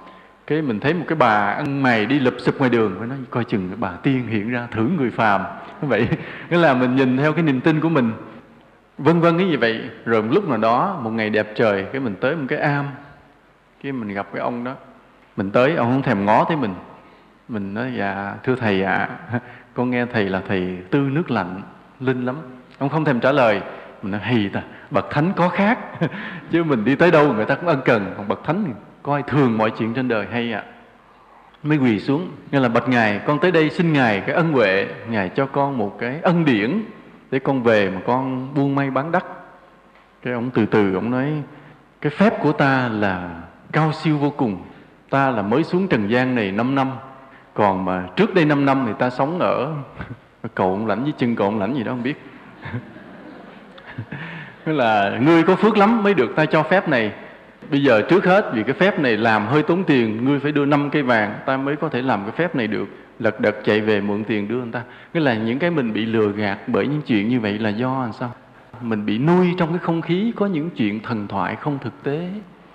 Cái 0.47 0.63
mình 0.63 0.81
thấy 0.81 0.95
một 0.95 1.05
cái 1.09 1.17
bà 1.17 1.51
ăn 1.51 1.83
mày 1.83 2.07
đi 2.07 2.19
lụp 2.19 2.35
sụp 2.39 2.59
ngoài 2.59 2.71
đường 2.71 2.97
phải 2.99 3.09
nói, 3.09 3.19
coi 3.31 3.45
chừng 3.45 3.69
cái 3.69 3.77
bà 3.81 3.91
tiên 3.91 4.27
hiện 4.27 4.51
ra 4.51 4.69
thử 4.71 4.89
người 4.99 5.11
phàm. 5.11 5.43
Như 5.83 5.89
vậy, 5.89 6.09
nghĩa 6.51 6.59
là 6.59 6.75
mình 6.75 6.97
nhìn 6.97 7.17
theo 7.17 7.33
cái 7.33 7.43
niềm 7.43 7.61
tin 7.61 7.81
của 7.81 7.89
mình. 7.89 8.13
Vân 8.99 9.21
vân 9.21 9.39
cái 9.39 9.49
gì 9.49 9.57
vậy. 9.57 9.81
Rồi 10.05 10.23
một 10.23 10.29
lúc 10.33 10.49
nào 10.49 10.59
đó, 10.59 11.01
một 11.03 11.11
ngày 11.11 11.31
đẹp 11.31 11.53
trời, 11.55 11.87
cái 11.93 12.01
mình 12.01 12.15
tới 12.21 12.37
một 12.37 12.45
cái 12.49 12.59
am. 12.59 12.87
Cái 13.83 13.93
mình 13.93 14.09
gặp 14.09 14.27
cái 14.33 14.41
ông 14.41 14.65
đó. 14.65 14.75
Mình 15.37 15.51
tới, 15.51 15.75
ông 15.75 15.91
không 15.93 16.03
thèm 16.03 16.25
ngó 16.25 16.45
thấy 16.45 16.57
mình 16.57 16.75
mình 17.49 17.75
nói 17.75 17.93
dạ 17.99 18.35
thưa 18.43 18.55
thầy 18.55 18.83
ạ. 18.83 19.09
À, 19.31 19.41
con 19.75 19.91
nghe 19.91 20.07
thầy 20.07 20.25
là 20.25 20.43
thầy 20.49 20.79
tư 20.91 20.99
nước 20.99 21.31
lạnh 21.31 21.63
linh 22.01 22.27
lắm. 22.27 22.37
Ông 22.79 22.89
không 22.89 23.05
thèm 23.05 23.21
trả 23.21 23.33
lời. 23.33 23.61
Mình 24.03 24.13
nói 24.13 24.21
hì 24.25 24.49
ta 24.49 24.63
bậc 24.91 25.11
thánh 25.11 25.33
có 25.37 25.49
khác. 25.49 25.79
Chứ 26.51 26.65
mình 26.65 26.85
đi 26.85 26.95
tới 26.95 27.11
đâu 27.11 27.33
người 27.33 27.45
ta 27.45 27.55
cũng 27.55 27.69
ân 27.69 27.81
cần. 27.85 28.15
Còn 28.17 28.29
bậc 28.29 28.45
thánh 28.45 28.75
coi 29.03 29.23
thường 29.23 29.59
mọi 29.59 29.73
chuyện 29.79 29.95
trên 29.95 30.09
đời 30.09 30.27
hay 30.33 30.53
ạ. 30.53 30.65
À. 30.67 30.71
mới 31.63 31.79
quỳ 31.79 32.01
xuống 32.01 32.31
nghe 32.51 32.61
là 32.61 32.69
bạch 32.69 32.89
ngài 32.89 33.21
con 33.27 33.39
tới 33.39 33.51
đây 33.53 33.71
xin 33.71 33.93
ngài 33.93 34.21
cái 34.21 34.35
ân 34.35 34.53
huệ. 34.53 34.87
Ngài 35.09 35.29
cho 35.29 35.47
con 35.47 35.79
một 35.79 35.97
cái 35.99 36.21
ân 36.23 36.45
điển 36.45 36.83
để 37.31 37.39
con 37.39 37.63
về 37.63 37.91
mà 37.91 38.01
con 38.07 38.55
buôn 38.55 38.75
may 38.75 38.91
bán 38.91 39.13
đắt. 39.13 39.25
Cái 40.23 40.33
ông 40.33 40.51
từ 40.51 40.67
từ 40.67 40.95
ông 40.95 41.11
nói 41.11 41.43
cái 42.01 42.11
phép 42.11 42.43
của 42.43 42.53
ta 42.53 42.89
là 42.89 43.43
cao 43.73 43.93
siêu 43.93 44.19
vô 44.19 44.31
cùng. 44.31 44.63
Ta 45.11 45.31
là 45.31 45.43
mới 45.43 45.65
xuống 45.65 45.89
trần 45.89 46.11
gian 46.11 46.35
này 46.35 46.53
5 46.53 46.75
năm 46.75 46.91
còn 47.55 47.85
mà 47.85 48.07
trước 48.17 48.35
đây 48.35 48.45
5 48.45 48.65
năm 48.65 48.85
thì 48.87 48.93
ta 48.99 49.11
sống 49.11 49.39
ở 49.39 49.73
cậu 50.55 50.87
lãnh 50.87 51.03
với 51.03 51.13
chân 51.19 51.37
cậu 51.37 51.59
lãnh 51.59 51.75
gì 51.75 51.85
đó 51.85 51.93
không 51.93 52.03
biết. 52.03 52.23
Tức 54.65 54.73
là 54.73 55.19
ngươi 55.23 55.43
có 55.43 55.57
phước 55.57 55.77
lắm 55.77 56.03
mới 56.03 56.15
được 56.15 56.37
ta 56.37 56.47
cho 56.47 56.63
phép 56.63 56.89
này. 56.89 57.13
Bây 57.71 57.83
giờ 57.83 58.03
trước 58.03 58.25
hết 58.25 58.51
vì 58.55 58.63
cái 58.63 58.75
phép 58.75 58.99
này 58.99 59.17
làm 59.17 59.47
hơi 59.47 59.63
tốn 59.63 59.85
tiền, 59.85 60.25
Ngươi 60.25 60.39
phải 60.41 60.53
đưa 60.53 60.65
năm 60.65 60.91
cây 60.91 61.03
vàng, 61.03 61.35
Ta 61.47 61.57
mới 61.57 61.77
có 61.77 61.89
thể 61.89 62.03
làm 62.03 62.23
cái 62.23 62.33
phép 62.37 62.57
này 62.57 62.67
được. 62.67 62.89
Lật 63.19 63.41
đật 63.41 63.57
chạy 63.65 63.81
về 63.81 64.01
mượn 64.01 64.25
tiền 64.25 64.49
đưa 64.49 64.57
người 64.57 64.73
ta. 64.73 64.83
Nghĩa 65.15 65.21
là 65.21 65.35
những 65.35 65.59
cái 65.59 65.71
mình 65.71 65.93
bị 65.93 66.07
lừa 66.07 66.29
gạt 66.29 66.59
bởi 66.67 66.87
những 66.87 67.03
chuyện 67.03 67.29
như 67.29 67.41
vậy 67.41 67.59
là 67.59 67.71
do 67.71 68.03
làm 68.03 68.13
sao? 68.13 68.33
Mình 68.81 69.07
bị 69.07 69.19
nuôi 69.19 69.55
trong 69.59 69.69
cái 69.69 69.79
không 69.79 70.03
khí 70.03 70.33
Có 70.37 70.47
những 70.47 70.71
chuyện 70.71 71.01
thần 71.01 71.29
thoại 71.29 71.57
không 71.57 71.79
thực 71.79 72.03
tế. 72.03 72.29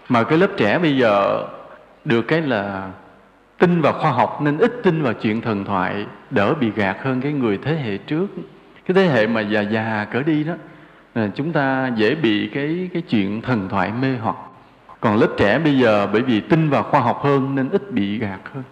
Mà 0.09 0.23
cái 0.23 0.37
lớp 0.37 0.47
trẻ 0.57 0.79
bây 0.79 0.97
giờ 0.97 1.45
Được 2.05 2.21
cái 2.21 2.41
là 2.41 2.91
tin 3.59 3.81
vào 3.81 3.93
khoa 3.93 4.11
học 4.11 4.41
Nên 4.41 4.57
ít 4.57 4.73
tin 4.83 5.01
vào 5.01 5.13
chuyện 5.13 5.41
thần 5.41 5.65
thoại, 5.65 6.05
Đỡ 6.29 6.53
bị 6.53 6.71
gạt 6.75 6.97
hơn 7.01 7.21
cái 7.21 7.33
người 7.33 7.59
thế 7.63 7.75
hệ 7.75 7.97
trước. 7.97 8.27
Cái 8.85 8.95
thế 8.95 9.05
hệ 9.05 9.27
mà 9.27 9.41
già 9.41 9.61
già 9.61 10.07
cỡ 10.11 10.23
đi 10.23 10.43
đó 10.43 10.53
chúng 11.35 11.51
ta 11.51 11.91
dễ 11.95 12.15
bị 12.15 12.49
cái 12.53 12.89
cái 12.93 13.01
chuyện 13.01 13.41
thần 13.41 13.69
thoại 13.69 13.91
mê 14.01 14.17
hoặc. 14.17 14.35
Còn 14.99 15.17
lớp 15.17 15.27
trẻ 15.37 15.59
bây 15.59 15.79
giờ 15.79 16.07
bởi 16.13 16.21
vì 16.21 16.41
tin 16.41 16.69
vào 16.69 16.83
khoa 16.83 16.99
học 16.99 17.21
hơn 17.23 17.55
nên 17.55 17.69
ít 17.69 17.91
bị 17.91 18.19
gạt 18.19 18.39
hơn. 18.53 18.63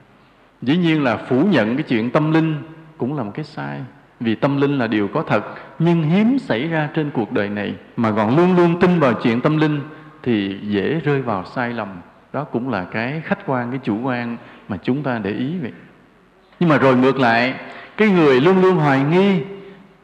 Dĩ 0.62 0.78
nhiên 0.78 1.04
là 1.04 1.18
phủ 1.18 1.44
nhận 1.44 1.76
cái 1.76 1.84
chuyện 1.84 2.10
tâm 2.10 2.32
linh 2.32 2.56
cũng 2.98 3.18
là 3.18 3.24
một 3.24 3.32
cái 3.34 3.46
sai, 3.46 3.80
vì 4.20 4.36
tâm 4.36 4.62
linh 4.62 4.78
là 4.78 4.88
điều 4.88 5.08
có 5.08 5.24
thật, 5.28 5.46
nhưng 5.80 6.04
hiếm 6.04 6.40
xảy 6.40 6.68
ra 6.68 6.90
trên 6.94 7.10
cuộc 7.14 7.32
đời 7.32 7.50
này. 7.50 7.76
Mà 7.98 8.12
còn 8.12 8.38
luôn 8.38 8.56
luôn 8.56 8.80
tin 8.80 9.00
vào 9.00 9.14
chuyện 9.14 9.42
tâm 9.42 9.58
linh 9.58 9.80
thì 10.24 10.60
dễ 10.62 11.00
rơi 11.00 11.22
vào 11.22 11.46
sai 11.46 11.74
lầm. 11.74 11.88
Đó 12.34 12.44
cũng 12.44 12.70
là 12.70 12.84
cái 12.84 13.22
khách 13.26 13.46
quan, 13.46 13.72
cái 13.72 13.80
chủ 13.84 14.02
quan 14.02 14.38
mà 14.68 14.78
chúng 14.84 15.04
ta 15.04 15.20
để 15.24 15.32
ý 15.32 15.58
vậy. 15.62 15.72
Nhưng 16.60 16.70
mà 16.70 16.78
rồi 16.78 16.96
ngược 16.96 17.20
lại, 17.20 17.54
cái 17.98 18.10
người 18.10 18.42
luôn 18.42 18.62
luôn 18.62 18.76
hoài 18.76 19.04
nghi, 19.04 19.42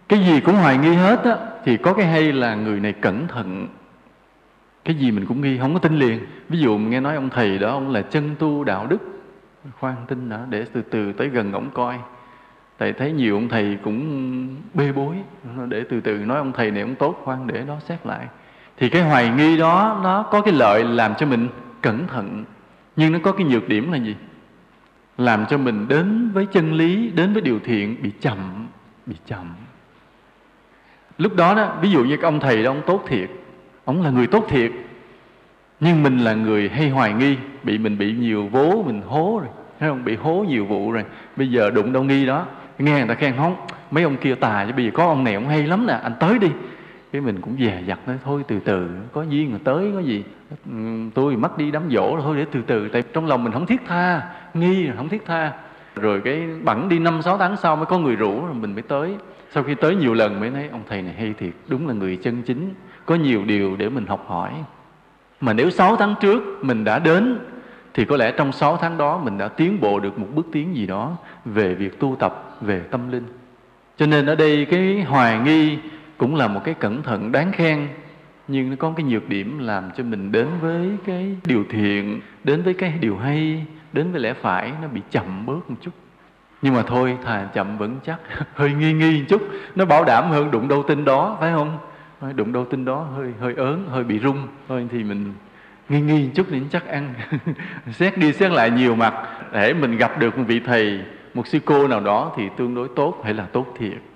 cái 0.09 0.20
gì 0.20 0.39
cũng 0.39 0.55
hoài 0.55 0.78
nghi 0.78 0.93
hết 0.93 1.24
á, 1.24 1.36
thì 1.66 1.78
có 1.78 1.93
cái 1.93 2.05
hay 2.05 2.34
là 2.34 2.55
người 2.55 2.80
này 2.80 2.93
cẩn 2.93 3.28
thận. 3.28 3.68
Cái 4.86 4.95
gì 4.95 5.11
mình 5.11 5.26
cũng 5.26 5.41
nghi, 5.41 5.57
không 5.57 5.74
có 5.74 5.80
tin 5.80 5.99
liền. 5.99 6.20
Ví 6.49 6.59
dụ 6.59 6.78
mình 6.78 6.89
nghe 6.89 6.99
nói 6.99 7.16
ông 7.16 7.30
thầy 7.30 7.57
đó, 7.57 7.70
ông 7.70 7.91
là 7.91 8.01
chân 8.01 8.36
tu 8.39 8.64
đạo 8.64 8.88
đức, 8.88 8.97
khoan 9.80 9.95
tin 10.07 10.30
đã, 10.30 10.39
để 10.49 10.66
từ 10.74 10.82
từ 10.82 11.14
tới 11.14 11.30
gần 11.30 11.51
ổng 11.51 11.70
coi. 11.74 11.95
Tại 12.78 12.93
thấy 12.93 13.11
nhiều 13.11 13.36
ông 13.36 13.49
thầy 13.49 13.78
cũng 13.84 14.55
bê 14.74 14.91
bối, 14.91 15.16
để 15.68 15.84
từ 15.89 16.01
từ 16.01 16.18
nói 16.18 16.38
ông 16.38 16.51
thầy 16.51 16.72
này 16.72 16.82
ông 16.82 16.95
tốt, 16.95 17.22
khoan 17.24 17.47
để 17.47 17.64
đó 17.68 17.76
xét 17.88 18.05
lại. 18.05 18.28
Thì 18.78 18.89
cái 18.89 19.01
hoài 19.01 19.30
nghi 19.30 19.57
đó, 19.57 19.99
nó 20.03 20.24
có 20.24 20.41
cái 20.41 20.53
lợi 20.53 20.84
làm 20.84 21.16
cho 21.16 21.26
mình 21.26 21.47
cẩn 21.82 22.07
thận. 22.07 22.45
Nhưng 22.95 23.11
nó 23.11 23.20
có 23.24 23.32
cái 23.32 23.47
nhược 23.47 23.70
điểm 23.70 23.91
là 23.91 23.97
gì? 23.97 24.16
Làm 25.18 25.45
cho 25.49 25.57
mình 25.57 25.88
đến 25.88 26.32
với 26.34 26.45
chân 26.45 26.74
lý, 26.74 27.11
đến 27.16 27.34
với 27.34 27.41
điều 27.41 27.59
thiện 27.59 28.03
bị 28.03 28.11
chậm 28.22 28.68
bị 29.05 29.16
chậm. 29.26 29.55
Lúc 31.18 31.36
đó 31.36 31.55
đó, 31.55 31.78
ví 31.82 31.91
dụ 31.91 32.03
như 32.03 32.18
cái 32.18 32.26
ông 32.26 32.39
thầy 32.39 32.64
đó, 32.64 32.72
ông 32.72 32.82
tốt 32.86 33.03
thiệt, 33.07 33.30
ông 33.86 34.01
là 34.01 34.09
người 34.09 34.28
tốt 34.28 34.45
thiệt, 34.49 34.72
nhưng 35.80 36.03
mình 36.03 36.18
là 36.18 36.34
người 36.34 36.70
hay 36.70 36.89
hoài 36.89 37.14
nghi, 37.14 37.38
bị 37.64 37.78
mình 37.78 37.97
bị 37.97 38.14
nhiều 38.14 38.47
vố, 38.47 38.84
mình 38.88 39.01
hố 39.01 39.39
rồi, 39.43 39.49
thấy 39.80 39.89
không? 39.89 40.05
Bị 40.05 40.16
hố 40.16 40.45
nhiều 40.47 40.66
vụ 40.66 40.91
rồi. 40.91 41.05
Bây 41.36 41.51
giờ 41.51 41.70
đụng 41.70 41.93
đâu 41.93 42.03
nghi 42.03 42.26
đó, 42.26 42.45
nghe 42.80 42.91
người 42.91 43.07
ta 43.07 43.14
khen, 43.14 43.34
không, 43.38 43.55
mấy 43.91 44.03
ông 44.03 44.18
kia 44.18 44.36
tài 44.36 44.66
chứ 44.68 44.74
bây 44.74 44.86
giờ 44.86 44.91
có 44.93 45.05
ông 45.05 45.24
này 45.24 45.34
ông 45.34 45.47
hay 45.47 45.64
lắm 45.64 45.88
nè, 45.88 45.93
anh 45.93 46.14
tới 46.20 46.39
đi 46.39 46.47
cái 47.14 47.22
mình 47.22 47.41
cũng 47.41 47.55
dè 47.59 47.82
dặt 47.88 47.99
nói, 48.07 48.18
thôi 48.24 48.43
từ 48.47 48.59
từ, 48.59 48.88
có 49.11 49.24
duyên 49.24 49.49
rồi 49.49 49.59
tới, 49.64 49.91
có 49.93 49.99
gì. 49.99 50.24
Ừ, 50.72 50.76
tôi 51.14 51.36
mất 51.36 51.57
đi 51.57 51.72
đám 51.72 51.84
dỗ 51.91 52.20
thôi 52.22 52.38
để 52.38 52.45
từ 52.51 52.61
từ, 52.61 52.89
tại 52.89 53.01
trong 53.14 53.26
lòng 53.26 53.43
mình 53.43 53.53
không 53.53 53.66
thiết 53.66 53.82
tha, 53.88 54.22
nghi 54.53 54.89
không 54.97 55.09
thiết 55.09 55.26
tha. 55.26 55.51
Rồi 55.95 56.22
cái 56.26 56.41
bẵng 56.64 56.89
đi 56.89 56.99
năm, 56.99 57.22
sáu 57.22 57.38
tháng 57.38 57.57
sau 57.57 57.76
mới 57.76 57.86
có 57.86 57.99
người 57.99 58.16
rủ, 58.16 58.45
rồi 58.45 58.53
mình 58.53 58.74
mới 58.74 58.82
tới. 58.82 59.16
Sau 59.51 59.64
khi 59.64 59.76
tới 59.76 59.95
nhiều 59.95 60.14
lần 60.14 60.39
mới 60.39 60.51
thấy 60.51 60.70
ông 60.72 60.82
thầy 60.89 61.01
này 61.01 61.14
hay 61.14 61.34
thiệt, 61.39 61.53
đúng 61.68 61.88
là 61.88 61.93
người 61.93 62.16
chân 62.16 62.41
chính, 62.41 62.74
có 63.05 63.16
nhiều 63.16 63.45
điều 63.45 63.76
để 63.76 63.89
mình 63.89 64.05
học 64.05 64.26
hỏi. 64.28 64.51
Mà 65.41 65.53
nếu 65.53 65.70
6 65.70 65.95
tháng 65.95 66.16
trước 66.22 66.43
mình 66.61 66.84
đã 66.84 66.99
đến, 66.99 67.39
thì 67.93 68.05
có 68.05 68.18
lẽ 68.18 68.32
trong 68.38 68.51
6 68.51 68.78
tháng 68.78 68.97
đó 68.97 69.18
mình 69.18 69.38
đã 69.38 69.47
tiến 69.47 69.82
bộ 69.82 69.99
được 69.99 70.20
một 70.20 70.28
bước 70.36 70.45
tiến 70.51 70.76
gì 70.76 70.86
đó 70.86 71.18
về 71.45 71.76
việc 71.76 71.99
tu 71.99 72.16
tập, 72.20 72.57
về 72.61 72.80
tâm 72.80 73.11
linh. 73.11 73.26
Cho 73.97 74.05
nên 74.05 74.26
ở 74.26 74.36
đây 74.36 74.66
cái 74.66 75.01
hoài 75.01 75.39
nghi 75.39 75.78
cũng 76.24 76.36
là 76.36 76.47
một 76.47 76.61
cái 76.63 76.74
cẩn 76.74 77.03
thận 77.03 77.32
đáng 77.32 77.51
khen, 77.51 77.88
nhưng 78.47 78.69
nó 78.69 78.76
có 78.80 78.93
cái 78.97 79.03
nhược 79.03 79.30
điểm 79.30 79.59
làm 79.59 79.91
cho 79.97 80.03
mình 80.03 80.32
đến 80.32 80.47
với 80.61 80.89
cái 81.05 81.36
điều 81.45 81.63
thiện, 81.69 82.21
đến 82.43 82.63
với 82.63 82.74
cái 82.74 82.93
điều 82.99 83.17
hay, 83.17 83.65
đến 83.93 84.11
với 84.11 84.21
lẽ 84.21 84.34
phải 84.34 84.71
nó 84.82 84.88
bị 84.88 85.01
chậm 85.11 85.45
bớt 85.45 85.69
một 85.69 85.76
chút. 85.82 85.91
Nhưng 86.61 86.74
mà 86.74 86.84
thôi, 86.84 87.17
thà 87.26 87.49
chậm 87.53 87.78
vẫn 87.78 87.99
chắc. 88.05 88.19
Hơi 88.55 88.74
nghi 88.74 88.93
nghi 88.93 89.19
một 89.19 89.26
chút. 89.30 89.41
Nó 89.76 89.86
bảo 89.86 90.03
đảm 90.03 90.30
hơn 90.30 90.51
đụng 90.51 90.67
đâu 90.67 90.84
tin 90.88 91.05
đó, 91.05 91.38
phải 91.39 91.51
không? 91.51 91.78
Đụng 92.36 92.53
đâu 92.53 92.65
tin 92.65 92.86
đó 92.86 93.07
hơi 93.15 93.34
hơi 93.39 93.53
ớn, 93.55 93.88
hơi 93.89 94.03
bị 94.03 94.19
rung. 94.19 94.47
Thôi 94.67 94.88
thì 94.91 95.03
mình 95.03 95.34
nghi 95.89 96.01
nghi 96.01 96.24
một 96.24 96.32
chút 96.36 96.47
thì 96.49 96.61
chắc 96.71 96.88
ăn. 96.88 97.13
Xét 97.91 98.17
đi 98.17 98.34
xét 98.34 98.51
lại 98.51 98.71
nhiều 98.71 98.95
mặt. 98.95 99.13
Để 99.53 99.74
mình 99.74 99.97
gặp 99.97 100.19
được 100.19 100.38
một 100.38 100.43
vị 100.47 100.59
thầy, 100.59 100.99
một 101.34 101.47
sư 101.47 101.59
cô 101.65 101.88
nào 101.88 101.99
đó 101.99 102.34
thì 102.38 102.43
tương 102.57 102.76
đối 102.76 102.88
tốt 102.95 103.21
hay 103.24 103.34
là 103.34 103.45
tốt 103.45 103.76
thiệt 103.80 104.12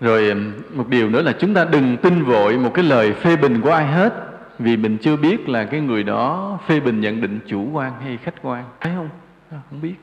rồi 0.00 0.34
một 0.74 0.88
điều 0.88 1.10
nữa 1.10 1.22
là 1.22 1.32
chúng 1.32 1.54
ta 1.54 1.64
đừng 1.64 1.96
tin 1.96 2.22
vội 2.22 2.58
một 2.58 2.74
cái 2.74 2.84
lời 2.84 3.12
phê 3.12 3.36
bình 3.36 3.60
của 3.60 3.70
ai 3.70 3.86
hết, 3.86 4.14
vì 4.58 4.76
mình 4.76 4.98
chưa 5.02 5.16
biết 5.16 5.48
là 5.48 5.64
cái 5.64 5.80
người 5.80 6.02
đó 6.02 6.58
phê 6.66 6.80
bình, 6.80 7.00
nhận 7.00 7.20
định 7.20 7.40
chủ 7.46 7.68
quan 7.72 7.92
hay 8.04 8.18
khách 8.22 8.34
quan. 8.42 8.64
Thấy 8.80 8.92
không? 8.96 9.08
À, 9.50 9.58
không 9.70 9.80
biết. 9.82 9.94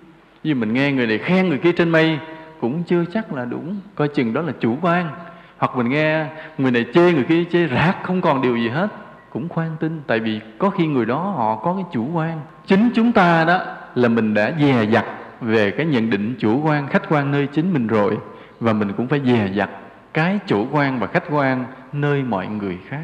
Như 0.44 0.56
mình 0.56 0.74
nghe 0.74 0.92
người 0.92 1.08
này 1.08 1.18
khen 1.18 1.50
người 1.50 1.58
kia 1.58 1.72
trên 1.72 1.90
mây, 1.90 2.20
cũng 2.62 2.84
chưa 2.84 3.06
chắc 3.14 3.34
là 3.34 3.46
đúng. 3.46 3.80
Coi 3.96 4.08
chừng 4.08 4.34
đó 4.34 4.42
là 4.42 4.54
chủ 4.60 4.78
quan. 4.82 5.10
Hoặc 5.58 5.72
mình 5.78 5.90
nghe 5.90 6.26
người 6.58 6.72
này 6.72 6.86
chê 6.94 7.12
người 7.14 7.24
kia 7.24 7.44
chê 7.52 7.66
rác 7.66 7.96
không 8.04 8.22
còn 8.22 8.42
điều 8.42 8.58
gì 8.58 8.70
hết. 8.70 8.88
Cũng 9.30 9.50
khoan 9.50 9.70
tin, 9.80 10.02
tại 10.08 10.20
vì 10.20 10.40
có 10.58 10.70
khi 10.70 10.88
người 10.88 11.06
đó 11.06 11.18
họ 11.18 11.56
có 11.56 11.74
cái 11.74 11.84
chủ 11.94 12.08
quan. 12.14 12.40
Chính 12.66 12.90
chúng 12.96 13.12
ta 13.12 13.46
đó 13.46 13.60
là 13.96 14.10
mình 14.10 14.34
đã 14.34 14.54
dè 14.60 14.86
dặt 14.92 15.06
về 15.42 15.72
cái 15.72 15.86
nhận 15.86 16.10
định 16.10 16.36
chủ 16.40 16.62
quan, 16.64 16.88
khách 16.88 17.10
quan 17.10 17.32
nơi 17.32 17.48
chính 17.48 17.74
mình 17.74 17.88
rồi, 17.88 18.18
và 18.60 18.74
mình 18.74 18.94
cũng 18.98 19.08
phải 19.08 19.22
dè 19.26 19.50
dặt 19.56 19.70
cái 20.18 20.40
chủ 20.48 20.68
quan 20.72 21.00
và 21.00 21.08
khách 21.08 21.24
quan 21.30 21.66
nơi 21.94 22.24
mọi 22.24 22.48
người 22.48 22.78
khác. 22.88 23.04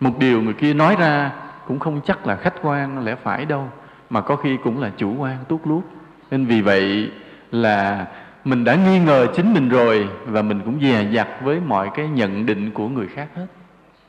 Một 0.00 0.18
điều 0.18 0.42
người 0.42 0.54
kia 0.54 0.74
nói 0.74 0.96
ra 1.00 1.32
cũng 1.66 1.78
không 1.78 2.00
chắc 2.06 2.26
là 2.26 2.36
khách 2.36 2.54
quan 2.62 3.04
lẽ 3.04 3.14
phải 3.22 3.44
đâu, 3.44 3.68
mà 4.10 4.20
có 4.20 4.36
khi 4.36 4.56
cũng 4.64 4.80
là 4.80 4.90
chủ 4.96 5.14
quan 5.18 5.36
tuốt 5.48 5.60
luốt. 5.64 5.84
Nên 6.30 6.46
vì 6.46 6.60
vậy 6.60 7.10
là 7.50 8.06
mình 8.44 8.64
đã 8.64 8.74
nghi 8.74 8.98
ngờ 8.98 9.26
chính 9.36 9.54
mình 9.54 9.68
rồi 9.68 10.08
và 10.26 10.42
mình 10.42 10.60
cũng 10.64 10.80
dè 10.80 11.06
dặt 11.12 11.28
với 11.42 11.60
mọi 11.60 11.90
cái 11.94 12.08
nhận 12.08 12.46
định 12.46 12.70
của 12.70 12.88
người 12.88 13.06
khác 13.06 13.28
hết. 13.36 13.46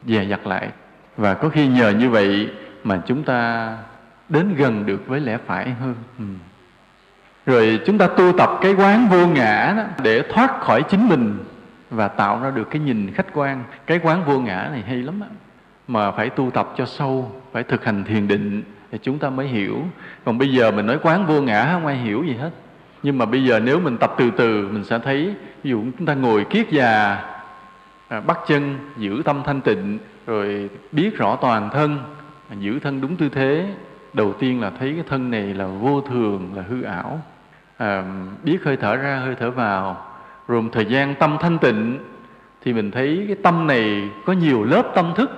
Dè 0.06 0.24
dặt 0.24 0.48
lại. 0.48 0.70
Và 1.18 1.34
có 1.34 1.50
khi 1.50 1.68
nhờ 1.68 1.90
như 1.90 2.10
vậy 2.10 2.50
mà 2.84 3.02
chúng 3.06 3.24
ta 3.24 3.72
đến 4.30 4.56
gần 4.56 4.86
được 4.86 5.08
với 5.08 5.20
lẽ 5.20 5.38
phải 5.46 5.70
hơn. 5.70 5.96
Ừ. 6.20 6.26
rồi 7.46 7.80
chúng 7.86 7.98
ta 7.98 8.08
tu 8.08 8.38
tập 8.38 8.50
cái 8.62 8.74
quán 8.74 9.08
vô 9.10 9.28
ngã 9.28 9.74
đó 9.78 9.84
để 10.04 10.24
thoát 10.34 10.62
khỏi 10.62 10.84
chính 10.90 11.10
mình 11.10 11.38
và 11.92 12.08
tạo 12.08 12.42
ra 12.44 12.52
được 12.52 12.70
cái 12.70 12.82
nhìn 12.82 13.12
khách 13.14 13.28
quan. 13.34 13.64
Cái 13.86 14.00
quán 14.04 14.24
vô 14.26 14.40
ngã 14.40 14.70
này 14.72 14.82
hay 14.88 14.98
lắm 14.98 15.22
á. 15.22 15.28
Mà 15.88 16.12
phải 16.12 16.30
tu 16.30 16.52
tập 16.52 16.74
cho 16.78 16.86
sâu 16.86 17.32
phải 17.52 17.64
thực 17.64 17.86
hành 17.86 18.04
thiền 18.04 18.28
định 18.28 18.64
thì 18.92 18.98
chúng 19.02 19.20
ta 19.20 19.30
mới 19.30 19.48
hiểu. 19.48 19.78
Còn 20.26 20.38
bây 20.38 20.52
giờ 20.54 20.72
mình 20.72 20.86
nói 20.86 21.00
quán 21.04 21.26
vô 21.26 21.42
ngã 21.42 21.70
không 21.74 21.86
ai 21.86 21.96
hiểu 21.96 22.24
gì 22.24 22.34
hết. 22.34 22.52
Nhưng 23.04 23.18
mà 23.18 23.26
bây 23.26 23.44
giờ 23.44 23.60
nếu 23.60 23.80
mình 23.80 23.98
tập 23.98 24.14
từ 24.18 24.32
từ 24.32 24.70
mình 24.72 24.84
sẽ 24.84 25.00
thấy 25.00 25.36
ví 25.64 25.70
dụ 25.70 25.84
chúng 25.98 26.06
ta 26.06 26.14
ngồi 26.14 26.46
kiết 26.46 26.70
già 26.70 27.24
à, 28.08 28.20
bắt 28.20 28.40
chân 28.48 28.78
giữ 28.98 29.22
tâm 29.26 29.42
thanh 29.46 29.62
tịnh 29.62 30.00
rồi 30.28 30.70
biết 30.92 31.18
rõ 31.18 31.36
toàn 31.42 31.70
thân 31.70 32.00
giữ 32.60 32.80
thân 32.80 33.02
đúng 33.02 33.16
tư 33.16 33.30
thế 33.30 33.66
đầu 34.14 34.34
tiên 34.34 34.62
là 34.62 34.72
thấy 34.80 34.94
cái 34.94 35.04
thân 35.10 35.32
này 35.32 35.54
là 35.54 35.66
vô 35.66 36.02
thường 36.02 36.52
là 36.56 36.64
hư 36.70 36.82
ảo. 36.82 37.22
À, 37.78 38.04
biết 38.44 38.64
hơi 38.64 38.78
thở 38.78 38.96
ra 38.96 39.16
hơi 39.16 39.36
thở 39.40 39.52
vào 39.52 40.11
rồi 40.48 40.62
một 40.62 40.70
thời 40.74 40.86
gian 40.86 41.16
tâm 41.16 41.38
thanh 41.40 41.58
tịnh, 41.58 42.00
thì 42.64 42.74
mình 42.74 42.92
thấy 42.92 43.26
cái 43.28 43.38
tâm 43.44 43.68
này 43.68 44.10
có 44.26 44.34
nhiều 44.34 44.64
lớp 44.64 44.84
tâm 44.96 45.14
thức. 45.16 45.32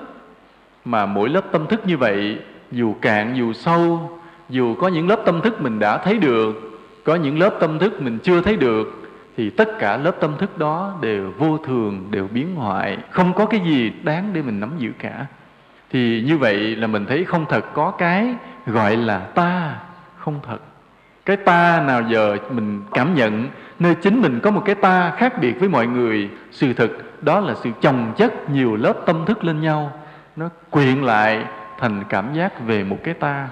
Mà 0.86 1.06
mỗi 1.06 1.30
lớp 1.30 1.42
tâm 1.52 1.68
thức 1.68 1.82
như 1.88 1.98
vậy, 1.98 2.40
dù 2.72 2.96
cạn, 3.02 3.34
dù 3.36 3.54
sâu, 3.54 4.12
dù 4.50 4.76
có 4.76 4.88
những 4.88 5.08
lớp 5.08 5.22
tâm 5.26 5.42
thức 5.42 5.62
mình 5.62 5.80
đã 5.80 5.98
thấy 5.98 6.18
được, 6.18 6.80
có 7.04 7.16
những 7.16 7.40
lớp 7.40 7.58
tâm 7.60 7.80
thức 7.80 8.02
mình 8.02 8.20
chưa 8.24 8.42
thấy 8.42 8.56
được, 8.56 9.10
thì 9.38 9.50
tất 9.50 9.80
cả 9.80 9.98
lớp 9.98 10.12
tâm 10.20 10.32
thức 10.38 10.58
đó 10.58 10.98
đều 11.02 11.32
vô 11.38 11.58
thường, 11.58 12.08
đều 12.12 12.28
biến 12.34 12.56
hoại. 12.56 12.98
Không 13.10 13.34
có 13.34 13.46
cái 13.46 13.60
gì 13.60 13.92
đáng 14.04 14.30
để 14.34 14.42
mình 14.42 14.60
nắm 14.60 14.72
giữ 14.78 14.92
cả. 15.00 15.26
Thì 15.90 16.24
như 16.28 16.38
vậy 16.38 16.76
là 16.76 16.88
mình 16.88 17.06
thấy 17.06 17.24
không 17.24 17.46
thật 17.50 17.66
có 17.74 17.92
cái 17.92 18.36
gọi 18.66 18.98
là 18.98 19.20
ta 19.20 19.76
không 20.18 20.40
thật 20.48 20.60
cái 21.26 21.38
ta 21.38 21.84
nào 21.88 22.02
giờ 22.10 22.38
mình 22.50 22.82
cảm 22.92 23.16
nhận 23.16 23.48
nơi 23.80 23.96
chính 23.96 24.22
mình 24.22 24.40
có 24.40 24.52
một 24.52 24.62
cái 24.66 24.76
ta 24.76 25.14
khác 25.18 25.34
biệt 25.42 25.60
với 25.60 25.70
mọi 25.70 25.88
người, 25.88 26.30
sự 26.52 26.74
thực 26.74 27.24
đó 27.24 27.40
là 27.40 27.54
sự 27.64 27.70
chồng 27.82 28.14
chất 28.18 28.50
nhiều 28.50 28.76
lớp 28.76 28.94
tâm 29.06 29.26
thức 29.26 29.44
lên 29.44 29.62
nhau. 29.62 29.92
Nó 30.36 30.50
quyện 30.70 31.02
lại 31.02 31.46
thành 31.80 32.04
cảm 32.10 32.34
giác 32.34 32.66
về 32.66 32.84
một 32.84 32.98
cái 33.04 33.14
ta. 33.14 33.48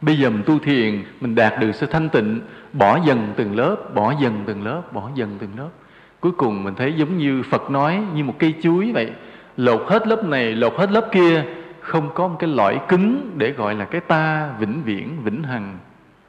Bây 0.00 0.18
giờ 0.18 0.30
mình 0.30 0.42
tu 0.46 0.58
thiền, 0.58 1.04
mình 1.20 1.34
đạt 1.34 1.60
được 1.60 1.72
sự 1.74 1.86
thanh 1.86 2.08
tịnh, 2.08 2.40
bỏ 2.72 2.98
dần 3.04 3.32
từng 3.36 3.56
lớp, 3.56 3.76
bỏ 3.94 4.14
dần 4.20 4.42
từng 4.46 4.64
lớp, 4.64 4.82
bỏ 4.92 5.10
dần 5.14 5.36
từng 5.38 5.50
lớp. 5.58 5.68
Cuối 6.20 6.32
cùng 6.32 6.64
mình 6.64 6.74
thấy 6.74 6.92
giống 6.92 7.18
như 7.18 7.42
phật 7.50 7.70
nói 7.70 8.02
như 8.14 8.24
một 8.24 8.34
cây 8.38 8.54
chuối 8.62 8.92
vậy, 8.92 9.12
lột 9.56 9.84
hết 9.86 10.06
lớp 10.06 10.24
này, 10.24 10.52
lột 10.52 10.74
hết 10.76 10.90
lớp 10.90 11.08
kia, 11.12 11.44
không 11.80 12.10
có 12.14 12.28
một 12.28 12.36
cái 12.38 12.50
lõi 12.50 12.80
cứng 12.88 13.30
để 13.36 13.52
gọi 13.52 13.74
là 13.74 13.84
cái 13.84 14.00
ta 14.00 14.48
vĩnh 14.58 14.82
viễn, 14.84 15.22
vĩnh 15.24 15.42
hằng, 15.42 15.78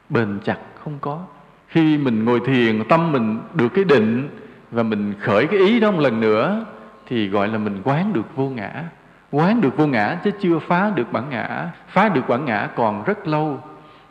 bền 0.08 0.38
chặt 0.44 0.56
không 0.84 0.98
có. 1.00 1.22
Khi 1.68 1.98
mình 1.98 2.24
ngồi 2.24 2.40
thiền, 2.46 2.84
tâm 2.88 3.12
mình 3.12 3.40
được 3.54 3.68
cái 3.68 3.84
định 3.84 4.28
và 4.70 4.82
mình 4.82 5.14
khởi 5.20 5.46
cái 5.46 5.58
ý 5.58 5.80
đó 5.80 5.90
một 5.90 6.00
lần 6.00 6.20
nữa, 6.20 6.64
thì 7.06 7.28
gọi 7.28 7.48
là 7.48 7.58
mình 7.58 7.80
quán 7.84 8.12
được 8.12 8.36
vô 8.36 8.48
ngã. 8.48 8.84
Quán 9.30 9.60
được 9.60 9.76
vô 9.76 9.86
ngã 9.86 10.16
chứ 10.24 10.30
chưa 10.40 10.58
phá 10.58 10.90
được 10.94 11.12
bản 11.12 11.24
ngã. 11.30 11.70
Phá 11.88 12.08
được 12.08 12.28
bản 12.28 12.44
ngã 12.44 12.68
còn 12.76 13.04
rất 13.04 13.28
lâu. 13.28 13.60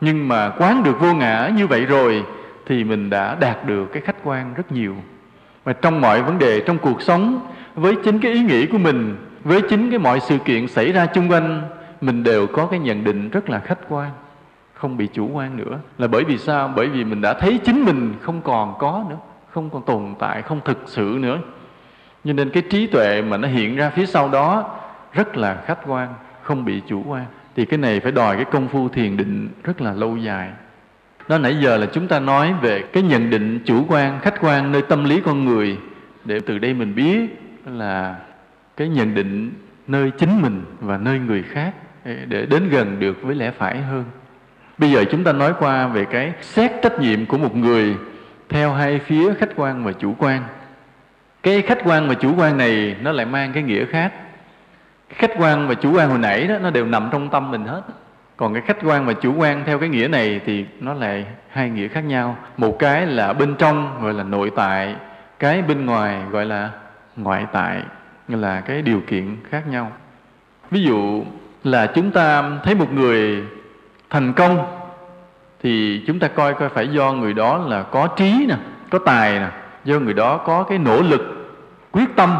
Nhưng 0.00 0.28
mà 0.28 0.50
quán 0.58 0.82
được 0.82 1.00
vô 1.00 1.14
ngã 1.14 1.50
như 1.56 1.66
vậy 1.66 1.84
rồi, 1.84 2.24
thì 2.66 2.84
mình 2.84 3.10
đã 3.10 3.34
đạt 3.34 3.66
được 3.66 3.86
cái 3.92 4.02
khách 4.02 4.16
quan 4.24 4.54
rất 4.54 4.72
nhiều. 4.72 4.96
Và 5.64 5.72
trong 5.72 6.00
mọi 6.00 6.22
vấn 6.22 6.38
đề 6.38 6.60
trong 6.66 6.78
cuộc 6.78 7.02
sống, 7.02 7.40
với 7.74 7.96
chính 8.04 8.18
cái 8.18 8.32
ý 8.32 8.42
nghĩ 8.42 8.66
của 8.66 8.78
mình, 8.78 9.16
với 9.44 9.62
chính 9.62 9.90
cái 9.90 9.98
mọi 9.98 10.20
sự 10.20 10.38
kiện 10.38 10.68
xảy 10.68 10.92
ra 10.92 11.06
chung 11.06 11.30
quanh, 11.30 11.62
mình 12.00 12.22
đều 12.22 12.46
có 12.46 12.66
cái 12.66 12.80
nhận 12.80 13.04
định 13.04 13.30
rất 13.30 13.50
là 13.50 13.58
khách 13.58 13.78
quan 13.88 14.10
không 14.80 14.96
bị 14.96 15.06
chủ 15.12 15.30
quan 15.32 15.56
nữa. 15.56 15.78
Là 15.98 16.06
bởi 16.06 16.24
vì 16.24 16.38
sao? 16.38 16.72
Bởi 16.76 16.88
vì 16.88 17.04
mình 17.04 17.20
đã 17.20 17.34
thấy 17.34 17.60
chính 17.64 17.84
mình 17.84 18.14
không 18.20 18.42
còn 18.42 18.74
có 18.78 19.04
nữa, 19.10 19.16
không 19.50 19.70
còn 19.70 19.82
tồn 19.86 20.14
tại, 20.18 20.42
không 20.42 20.60
thực 20.64 20.82
sự 20.86 21.18
nữa. 21.20 21.38
Cho 22.24 22.32
nên 22.32 22.50
cái 22.50 22.62
trí 22.70 22.86
tuệ 22.86 23.22
mà 23.22 23.36
nó 23.36 23.48
hiện 23.48 23.76
ra 23.76 23.90
phía 23.90 24.06
sau 24.06 24.28
đó 24.28 24.78
rất 25.12 25.36
là 25.36 25.62
khách 25.66 25.78
quan, 25.86 26.08
không 26.42 26.64
bị 26.64 26.82
chủ 26.86 27.02
quan. 27.06 27.24
Thì 27.56 27.64
cái 27.64 27.78
này 27.78 28.00
phải 28.00 28.12
đòi 28.12 28.36
cái 28.36 28.44
công 28.44 28.68
phu 28.68 28.88
thiền 28.88 29.16
định 29.16 29.48
rất 29.64 29.80
là 29.80 29.92
lâu 29.92 30.16
dài. 30.16 30.50
Đó, 31.28 31.38
nãy 31.38 31.56
giờ 31.60 31.76
là 31.76 31.86
chúng 31.86 32.08
ta 32.08 32.20
nói 32.20 32.54
về 32.62 32.82
cái 32.92 33.02
nhận 33.02 33.30
định 33.30 33.60
chủ 33.64 33.84
quan, 33.88 34.20
khách 34.20 34.40
quan 34.40 34.72
nơi 34.72 34.82
tâm 34.82 35.04
lý 35.04 35.20
con 35.20 35.44
người 35.44 35.78
để 36.24 36.40
từ 36.40 36.58
đây 36.58 36.74
mình 36.74 36.94
biết 36.94 37.42
là 37.66 38.16
cái 38.76 38.88
nhận 38.88 39.14
định 39.14 39.52
nơi 39.86 40.10
chính 40.10 40.42
mình 40.42 40.64
và 40.80 40.98
nơi 40.98 41.18
người 41.18 41.42
khác, 41.42 41.74
để 42.04 42.46
đến 42.46 42.68
gần 42.68 43.00
được 43.00 43.22
với 43.22 43.34
lẽ 43.34 43.50
phải 43.50 43.82
hơn 43.82 44.04
bây 44.80 44.90
giờ 44.90 45.04
chúng 45.10 45.24
ta 45.24 45.32
nói 45.32 45.54
qua 45.58 45.86
về 45.86 46.04
cái 46.04 46.32
xét 46.40 46.72
trách 46.82 46.98
nhiệm 46.98 47.26
của 47.26 47.38
một 47.38 47.56
người 47.56 47.96
theo 48.48 48.72
hai 48.72 48.98
phía 48.98 49.34
khách 49.34 49.50
quan 49.56 49.84
và 49.84 49.92
chủ 49.92 50.14
quan. 50.18 50.42
Cái 51.42 51.62
khách 51.62 51.78
quan 51.84 52.08
và 52.08 52.14
chủ 52.14 52.34
quan 52.36 52.56
này 52.56 52.96
nó 53.00 53.12
lại 53.12 53.26
mang 53.26 53.52
cái 53.52 53.62
nghĩa 53.62 53.84
khác. 53.84 54.12
Khách 55.08 55.30
quan 55.38 55.68
và 55.68 55.74
chủ 55.74 55.92
quan 55.92 56.08
hồi 56.08 56.18
nãy 56.18 56.46
đó, 56.46 56.58
nó 56.58 56.70
đều 56.70 56.86
nằm 56.86 57.08
trong 57.12 57.28
tâm 57.28 57.50
mình 57.50 57.64
hết. 57.64 57.82
Còn 58.36 58.54
cái 58.54 58.62
khách 58.66 58.76
quan 58.82 59.06
và 59.06 59.12
chủ 59.12 59.34
quan 59.36 59.62
theo 59.66 59.78
cái 59.78 59.88
nghĩa 59.88 60.08
này 60.08 60.40
thì 60.46 60.66
nó 60.80 60.94
lại 60.94 61.26
hai 61.48 61.70
nghĩa 61.70 61.88
khác 61.88 62.04
nhau. 62.04 62.36
Một 62.56 62.78
cái 62.78 63.06
là 63.06 63.32
bên 63.32 63.54
trong, 63.54 64.02
gọi 64.02 64.14
là 64.14 64.22
nội 64.22 64.50
tại. 64.56 64.96
Cái 65.38 65.62
bên 65.62 65.86
ngoài, 65.86 66.22
gọi 66.30 66.46
là 66.46 66.70
ngoại 67.16 67.46
tại 67.52 67.82
là 68.28 68.60
cái 68.60 68.82
điều 68.82 69.00
kiện 69.00 69.36
khác 69.50 69.68
nhau. 69.68 69.92
Ví 70.70 70.82
dụ 70.82 71.24
là 71.64 71.86
chúng 71.86 72.10
ta 72.10 72.50
thấy 72.64 72.74
một 72.74 72.92
người 72.92 73.44
thành 74.10 74.32
công, 74.32 74.66
thì 75.62 76.04
chúng 76.06 76.18
ta 76.18 76.28
coi 76.28 76.54
coi 76.54 76.68
phải 76.68 76.88
do 76.88 77.12
người 77.12 77.32
đó 77.32 77.58
là 77.58 77.82
có 77.82 78.06
trí 78.06 78.46
nè, 78.48 78.56
có 78.90 78.98
tài 78.98 79.38
nè, 79.38 79.48
do 79.84 79.98
người 79.98 80.14
đó 80.14 80.36
có 80.36 80.62
cái 80.62 80.78
nỗ 80.78 81.02
lực, 81.02 81.20
quyết 81.92 82.16
tâm 82.16 82.36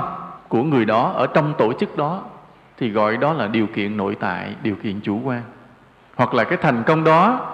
của 0.49 0.63
người 0.63 0.85
đó 0.85 1.13
ở 1.17 1.27
trong 1.27 1.55
tổ 1.59 1.73
chức 1.73 1.97
đó, 1.97 2.23
thì 2.79 2.91
gọi 2.91 3.17
đó 3.17 3.33
là 3.33 3.47
điều 3.47 3.67
kiện 3.67 3.97
nội 3.97 4.17
tại, 4.21 4.55
điều 4.63 4.75
kiện 4.83 5.01
chủ 5.01 5.21
quan. 5.25 5.43
Hoặc 6.17 6.35
là 6.35 6.45
cái 6.45 6.59
thành 6.63 6.83
công 6.83 7.05
đó 7.05 7.51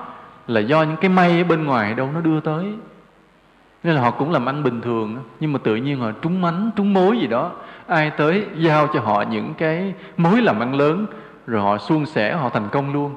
là 0.47 0.61
do 0.61 0.83
những 0.83 0.97
cái 0.97 1.09
may 1.09 1.39
ở 1.39 1.45
bên 1.45 1.65
ngoài 1.65 1.95
đâu 1.95 2.09
nó 2.15 2.21
đưa 2.21 2.41
tới. 2.41 2.75
Nên 3.83 3.95
là 3.95 4.01
họ 4.01 4.11
cũng 4.11 4.33
làm 4.33 4.47
ăn 4.47 4.63
bình 4.63 4.81
thường, 4.81 5.17
nhưng 5.41 5.53
mà 5.53 5.59
tự 5.63 5.77
nhiên 5.77 5.99
họ 5.99 6.11
trúng 6.23 6.41
mánh, 6.41 6.71
trúng 6.77 6.95
mối 6.95 7.19
gì 7.19 7.27
đó, 7.27 7.51
ai 7.87 8.11
tới 8.11 8.47
giao 8.57 8.87
cho 8.87 9.01
họ 9.01 9.23
những 9.23 9.55
cái 9.59 9.95
mối 10.17 10.43
làm 10.43 10.61
ăn 10.61 10.75
lớn, 10.75 11.07
rồi 11.47 11.63
họ 11.63 11.79
suôn 11.79 12.07
sẻ, 12.07 12.33
họ 12.33 12.49
thành 12.49 12.69
công 12.73 12.93
luôn 12.93 13.15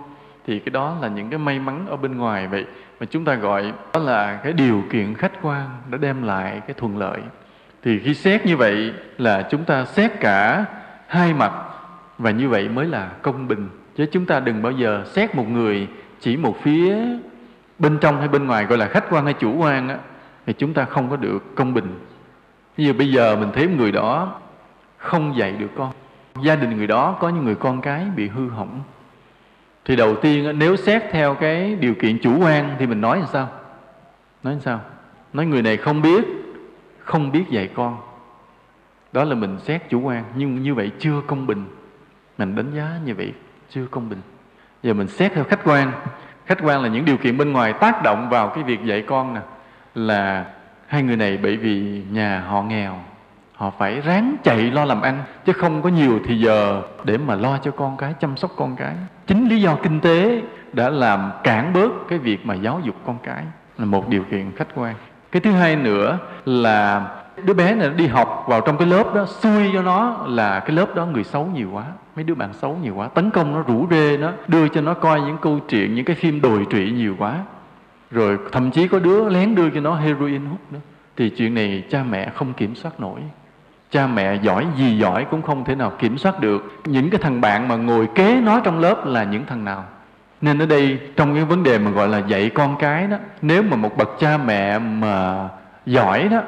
thì 0.50 0.60
cái 0.60 0.72
đó 0.72 0.98
là 1.02 1.08
những 1.08 1.30
cái 1.30 1.40
may 1.40 1.60
mắn 1.60 1.86
ở 1.90 1.98
bên 1.98 2.18
ngoài 2.18 2.48
vậy. 2.48 2.66
Mà 3.00 3.06
chúng 3.10 3.26
ta 3.26 3.36
gọi 3.36 3.74
đó 3.94 4.00
là 4.00 4.40
cái 4.44 4.54
điều 4.54 4.84
kiện 4.92 5.14
khách 5.14 5.32
quan 5.42 5.70
đã 5.90 5.98
đem 5.98 6.24
lại 6.24 6.62
cái 6.68 6.74
thuận 6.78 6.98
lợi. 6.98 7.20
Thì 7.84 8.00
khi 8.00 8.14
xét 8.14 8.46
như 8.46 8.58
vậy 8.58 8.94
là 9.18 9.48
chúng 9.52 9.64
ta 9.64 9.86
xét 9.86 10.12
cả 10.20 10.66
hai 11.08 11.34
mặt. 11.34 11.52
Và 12.18 12.32
như 12.32 12.50
vậy 12.50 12.70
mới 12.70 12.86
là 12.86 13.10
công 13.22 13.48
bình. 13.48 13.70
Chứ 13.96 14.06
chúng 14.12 14.26
ta 14.26 14.40
đừng 14.40 14.62
bao 14.62 14.72
giờ 14.72 15.04
xét 15.06 15.36
một 15.36 15.50
người 15.50 15.88
chỉ 16.20 16.38
một 16.38 16.58
phía 16.62 16.96
bên 17.80 17.98
trong 18.02 18.20
hay 18.20 18.28
bên 18.28 18.48
ngoài 18.48 18.66
gọi 18.66 18.78
là 18.78 18.88
khách 18.88 19.06
quan 19.10 19.26
hay 19.26 19.34
chủ 19.34 19.56
quan 19.58 19.90
á, 19.90 19.98
thì 20.46 20.54
chúng 20.54 20.74
ta 20.74 20.86
không 20.86 21.10
có 21.10 21.16
được 21.16 21.56
công 21.56 21.74
bình. 21.74 22.00
Như 22.78 22.94
bây 22.94 23.12
giờ 23.12 23.36
mình 23.36 23.50
thấy 23.54 23.68
người 23.68 23.92
đó 23.92 24.40
không 24.98 25.38
dạy 25.38 25.52
được 25.52 25.70
con. 25.78 25.92
Gia 26.44 26.56
đình 26.56 26.78
người 26.78 26.88
đó 26.88 27.18
có 27.20 27.30
những 27.30 27.46
người 27.46 27.56
con 27.56 27.82
cái 27.82 28.06
bị 28.16 28.28
hư 28.28 28.50
hỏng 28.50 28.80
thì 29.90 29.96
đầu 29.96 30.16
tiên 30.16 30.60
nếu 30.60 30.76
xét 30.76 31.04
theo 31.12 31.36
cái 31.36 31.76
điều 31.76 31.94
kiện 31.94 32.20
chủ 32.20 32.40
quan 32.42 32.76
thì 32.80 32.88
mình 32.88 33.02
nói 33.02 33.20
làm 33.20 33.28
sao? 33.28 33.50
Nói 34.44 34.54
làm 34.54 34.62
sao? 34.62 34.82
Nói 35.34 35.46
người 35.46 35.62
này 35.62 35.78
không 35.78 36.02
biết 36.02 36.26
không 37.00 37.32
biết 37.32 37.44
dạy 37.50 37.70
con. 37.76 37.98
Đó 39.12 39.24
là 39.24 39.36
mình 39.36 39.58
xét 39.60 39.90
chủ 39.90 40.02
quan, 40.02 40.24
nhưng 40.36 40.64
như 40.64 40.76
vậy 40.76 40.92
chưa 41.00 41.22
công 41.28 41.48
bình. 41.48 41.66
Mình 42.38 42.56
đánh 42.56 42.72
giá 42.76 42.90
như 43.06 43.16
vậy 43.16 43.34
chưa 43.70 43.86
công 43.92 44.10
bình. 44.10 44.22
Giờ 44.84 44.94
mình 44.94 45.08
xét 45.08 45.34
theo 45.34 45.44
khách 45.44 45.64
quan. 45.64 45.92
Khách 46.46 46.60
quan 46.64 46.82
là 46.82 46.90
những 46.90 47.06
điều 47.06 47.18
kiện 47.18 47.38
bên 47.38 47.52
ngoài 47.52 47.74
tác 47.74 48.04
động 48.04 48.30
vào 48.30 48.50
cái 48.50 48.64
việc 48.64 48.84
dạy 48.86 49.02
con 49.02 49.34
nè, 49.34 49.42
là 49.96 50.46
hai 50.88 51.04
người 51.04 51.18
này 51.18 51.40
bởi 51.44 51.58
vì 51.58 52.04
nhà 52.12 52.44
họ 52.48 52.62
nghèo, 52.62 53.00
họ 53.56 53.72
phải 53.78 54.02
ráng 54.02 54.36
chạy 54.44 54.58
lo 54.58 54.86
làm 54.86 55.02
ăn, 55.02 55.24
chứ 55.46 55.54
không 55.54 55.82
có 55.82 55.90
nhiều 55.90 56.20
thì 56.26 56.40
giờ 56.40 56.82
để 57.04 57.18
mà 57.18 57.36
lo 57.36 57.58
cho 57.58 57.72
con 57.72 57.98
cái, 57.98 58.14
chăm 58.20 58.38
sóc 58.38 58.52
con 58.56 58.76
cái 58.76 58.96
chính 59.30 59.50
lý 59.50 59.62
do 59.62 59.76
kinh 59.76 60.00
tế 60.00 60.42
đã 60.74 60.90
làm 60.90 61.32
cản 61.44 61.74
bớt 61.74 61.92
cái 62.08 62.20
việc 62.20 62.46
mà 62.46 62.54
giáo 62.54 62.82
dục 62.84 62.96
con 63.06 63.18
cái 63.24 63.44
là 63.78 63.86
một 63.86 64.10
điều 64.10 64.24
kiện 64.24 64.52
khách 64.56 64.68
quan. 64.76 64.96
Cái 65.32 65.42
thứ 65.42 65.52
hai 65.52 65.76
nữa 65.76 66.18
là 66.46 67.08
đứa 67.46 67.54
bé 67.54 67.76
này 67.76 67.90
đi 67.90 68.08
học 68.08 68.46
vào 68.48 68.62
trong 68.62 68.78
cái 68.78 68.88
lớp 68.88 69.16
đó, 69.16 69.26
xui 69.26 69.70
cho 69.74 69.82
nó 69.82 70.26
là 70.28 70.60
cái 70.60 70.72
lớp 70.76 70.96
đó 70.96 71.06
người 71.06 71.24
xấu 71.24 71.46
nhiều 71.46 71.70
quá, 71.74 71.84
mấy 72.16 72.24
đứa 72.24 72.36
bạn 72.36 72.54
xấu 72.54 72.78
nhiều 72.84 72.96
quá, 72.96 73.08
tấn 73.08 73.30
công 73.30 73.54
nó, 73.54 73.62
rủ 73.62 73.88
rê 73.92 74.18
nó, 74.18 74.32
đưa 74.48 74.68
cho 74.68 74.82
nó 74.82 74.94
coi 74.94 75.22
những 75.22 75.38
câu 75.42 75.60
chuyện, 75.70 75.96
những 75.96 76.06
cái 76.06 76.16
phim 76.16 76.42
đồi 76.42 76.66
trụy 76.70 76.92
nhiều 76.92 77.16
quá. 77.18 77.36
Rồi 78.12 78.38
thậm 78.52 78.72
chí 78.72 78.88
có 78.88 79.00
đứa 79.00 79.30
lén 79.30 79.56
đưa 79.56 79.70
cho 79.70 79.80
nó 79.80 79.96
heroin 79.96 80.46
hút 80.46 80.60
nữa. 80.72 80.80
Thì 81.18 81.30
chuyện 81.30 81.54
này 81.54 81.84
cha 81.90 82.04
mẹ 82.04 82.30
không 82.36 82.54
kiểm 82.54 82.76
soát 82.76 83.00
nổi 83.00 83.20
cha 83.92 84.08
mẹ 84.08 84.36
giỏi 84.36 84.68
gì 84.76 84.98
giỏi 84.98 85.26
cũng 85.32 85.42
không 85.42 85.66
thể 85.66 85.76
nào 85.76 85.92
kiểm 86.00 86.18
soát 86.18 86.40
được. 86.40 86.74
Những 86.86 87.10
cái 87.10 87.20
thằng 87.24 87.42
bạn 87.42 87.68
mà 87.68 87.76
ngồi 87.76 88.08
kế 88.16 88.42
nó 88.42 88.60
trong 88.60 88.80
lớp 88.80 89.06
là 89.06 89.24
những 89.24 89.46
thằng 89.46 89.66
nào? 89.66 89.84
Nên 90.42 90.62
ở 90.62 90.66
đây, 90.66 91.00
trong 91.16 91.36
cái 91.36 91.44
vấn 91.44 91.64
đề 91.64 91.80
mà 91.80 91.92
gọi 91.92 92.08
là 92.08 92.18
dạy 92.18 92.50
con 92.50 92.76
cái 92.80 93.08
đó, 93.08 93.18
nếu 93.42 93.64
mà 93.64 93.76
một 93.76 93.98
bậc 93.98 94.10
cha 94.20 94.38
mẹ 94.38 94.80
mà 94.80 95.48
giỏi 95.86 96.28
đó, 96.28 96.42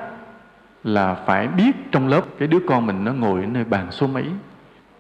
là 0.84 1.16
phải 1.26 1.48
biết 1.48 1.92
trong 1.92 2.08
lớp 2.08 2.22
cái 2.40 2.48
đứa 2.48 2.60
con 2.68 2.86
mình 2.86 3.04
nó 3.04 3.12
ngồi 3.12 3.42
ở 3.42 3.46
nơi 3.46 3.64
bàn 3.64 3.88
số 3.92 4.08
mấy. 4.08 4.26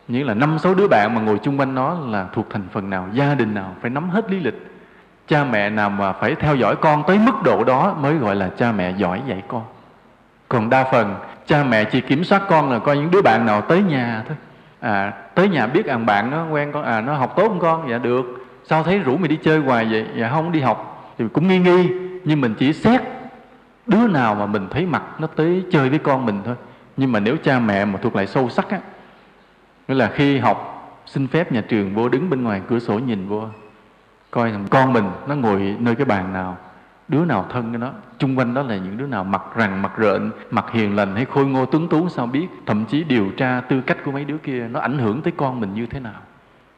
Nghĩa 0.07 0.23
là 0.23 0.33
năm 0.33 0.59
sáu 0.59 0.75
đứa 0.75 0.87
bạn 0.87 1.15
mà 1.15 1.21
ngồi 1.21 1.39
chung 1.43 1.59
quanh 1.59 1.75
nó 1.75 1.97
là 2.07 2.25
thuộc 2.33 2.47
thành 2.49 2.63
phần 2.71 2.89
nào, 2.89 3.07
gia 3.13 3.35
đình 3.35 3.53
nào, 3.53 3.75
phải 3.81 3.89
nắm 3.89 4.09
hết 4.09 4.31
lý 4.31 4.39
lịch. 4.39 4.67
Cha 5.27 5.43
mẹ 5.43 5.69
nào 5.69 5.89
mà 5.89 6.13
phải 6.13 6.35
theo 6.35 6.55
dõi 6.55 6.75
con 6.75 7.03
tới 7.07 7.19
mức 7.19 7.43
độ 7.43 7.63
đó 7.63 7.95
mới 8.01 8.15
gọi 8.15 8.35
là 8.35 8.49
cha 8.57 8.71
mẹ 8.71 8.93
giỏi 8.97 9.21
dạy 9.27 9.41
con. 9.47 9.63
Còn 10.49 10.69
đa 10.69 10.83
phần 10.91 11.15
cha 11.45 11.63
mẹ 11.63 11.83
chỉ 11.83 12.01
kiểm 12.01 12.23
soát 12.23 12.41
con 12.49 12.71
là 12.71 12.79
coi 12.79 12.97
những 12.97 13.11
đứa 13.11 13.21
bạn 13.21 13.45
nào 13.45 13.61
tới 13.61 13.83
nhà 13.83 14.23
thôi. 14.27 14.37
À 14.79 15.13
tới 15.35 15.49
nhà 15.49 15.67
biết 15.67 15.85
à 15.85 15.97
bạn 15.97 16.31
nó 16.31 16.45
quen 16.51 16.71
con 16.71 16.83
à 16.83 17.01
nó 17.01 17.13
học 17.13 17.33
tốt 17.35 17.47
không 17.47 17.59
con. 17.59 17.89
Dạ 17.89 17.97
được. 17.97 18.47
Sao 18.65 18.83
thấy 18.83 18.99
rủ 18.99 19.17
mày 19.17 19.27
đi 19.27 19.39
chơi 19.43 19.59
hoài 19.59 19.85
vậy? 19.85 20.07
Dạ 20.15 20.29
không 20.29 20.51
đi 20.51 20.59
học. 20.59 21.13
Thì 21.17 21.25
cũng 21.33 21.47
nghi 21.47 21.59
nghi. 21.59 21.89
Nhưng 22.23 22.41
mình 22.41 22.55
chỉ 22.59 22.73
xét 22.73 23.01
đứa 23.87 24.07
nào 24.07 24.35
mà 24.35 24.45
mình 24.45 24.67
thấy 24.71 24.85
mặt 24.85 25.03
nó 25.19 25.27
tới 25.27 25.63
chơi 25.71 25.89
với 25.89 25.99
con 25.99 26.25
mình 26.25 26.41
thôi. 26.45 26.55
Nhưng 26.97 27.11
mà 27.11 27.19
nếu 27.19 27.37
cha 27.43 27.59
mẹ 27.59 27.85
mà 27.85 27.99
thuộc 28.01 28.15
lại 28.15 28.27
sâu 28.27 28.49
sắc 28.49 28.69
á, 28.69 28.79
nghĩa 29.87 29.95
là 29.95 30.11
khi 30.13 30.37
học, 30.37 30.67
xin 31.05 31.27
phép 31.27 31.51
nhà 31.51 31.61
trường 31.61 31.93
vô 31.93 32.09
đứng 32.09 32.29
bên 32.29 32.43
ngoài 32.43 32.61
cửa 32.67 32.79
sổ 32.79 32.99
nhìn 32.99 33.27
vô, 33.27 33.43
coi 34.31 34.51
thằng 34.51 34.65
con 34.69 34.93
mình 34.93 35.09
nó 35.27 35.35
ngồi 35.35 35.75
nơi 35.79 35.95
cái 35.95 36.05
bàn 36.05 36.33
nào 36.33 36.57
đứa 37.11 37.25
nào 37.25 37.45
thân 37.49 37.71
cái 37.71 37.79
nó 37.79 37.91
chung 38.17 38.37
quanh 38.37 38.53
đó 38.53 38.61
là 38.61 38.75
những 38.75 38.97
đứa 38.97 39.07
nào 39.07 39.23
mặt 39.23 39.41
rằng 39.55 39.81
mặt 39.81 39.91
rợn 39.97 40.31
mặt 40.51 40.71
hiền 40.71 40.95
lành 40.95 41.15
hay 41.15 41.25
khôi 41.25 41.45
ngô 41.45 41.65
tuấn 41.65 41.87
tú 41.87 42.09
sao 42.09 42.27
biết? 42.27 42.47
Thậm 42.65 42.85
chí 42.85 43.03
điều 43.03 43.31
tra 43.37 43.61
tư 43.61 43.81
cách 43.81 43.97
của 44.05 44.11
mấy 44.11 44.25
đứa 44.25 44.37
kia 44.37 44.67
nó 44.71 44.79
ảnh 44.79 44.97
hưởng 44.97 45.21
tới 45.21 45.33
con 45.37 45.59
mình 45.59 45.73
như 45.73 45.85
thế 45.85 45.99
nào. 45.99 46.21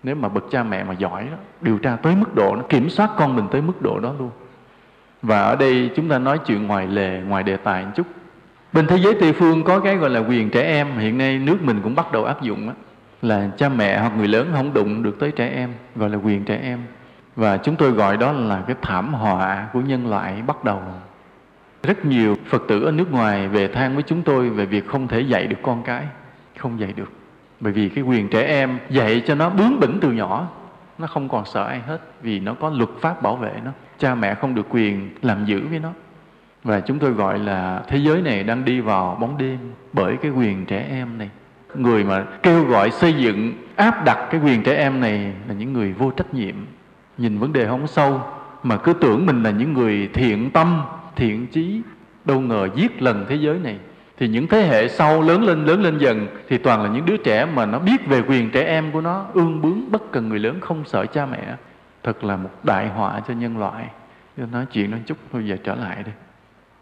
Nếu 0.03 0.15
mà 0.15 0.29
bậc 0.29 0.43
cha 0.51 0.63
mẹ 0.63 0.84
mà 0.84 0.93
giỏi 0.93 1.23
đó 1.31 1.38
điều 1.61 1.77
tra 1.77 1.95
tới 1.95 2.15
mức 2.15 2.36
độ 2.36 2.55
nó 2.55 2.61
kiểm 2.69 2.89
soát 2.89 3.09
con 3.17 3.36
mình 3.36 3.45
tới 3.51 3.61
mức 3.61 3.81
độ 3.81 3.99
đó 3.99 4.13
luôn. 4.19 4.29
Và 5.21 5.41
ở 5.41 5.55
đây 5.55 5.89
chúng 5.95 6.09
ta 6.09 6.19
nói 6.19 6.38
chuyện 6.38 6.67
ngoài 6.67 6.88
lề 6.88 7.21
ngoài 7.27 7.43
đề 7.43 7.57
tài 7.57 7.86
một 7.86 7.91
chút. 7.95 8.07
Bên 8.73 8.88
thế 8.88 8.97
giới 8.97 9.13
tây 9.19 9.34
phương 9.34 9.63
có 9.63 9.79
cái 9.79 9.95
gọi 9.95 10.09
là 10.09 10.19
quyền 10.19 10.49
trẻ 10.49 10.61
em 10.61 10.97
hiện 10.97 11.17
nay 11.17 11.39
nước 11.39 11.61
mình 11.61 11.79
cũng 11.84 11.95
bắt 11.95 12.11
đầu 12.11 12.25
áp 12.25 12.41
dụng 12.41 12.67
đó, 12.67 12.73
là 13.21 13.49
cha 13.57 13.69
mẹ 13.69 13.99
hoặc 13.99 14.13
người 14.17 14.27
lớn 14.27 14.49
không 14.53 14.73
đụng 14.73 15.03
được 15.03 15.19
tới 15.19 15.31
trẻ 15.31 15.47
em 15.47 15.69
gọi 15.95 16.09
là 16.09 16.17
quyền 16.17 16.43
trẻ 16.43 16.59
em 16.63 16.79
và 17.36 17.57
chúng 17.57 17.75
tôi 17.75 17.91
gọi 17.91 18.17
đó 18.17 18.31
là 18.31 18.63
cái 18.67 18.75
thảm 18.81 19.13
họa 19.13 19.67
của 19.73 19.81
nhân 19.81 20.09
loại 20.09 20.41
bắt 20.47 20.63
đầu. 20.63 20.81
Rất 21.84 22.05
nhiều 22.05 22.36
phật 22.47 22.63
tử 22.67 22.84
ở 22.84 22.91
nước 22.91 23.11
ngoài 23.11 23.47
về 23.47 23.67
than 23.67 23.93
với 23.93 24.03
chúng 24.03 24.21
tôi 24.21 24.49
về 24.49 24.65
việc 24.65 24.88
không 24.88 25.07
thể 25.07 25.21
dạy 25.21 25.47
được 25.47 25.57
con 25.61 25.84
cái. 25.84 26.05
Không 26.57 26.79
dạy 26.79 26.93
được. 26.95 27.11
Bởi 27.59 27.73
vì 27.73 27.89
cái 27.89 28.03
quyền 28.03 28.29
trẻ 28.29 28.41
em 28.41 28.79
dạy 28.89 29.23
cho 29.27 29.36
nó 29.36 29.49
bướng 29.49 29.79
bỉnh 29.79 29.99
từ 30.01 30.11
nhỏ, 30.11 30.47
nó 30.97 31.07
không 31.07 31.29
còn 31.29 31.45
sợ 31.45 31.63
ai 31.63 31.79
hết 31.79 31.99
vì 32.21 32.39
nó 32.39 32.53
có 32.53 32.69
luật 32.69 32.89
pháp 33.01 33.21
bảo 33.21 33.36
vệ 33.36 33.53
nó. 33.65 33.71
Cha 33.97 34.15
mẹ 34.15 34.36
không 34.36 34.55
được 34.55 34.65
quyền 34.69 35.09
làm 35.21 35.45
giữ 35.45 35.67
với 35.69 35.79
nó. 35.79 35.89
Và 36.63 36.79
chúng 36.79 36.99
tôi 36.99 37.11
gọi 37.11 37.39
là 37.39 37.84
thế 37.88 37.97
giới 37.97 38.21
này 38.21 38.43
đang 38.43 38.65
đi 38.65 38.79
vào 38.79 39.17
bóng 39.21 39.38
đêm 39.38 39.59
bởi 39.93 40.17
cái 40.21 40.31
quyền 40.31 40.65
trẻ 40.65 40.88
em 40.89 41.17
này. 41.17 41.29
Người 41.75 42.03
mà 42.03 42.25
kêu 42.43 42.63
gọi 42.63 42.91
xây 42.91 43.13
dựng, 43.13 43.53
áp 43.75 44.05
đặt 44.05 44.27
cái 44.31 44.41
quyền 44.41 44.63
trẻ 44.63 44.75
em 44.75 45.01
này 45.01 45.34
là 45.47 45.53
những 45.53 45.73
người 45.73 45.93
vô 45.93 46.11
trách 46.11 46.34
nhiệm 46.34 46.55
nhìn 47.18 47.39
vấn 47.39 47.53
đề 47.53 47.68
không 47.68 47.88
sâu, 47.88 48.22
mà 48.64 48.78
cứ 48.78 48.93
tưởng 48.93 49.26
mình 49.26 49.43
là 49.43 49.51
những 49.51 49.74
người 49.74 50.09
thiện 50.14 50.51
tâm, 50.51 50.82
thiện 51.16 51.47
chí, 51.47 51.82
đâu 52.26 52.39
ngờ 52.39 52.70
giết 52.76 53.01
lần 53.01 53.26
thế 53.30 53.36
giới 53.36 53.59
này. 53.59 53.78
Thì 54.18 54.28
những 54.28 54.47
thế 54.47 54.61
hệ 54.61 54.88
sau 54.88 55.22
lớn 55.22 55.43
lên 55.43 55.66
lớn 55.66 55.82
lên 55.82 55.97
dần, 55.97 56.28
thì 56.49 56.57
toàn 56.57 56.84
là 56.84 56.89
những 56.89 57.05
đứa 57.05 57.18
trẻ 57.18 57.45
mà 57.45 57.66
nó 57.66 57.80
biết 57.80 58.07
về 58.07 58.22
quyền 58.28 58.51
trẻ 58.51 58.64
em 58.64 58.91
của 58.91 59.01
nó, 59.01 59.26
ương 59.34 59.61
bướng, 59.61 59.91
bất 59.91 60.11
cần 60.11 60.30
người 60.30 60.39
lớn, 60.39 60.59
không 60.61 60.84
sợ 60.86 61.05
cha 61.05 61.26
mẹ. 61.26 61.55
Thật 62.03 62.24
là 62.24 62.36
một 62.36 62.49
đại 62.64 62.88
họa 62.88 63.22
cho 63.28 63.34
nhân 63.34 63.57
loại. 63.57 63.86
Cho 64.38 64.45
nói 64.45 64.66
chuyện 64.72 64.91
nói 64.91 64.99
chút, 65.05 65.18
thôi 65.32 65.43
giờ 65.47 65.57
trở 65.64 65.76
lại 65.76 66.03
đây 66.03 66.14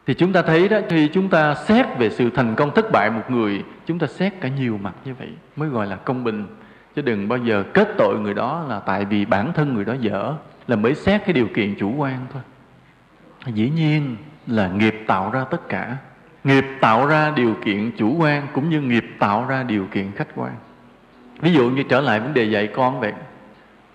thì 0.07 0.13
chúng 0.13 0.33
ta 0.33 0.41
thấy 0.41 0.69
đó, 0.69 0.79
khi 0.89 1.07
chúng 1.13 1.29
ta 1.29 1.55
xét 1.55 1.85
về 1.97 2.09
sự 2.09 2.29
thành 2.29 2.55
công 2.55 2.71
thất 2.73 2.91
bại 2.91 3.11
một 3.11 3.31
người, 3.31 3.63
chúng 3.85 3.99
ta 3.99 4.07
xét 4.07 4.33
cả 4.41 4.49
nhiều 4.49 4.79
mặt 4.83 4.93
như 5.05 5.13
vậy, 5.19 5.29
mới 5.55 5.69
gọi 5.69 5.87
là 5.87 5.95
công 5.95 6.23
bình 6.23 6.45
chứ 6.95 7.01
đừng 7.01 7.27
bao 7.27 7.39
giờ 7.39 7.63
kết 7.73 7.89
tội 7.97 8.19
người 8.19 8.33
đó 8.33 8.65
là 8.69 8.79
tại 8.79 9.05
vì 9.05 9.25
bản 9.25 9.53
thân 9.53 9.73
người 9.73 9.85
đó 9.85 9.93
dở, 9.99 10.33
là 10.67 10.75
mới 10.75 10.95
xét 10.95 11.21
cái 11.25 11.33
điều 11.33 11.47
kiện 11.47 11.75
chủ 11.79 11.93
quan 11.97 12.17
thôi. 12.33 12.41
Dĩ 13.45 13.69
nhiên 13.69 14.15
là 14.47 14.67
nghiệp 14.67 15.03
tạo 15.07 15.31
ra 15.31 15.43
tất 15.43 15.69
cả. 15.69 15.97
Nghiệp 16.43 16.65
tạo 16.81 17.05
ra 17.05 17.31
điều 17.35 17.55
kiện 17.65 17.91
chủ 17.97 18.15
quan 18.19 18.47
cũng 18.53 18.69
như 18.69 18.81
nghiệp 18.81 19.05
tạo 19.19 19.45
ra 19.49 19.63
điều 19.63 19.85
kiện 19.85 20.11
khách 20.11 20.27
quan. 20.35 20.51
Ví 21.39 21.53
dụ 21.53 21.69
như 21.69 21.83
trở 21.83 22.01
lại 22.01 22.19
vấn 22.19 22.33
đề 22.33 22.43
dạy 22.43 22.67
con 22.67 22.99
vậy. 22.99 23.13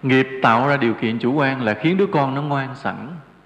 Nghiệp 0.02 0.28
tạo 0.42 0.68
ra 0.68 0.76
điều 0.76 0.94
kiện 0.94 1.18
chủ 1.18 1.32
quan 1.32 1.62
là 1.62 1.74
khiến 1.74 1.96
đứa 1.96 2.06
con 2.06 2.34
nó 2.34 2.42
ngoan 2.42 2.74
sẵn, 2.74 2.96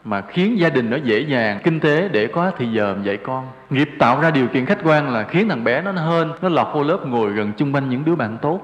mà 0.04 0.20
khiến 0.20 0.58
gia 0.58 0.68
đình 0.68 0.90
nó 0.90 0.96
dễ 0.96 1.20
dàng, 1.20 1.60
kinh 1.64 1.80
tế 1.80 2.08
để 2.08 2.26
có 2.26 2.50
thì 2.58 2.66
giờ 2.66 2.96
dạy 3.02 3.16
con. 3.16 3.46
Nghiệp 3.70 3.90
tạo 3.98 4.20
ra 4.20 4.30
điều 4.30 4.48
kiện 4.48 4.66
khách 4.66 4.78
quan 4.84 5.08
là 5.08 5.22
khiến 5.22 5.48
thằng 5.48 5.64
bé 5.64 5.82
nó 5.82 5.92
hơn 5.92 6.32
nó 6.42 6.48
lọt 6.48 6.66
vô 6.74 6.82
lớp 6.82 7.06
ngồi 7.06 7.30
gần 7.30 7.52
chung 7.56 7.74
quanh 7.74 7.88
những 7.88 8.04
đứa 8.04 8.14
bạn 8.14 8.38
tốt 8.42 8.60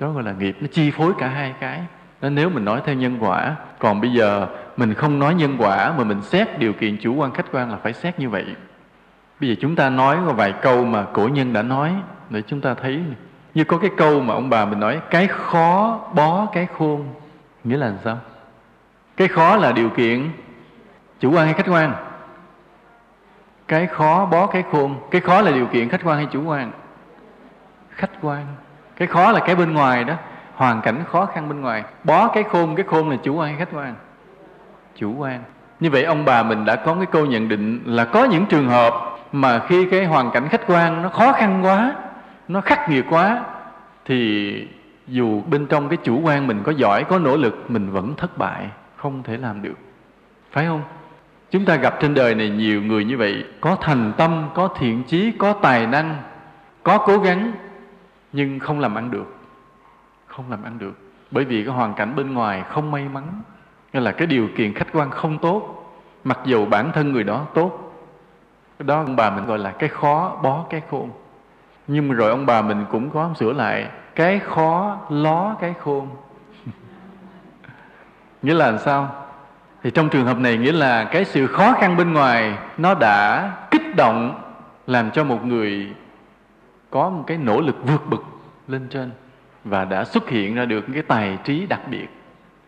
đó 0.00 0.10
gọi 0.10 0.22
là 0.22 0.32
nghiệp, 0.32 0.56
nó 0.60 0.66
chi 0.72 0.90
phối 0.90 1.12
cả 1.18 1.28
hai 1.28 1.54
cái. 1.60 1.80
Nên 2.20 2.34
nếu 2.34 2.50
mình 2.50 2.64
nói 2.64 2.80
theo 2.84 2.94
nhân 2.94 3.16
quả, 3.20 3.56
còn 3.78 4.00
bây 4.00 4.12
giờ 4.12 4.46
mình 4.76 4.94
không 4.94 5.18
nói 5.18 5.34
nhân 5.34 5.56
quả 5.58 5.92
mà 5.98 6.04
mình 6.04 6.22
xét 6.22 6.58
điều 6.58 6.72
kiện 6.72 6.96
chủ 7.00 7.14
quan, 7.14 7.32
khách 7.32 7.46
quan 7.52 7.70
là 7.70 7.76
phải 7.76 7.92
xét 7.92 8.18
như 8.18 8.28
vậy. 8.28 8.44
Bây 9.40 9.48
giờ 9.48 9.54
chúng 9.60 9.76
ta 9.76 9.90
nói 9.90 10.16
vài 10.20 10.54
câu 10.62 10.84
mà 10.84 11.06
cổ 11.12 11.28
nhân 11.28 11.52
đã 11.52 11.62
nói, 11.62 11.94
để 12.30 12.42
chúng 12.46 12.60
ta 12.60 12.74
thấy 12.74 13.02
như 13.54 13.64
có 13.64 13.78
cái 13.78 13.90
câu 13.96 14.20
mà 14.20 14.34
ông 14.34 14.50
bà 14.50 14.64
mình 14.64 14.80
nói, 14.80 15.00
cái 15.10 15.26
khó 15.26 16.00
bó 16.14 16.46
cái 16.46 16.66
khôn. 16.78 17.08
Nghĩa 17.64 17.76
là 17.76 17.94
sao? 18.04 18.18
Cái 19.16 19.28
khó 19.28 19.56
là 19.56 19.72
điều 19.72 19.90
kiện 19.90 20.30
chủ 21.20 21.32
quan 21.32 21.44
hay 21.44 21.54
khách 21.54 21.68
quan? 21.68 21.94
Cái 23.68 23.86
khó 23.86 24.26
bó 24.26 24.46
cái 24.46 24.64
khôn. 24.72 24.96
Cái 25.10 25.20
khó 25.20 25.42
là 25.42 25.50
điều 25.50 25.66
kiện 25.66 25.88
khách 25.88 26.04
quan 26.04 26.16
hay 26.16 26.26
chủ 26.26 26.44
quan? 26.44 26.72
Khách 27.90 28.10
quan 28.22 28.46
cái 29.00 29.08
khó 29.08 29.32
là 29.32 29.40
cái 29.40 29.56
bên 29.56 29.74
ngoài 29.74 30.04
đó, 30.04 30.14
hoàn 30.54 30.80
cảnh 30.80 31.04
khó 31.06 31.26
khăn 31.26 31.48
bên 31.48 31.60
ngoài. 31.60 31.84
Bó 32.04 32.28
cái 32.28 32.42
khôn 32.42 32.76
cái 32.76 32.86
khôn 32.88 33.10
là 33.10 33.16
chủ 33.22 33.34
quan 33.34 33.48
hay 33.48 33.58
khách 33.58 33.76
quan 33.76 33.94
chủ 34.96 35.14
quan 35.18 35.42
như 35.80 35.90
vậy 35.90 36.04
ông 36.04 36.24
bà 36.24 36.42
mình 36.42 36.64
đã 36.64 36.76
có 36.76 36.94
cái 36.94 37.06
câu 37.06 37.26
nhận 37.26 37.48
định 37.48 37.80
là 37.84 38.04
có 38.04 38.24
những 38.24 38.46
trường 38.46 38.68
hợp 38.68 38.94
mà 39.32 39.58
khi 39.68 39.86
cái 39.90 40.04
hoàn 40.04 40.30
cảnh 40.30 40.48
khách 40.48 40.60
quan 40.66 41.02
nó 41.02 41.08
khó 41.08 41.32
khăn 41.32 41.64
quá, 41.64 41.94
nó 42.48 42.60
khắc 42.60 42.90
nghiệt 42.90 43.04
quá, 43.10 43.44
thì 44.04 44.68
dù 45.06 45.42
bên 45.46 45.66
trong 45.66 45.88
cái 45.88 45.96
chủ 46.02 46.20
quan 46.24 46.46
mình 46.46 46.60
có 46.64 46.72
giỏi, 46.72 47.04
có 47.04 47.18
nỗ 47.18 47.36
lực, 47.36 47.70
mình 47.70 47.90
vẫn 47.90 48.14
thất 48.16 48.38
bại, 48.38 48.66
không 48.96 49.22
thể 49.22 49.36
làm 49.36 49.62
được. 49.62 49.76
Phải 50.52 50.66
không? 50.66 50.82
Chúng 51.50 51.64
ta 51.64 51.76
gặp 51.76 51.94
trên 52.00 52.14
đời 52.14 52.34
này 52.34 52.48
nhiều 52.48 52.82
người 52.82 53.04
như 53.04 53.16
vậy, 53.16 53.44
có 53.60 53.76
thành 53.80 54.12
tâm, 54.16 54.48
có 54.54 54.68
thiện 54.78 55.02
chí, 55.04 55.32
có 55.38 55.52
tài 55.52 55.86
năng, 55.86 56.16
có 56.82 56.98
cố 56.98 57.18
gắng 57.18 57.52
nhưng 58.32 58.58
không 58.58 58.80
làm 58.80 58.94
ăn 58.94 59.10
được. 59.10 59.34
Không 60.26 60.50
làm 60.50 60.62
ăn 60.64 60.78
được. 60.78 60.98
Bởi 61.30 61.44
vì 61.44 61.64
cái 61.64 61.74
hoàn 61.74 61.94
cảnh 61.94 62.16
bên 62.16 62.34
ngoài 62.34 62.64
không 62.68 62.90
may 62.90 63.08
mắn. 63.08 63.42
Nghĩa 63.92 64.00
là 64.00 64.12
cái 64.12 64.26
điều 64.26 64.48
kiện 64.56 64.74
khách 64.74 64.88
quan 64.92 65.10
không 65.10 65.38
tốt. 65.38 65.76
Mặc 66.24 66.38
dù 66.44 66.66
bản 66.66 66.92
thân 66.92 67.12
người 67.12 67.24
đó 67.24 67.46
tốt. 67.54 67.92
Cái 68.78 68.86
đó 68.86 68.96
ông 68.96 69.16
bà 69.16 69.30
mình 69.30 69.46
gọi 69.46 69.58
là 69.58 69.70
cái 69.70 69.88
khó 69.88 70.38
bó 70.42 70.64
cái 70.70 70.82
khôn. 70.90 71.10
Nhưng 71.86 72.08
mà 72.08 72.14
rồi 72.14 72.30
ông 72.30 72.46
bà 72.46 72.62
mình 72.62 72.84
cũng 72.90 73.10
có 73.10 73.30
sửa 73.36 73.52
lại, 73.52 73.88
cái 74.14 74.38
khó 74.38 74.98
ló 75.08 75.54
cái 75.60 75.74
khôn. 75.80 76.08
Nghĩa 78.42 78.54
là 78.54 78.78
sao? 78.78 79.20
Thì 79.82 79.90
trong 79.90 80.08
trường 80.08 80.26
hợp 80.26 80.38
này 80.38 80.56
nghĩa 80.56 80.72
là 80.72 81.04
cái 81.04 81.24
sự 81.24 81.46
khó 81.46 81.72
khăn 81.72 81.96
bên 81.96 82.12
ngoài 82.12 82.58
nó 82.78 82.94
đã 82.94 83.50
kích 83.70 83.96
động 83.96 84.42
làm 84.86 85.10
cho 85.10 85.24
một 85.24 85.46
người 85.46 85.92
có 86.90 87.10
một 87.10 87.24
cái 87.26 87.36
nỗ 87.36 87.60
lực 87.60 87.76
vượt 87.86 88.02
bực 88.10 88.24
lên 88.68 88.88
trên 88.90 89.10
và 89.64 89.84
đã 89.84 90.04
xuất 90.04 90.28
hiện 90.28 90.54
ra 90.54 90.64
được 90.64 90.84
cái 90.94 91.02
tài 91.02 91.38
trí 91.44 91.66
đặc 91.66 91.80
biệt, 91.90 92.08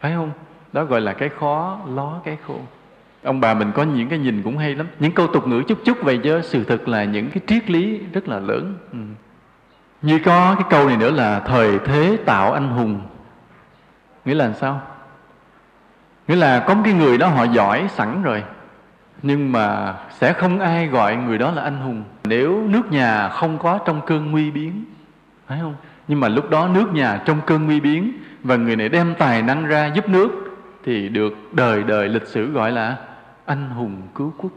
phải 0.00 0.12
không? 0.12 0.30
Đó 0.72 0.84
gọi 0.84 1.00
là 1.00 1.12
cái 1.12 1.28
khó 1.28 1.78
ló 1.86 2.20
cái 2.24 2.36
khôn 2.46 2.60
ông 3.22 3.40
bà 3.40 3.54
mình 3.54 3.72
có 3.74 3.82
những 3.82 4.08
cái 4.08 4.18
nhìn 4.18 4.42
cũng 4.42 4.58
hay 4.58 4.74
lắm. 4.74 4.86
Những 4.98 5.12
câu 5.12 5.26
tục 5.26 5.46
ngữ 5.46 5.62
chút 5.68 5.78
chút 5.84 5.98
vậy 6.02 6.20
chứ, 6.22 6.40
sự 6.42 6.64
thật 6.64 6.88
là 6.88 7.04
những 7.04 7.30
cái 7.30 7.42
triết 7.46 7.70
lý 7.70 8.00
rất 8.12 8.28
là 8.28 8.38
lớn. 8.38 8.74
Ừ. 8.92 8.98
như 10.02 10.18
có 10.24 10.54
cái 10.54 10.66
câu 10.70 10.88
này 10.88 10.96
nữa 10.96 11.10
là 11.10 11.40
thời 11.40 11.78
thế 11.78 12.18
tạo 12.26 12.52
anh 12.52 12.68
hùng. 12.68 13.00
Nghĩa 14.24 14.34
là 14.34 14.52
sao? 14.52 14.80
Nghĩa 16.28 16.36
là 16.36 16.64
có 16.68 16.74
một 16.74 16.82
cái 16.84 16.92
người 16.94 17.18
đó 17.18 17.26
họ 17.26 17.44
giỏi 17.44 17.86
sẵn 17.88 18.22
rồi 18.22 18.44
nhưng 19.22 19.52
mà 19.52 19.94
sẽ 20.10 20.32
không 20.32 20.60
ai 20.60 20.86
gọi 20.86 21.16
người 21.16 21.38
đó 21.38 21.50
là 21.50 21.62
anh 21.62 21.76
hùng. 21.76 22.04
Nếu 22.24 22.62
nước 22.68 22.92
nhà 22.92 23.28
không 23.28 23.58
có 23.58 23.78
trong 23.78 24.00
cơn 24.06 24.30
nguy 24.30 24.50
biến, 24.50 24.84
phải 25.46 25.58
không? 25.60 25.74
Nhưng 26.08 26.20
mà 26.20 26.28
lúc 26.28 26.50
đó 26.50 26.68
nước 26.68 26.92
nhà 26.92 27.22
trong 27.24 27.40
cơn 27.46 27.66
nguy 27.66 27.80
biến 27.80 28.12
và 28.42 28.56
người 28.56 28.76
này 28.76 28.88
đem 28.88 29.14
tài 29.18 29.42
năng 29.42 29.66
ra 29.66 29.86
giúp 29.94 30.08
nước 30.08 30.30
thì 30.84 31.08
được 31.08 31.34
đời 31.52 31.82
đời 31.82 32.08
lịch 32.08 32.26
sử 32.26 32.52
gọi 32.52 32.72
là 32.72 32.96
anh 33.44 33.70
hùng 33.70 34.02
cứu 34.14 34.32
quốc. 34.38 34.50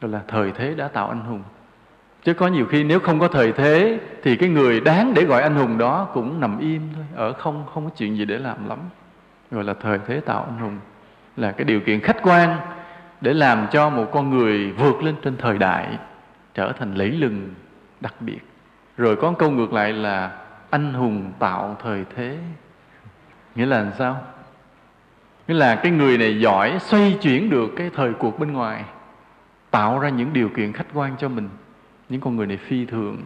Gọi 0.00 0.10
là 0.10 0.20
thời 0.28 0.52
thế 0.52 0.74
đã 0.74 0.88
tạo 0.88 1.08
anh 1.08 1.20
hùng. 1.20 1.42
Chứ 2.24 2.34
có 2.34 2.46
nhiều 2.46 2.66
khi 2.66 2.84
nếu 2.84 3.00
không 3.00 3.20
có 3.20 3.28
thời 3.28 3.52
thế 3.52 4.00
thì 4.22 4.36
cái 4.36 4.48
người 4.48 4.80
đáng 4.80 5.14
để 5.14 5.24
gọi 5.24 5.42
anh 5.42 5.54
hùng 5.54 5.78
đó 5.78 6.08
cũng 6.14 6.40
nằm 6.40 6.58
im 6.58 6.82
thôi. 6.94 7.04
Ở 7.14 7.32
không 7.32 7.64
không 7.74 7.84
có 7.84 7.90
chuyện 7.96 8.16
gì 8.16 8.24
để 8.24 8.38
làm 8.38 8.68
lắm. 8.68 8.78
Gọi 9.50 9.64
là 9.64 9.74
thời 9.80 9.98
thế 10.06 10.20
tạo 10.20 10.44
anh 10.48 10.58
hùng 10.58 10.78
là 11.36 11.52
cái 11.52 11.64
điều 11.64 11.80
kiện 11.80 12.00
khách 12.00 12.16
quan 12.22 12.56
để 13.20 13.34
làm 13.34 13.66
cho 13.70 13.90
một 13.90 14.06
con 14.12 14.30
người 14.30 14.72
vượt 14.72 15.02
lên 15.02 15.14
trên 15.22 15.36
thời 15.36 15.58
đại, 15.58 15.98
trở 16.54 16.72
thành 16.72 16.94
lẫy 16.94 17.10
lừng 17.10 17.54
đặc 18.00 18.14
biệt. 18.20 18.38
Rồi 18.96 19.16
có 19.16 19.32
câu 19.32 19.50
ngược 19.50 19.72
lại 19.72 19.92
là 19.92 20.30
anh 20.70 20.94
hùng 20.94 21.32
tạo 21.38 21.76
thời 21.82 22.04
thế. 22.16 22.38
Nghĩa 23.54 23.66
là 23.66 23.78
làm 23.78 23.92
sao? 23.98 24.22
Nghĩa 25.48 25.54
là 25.54 25.74
cái 25.76 25.92
người 25.92 26.18
này 26.18 26.40
giỏi 26.40 26.78
xoay 26.80 27.18
chuyển 27.22 27.50
được 27.50 27.70
cái 27.76 27.90
thời 27.94 28.12
cuộc 28.12 28.38
bên 28.38 28.52
ngoài, 28.52 28.84
tạo 29.70 29.98
ra 29.98 30.08
những 30.08 30.32
điều 30.32 30.48
kiện 30.48 30.72
khách 30.72 30.86
quan 30.94 31.16
cho 31.18 31.28
mình, 31.28 31.48
những 32.08 32.20
con 32.20 32.36
người 32.36 32.46
này 32.46 32.56
phi 32.56 32.84
thường. 32.84 33.22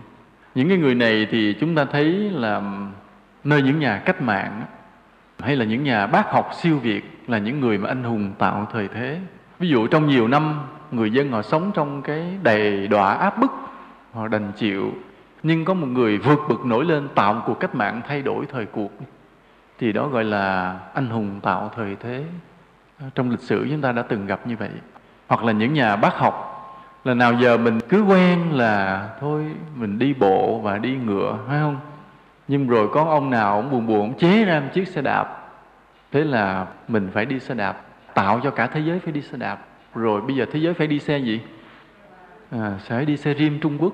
Những 0.55 0.69
cái 0.69 0.78
người 0.78 0.94
này 0.94 1.27
thì 1.31 1.56
chúng 1.60 1.74
ta 1.74 1.85
thấy 1.85 2.05
là 2.31 2.62
nơi 3.44 3.62
những 3.62 3.78
nhà 3.78 4.02
cách 4.05 4.23
mạng, 4.23 4.62
hay 5.39 5.56
là 5.56 5.64
những 5.64 5.85
nhà 5.85 6.06
bác 6.06 6.31
học 6.31 6.51
siêu 6.55 6.78
việt 6.78 7.02
là 7.27 7.39
những 7.39 7.60
người 7.60 7.78
mà 7.78 7.89
anh 7.89 8.05
hùng 8.05 8.32
tạo 8.39 8.69
thời 8.73 8.89
thế 8.89 9.20
ví 9.62 9.68
dụ 9.68 9.86
trong 9.86 10.09
nhiều 10.09 10.28
năm, 10.28 10.60
người 10.90 11.10
dân 11.10 11.32
họ 11.32 11.43
sống 11.43 11.70
trong 11.74 12.02
cái 12.02 12.39
đầy 12.43 12.89
đọa 12.89 13.14
áp 13.14 13.39
bức, 13.39 13.51
họ 14.12 14.28
đành 14.28 14.52
chịu. 14.56 14.93
Nhưng 15.43 15.64
có 15.64 15.74
một 15.74 15.86
người 15.86 16.18
vượt 16.18 16.39
bực 16.48 16.64
nổi 16.64 16.84
lên 16.84 17.09
tạo 17.14 17.34
một 17.34 17.43
cuộc 17.47 17.60
cách 17.60 17.74
mạng 17.74 18.01
thay 18.09 18.22
đổi 18.22 18.47
thời 18.52 18.66
cuộc. 18.66 18.90
Thì 19.78 19.93
đó 19.93 20.09
gọi 20.09 20.24
là 20.24 20.76
anh 20.94 21.06
hùng 21.06 21.40
tạo 21.43 21.70
thời 21.76 21.97
thế. 22.01 22.24
Trong 23.14 23.30
lịch 23.30 23.40
sử 23.40 23.66
chúng 23.70 23.80
ta 23.80 23.93
đã 23.93 24.02
từng 24.02 24.26
gặp 24.26 24.47
như 24.47 24.56
vậy. 24.56 24.70
Hoặc 25.26 25.44
là 25.44 25.52
những 25.52 25.74
nhà 25.74 25.97
bác 25.97 26.16
học, 26.16 26.48
là 27.05 27.14
nào 27.14 27.34
giờ 27.34 27.56
mình 27.56 27.80
cứ 27.89 28.02
quen 28.02 28.52
là 28.52 29.09
thôi, 29.20 29.44
mình 29.76 29.98
đi 29.98 30.14
bộ 30.14 30.59
và 30.59 30.78
đi 30.78 30.97
ngựa, 30.97 31.39
phải 31.48 31.60
không? 31.60 31.76
Nhưng 32.48 32.68
rồi 32.68 32.89
có 32.93 33.05
ông 33.05 33.30
nào 33.30 33.56
ông 33.56 33.70
buồn 33.70 33.86
buồn 33.86 34.01
ông 34.01 34.18
chế 34.18 34.44
ra 34.44 34.60
một 34.60 34.68
chiếc 34.74 34.89
xe 34.89 35.02
đạp. 35.02 35.39
Thế 36.12 36.24
là 36.24 36.66
mình 36.89 37.10
phải 37.14 37.26
đi 37.26 37.40
xe 37.40 37.55
đạp 37.55 37.76
tạo 38.14 38.40
cho 38.44 38.51
cả 38.51 38.66
thế 38.66 38.80
giới 38.80 38.98
phải 38.98 39.12
đi 39.12 39.22
xe 39.22 39.39
đạp. 39.39 39.59
Rồi 39.94 40.20
bây 40.20 40.36
giờ 40.36 40.47
thế 40.52 40.59
giới 40.59 40.74
phải 40.74 40.86
đi 40.86 40.98
xe 40.98 41.18
gì? 41.18 41.40
À, 42.51 42.72
sẽ 42.84 43.05
đi 43.05 43.16
xe 43.16 43.34
riêng 43.34 43.59
Trung 43.60 43.78
Quốc. 43.78 43.93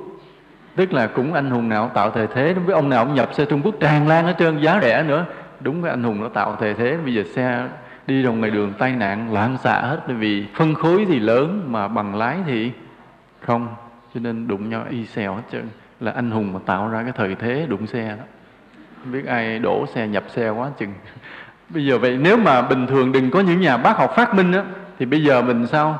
Tức 0.76 0.92
là 0.92 1.06
cũng 1.06 1.34
anh 1.34 1.50
hùng 1.50 1.68
nào 1.68 1.90
tạo 1.94 2.10
thời 2.10 2.26
thế 2.26 2.54
với 2.54 2.74
ông 2.74 2.88
nào 2.88 3.04
ông 3.04 3.14
nhập 3.14 3.34
xe 3.34 3.44
Trung 3.44 3.60
Quốc 3.64 3.74
tràn 3.80 4.08
lan 4.08 4.24
hết 4.24 4.34
trơn 4.38 4.58
giá 4.58 4.80
rẻ 4.82 5.02
nữa. 5.02 5.26
Đúng 5.60 5.82
cái 5.82 5.90
anh 5.90 6.02
hùng 6.02 6.20
nó 6.22 6.28
tạo 6.28 6.56
thời 6.60 6.74
thế 6.74 6.96
bây 7.04 7.14
giờ 7.14 7.22
xe 7.34 7.68
đi 8.06 8.22
trong 8.22 8.38
ngoài 8.38 8.50
đường 8.50 8.72
tai 8.78 8.92
nạn 8.92 9.32
loạn 9.32 9.58
xạ 9.58 9.80
hết. 9.80 10.00
Vì 10.06 10.46
phân 10.54 10.74
khối 10.74 11.04
thì 11.08 11.18
lớn 11.18 11.64
mà 11.66 11.88
bằng 11.88 12.14
lái 12.14 12.38
thì 12.46 12.72
không. 13.40 13.68
Cho 14.14 14.20
nên 14.20 14.48
đụng 14.48 14.70
nhau 14.70 14.84
y 14.90 15.06
xèo 15.06 15.34
hết 15.34 15.42
trơn. 15.52 15.68
Là 16.00 16.12
anh 16.12 16.30
hùng 16.30 16.52
mà 16.52 16.60
tạo 16.66 16.88
ra 16.88 17.02
cái 17.02 17.12
thời 17.12 17.34
thế 17.34 17.66
đụng 17.68 17.86
xe 17.86 18.08
đó. 18.08 18.24
Không 19.02 19.12
biết 19.12 19.26
ai 19.26 19.58
đổ 19.58 19.86
xe 19.86 20.08
nhập 20.08 20.24
xe 20.28 20.50
quá 20.50 20.70
chừng 20.78 20.94
bây 21.70 21.86
giờ 21.86 21.98
vậy 21.98 22.18
nếu 22.20 22.36
mà 22.36 22.62
bình 22.62 22.86
thường 22.86 23.12
đừng 23.12 23.30
có 23.30 23.40
những 23.40 23.60
nhà 23.60 23.76
bác 23.76 23.96
học 23.96 24.12
phát 24.16 24.34
minh 24.34 24.52
á, 24.52 24.62
thì 24.98 25.06
bây 25.06 25.22
giờ 25.22 25.42
mình 25.42 25.66
sao? 25.66 25.98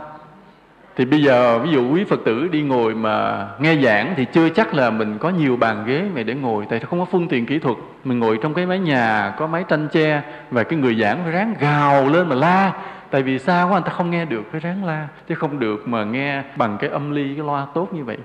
Thì 0.96 1.04
bây 1.04 1.22
giờ 1.22 1.58
ví 1.58 1.70
dụ 1.70 1.92
quý 1.92 2.04
phật 2.04 2.20
tử 2.24 2.48
đi 2.48 2.62
ngồi 2.62 2.94
mà 2.94 3.48
nghe 3.58 3.76
giảng 3.76 4.14
thì 4.16 4.24
chưa 4.32 4.48
chắc 4.48 4.74
là 4.74 4.90
mình 4.90 5.18
có 5.18 5.30
nhiều 5.30 5.56
bàn 5.56 5.84
ghế 5.86 6.04
này 6.14 6.24
để 6.24 6.34
ngồi, 6.34 6.66
tại 6.68 6.80
không 6.80 6.98
có 6.98 7.04
phương 7.04 7.28
tiện 7.28 7.46
kỹ 7.46 7.58
thuật. 7.58 7.76
Mình 8.04 8.18
ngồi 8.18 8.38
trong 8.42 8.54
cái 8.54 8.66
mái 8.66 8.78
nhà, 8.78 9.34
có 9.38 9.46
mái 9.46 9.64
tranh 9.68 9.88
tre 9.92 10.22
và 10.50 10.64
cái 10.64 10.78
người 10.78 10.94
giảng 10.94 11.18
phải 11.22 11.32
ráng 11.32 11.54
gào 11.60 12.08
lên 12.08 12.28
mà 12.28 12.34
la. 12.34 12.72
Tại 13.10 13.22
vì 13.22 13.38
sao 13.38 13.68
quá 13.68 13.76
anh 13.76 13.82
ta 13.82 13.90
không 13.90 14.10
nghe 14.10 14.24
được 14.24 14.42
phải 14.50 14.60
ráng 14.60 14.84
la. 14.84 15.08
Chứ 15.28 15.34
không 15.34 15.58
được 15.58 15.88
mà 15.88 16.04
nghe 16.04 16.42
bằng 16.56 16.78
cái 16.80 16.90
âm 16.90 17.10
ly, 17.10 17.34
cái 17.36 17.46
loa 17.46 17.66
tốt 17.74 17.94
như 17.94 18.04
vậy. 18.04 18.16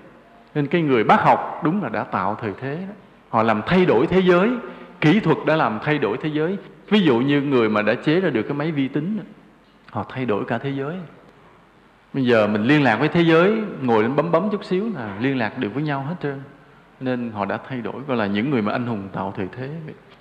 Nên 0.56 0.68
cái 0.68 0.82
người 0.82 1.04
bác 1.04 1.22
học 1.22 1.62
đúng 1.64 1.84
là 1.84 1.90
đã 1.90 2.04
tạo 2.04 2.38
thời 2.42 2.52
thế 2.62 2.76
đó. 2.76 2.94
họ 3.30 3.44
làm 3.44 3.62
thay 3.66 3.86
đổi 3.86 4.08
thế 4.08 4.20
giới, 4.20 4.50
kỹ 5.02 5.20
thuật 5.20 5.38
đã 5.46 5.56
làm 5.56 5.80
thay 5.84 5.98
đổi 5.98 6.18
thế 6.22 6.30
giới 6.34 6.58
ví 6.94 7.00
dụ 7.00 7.20
như 7.20 7.42
người 7.42 7.70
mà 7.70 7.82
đã 7.82 7.94
chế 7.96 8.20
ra 8.20 8.30
được 8.30 8.44
cái 8.44 8.54
máy 8.54 8.72
vi 8.72 8.88
tính 8.88 9.20
họ 9.92 10.06
thay 10.10 10.26
đổi 10.26 10.46
cả 10.46 10.58
thế 10.58 10.70
giới. 10.70 10.96
Bây 12.14 12.26
giờ 12.26 12.48
mình 12.48 12.64
liên 12.64 12.84
lạc 12.84 12.96
với 12.96 13.08
thế 13.08 13.22
giới, 13.22 13.62
ngồi 13.82 14.04
lên 14.04 14.16
bấm 14.16 14.32
bấm 14.32 14.50
chút 14.52 14.66
xíu 14.66 14.90
là 14.96 15.16
liên 15.20 15.38
lạc 15.38 15.58
được 15.58 15.74
với 15.74 15.84
nhau 15.84 16.06
hết 16.10 16.16
trơn. 16.24 16.42
Nên 17.00 17.32
họ 17.32 17.46
đã 17.46 17.60
thay 17.70 17.82
đổi, 17.82 18.02
gọi 18.08 18.18
là 18.18 18.26
những 18.26 18.50
người 18.50 18.62
mà 18.62 18.72
anh 18.72 18.86
hùng 18.86 19.10
tạo 19.14 19.34
thời 19.38 19.48
thế 19.58 19.70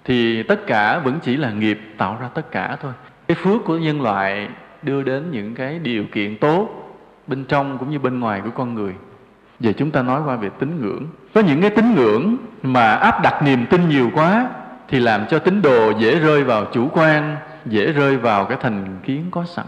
thì 0.05 0.43
tất 0.43 0.67
cả 0.67 0.99
vẫn 0.99 1.19
chỉ 1.23 1.37
là 1.37 1.53
nghiệp 1.53 1.81
tạo 1.99 2.19
ra 2.21 2.29
tất 2.29 2.51
cả 2.51 2.77
thôi. 2.81 2.93
Cái 3.29 3.35
phước 3.35 3.65
của 3.65 3.79
nhân 3.79 4.03
loại 4.03 4.49
đưa 4.83 5.03
đến 5.03 5.31
những 5.31 5.55
cái 5.55 5.79
điều 5.79 6.05
kiện 6.13 6.37
tốt 6.37 6.69
bên 7.27 7.45
trong 7.45 7.79
cũng 7.79 7.91
như 7.91 7.99
bên 7.99 8.21
ngoài 8.21 8.41
của 8.45 8.51
con 8.51 8.75
người. 8.75 8.95
Giờ 9.61 9.73
chúng 9.77 9.91
ta 9.91 10.03
nói 10.03 10.23
qua 10.27 10.37
về 10.37 10.51
tín 10.59 10.81
ngưỡng. 10.81 11.07
Có 11.35 11.41
những 11.41 11.61
cái 11.61 11.71
tín 11.71 11.95
ngưỡng 11.95 12.37
mà 12.63 12.95
áp 12.95 13.23
đặt 13.23 13.43
niềm 13.43 13.67
tin 13.71 13.89
nhiều 13.89 14.11
quá 14.15 14.51
thì 14.89 15.01
làm 15.01 15.27
cho 15.31 15.39
tín 15.39 15.63
đồ 15.63 15.91
dễ 15.99 16.19
rơi 16.19 16.45
vào 16.45 16.65
chủ 16.73 16.89
quan, 16.93 17.37
dễ 17.67 17.93
rơi 17.93 18.17
vào 18.17 18.45
cái 18.45 18.59
thành 18.61 18.99
kiến 19.03 19.25
có 19.31 19.45
sẵn. 19.45 19.67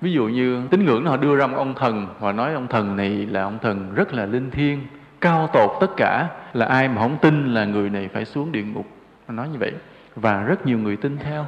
Ví 0.00 0.12
dụ 0.12 0.24
như 0.24 0.62
tín 0.70 0.84
ngưỡng 0.84 1.06
họ 1.06 1.16
đưa 1.16 1.36
ra 1.36 1.46
một 1.46 1.56
ông 1.56 1.74
thần 1.74 2.06
và 2.20 2.32
nói 2.32 2.54
ông 2.54 2.68
thần 2.68 2.96
này 2.96 3.08
là 3.08 3.42
ông 3.42 3.58
thần 3.62 3.94
rất 3.94 4.14
là 4.14 4.26
linh 4.26 4.50
thiêng, 4.50 4.80
cao 5.20 5.50
tột 5.52 5.70
tất 5.80 5.90
cả, 5.96 6.28
là 6.52 6.66
ai 6.66 6.88
mà 6.88 7.02
không 7.02 7.16
tin 7.22 7.54
là 7.54 7.64
người 7.64 7.90
này 7.90 8.08
phải 8.12 8.24
xuống 8.24 8.52
địa 8.52 8.62
ngục. 8.62 8.86
Họ 9.26 9.34
nói 9.34 9.48
như 9.48 9.58
vậy, 9.58 9.72
và 10.16 10.42
rất 10.42 10.66
nhiều 10.66 10.78
người 10.78 10.96
tin 10.96 11.18
theo, 11.18 11.46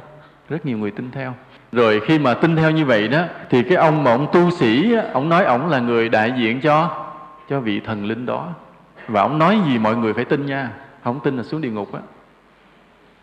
rất 0.49 0.65
nhiều 0.65 0.77
người 0.77 0.91
tin 0.91 1.11
theo. 1.11 1.33
Rồi 1.71 2.01
khi 2.05 2.19
mà 2.19 2.33
tin 2.33 2.55
theo 2.55 2.71
như 2.71 2.85
vậy 2.85 3.07
đó, 3.07 3.23
thì 3.49 3.63
cái 3.63 3.77
ông 3.77 4.03
mà 4.03 4.11
ông 4.11 4.27
tu 4.33 4.51
sĩ 4.51 4.95
ông 5.13 5.29
nói 5.29 5.45
ông 5.45 5.69
là 5.69 5.79
người 5.79 6.09
đại 6.09 6.33
diện 6.37 6.61
cho 6.61 7.05
cho 7.49 7.59
vị 7.59 7.79
thần 7.79 8.05
linh 8.05 8.25
đó. 8.25 8.49
Và 9.07 9.21
ông 9.21 9.39
nói 9.39 9.59
gì 9.65 9.79
mọi 9.79 9.95
người 9.95 10.13
phải 10.13 10.25
tin 10.25 10.45
nha, 10.45 10.69
không 11.03 11.19
tin 11.23 11.37
là 11.37 11.43
xuống 11.43 11.61
địa 11.61 11.71
ngục 11.71 11.93
á 11.93 11.99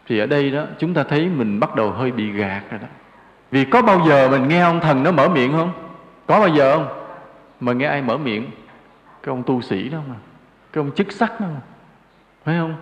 thì 0.06 0.18
ở 0.18 0.26
đây 0.26 0.50
đó, 0.50 0.64
chúng 0.78 0.94
ta 0.94 1.02
thấy 1.02 1.28
mình 1.28 1.60
bắt 1.60 1.74
đầu 1.74 1.90
hơi 1.90 2.12
bị 2.12 2.32
gạt 2.32 2.62
rồi 2.70 2.80
đó. 2.80 2.86
Vì 3.50 3.64
có 3.64 3.82
bao 3.82 4.08
giờ 4.08 4.28
mình 4.28 4.48
nghe 4.48 4.60
ông 4.60 4.80
thần 4.80 5.02
nó 5.02 5.10
mở 5.10 5.28
miệng 5.28 5.52
không? 5.52 5.72
Có 6.26 6.40
bao 6.40 6.48
giờ 6.48 6.76
không? 6.76 6.86
Mà 7.60 7.72
nghe 7.72 7.86
ai 7.86 8.02
mở 8.02 8.16
miệng? 8.16 8.44
Cái 9.22 9.32
ông 9.32 9.42
tu 9.42 9.60
sĩ 9.60 9.88
đó 9.88 9.98
mà. 10.08 10.14
Cái 10.72 10.84
ông 10.84 10.90
chức 10.94 11.12
sắc 11.12 11.40
đó 11.40 11.46
mà. 11.54 11.60
Phải 12.44 12.58
không? 12.58 12.74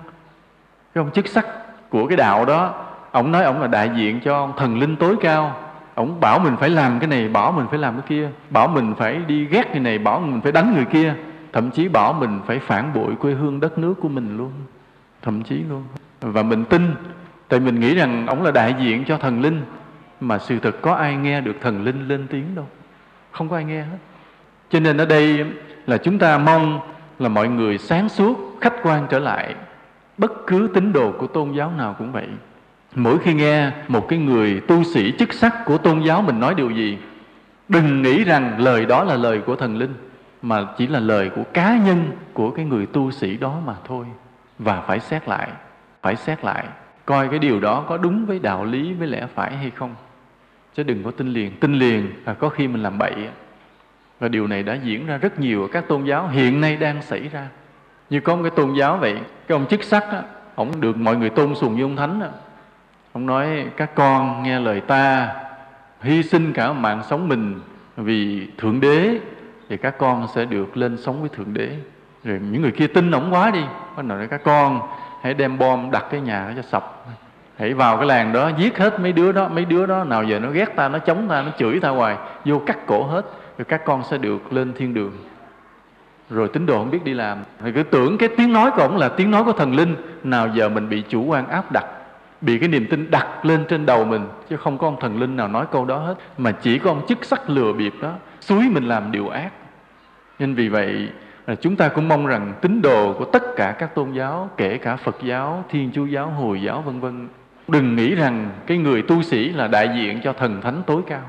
Cái 0.94 1.04
ông 1.04 1.10
chức 1.10 1.26
sắc 1.28 1.46
của 1.90 2.06
cái 2.06 2.16
đạo 2.16 2.44
đó, 2.44 2.74
ông 3.12 3.32
nói 3.32 3.44
ông 3.44 3.60
là 3.60 3.66
đại 3.66 3.90
diện 3.96 4.20
cho 4.24 4.36
ông 4.36 4.52
thần 4.56 4.78
linh 4.78 4.96
tối 4.96 5.16
cao. 5.20 5.56
Ông 5.94 6.20
bảo 6.20 6.38
mình 6.38 6.56
phải 6.56 6.68
làm 6.68 6.98
cái 6.98 7.08
này, 7.08 7.28
bảo 7.28 7.52
mình 7.52 7.66
phải 7.70 7.78
làm 7.78 7.94
cái 7.94 8.02
kia. 8.08 8.28
Bảo 8.50 8.68
mình 8.68 8.94
phải 8.98 9.16
đi 9.26 9.44
ghét 9.44 9.64
cái 9.70 9.80
này, 9.80 9.98
bảo 9.98 10.20
mình 10.20 10.40
phải 10.40 10.52
đánh 10.52 10.74
người 10.74 10.84
kia. 10.84 11.14
Thậm 11.52 11.70
chí 11.70 11.88
bảo 11.88 12.12
mình 12.12 12.40
phải 12.46 12.58
phản 12.58 12.92
bội 12.94 13.14
quê 13.20 13.32
hương 13.32 13.60
đất 13.60 13.78
nước 13.78 13.94
của 14.00 14.08
mình 14.08 14.36
luôn. 14.36 14.52
Thậm 15.22 15.42
chí 15.42 15.62
luôn 15.68 15.84
và 16.20 16.42
mình 16.42 16.64
tin, 16.64 16.94
tại 17.48 17.60
mình 17.60 17.80
nghĩ 17.80 17.94
rằng 17.94 18.26
ông 18.26 18.42
là 18.42 18.50
đại 18.50 18.74
diện 18.78 19.04
cho 19.06 19.18
thần 19.18 19.40
linh, 19.40 19.62
mà 20.20 20.38
sự 20.38 20.58
thật 20.58 20.76
có 20.82 20.94
ai 20.94 21.16
nghe 21.16 21.40
được 21.40 21.56
thần 21.60 21.84
linh 21.84 22.08
lên 22.08 22.26
tiếng 22.30 22.54
đâu. 22.54 22.66
Không 23.30 23.48
có 23.48 23.56
ai 23.56 23.64
nghe 23.64 23.82
hết. 23.82 23.98
Cho 24.70 24.80
nên 24.80 24.96
ở 24.96 25.06
đây 25.06 25.46
là 25.86 25.98
chúng 25.98 26.18
ta 26.18 26.38
mong 26.38 26.80
là 27.18 27.28
mọi 27.28 27.48
người 27.48 27.78
sáng 27.78 28.08
suốt, 28.08 28.58
khách 28.60 28.74
quan 28.82 29.06
trở 29.10 29.18
lại. 29.18 29.54
Bất 30.18 30.32
cứ 30.46 30.70
tín 30.74 30.92
đồ 30.92 31.12
của 31.18 31.26
tôn 31.26 31.52
giáo 31.52 31.72
nào 31.76 31.94
cũng 31.98 32.12
vậy. 32.12 32.26
Mỗi 32.94 33.18
khi 33.18 33.34
nghe 33.34 33.70
một 33.88 34.08
cái 34.08 34.18
người 34.18 34.60
tu 34.60 34.84
sĩ 34.84 35.12
chức 35.18 35.32
sắc 35.32 35.64
của 35.64 35.78
tôn 35.78 36.00
giáo 36.00 36.22
mình 36.22 36.40
nói 36.40 36.54
điều 36.54 36.70
gì, 36.70 36.98
đừng 37.68 38.02
nghĩ 38.02 38.24
rằng 38.24 38.60
lời 38.60 38.86
đó 38.86 39.04
là 39.04 39.16
lời 39.16 39.40
của 39.46 39.56
thần 39.56 39.76
linh, 39.76 39.94
mà 40.42 40.66
chỉ 40.78 40.86
là 40.86 41.00
lời 41.00 41.30
của 41.36 41.42
cá 41.52 41.76
nhân 41.76 42.10
của 42.32 42.50
cái 42.50 42.64
người 42.64 42.86
tu 42.86 43.10
sĩ 43.10 43.36
đó 43.36 43.60
mà 43.66 43.74
thôi, 43.84 44.04
và 44.58 44.80
phải 44.80 45.00
xét 45.00 45.28
lại 45.28 45.48
phải 46.02 46.16
xét 46.16 46.44
lại, 46.44 46.64
coi 47.04 47.28
cái 47.28 47.38
điều 47.38 47.60
đó 47.60 47.84
có 47.88 47.96
đúng 47.96 48.26
với 48.26 48.38
đạo 48.38 48.64
lý 48.64 48.92
với 48.92 49.08
lẽ 49.08 49.26
phải 49.34 49.56
hay 49.56 49.70
không. 49.70 49.94
Chứ 50.74 50.82
đừng 50.82 51.04
có 51.04 51.10
tin 51.10 51.32
liền. 51.32 51.52
Tin 51.60 51.74
liền 51.74 52.12
là 52.26 52.34
có 52.34 52.48
khi 52.48 52.68
mình 52.68 52.82
làm 52.82 52.98
bậy 52.98 53.14
và 54.20 54.28
điều 54.28 54.46
này 54.46 54.62
đã 54.62 54.74
diễn 54.74 55.06
ra 55.06 55.16
rất 55.16 55.40
nhiều 55.40 55.62
ở 55.62 55.68
các 55.72 55.88
tôn 55.88 56.04
giáo 56.04 56.28
hiện 56.28 56.60
nay 56.60 56.76
đang 56.76 57.02
xảy 57.02 57.28
ra. 57.28 57.48
Như 58.10 58.20
có 58.20 58.36
một 58.36 58.42
cái 58.42 58.50
tôn 58.50 58.74
giáo 58.74 58.96
vậy, 58.96 59.14
cái 59.46 59.58
ông 59.58 59.66
chức 59.66 59.82
sắc 59.82 60.02
á 60.02 60.22
ông 60.54 60.80
được 60.80 60.96
mọi 60.96 61.16
người 61.16 61.30
tôn 61.30 61.54
sùng 61.54 61.76
như 61.76 61.84
ông 61.84 61.96
thánh 61.96 62.20
á. 62.20 62.28
Ông 63.12 63.26
nói, 63.26 63.66
các 63.76 63.94
con 63.94 64.42
nghe 64.42 64.60
lời 64.60 64.80
ta 64.80 65.34
hy 66.00 66.22
sinh 66.22 66.52
cả 66.52 66.72
mạng 66.72 67.02
sống 67.08 67.28
mình 67.28 67.60
vì 67.96 68.46
thượng 68.58 68.80
đế, 68.80 69.18
thì 69.68 69.76
các 69.76 69.98
con 69.98 70.26
sẽ 70.34 70.44
được 70.44 70.76
lên 70.76 70.96
sống 70.96 71.20
với 71.20 71.28
thượng 71.28 71.54
đế. 71.54 71.76
Rồi 72.24 72.40
những 72.50 72.62
người 72.62 72.72
kia 72.72 72.86
tin 72.86 73.10
ổng 73.10 73.34
quá 73.34 73.50
đi. 73.50 73.64
Có 73.96 74.02
nói, 74.02 74.28
các 74.28 74.40
con 74.44 74.80
hãy 75.20 75.34
đem 75.34 75.58
bom 75.58 75.90
đặt 75.90 76.04
cái 76.10 76.20
nhà 76.20 76.52
cho 76.56 76.62
sập. 76.62 77.04
Hãy 77.58 77.74
vào 77.74 77.96
cái 77.96 78.06
làng 78.06 78.32
đó, 78.32 78.50
giết 78.58 78.78
hết 78.78 79.00
mấy 79.00 79.12
đứa 79.12 79.32
đó, 79.32 79.48
mấy 79.48 79.64
đứa 79.64 79.86
đó. 79.86 80.04
Nào 80.04 80.24
giờ 80.24 80.38
nó 80.38 80.50
ghét 80.50 80.76
ta, 80.76 80.88
nó 80.88 80.98
chống 80.98 81.28
ta, 81.28 81.42
nó 81.42 81.50
chửi 81.58 81.80
ta 81.80 81.88
hoài. 81.88 82.16
Vô 82.44 82.62
cắt 82.66 82.78
cổ 82.86 83.04
hết, 83.04 83.22
rồi 83.58 83.64
các 83.64 83.84
con 83.84 84.02
sẽ 84.10 84.18
được 84.18 84.52
lên 84.52 84.72
thiên 84.76 84.94
đường. 84.94 85.12
Rồi 86.30 86.48
tín 86.48 86.66
đồ 86.66 86.78
không 86.78 86.90
biết 86.90 87.04
đi 87.04 87.14
làm. 87.14 87.38
Thì 87.64 87.72
cứ 87.72 87.82
tưởng 87.82 88.18
cái 88.18 88.28
tiếng 88.36 88.52
nói 88.52 88.70
của 88.70 88.82
ổng 88.82 88.96
là 88.96 89.08
tiếng 89.08 89.30
nói 89.30 89.44
của 89.44 89.52
thần 89.52 89.76
linh. 89.76 89.96
Nào 90.24 90.48
giờ 90.54 90.68
mình 90.68 90.88
bị 90.88 91.02
chủ 91.08 91.24
quan 91.24 91.48
áp 91.48 91.72
đặt, 91.72 91.84
bị 92.40 92.58
cái 92.58 92.68
niềm 92.68 92.86
tin 92.90 93.10
đặt 93.10 93.46
lên 93.46 93.64
trên 93.68 93.86
đầu 93.86 94.04
mình, 94.04 94.28
chứ 94.50 94.56
không 94.56 94.78
có 94.78 94.86
ông 94.86 95.00
thần 95.00 95.20
linh 95.20 95.36
nào 95.36 95.48
nói 95.48 95.66
câu 95.72 95.84
đó 95.84 95.98
hết. 95.98 96.14
Mà 96.38 96.52
chỉ 96.52 96.78
có 96.78 96.90
ông 96.90 97.06
chức 97.06 97.24
sắc 97.24 97.50
lừa 97.50 97.72
bịp 97.72 97.94
đó 98.02 98.12
suối 98.40 98.62
mình 98.72 98.88
làm 98.88 99.12
điều 99.12 99.28
ác. 99.28 99.50
Nên 100.38 100.54
vì 100.54 100.68
vậy 100.68 101.08
À, 101.44 101.54
chúng 101.54 101.76
ta 101.76 101.88
cũng 101.88 102.08
mong 102.08 102.26
rằng 102.26 102.52
tín 102.60 102.82
đồ 102.82 103.14
của 103.18 103.24
tất 103.24 103.42
cả 103.56 103.74
các 103.78 103.94
tôn 103.94 104.12
giáo 104.12 104.50
kể 104.56 104.78
cả 104.78 104.96
Phật 104.96 105.16
giáo, 105.22 105.64
Thiên 105.68 105.90
Chúa 105.94 106.06
giáo, 106.06 106.30
Hồi 106.30 106.62
giáo 106.62 106.82
vân 106.82 107.00
vân 107.00 107.28
đừng 107.68 107.96
nghĩ 107.96 108.14
rằng 108.14 108.50
cái 108.66 108.78
người 108.78 109.02
tu 109.02 109.22
sĩ 109.22 109.48
là 109.48 109.68
đại 109.68 109.90
diện 109.96 110.20
cho 110.24 110.32
thần 110.32 110.60
thánh 110.60 110.82
tối 110.86 111.02
cao. 111.06 111.22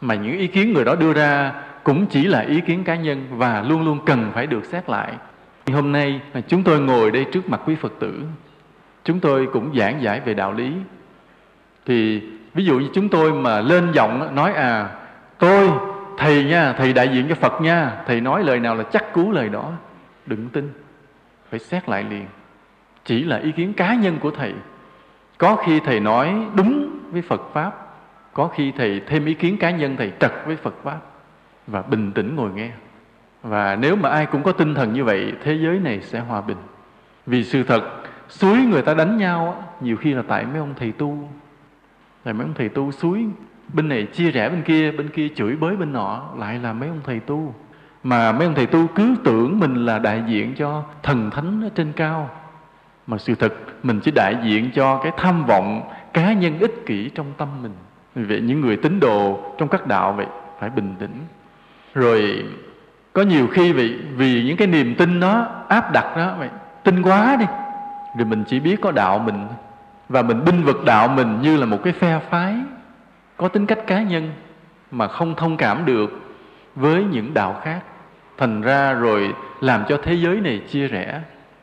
Mà 0.00 0.14
những 0.14 0.38
ý 0.38 0.46
kiến 0.46 0.72
người 0.72 0.84
đó 0.84 0.94
đưa 0.94 1.12
ra 1.12 1.52
cũng 1.84 2.06
chỉ 2.06 2.24
là 2.24 2.40
ý 2.40 2.60
kiến 2.60 2.84
cá 2.84 2.94
nhân 2.94 3.26
và 3.30 3.62
luôn 3.62 3.84
luôn 3.84 3.98
cần 4.06 4.30
phải 4.34 4.46
được 4.46 4.64
xét 4.64 4.90
lại. 4.90 5.12
Hôm 5.72 5.92
nay 5.92 6.20
à, 6.32 6.40
chúng 6.48 6.62
tôi 6.62 6.80
ngồi 6.80 7.10
đây 7.10 7.26
trước 7.32 7.48
mặt 7.48 7.60
quý 7.66 7.74
phật 7.74 7.92
tử. 7.98 8.22
Chúng 9.04 9.20
tôi 9.20 9.48
cũng 9.52 9.74
giảng 9.78 10.02
giải 10.02 10.20
về 10.20 10.34
đạo 10.34 10.52
lý. 10.52 10.72
Thì 11.86 12.22
ví 12.54 12.64
dụ 12.64 12.78
như 12.78 12.88
chúng 12.94 13.08
tôi 13.08 13.32
mà 13.32 13.60
lên 13.60 13.92
giọng 13.92 14.34
nói 14.34 14.52
à 14.52 14.88
tôi 15.38 15.70
thầy 16.22 16.44
nha, 16.44 16.72
thầy 16.72 16.92
đại 16.92 17.08
diện 17.08 17.26
cho 17.28 17.34
phật 17.34 17.60
nha. 17.60 18.02
Thầy 18.06 18.20
nói 18.20 18.44
lời 18.44 18.60
nào 18.60 18.74
là 18.74 18.84
chắc 18.92 19.12
cú 19.12 19.30
lời 19.30 19.48
đó. 19.48 19.72
Đừng 20.26 20.48
tin. 20.48 20.72
Phải 21.50 21.60
xét 21.60 21.88
lại 21.88 22.04
liền. 22.04 22.26
Chỉ 23.04 23.24
là 23.24 23.36
ý 23.36 23.52
kiến 23.52 23.72
cá 23.72 23.94
nhân 23.94 24.18
của 24.20 24.30
thầy. 24.30 24.52
Có 25.38 25.56
khi 25.56 25.80
thầy 25.80 26.00
nói 26.00 26.34
đúng 26.54 26.98
với 27.10 27.22
phật 27.22 27.42
pháp. 27.52 27.72
Có 28.32 28.48
khi 28.48 28.72
thầy 28.76 29.00
thêm 29.06 29.24
ý 29.24 29.34
kiến 29.34 29.56
cá 29.58 29.70
nhân, 29.70 29.96
thầy 29.96 30.12
trật 30.20 30.32
với 30.46 30.56
phật 30.56 30.74
pháp. 30.82 31.00
Và 31.66 31.82
bình 31.82 32.12
tĩnh 32.12 32.36
ngồi 32.36 32.50
nghe. 32.50 32.70
Và 33.42 33.76
nếu 33.76 33.96
mà 33.96 34.08
ai 34.08 34.26
cũng 34.26 34.42
có 34.42 34.52
tinh 34.52 34.74
thần 34.74 34.92
như 34.92 35.04
vậy, 35.04 35.32
thế 35.44 35.58
giới 35.62 35.78
này 35.78 36.00
sẽ 36.00 36.20
hòa 36.20 36.40
bình. 36.40 36.56
Vì 37.26 37.44
sự 37.44 37.62
thật, 37.62 37.82
suối 38.28 38.58
người 38.58 38.82
ta 38.82 38.94
đánh 38.94 39.16
nhau 39.16 39.64
nhiều 39.80 39.96
khi 39.96 40.14
là 40.14 40.22
tại 40.28 40.44
mấy 40.44 40.58
ông 40.58 40.74
thầy 40.78 40.92
tu. 40.92 41.28
Tại 42.24 42.34
mấy 42.34 42.46
ông 42.46 42.54
thầy 42.54 42.68
tu 42.68 42.92
suối 42.92 43.26
bên 43.72 43.88
này 43.88 44.06
chia 44.12 44.30
rẽ 44.30 44.48
bên 44.48 44.62
kia 44.62 44.90
bên 44.90 45.08
kia 45.08 45.28
chửi 45.36 45.56
bới 45.56 45.76
bên 45.76 45.92
nọ, 45.92 46.22
lại 46.38 46.58
là 46.58 46.72
mấy 46.72 46.88
ông 46.88 47.00
thầy 47.04 47.20
tu. 47.20 47.54
Mà 48.02 48.32
mấy 48.32 48.46
ông 48.46 48.54
thầy 48.54 48.66
tu 48.66 48.86
cứ 48.86 49.14
tưởng 49.24 49.60
mình 49.60 49.86
là 49.86 49.98
đại 49.98 50.22
diện 50.26 50.54
cho 50.54 50.82
thần 51.02 51.30
thánh 51.30 51.62
ở 51.64 51.68
trên 51.74 51.92
cao. 51.92 52.30
Mà 53.06 53.18
sự 53.18 53.34
thật, 53.34 53.52
mình 53.82 54.00
chỉ 54.00 54.10
đại 54.10 54.36
diện 54.44 54.70
cho 54.74 55.00
cái 55.02 55.12
tham 55.16 55.44
vọng 55.46 55.92
cá 56.12 56.32
nhân 56.32 56.58
ích 56.58 56.86
kỷ 56.86 57.08
trong 57.08 57.26
tâm 57.36 57.48
mình. 57.62 57.72
Vì 58.14 58.24
vậy 58.24 58.40
những 58.40 58.60
người 58.60 58.76
tín 58.76 59.00
đồ 59.00 59.40
trong 59.58 59.68
các 59.68 59.86
đạo 59.86 60.12
vậy 60.12 60.26
phải 60.60 60.70
bình 60.70 60.94
tĩnh. 60.98 61.14
Rồi 61.94 62.44
có 63.12 63.22
nhiều 63.22 63.46
khi 63.46 63.72
vậy, 63.72 63.98
vì 64.16 64.44
những 64.44 64.56
cái 64.56 64.66
niềm 64.68 64.94
tin 64.94 65.20
nó 65.20 65.46
áp 65.68 65.92
đặt 65.92 66.16
đó 66.16 66.34
vậy 66.38 66.48
tin 66.84 67.02
quá 67.02 67.36
đi 67.36 67.46
rồi 68.18 68.26
mình 68.26 68.44
chỉ 68.46 68.60
biết 68.60 68.80
có 68.80 68.90
đạo 68.90 69.18
mình 69.18 69.46
và 70.08 70.22
mình 70.22 70.44
binh 70.44 70.62
vực 70.62 70.84
đạo 70.84 71.08
mình 71.08 71.38
như 71.42 71.56
là 71.56 71.66
một 71.66 71.78
cái 71.84 71.92
phe 71.92 72.18
phái 72.30 72.54
có 73.42 73.48
tính 73.48 73.66
cách 73.66 73.86
cá 73.86 74.02
nhân 74.02 74.32
mà 74.90 75.08
không 75.08 75.34
thông 75.34 75.56
cảm 75.56 75.84
được 75.84 76.20
với 76.74 77.04
những 77.04 77.34
đạo 77.34 77.60
khác. 77.62 77.80
Thành 78.38 78.62
ra 78.62 78.92
rồi 78.92 79.34
làm 79.60 79.84
cho 79.88 79.98
thế 80.02 80.14
giới 80.14 80.40
này 80.40 80.62
chia 80.70 80.86
rẽ. 80.86 81.20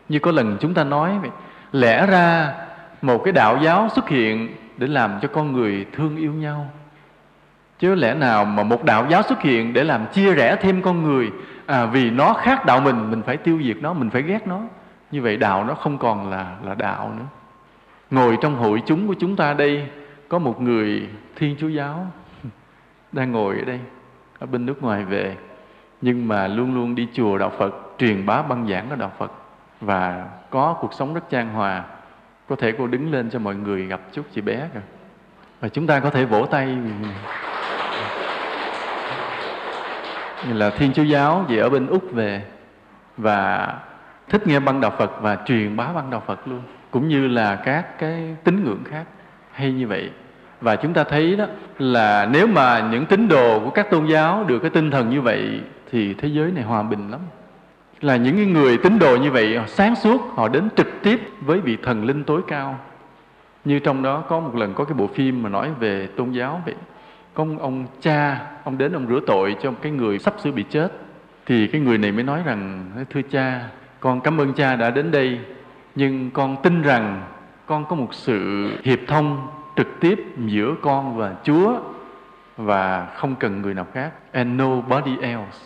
Như 0.10 0.19
có 0.19 0.31
lần 0.31 0.57
chúng 0.60 0.73
ta 0.73 0.84
nói 0.84 1.11
vậy 1.22 1.30
lẽ 1.72 2.06
ra 2.06 2.53
một 3.01 3.22
cái 3.23 3.31
đạo 3.31 3.57
giáo 3.61 3.89
xuất 3.89 4.10
hiện 4.10 4.56
để 4.77 4.88
làm 4.88 5.19
cho 5.22 5.27
con 5.27 5.53
người 5.53 5.85
thương 5.93 6.18
yêu 6.18 6.34
nhau. 6.34 6.69
Chứ 7.80 7.95
lẽ 7.95 8.14
nào 8.14 8.45
mà 8.45 8.64
một 8.64 8.84
đạo 8.84 9.06
giáo 9.10 9.22
xuất 9.23 9.41
hiện 9.41 9.73
để 9.73 9.84
làm 9.84 10.06
chia 10.14 10.34
rẽ 10.34 10.56
thêm 10.56 10.81
con 10.81 11.03
người 11.03 11.31
à, 11.65 11.85
vì 11.85 12.10
nó 12.10 12.34
khác 12.34 12.65
đạo 12.65 12.80
mình 12.80 13.11
mình 13.11 13.22
phải 13.26 13.38
tiêu 13.38 13.61
diệt 13.64 13.77
nó 13.81 13.93
mình 13.93 14.10
phải 14.10 14.22
ghét 14.22 14.47
nó. 14.47 14.61
Như 15.11 15.22
vậy 15.22 15.38
đạo 15.38 15.64
nó 15.64 15.73
không 15.73 15.97
còn 15.97 16.30
là 16.30 16.56
là 16.65 16.76
đạo 16.76 17.11
nữa. 17.18 17.26
Ngồi 18.11 18.38
trong 18.41 18.56
hội 18.56 18.81
chúng 18.85 19.07
của 19.07 19.15
chúng 19.19 19.35
ta 19.35 19.53
đây 19.53 19.88
có 20.30 20.39
một 20.39 20.61
người 20.61 21.10
thiên 21.35 21.56
chúa 21.60 21.68
giáo 21.68 22.07
đang 23.11 23.31
ngồi 23.31 23.60
ở 23.60 23.65
đây, 23.65 23.80
ở 24.39 24.47
bên 24.47 24.65
nước 24.65 24.84
ngoài 24.84 25.06
về, 25.06 25.38
nhưng 26.01 26.27
mà 26.27 26.47
luôn 26.47 26.76
luôn 26.76 26.95
đi 26.95 27.07
chùa 27.14 27.38
đạo 27.38 27.51
phật, 27.57 27.76
truyền 27.97 28.26
bá 28.26 28.41
băng 28.41 28.68
giảng 28.68 28.89
của 28.89 28.95
đạo 28.95 29.11
phật. 29.18 29.31
Và 29.81 30.26
có 30.49 30.77
cuộc 30.81 30.93
sống 30.93 31.14
rất 31.14 31.30
trang 31.30 31.53
hòa. 31.53 31.84
Có 32.47 32.56
thể 32.56 32.73
cô 32.77 32.88
đứng 32.88 33.11
lên 33.11 33.30
cho 33.30 33.39
mọi 33.39 33.56
người 33.56 33.85
gặp 33.85 34.01
chút 34.11 34.26
chị 34.34 34.41
bé 34.41 34.69
kìa. 34.73 34.81
Và 35.60 35.69
chúng 35.69 35.88
ta 35.88 35.99
có 35.99 36.10
thể 36.10 36.26
vỗ 36.26 36.45
tay. 36.45 36.77
Là 40.47 40.69
thiên 40.69 40.93
chúa 40.93 41.03
giáo 41.03 41.45
về 41.49 41.57
ở 41.57 41.69
bên 41.69 41.88
úc 41.88 42.11
về 42.11 42.43
và 43.18 43.73
thích 44.30 44.47
nghe 44.47 44.60
băng 44.60 44.81
đạo 44.81 44.91
phật 44.97 45.11
và 45.22 45.38
truyền 45.45 45.77
bá 45.77 45.93
băng 45.93 46.10
đạo 46.10 46.23
phật 46.26 46.47
luôn. 46.47 46.61
Cũng 46.91 47.07
như 47.07 47.27
là 47.27 47.56
các 47.56 47.97
cái 47.99 48.35
tín 48.43 48.64
ngưỡng 48.64 48.84
khác 48.84 49.06
hay 49.60 49.72
như 49.72 49.88
vậy. 49.88 50.10
Và 50.61 50.76
chúng 50.76 50.94
ta 50.94 51.03
thấy 51.03 51.36
đó 51.36 51.45
là 51.80 52.30
nếu 52.31 52.48
mà 52.48 52.90
những 52.91 53.06
tín 53.06 53.27
đồ 53.27 53.60
của 53.60 53.69
các 53.69 53.91
tôn 53.91 54.06
giáo 54.06 54.44
được 54.48 54.60
cái 54.60 54.69
tinh 54.69 54.91
thần 54.91 55.10
như 55.10 55.22
vậy 55.22 55.61
thì 55.91 56.14
thế 56.14 56.27
giới 56.27 56.52
này 56.52 56.64
hòa 56.64 56.84
bình 56.84 57.11
lắm. 57.11 57.19
Là 58.02 58.15
những 58.15 58.53
người 58.53 58.77
tín 58.77 58.99
đồ 58.99 59.15
như 59.15 59.31
vậy 59.31 59.60
sáng 59.68 59.95
suốt 59.95 60.22
họ 60.36 60.48
đến 60.48 60.69
trực 60.76 60.88
tiếp 61.03 61.19
với 61.41 61.60
vị 61.60 61.77
thần 61.84 62.06
linh 62.06 62.23
tối 62.23 62.41
cao. 62.48 62.80
Như 63.65 63.80
trong 63.80 64.03
đó 64.03 64.23
có 64.27 64.40
một 64.40 64.56
lần 64.56 64.73
có 64.73 64.84
cái 64.84 64.94
bộ 64.94 65.07
phim 65.07 65.44
mà 65.44 65.49
nói 65.49 65.69
về 65.80 66.07
tôn 66.07 66.31
giáo 66.31 66.61
vậy. 66.65 66.76
Có 67.34 67.44
ông, 67.44 67.60
ông 67.60 67.86
cha 68.02 68.41
ông 68.64 68.77
đến 68.77 68.94
ông 68.94 69.07
rửa 69.10 69.19
tội 69.27 69.56
cho 69.61 69.72
một 69.72 69.77
cái 69.81 69.91
người 69.91 70.19
sắp 70.19 70.34
sửa 70.44 70.52
bị 70.52 70.64
chết. 70.69 70.91
Thì 71.45 71.68
cái 71.68 71.81
người 71.81 71.98
này 71.98 72.11
mới 72.11 72.23
nói 72.23 72.41
rằng 72.45 72.91
thưa 73.10 73.22
cha 73.22 73.61
con 73.99 74.22
cảm 74.22 74.41
ơn 74.41 74.53
cha 74.53 74.76
đã 74.76 74.90
đến 74.90 75.11
đây 75.11 75.40
nhưng 75.95 76.31
con 76.31 76.56
tin 76.64 76.81
rằng 76.81 77.22
con 77.69 77.85
có 77.85 77.95
một 77.95 78.13
sự 78.13 78.69
hiệp 78.83 78.99
thông 79.07 79.47
trực 79.75 79.87
tiếp 79.99 80.25
giữa 80.37 80.75
con 80.81 81.17
và 81.17 81.35
Chúa 81.43 81.79
và 82.57 83.07
không 83.15 83.35
cần 83.35 83.61
người 83.61 83.73
nào 83.73 83.85
khác 83.93 84.11
and 84.31 84.61
nobody 84.61 85.17
else. 85.21 85.57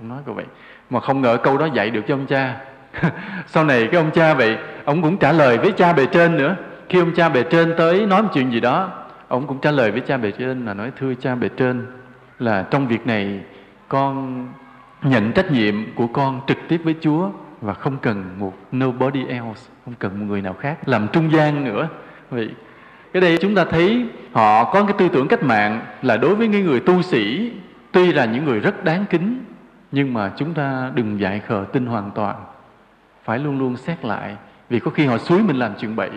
Ông 0.00 0.08
nói 0.08 0.18
như 0.26 0.32
vậy. 0.32 0.44
Mà 0.90 1.00
không 1.00 1.20
ngờ 1.20 1.38
câu 1.42 1.58
đó 1.58 1.66
dạy 1.66 1.90
được 1.90 2.00
cho 2.08 2.14
ông 2.14 2.26
cha. 2.26 2.60
Sau 3.46 3.64
này 3.64 3.88
cái 3.92 4.00
ông 4.00 4.10
cha 4.10 4.34
vậy, 4.34 4.58
ông 4.84 5.02
cũng 5.02 5.16
trả 5.16 5.32
lời 5.32 5.58
với 5.58 5.72
cha 5.72 5.92
bề 5.92 6.06
trên 6.06 6.36
nữa. 6.36 6.56
Khi 6.88 6.98
ông 6.98 7.12
cha 7.16 7.28
bề 7.28 7.42
trên 7.42 7.74
tới 7.78 8.06
nói 8.06 8.22
một 8.22 8.28
chuyện 8.34 8.52
gì 8.52 8.60
đó, 8.60 8.90
ông 9.28 9.46
cũng 9.46 9.58
trả 9.58 9.70
lời 9.70 9.90
với 9.90 10.00
cha 10.00 10.16
bề 10.16 10.30
trên 10.30 10.66
là 10.66 10.74
nói, 10.74 10.92
thưa 10.98 11.14
cha 11.14 11.34
bề 11.34 11.48
trên, 11.48 11.86
là 12.38 12.66
trong 12.70 12.88
việc 12.88 13.06
này 13.06 13.40
con 13.88 14.46
nhận 15.02 15.32
trách 15.32 15.50
nhiệm 15.50 15.94
của 15.94 16.06
con 16.06 16.40
trực 16.46 16.58
tiếp 16.68 16.80
với 16.84 16.94
Chúa 17.00 17.28
và 17.60 17.74
không 17.74 17.96
cần 18.02 18.24
một 18.38 18.52
nobody 18.76 19.26
else 19.26 19.70
không 19.88 19.94
cần 19.98 20.20
một 20.20 20.26
người 20.28 20.42
nào 20.42 20.54
khác. 20.60 20.88
Làm 20.88 21.08
trung 21.12 21.32
gian 21.32 21.64
nữa. 21.64 21.88
Vì 22.30 22.50
cái 23.12 23.20
đây 23.20 23.38
chúng 23.40 23.54
ta 23.54 23.64
thấy 23.64 24.06
họ 24.32 24.64
có 24.64 24.84
cái 24.84 24.94
tư 24.98 25.08
tưởng 25.08 25.28
cách 25.28 25.42
mạng 25.42 25.80
là 26.02 26.16
đối 26.16 26.34
với 26.34 26.48
những 26.48 26.66
người 26.66 26.80
tu 26.80 27.02
sĩ, 27.02 27.52
tuy 27.92 28.12
là 28.12 28.24
những 28.24 28.44
người 28.44 28.60
rất 28.60 28.84
đáng 28.84 29.04
kính, 29.10 29.44
nhưng 29.92 30.14
mà 30.14 30.30
chúng 30.36 30.54
ta 30.54 30.90
đừng 30.94 31.20
dại 31.20 31.40
khờ 31.46 31.64
tin 31.72 31.86
hoàn 31.86 32.10
toàn. 32.10 32.36
Phải 33.24 33.38
luôn 33.38 33.58
luôn 33.58 33.76
xét 33.76 34.04
lại. 34.04 34.36
Vì 34.68 34.78
có 34.78 34.90
khi 34.90 35.06
họ 35.06 35.18
suối 35.18 35.42
mình 35.42 35.56
làm 35.56 35.72
chuyện 35.78 35.96
bậy. 35.96 36.10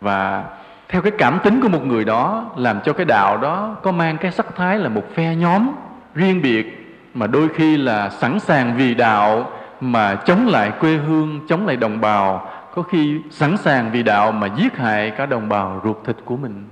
Và 0.00 0.44
theo 0.88 1.02
cái 1.02 1.12
cảm 1.18 1.38
tính 1.44 1.60
của 1.62 1.68
một 1.68 1.86
người 1.86 2.04
đó, 2.04 2.50
làm 2.56 2.80
cho 2.84 2.92
cái 2.92 3.06
đạo 3.06 3.38
đó 3.38 3.76
có 3.82 3.92
mang 3.92 4.18
cái 4.18 4.32
sắc 4.32 4.46
thái 4.56 4.78
là 4.78 4.88
một 4.88 5.04
phe 5.14 5.34
nhóm 5.34 5.70
riêng 6.14 6.42
biệt, 6.42 6.96
mà 7.14 7.26
đôi 7.26 7.48
khi 7.48 7.76
là 7.76 8.10
sẵn 8.10 8.40
sàng 8.40 8.74
vì 8.76 8.94
đạo 8.94 9.50
mà 9.80 10.14
chống 10.14 10.46
lại 10.46 10.72
quê 10.80 10.96
hương, 10.96 11.40
chống 11.48 11.66
lại 11.66 11.76
đồng 11.76 12.00
bào 12.00 12.48
có 12.74 12.82
khi 12.82 13.20
sẵn 13.30 13.56
sàng 13.56 13.90
vì 13.92 14.02
đạo 14.02 14.32
mà 14.32 14.46
giết 14.56 14.76
hại 14.76 15.10
cả 15.10 15.26
đồng 15.26 15.48
bào 15.48 15.80
ruột 15.84 15.96
thịt 16.04 16.16
của 16.24 16.36
mình. 16.36 16.64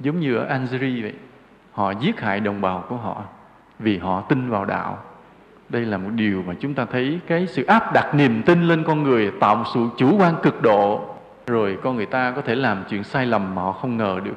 Giống 0.00 0.20
như 0.20 0.36
ở 0.36 0.44
Algeria 0.44 1.02
vậy, 1.02 1.14
họ 1.72 1.90
giết 1.90 2.20
hại 2.20 2.40
đồng 2.40 2.60
bào 2.60 2.84
của 2.88 2.96
họ 2.96 3.22
vì 3.78 3.98
họ 3.98 4.20
tin 4.20 4.50
vào 4.50 4.64
đạo. 4.64 4.98
Đây 5.68 5.82
là 5.82 5.98
một 5.98 6.10
điều 6.14 6.42
mà 6.46 6.54
chúng 6.60 6.74
ta 6.74 6.84
thấy 6.92 7.20
cái 7.26 7.46
sự 7.46 7.64
áp 7.64 7.92
đặt 7.92 8.14
niềm 8.14 8.42
tin 8.42 8.62
lên 8.62 8.84
con 8.84 9.02
người, 9.02 9.32
tạo 9.40 9.56
một 9.56 9.64
sự 9.74 9.80
chủ 9.96 10.16
quan 10.18 10.34
cực 10.42 10.62
độ. 10.62 11.14
Rồi 11.46 11.78
con 11.82 11.96
người 11.96 12.06
ta 12.06 12.32
có 12.36 12.42
thể 12.42 12.54
làm 12.54 12.84
chuyện 12.90 13.04
sai 13.04 13.26
lầm 13.26 13.54
mà 13.54 13.62
họ 13.62 13.72
không 13.72 13.96
ngờ 13.96 14.20
được. 14.24 14.36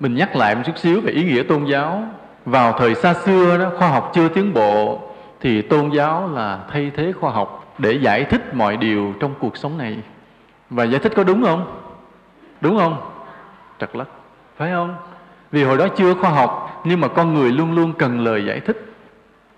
Mình 0.00 0.14
nhắc 0.14 0.36
lại 0.36 0.54
một 0.54 0.62
chút 0.66 0.78
xíu 0.78 1.00
về 1.00 1.12
ý 1.12 1.24
nghĩa 1.24 1.42
tôn 1.42 1.64
giáo. 1.64 2.02
Vào 2.44 2.72
thời 2.78 2.94
xa 2.94 3.14
xưa 3.14 3.58
đó, 3.58 3.70
khoa 3.78 3.88
học 3.88 4.10
chưa 4.14 4.28
tiến 4.28 4.54
bộ, 4.54 5.00
thì 5.40 5.62
tôn 5.62 5.90
giáo 5.90 6.28
là 6.28 6.58
thay 6.70 6.90
thế 6.96 7.12
khoa 7.12 7.30
học 7.30 7.69
để 7.80 7.92
giải 7.92 8.24
thích 8.24 8.54
mọi 8.54 8.76
điều 8.76 9.14
trong 9.20 9.34
cuộc 9.40 9.56
sống 9.56 9.78
này. 9.78 9.98
Và 10.70 10.84
giải 10.84 11.00
thích 11.00 11.12
có 11.16 11.24
đúng 11.24 11.42
không? 11.42 11.80
Đúng 12.60 12.78
không? 12.78 12.96
Trật 13.78 13.96
lắc 13.96 14.08
phải 14.56 14.70
không? 14.70 14.94
Vì 15.52 15.64
hồi 15.64 15.78
đó 15.78 15.88
chưa 15.96 16.14
khoa 16.14 16.30
học 16.30 16.82
nhưng 16.84 17.00
mà 17.00 17.08
con 17.08 17.34
người 17.34 17.52
luôn 17.52 17.74
luôn 17.74 17.92
cần 17.92 18.20
lời 18.20 18.44
giải 18.46 18.60
thích. 18.60 18.94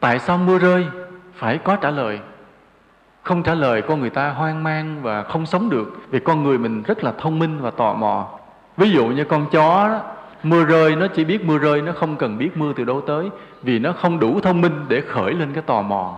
Tại 0.00 0.18
sao 0.18 0.38
mưa 0.38 0.58
rơi? 0.58 0.86
Phải 1.34 1.58
có 1.58 1.76
trả 1.76 1.90
lời. 1.90 2.20
Không 3.22 3.42
trả 3.42 3.54
lời 3.54 3.82
con 3.82 4.00
người 4.00 4.10
ta 4.10 4.30
hoang 4.30 4.62
mang 4.62 5.02
và 5.02 5.22
không 5.22 5.46
sống 5.46 5.70
được. 5.70 5.92
Vì 6.10 6.20
con 6.20 6.44
người 6.44 6.58
mình 6.58 6.82
rất 6.82 7.04
là 7.04 7.12
thông 7.18 7.38
minh 7.38 7.58
và 7.60 7.70
tò 7.70 7.94
mò. 7.94 8.28
Ví 8.76 8.90
dụ 8.90 9.06
như 9.06 9.24
con 9.24 9.46
chó 9.50 9.88
đó, 9.88 10.00
mưa 10.42 10.64
rơi 10.64 10.96
nó 10.96 11.06
chỉ 11.06 11.24
biết 11.24 11.44
mưa 11.44 11.58
rơi 11.58 11.82
nó 11.82 11.92
không 11.92 12.16
cần 12.16 12.38
biết 12.38 12.56
mưa 12.56 12.72
từ 12.76 12.84
đâu 12.84 13.00
tới. 13.00 13.30
Vì 13.62 13.78
nó 13.78 13.92
không 13.92 14.20
đủ 14.20 14.40
thông 14.40 14.60
minh 14.60 14.84
để 14.88 15.00
khởi 15.00 15.34
lên 15.34 15.52
cái 15.52 15.62
tò 15.62 15.82
mò 15.82 16.16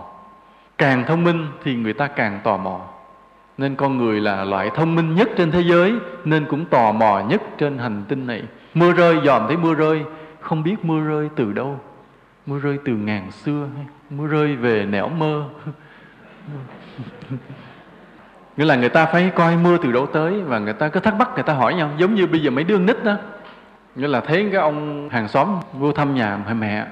càng 0.77 1.05
thông 1.07 1.23
minh 1.23 1.47
thì 1.63 1.75
người 1.75 1.93
ta 1.93 2.07
càng 2.07 2.39
tò 2.43 2.57
mò. 2.57 2.81
Nên 3.57 3.75
con 3.75 3.97
người 3.97 4.21
là 4.21 4.43
loại 4.43 4.71
thông 4.75 4.95
minh 4.95 5.15
nhất 5.15 5.29
trên 5.37 5.51
thế 5.51 5.61
giới, 5.61 5.93
nên 6.25 6.45
cũng 6.45 6.65
tò 6.65 6.91
mò 6.91 7.23
nhất 7.29 7.41
trên 7.57 7.77
hành 7.77 8.03
tinh 8.07 8.27
này. 8.27 8.43
Mưa 8.73 8.93
rơi 8.93 9.17
dòm 9.25 9.47
thấy 9.47 9.57
mưa 9.57 9.73
rơi, 9.73 10.03
không 10.39 10.63
biết 10.63 10.85
mưa 10.85 10.99
rơi 10.99 11.29
từ 11.35 11.53
đâu. 11.53 11.79
Mưa 12.45 12.59
rơi 12.59 12.79
từ 12.85 12.93
ngàn 12.93 13.31
xưa 13.31 13.67
hay 13.75 13.85
mưa 14.09 14.27
rơi 14.27 14.55
về 14.55 14.85
nẻo 14.85 15.09
mơ? 15.09 15.43
Nghĩa 18.57 18.65
là 18.65 18.75
người 18.75 18.89
ta 18.89 19.05
phải 19.05 19.31
coi 19.35 19.57
mưa 19.57 19.77
từ 19.77 19.91
đâu 19.91 20.05
tới 20.05 20.41
và 20.41 20.59
người 20.59 20.73
ta 20.73 20.87
cứ 20.87 20.99
thắc 20.99 21.15
mắc, 21.15 21.29
người 21.35 21.43
ta 21.43 21.53
hỏi 21.53 21.73
nhau, 21.73 21.89
giống 21.97 22.15
như 22.15 22.27
bây 22.27 22.41
giờ 22.41 22.51
mấy 22.51 22.63
đứa 22.63 22.79
nít 22.79 23.03
đó. 23.03 23.15
Nghĩa 23.95 24.07
là 24.07 24.21
thấy 24.21 24.49
cái 24.51 24.61
ông 24.61 25.09
hàng 25.09 25.27
xóm 25.27 25.47
vô 25.73 25.91
thăm 25.91 26.15
nhà 26.15 26.37
hỏi 26.45 26.53
mẹ 26.53 26.85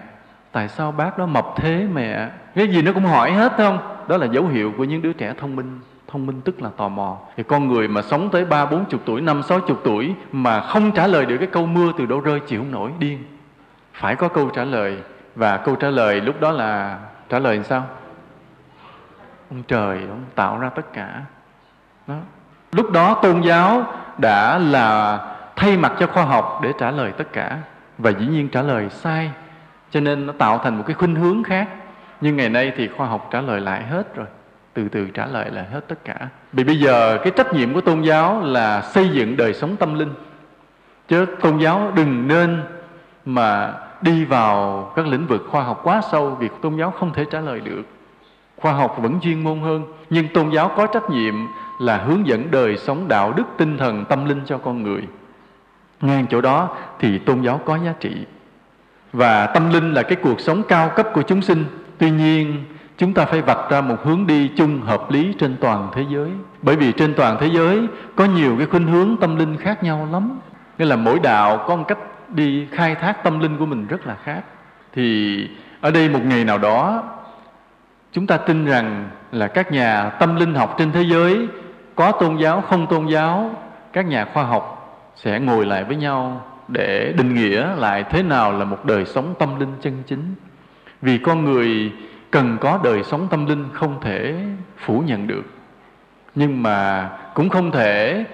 tại 0.54 0.68
sao 0.68 0.92
bác 0.92 1.18
đó 1.18 1.26
mập 1.26 1.46
thế 1.56 1.88
mẹ? 1.94 2.30
Cái 2.56 2.68
gì 2.68 2.82
nó 2.82 2.94
cũng 2.94 3.06
hỏi 3.06 3.32
hết 3.32 3.54
không? 3.58 3.80
Đó 4.08 4.18
là 4.18 4.26
dấu 4.26 4.48
hiệu 4.48 4.74
của 4.78 4.84
những 4.84 5.02
đứa 5.02 5.14
trẻ 5.14 5.34
thông 5.38 5.56
minh. 5.56 5.80
Thông 6.08 6.26
minh 6.26 6.42
tức 6.42 6.62
là 6.62 6.70
tò 6.78 6.90
mò. 6.90 7.18
Thì 7.38 7.44
con 7.44 7.68
người 7.68 7.88
mà 7.88 8.02
sống 8.02 8.30
tới 8.30 8.46
ba, 8.46 8.66
bốn 8.66 8.86
chục 8.86 9.02
tuổi, 9.06 9.22
năm, 9.22 9.44
sáu 9.44 9.60
chục 9.60 9.82
tuổi 9.84 10.16
mà 10.32 10.62
không 10.62 10.92
trả 10.92 11.08
lời 11.08 11.26
được 11.26 11.38
cái 11.38 11.48
câu 11.48 11.66
mưa 11.66 11.92
từ 11.98 12.06
đâu 12.06 12.20
rơi 12.20 12.40
chịu 12.40 12.60
không 12.60 12.72
nổi, 12.72 12.92
điên. 13.00 13.24
Phải 13.94 14.16
có 14.16 14.28
câu 14.28 14.50
trả 14.50 14.64
lời. 14.64 14.98
Và 15.36 15.58
câu 15.58 15.76
trả 15.76 15.90
lời 15.90 16.22
lúc 16.22 16.42
đó 16.42 16.52
là, 16.52 17.00
trả 17.30 17.40
lời 17.40 17.56
làm 17.56 17.64
sao? 17.64 17.86
Ông 19.50 19.64
trời, 19.64 19.98
ông 19.98 20.24
tạo 20.36 20.60
ra 20.60 20.70
tất 20.70 20.94
cả. 20.94 21.22
Đó. 22.08 22.16
lúc 22.72 22.92
đó 22.92 23.14
tôn 23.14 23.42
giáo 23.42 23.86
đã 24.18 24.58
là 24.58 25.20
thay 25.56 25.78
mặt 25.78 25.94
cho 26.00 26.08
khoa 26.08 26.24
học 26.24 26.60
để 26.64 26.74
trả 26.80 26.92
lời 26.92 27.12
tất 27.12 27.34
cả. 27.34 27.58
Và 27.98 28.10
dĩ 28.10 28.28
nhiên 28.28 28.50
trả 28.50 28.62
lời 28.62 28.90
sai 28.90 29.32
cho 29.94 30.00
nên 30.00 30.26
nó 30.26 30.34
tạo 30.34 30.58
thành 30.64 30.78
một 30.78 30.84
cái 30.88 30.94
khuynh 30.94 31.16
hướng 31.16 31.44
khác. 31.44 31.70
Nhưng 32.22 32.38
ngày 32.38 32.50
nay 32.50 32.72
thì 32.78 32.88
khoa 32.88 33.08
học 33.08 33.28
trả 33.32 33.42
lời 33.42 33.62
lại 33.62 33.84
hết 33.84 34.16
rồi. 34.16 34.26
Từ 34.74 34.90
từ 34.90 35.10
trả 35.10 35.26
lời 35.26 35.52
lại 35.52 35.66
hết 35.72 35.88
tất 35.88 36.06
cả. 36.06 36.28
Vì 36.54 36.64
bây 36.64 36.80
giờ 36.80 37.18
cái 37.24 37.32
trách 37.36 37.54
nhiệm 37.54 37.74
của 37.74 37.82
tôn 37.82 38.02
giáo 38.02 38.42
là 38.42 38.82
xây 38.82 39.10
dựng 39.10 39.38
đời 39.38 39.54
sống 39.54 39.76
tâm 39.76 39.94
linh. 39.94 40.14
Chứ 41.08 41.26
tôn 41.42 41.58
giáo 41.58 41.92
đừng 41.96 42.28
nên 42.28 42.62
mà 43.26 43.74
đi 44.02 44.26
vào 44.26 44.84
các 44.96 45.08
lĩnh 45.08 45.28
vực 45.28 45.48
khoa 45.50 45.64
học 45.64 45.82
quá 45.84 46.02
sâu 46.12 46.38
vì 46.40 46.50
tôn 46.62 46.78
giáo 46.78 46.92
không 46.92 47.14
thể 47.14 47.26
trả 47.32 47.40
lời 47.40 47.60
được. 47.60 47.84
Khoa 48.58 48.74
học 48.74 48.98
vẫn 49.02 49.20
chuyên 49.20 49.44
môn 49.44 49.60
hơn, 49.60 49.84
nhưng 50.10 50.28
tôn 50.28 50.50
giáo 50.50 50.72
có 50.78 50.88
trách 50.88 51.10
nhiệm 51.10 51.34
là 51.80 51.98
hướng 51.98 52.28
dẫn 52.28 52.52
đời 52.52 52.78
sống 52.78 53.08
đạo 53.08 53.34
đức 53.34 53.44
tinh 53.58 53.78
thần 53.78 54.06
tâm 54.06 54.26
linh 54.26 54.42
cho 54.46 54.58
con 54.58 54.84
người. 54.84 55.08
Ngang 56.02 56.26
chỗ 56.30 56.42
đó 56.42 56.78
thì 57.00 57.20
tôn 57.20 57.42
giáo 57.42 57.62
có 57.66 57.78
giá 57.78 57.94
trị 58.00 58.26
và 59.14 59.48
tâm 59.48 59.70
linh 59.70 59.94
là 59.94 60.04
cái 60.04 60.16
cuộc 60.16 60.40
sống 60.40 60.64
cao 60.68 60.90
cấp 60.90 61.08
của 61.14 61.22
chúng 61.22 61.42
sinh. 61.42 61.66
Tuy 61.98 62.12
nhiên, 62.12 62.64
chúng 62.98 63.14
ta 63.14 63.26
phải 63.26 63.42
vạch 63.42 63.70
ra 63.70 63.82
một 63.82 63.96
hướng 64.04 64.28
đi 64.28 64.52
chung 64.58 64.82
hợp 64.82 65.12
lý 65.12 65.34
trên 65.40 65.58
toàn 65.62 65.90
thế 65.94 66.06
giới. 66.10 66.30
Bởi 66.62 66.76
vì 66.76 66.92
trên 66.92 67.14
toàn 67.14 67.38
thế 67.40 67.48
giới, 67.48 67.88
có 68.16 68.26
nhiều 68.26 68.56
cái 68.58 68.68
khuynh 68.68 68.88
hướng 68.88 69.18
tâm 69.18 69.36
linh 69.36 69.58
khác 69.58 69.84
nhau 69.84 70.08
lắm. 70.12 70.40
Nghĩa 70.78 70.86
là 70.86 70.96
mỗi 70.96 71.20
đạo 71.20 71.66
có 71.68 71.76
một 71.76 71.84
cách 71.88 71.98
đi 72.30 72.68
khai 72.72 72.96
thác 72.96 73.24
tâm 73.24 73.40
linh 73.40 73.58
của 73.58 73.66
mình 73.66 73.88
rất 73.88 74.08
là 74.08 74.16
khác. 74.24 74.42
Thì 74.94 75.38
ở 75.82 75.92
đây 75.92 76.10
một 76.10 76.20
ngày 76.24 76.44
nào 76.44 76.58
đó, 76.58 77.04
chúng 78.12 78.28
ta 78.28 78.38
tin 78.38 78.66
rằng 78.66 79.10
là 79.32 79.48
các 79.48 79.72
nhà 79.72 80.10
tâm 80.10 80.36
linh 80.36 80.56
học 80.56 80.76
trên 80.78 80.92
thế 80.92 81.02
giới 81.02 81.48
có 81.96 82.12
tôn 82.12 82.38
giáo, 82.38 82.62
không 82.62 82.88
tôn 82.88 83.08
giáo, 83.08 83.50
các 83.94 84.06
nhà 84.06 84.26
khoa 84.34 84.44
học 84.44 84.80
sẽ 85.16 85.40
ngồi 85.40 85.66
lại 85.66 85.84
với 85.84 85.96
nhau 85.96 86.42
để 86.68 87.14
định 87.18 87.34
nghĩa 87.34 87.76
lại 87.76 88.04
thế 88.10 88.24
nào 88.24 88.52
là 88.52 88.66
một 88.66 88.86
đời 88.86 89.06
sống 89.06 89.36
tâm 89.40 89.60
linh 89.60 89.74
chân 89.82 90.04
chính. 90.08 90.36
Vì 91.02 91.18
con 91.18 91.46
người 91.46 91.92
cần 92.32 92.58
có 92.62 92.80
đời 92.84 93.04
sống 93.04 93.28
tâm 93.32 93.46
linh 93.46 93.66
không 93.74 94.02
thể 94.02 94.36
phủ 94.78 95.04
nhận 95.08 95.28
được. 95.28 95.44
Nhưng 96.36 96.64
mà 96.64 97.10
cũng 97.34 97.50
không 97.50 97.72
thể 97.72 98.26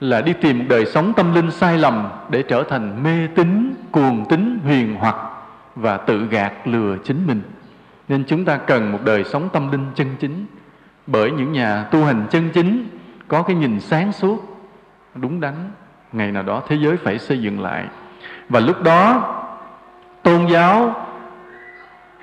là 0.00 0.20
đi 0.20 0.32
tìm 0.32 0.58
một 0.58 0.64
đời 0.68 0.86
sống 0.86 1.12
tâm 1.16 1.34
linh 1.34 1.50
sai 1.50 1.78
lầm 1.78 2.08
để 2.30 2.42
trở 2.42 2.62
thành 2.62 3.02
mê 3.02 3.26
tín, 3.34 3.74
cuồng 3.92 4.24
tín, 4.28 4.58
huyền 4.64 4.94
hoặc 4.98 5.16
và 5.76 5.96
tự 5.96 6.26
gạt 6.26 6.52
lừa 6.64 6.96
chính 7.04 7.26
mình. 7.26 7.42
Nên 8.08 8.24
chúng 8.28 8.44
ta 8.44 8.56
cần 8.56 8.92
một 8.92 8.98
đời 9.04 9.24
sống 9.24 9.48
tâm 9.52 9.72
linh 9.72 9.86
chân 9.94 10.08
chính. 10.20 10.46
Bởi 11.06 11.30
những 11.30 11.52
nhà 11.52 11.82
tu 11.82 12.04
hành 12.04 12.26
chân 12.30 12.50
chính 12.54 12.88
có 13.28 13.42
cái 13.42 13.56
nhìn 13.56 13.80
sáng 13.80 14.12
suốt, 14.12 14.66
đúng 15.14 15.40
đắn 15.40 15.54
ngày 16.16 16.32
nào 16.32 16.42
đó 16.42 16.62
thế 16.68 16.76
giới 16.76 16.96
phải 16.96 17.18
xây 17.18 17.38
dựng 17.38 17.60
lại. 17.60 17.84
Và 18.48 18.60
lúc 18.60 18.82
đó, 18.82 19.34
tôn 20.22 20.46
giáo 20.46 20.94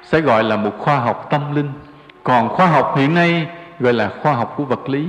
sẽ 0.04 0.22
gọi 0.22 0.44
là 0.44 0.56
một 0.56 0.72
khoa 0.80 1.00
học 1.00 1.28
tâm 1.30 1.56
linh. 1.56 1.70
Còn 2.24 2.50
khoa 2.50 2.68
học 2.68 2.94
hiện 2.98 3.14
nay 3.14 3.48
gọi 3.80 3.94
là 3.94 4.10
khoa 4.22 4.34
học 4.34 4.54
của 4.58 4.64
vật 4.64 4.90
lý. 4.90 5.08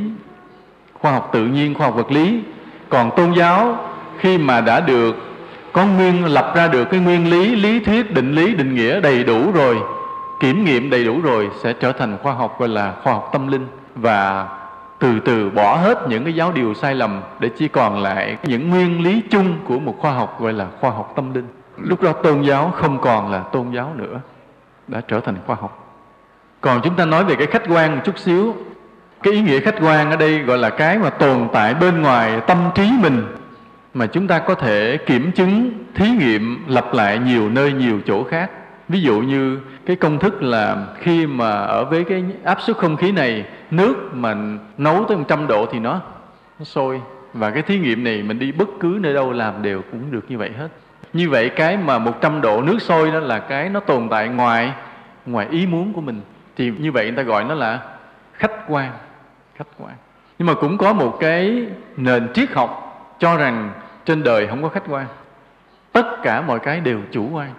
Khoa 1.01 1.12
học 1.12 1.28
tự 1.32 1.47
nhiên, 1.47 1.74
khoa 1.74 1.86
học 1.86 1.97
vật 1.97 2.11
lý. 2.11 2.43
Còn 2.89 3.11
tôn 3.16 3.32
giáo, 3.32 3.77
khi 4.19 4.39
mà 4.39 4.61
đã 4.61 4.81
được, 4.81 5.16
có 5.73 5.85
nguyên, 5.85 6.24
lập 6.24 6.52
ra 6.56 6.69
được 6.69 6.85
cái 6.85 7.01
nguyên 7.01 7.31
lý 7.31 7.56
lý 7.56 7.81
thuyết, 7.81 8.15
định 8.15 8.32
lý, 8.35 8.55
định 8.55 8.74
nghĩa 8.74 9.01
đầy 9.01 9.24
đủ 9.24 9.52
rồi, 9.52 9.78
kiểm 10.40 10.65
nghiệm 10.65 10.90
đầy 10.90 11.05
đủ 11.05 11.20
rồi, 11.20 11.51
sẽ 11.62 11.73
trở 11.73 11.93
thành 11.93 12.19
khoa 12.23 12.32
học, 12.32 12.61
gọi 12.61 12.69
là 12.69 12.93
khoa 13.02 13.12
học 13.12 13.28
tâm 13.32 13.48
linh. 13.48 13.66
Và 13.94 14.48
từ 15.05 15.21
từ 15.21 15.51
bỏ 15.51 15.77
hết 15.77 16.09
những 16.09 16.25
cái 16.25 16.35
giáo 16.35 16.53
điều 16.53 16.75
sai 16.75 16.95
lầm 16.95 17.21
để 17.39 17.51
chỉ 17.57 17.69
còn 17.69 18.03
lại 18.03 18.37
những 18.43 18.71
nguyên 18.71 19.03
lý 19.03 19.23
chung 19.31 19.57
của 19.65 19.79
một 19.79 19.97
khoa 19.99 20.13
học 20.13 20.41
gọi 20.41 20.53
là 20.53 20.67
khoa 20.81 20.91
học 20.91 21.13
tâm 21.17 21.35
linh. 21.35 21.47
Lúc 21.77 22.03
đó 22.03 22.13
tôn 22.13 22.43
giáo 22.43 22.73
không 22.77 23.01
còn 23.01 23.33
là 23.33 23.39
tôn 23.39 23.71
giáo 23.71 23.93
nữa, 23.97 24.21
đã 24.89 25.01
trở 25.09 25.21
thành 25.21 25.37
khoa 25.47 25.57
học. 25.61 26.01
Còn 26.61 26.81
chúng 26.85 26.95
ta 26.95 27.05
nói 27.05 27.25
về 27.25 27.35
cái 27.35 27.47
khách 27.47 27.63
quan 27.69 27.95
một 27.95 28.01
chút 28.05 28.19
xíu, 28.19 28.55
cái 29.23 29.33
ý 29.33 29.41
nghĩa 29.41 29.61
khách 29.61 29.75
quan 29.81 30.11
ở 30.11 30.17
đây 30.17 30.39
gọi 30.39 30.59
là 30.59 30.71
cái 30.71 30.99
mà 30.99 31.11
tồn 31.11 31.49
tại 31.53 31.75
bên 31.75 32.03
ngoài 32.03 32.41
tâm 32.47 32.59
trí 32.75 32.91
mình, 33.01 33.27
mà 33.95 34.07
chúng 34.07 34.27
ta 34.27 34.39
có 34.39 34.55
thể 34.55 34.99
kiểm 35.07 35.33
chứng, 35.33 35.71
thí 35.95 36.11
nghiệm, 36.11 36.65
lặp 36.69 36.95
lại 36.95 37.19
nhiều 37.19 37.49
nơi 37.49 37.73
nhiều 37.73 38.01
chỗ 38.07 38.25
khác. 38.25 38.51
Ví 38.89 39.01
dụ 39.01 39.21
như 39.21 39.59
cái 39.86 39.97
công 39.97 40.19
thức 40.19 40.43
là 40.43 40.86
khi 40.98 41.27
mà 41.27 41.51
ở 41.51 41.85
với 41.85 42.05
cái 42.05 42.24
áp 42.44 42.59
suất 42.61 42.77
không 42.77 42.97
khí 42.97 43.12
này, 43.12 43.44
nước 43.70 44.11
mà 44.15 44.36
nấu 44.78 45.05
tới 45.05 45.16
100 45.16 45.47
độ 45.47 45.66
thì 45.73 45.78
nó 45.78 46.01
nó 46.59 46.65
sôi. 46.65 47.01
Và 47.32 47.51
cái 47.51 47.62
thí 47.62 47.78
nghiệm 47.78 48.05
này 48.05 48.23
mình 48.23 48.39
đi 48.39 48.52
bất 48.52 48.69
cứ 48.81 48.98
nơi 49.01 49.15
đâu 49.15 49.32
làm 49.32 49.62
đều 49.62 49.82
cũng 49.90 50.11
được 50.11 50.24
như 50.28 50.39
vậy 50.39 50.51
hết. 50.59 50.69
Như 51.12 51.31
vậy 51.31 51.48
cái 51.48 51.77
mà 51.77 51.98
100 51.98 52.40
độ 52.40 52.62
nước 52.62 52.82
sôi 52.82 53.11
đó 53.11 53.19
là 53.19 53.39
cái 53.39 53.69
nó 53.69 53.81
tồn 53.81 54.09
tại 54.09 54.28
ngoài 54.28 54.73
ngoài 55.27 55.47
ý 55.51 55.66
muốn 55.66 55.93
của 55.93 56.01
mình. 56.01 56.20
Thì 56.56 56.73
như 56.78 56.93
vậy 56.93 57.05
người 57.05 57.16
ta 57.16 57.23
gọi 57.23 57.44
nó 57.44 57.55
là 57.55 57.81
khách 58.32 58.69
quan 58.69 58.93
khách 59.55 59.69
quan. 59.78 59.94
Nhưng 60.39 60.47
mà 60.47 60.55
cũng 60.55 60.78
có 60.78 60.93
một 60.93 61.16
cái 61.20 61.66
nền 61.97 62.32
triết 62.32 62.52
học 62.52 62.81
cho 63.19 63.36
rằng 63.36 63.70
trên 64.05 64.23
đời 64.23 64.47
không 64.47 64.62
có 64.62 64.69
khách 64.69 64.85
quan. 64.89 65.06
Tất 65.93 66.23
cả 66.23 66.40
mọi 66.40 66.59
cái 66.59 66.81
đều 66.81 67.01
chủ 67.12 67.28
quan 67.32 67.51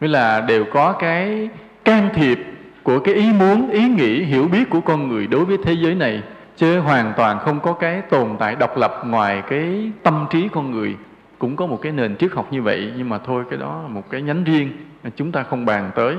nghĩa 0.00 0.08
là 0.08 0.40
đều 0.40 0.64
có 0.72 0.92
cái 0.92 1.48
can 1.84 2.08
thiệp 2.14 2.38
của 2.82 3.00
cái 3.00 3.14
ý 3.14 3.32
muốn, 3.32 3.70
ý 3.70 3.88
nghĩ, 3.88 4.24
hiểu 4.24 4.48
biết 4.48 4.70
của 4.70 4.80
con 4.80 5.08
người 5.08 5.26
đối 5.26 5.44
với 5.44 5.58
thế 5.64 5.72
giới 5.72 5.94
này. 5.94 6.22
Chứ 6.56 6.78
hoàn 6.80 7.12
toàn 7.16 7.38
không 7.38 7.60
có 7.60 7.72
cái 7.72 8.00
tồn 8.00 8.36
tại 8.38 8.56
độc 8.56 8.76
lập 8.76 9.02
ngoài 9.04 9.42
cái 9.48 9.90
tâm 10.02 10.26
trí 10.30 10.48
con 10.52 10.70
người. 10.70 10.96
Cũng 11.38 11.56
có 11.56 11.66
một 11.66 11.78
cái 11.82 11.92
nền 11.92 12.16
triết 12.16 12.32
học 12.32 12.46
như 12.50 12.62
vậy, 12.62 12.92
nhưng 12.96 13.08
mà 13.08 13.18
thôi, 13.18 13.44
cái 13.50 13.58
đó 13.58 13.80
là 13.82 13.88
một 13.88 14.10
cái 14.10 14.22
nhánh 14.22 14.44
riêng 14.44 14.70
mà 15.04 15.10
chúng 15.16 15.32
ta 15.32 15.42
không 15.42 15.66
bàn 15.66 15.90
tới. 15.94 16.16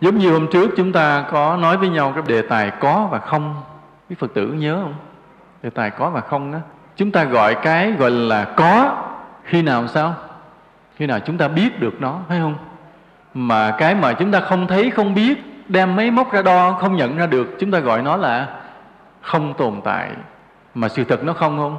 Giống 0.00 0.18
như 0.18 0.32
hôm 0.32 0.46
trước 0.52 0.70
chúng 0.76 0.92
ta 0.92 1.24
có 1.30 1.56
nói 1.56 1.76
với 1.76 1.88
nhau 1.88 2.12
cái 2.14 2.22
đề 2.26 2.42
tài 2.42 2.70
có 2.70 3.08
và 3.10 3.18
không. 3.18 3.54
Quý 4.10 4.16
phật 4.18 4.34
tử 4.34 4.46
nhớ 4.46 4.78
không? 4.82 4.94
Đề 5.62 5.70
tài 5.70 5.90
có 5.90 6.10
và 6.10 6.20
không 6.20 6.52
á. 6.52 6.60
Chúng 6.96 7.10
ta 7.10 7.24
gọi 7.24 7.54
cái 7.54 7.92
gọi 7.92 8.10
là 8.10 8.44
có, 8.56 8.96
khi 9.44 9.62
nào 9.62 9.86
sao? 9.86 10.14
Khi 10.96 11.06
nào 11.06 11.20
chúng 11.20 11.38
ta 11.38 11.48
biết 11.48 11.80
được 11.80 12.00
nó 12.00 12.18
phải 12.28 12.38
không? 12.38 12.54
Mà 13.34 13.70
cái 13.78 13.94
mà 13.94 14.12
chúng 14.12 14.30
ta 14.30 14.40
không 14.40 14.66
thấy, 14.66 14.90
không 14.90 15.14
biết, 15.14 15.38
đem 15.68 15.96
máy 15.96 16.10
móc 16.10 16.32
ra 16.32 16.42
đo, 16.42 16.72
không 16.72 16.96
nhận 16.96 17.16
ra 17.16 17.26
được, 17.26 17.56
chúng 17.58 17.70
ta 17.70 17.78
gọi 17.78 18.02
nó 18.02 18.16
là 18.16 18.48
không 19.20 19.54
tồn 19.54 19.80
tại. 19.84 20.10
Mà 20.74 20.88
sự 20.88 21.04
thật 21.04 21.24
nó 21.24 21.32
không 21.32 21.58
không? 21.58 21.78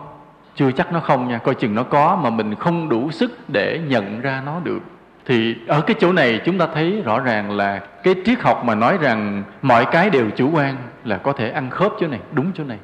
Chưa 0.56 0.72
chắc 0.72 0.94
nó 0.94 1.00
không 1.00 1.28
nha, 1.28 1.38
coi 1.38 1.56
chừng 1.56 1.76
nó 1.76 1.84
có 1.84 2.20
mà 2.24 2.30
mình 2.30 2.56
không 2.56 2.90
đủ 2.90 3.12
sức 3.12 3.40
để 3.48 3.80
nhận 3.88 4.22
ra 4.22 4.42
nó 4.46 4.60
được. 4.64 4.80
Thì 5.26 5.56
ở 5.68 5.82
cái 5.82 5.96
chỗ 6.00 6.14
này 6.14 6.42
chúng 6.46 6.58
ta 6.58 6.68
thấy 6.74 7.02
rõ 7.06 7.20
ràng 7.20 7.52
là 7.52 7.80
cái 8.04 8.16
triết 8.26 8.42
học 8.42 8.66
mà 8.66 8.76
nói 8.76 8.98
rằng 9.02 9.44
mọi 9.62 9.86
cái 9.86 10.10
đều 10.10 10.30
chủ 10.36 10.50
quan 10.54 10.76
là 11.04 11.18
có 11.18 11.34
thể 11.34 11.50
ăn 11.50 11.70
khớp 11.70 11.92
chỗ 12.00 12.08
này, 12.08 12.20
đúng 12.32 12.52
chỗ 12.54 12.64
này. 12.64 12.78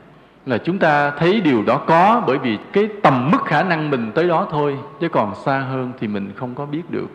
Là 0.45 0.57
chúng 0.57 0.79
ta 0.79 1.11
thấy 1.11 1.41
điều 1.41 1.63
đó 1.63 1.77
có 1.77 2.23
bởi 2.27 2.37
vì 2.37 2.57
cái 2.73 2.89
tầm 3.03 3.31
mức 3.31 3.45
khả 3.45 3.63
năng 3.63 3.89
mình 3.89 4.11
tới 4.15 4.27
đó 4.27 4.47
thôi, 4.51 4.77
chứ 4.99 5.09
còn 5.09 5.35
xa 5.35 5.59
hơn 5.59 5.91
thì 5.99 6.07
mình 6.07 6.31
không 6.35 6.55
có 6.55 6.65
biết 6.65 6.83
được 6.89 7.07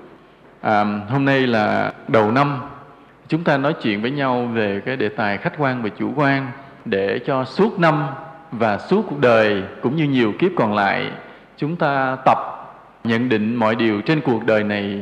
à, 0.63 0.85
hôm 1.09 1.25
nay 1.25 1.47
là 1.47 1.93
đầu 2.09 2.31
năm. 2.31 2.61
Chúng 3.29 3.45
ta 3.45 3.57
nói 3.57 3.75
chuyện 3.83 4.03
với 4.03 4.11
nhau 4.11 4.51
về 4.55 4.81
cái 4.85 4.97
đề 4.97 5.09
tài 5.09 5.39
khách 5.39 5.59
quan 5.59 5.83
và 5.83 5.89
chủ 5.89 6.13
quan 6.17 6.47
để 6.85 7.19
cho 7.27 7.45
suốt 7.45 7.81
năm 7.81 8.07
và 8.53 8.79
suốt 8.79 9.07
cuộc 9.09 9.21
đời 9.21 9.63
cũng 9.83 9.97
như 9.97 10.05
nhiều 10.05 10.33
kiếp 10.39 10.51
còn 10.57 10.75
lại 10.75 11.11
chúng 11.57 11.77
ta 11.77 12.17
tập 12.25 12.39
nhận 13.05 13.29
định 13.29 13.57
mọi 13.57 13.75
điều 13.75 14.01
trên 14.01 14.21
cuộc 14.21 14.47
đời 14.47 14.65
này 14.65 15.01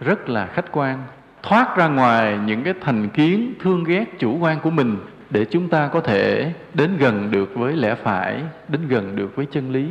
rất 0.00 0.28
là 0.28 0.46
khách 0.46 0.72
quan 0.72 0.98
thoát 1.42 1.76
ra 1.76 1.88
ngoài 1.88 2.38
những 2.46 2.62
cái 2.62 2.74
thành 2.80 3.08
kiến 3.08 3.54
thương 3.60 3.84
ghét 3.84 4.04
chủ 4.18 4.38
quan 4.38 4.60
của 4.60 4.70
mình 4.70 4.96
để 5.30 5.44
chúng 5.44 5.68
ta 5.68 5.88
có 5.88 6.00
thể 6.00 6.52
đến 6.74 6.96
gần 6.96 7.30
được 7.30 7.54
với 7.54 7.76
lẽ 7.76 7.94
phải 7.94 8.42
đến 8.68 8.88
gần 8.88 9.16
được 9.16 9.36
với 9.36 9.46
chân 9.52 9.72
lý 9.72 9.88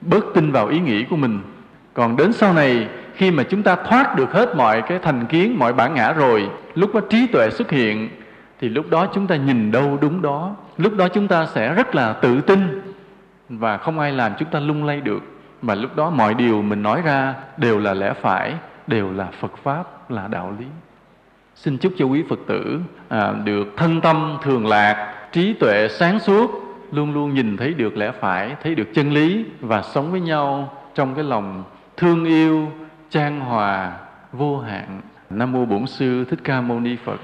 bớt 0.00 0.24
tin 0.34 0.52
vào 0.52 0.68
ý 0.68 0.78
nghĩ 0.78 1.04
của 1.04 1.16
mình. 1.16 1.40
Còn 1.94 2.16
đến 2.16 2.32
sau 2.32 2.52
này 2.54 2.88
khi 3.18 3.30
mà 3.30 3.42
chúng 3.42 3.62
ta 3.62 3.76
thoát 3.76 4.16
được 4.16 4.32
hết 4.32 4.56
mọi 4.56 4.82
cái 4.82 4.98
thành 4.98 5.26
kiến 5.26 5.58
mọi 5.58 5.72
bản 5.72 5.94
ngã 5.94 6.12
rồi 6.12 6.50
lúc 6.74 6.94
đó 6.94 7.00
trí 7.10 7.26
tuệ 7.26 7.50
xuất 7.50 7.70
hiện 7.70 8.08
thì 8.60 8.68
lúc 8.68 8.90
đó 8.90 9.06
chúng 9.14 9.26
ta 9.26 9.36
nhìn 9.36 9.72
đâu 9.72 9.98
đúng 10.00 10.22
đó. 10.22 10.56
Lúc 10.76 10.96
đó 10.96 11.08
chúng 11.08 11.28
ta 11.28 11.46
sẽ 11.46 11.74
rất 11.74 11.94
là 11.94 12.12
tự 12.12 12.40
tin 12.40 12.92
và 13.48 13.76
không 13.76 13.98
ai 13.98 14.12
làm 14.12 14.32
chúng 14.38 14.48
ta 14.50 14.60
lung 14.60 14.84
lay 14.84 15.00
được. 15.00 15.22
Mà 15.62 15.74
lúc 15.74 15.96
đó 15.96 16.10
mọi 16.10 16.34
điều 16.34 16.62
mình 16.62 16.82
nói 16.82 17.02
ra 17.04 17.34
đều 17.56 17.78
là 17.78 17.94
lẽ 17.94 18.12
phải 18.20 18.54
đều 18.86 19.12
là 19.12 19.28
phật 19.40 19.56
pháp 19.62 20.10
là 20.10 20.28
đạo 20.28 20.54
lý. 20.58 20.66
Xin 21.54 21.78
chúc 21.78 21.92
cho 21.98 22.04
quý 22.04 22.24
phật 22.28 22.38
tử 22.46 22.80
à, 23.08 23.32
được 23.44 23.66
thân 23.76 24.00
tâm 24.00 24.36
thường 24.42 24.66
lạc 24.66 25.14
trí 25.32 25.52
tuệ 25.52 25.88
sáng 25.88 26.20
suốt 26.20 26.50
luôn 26.92 27.14
luôn 27.14 27.34
nhìn 27.34 27.56
thấy 27.56 27.74
được 27.74 27.96
lẽ 27.96 28.12
phải 28.20 28.56
thấy 28.62 28.74
được 28.74 28.94
chân 28.94 29.12
lý 29.12 29.44
và 29.60 29.82
sống 29.82 30.10
với 30.10 30.20
nhau 30.20 30.72
trong 30.94 31.14
cái 31.14 31.24
lòng 31.24 31.64
thương 31.96 32.24
yêu 32.24 32.68
trang 33.10 33.40
hòa 33.40 33.98
vô 34.32 34.58
hạn. 34.58 35.00
Nam 35.30 35.52
mô 35.52 35.64
bổn 35.64 35.86
sư 35.86 36.24
thích 36.24 36.40
ca 36.44 36.60
mâu 36.60 36.80
ni 36.80 36.96
phật. 37.04 37.20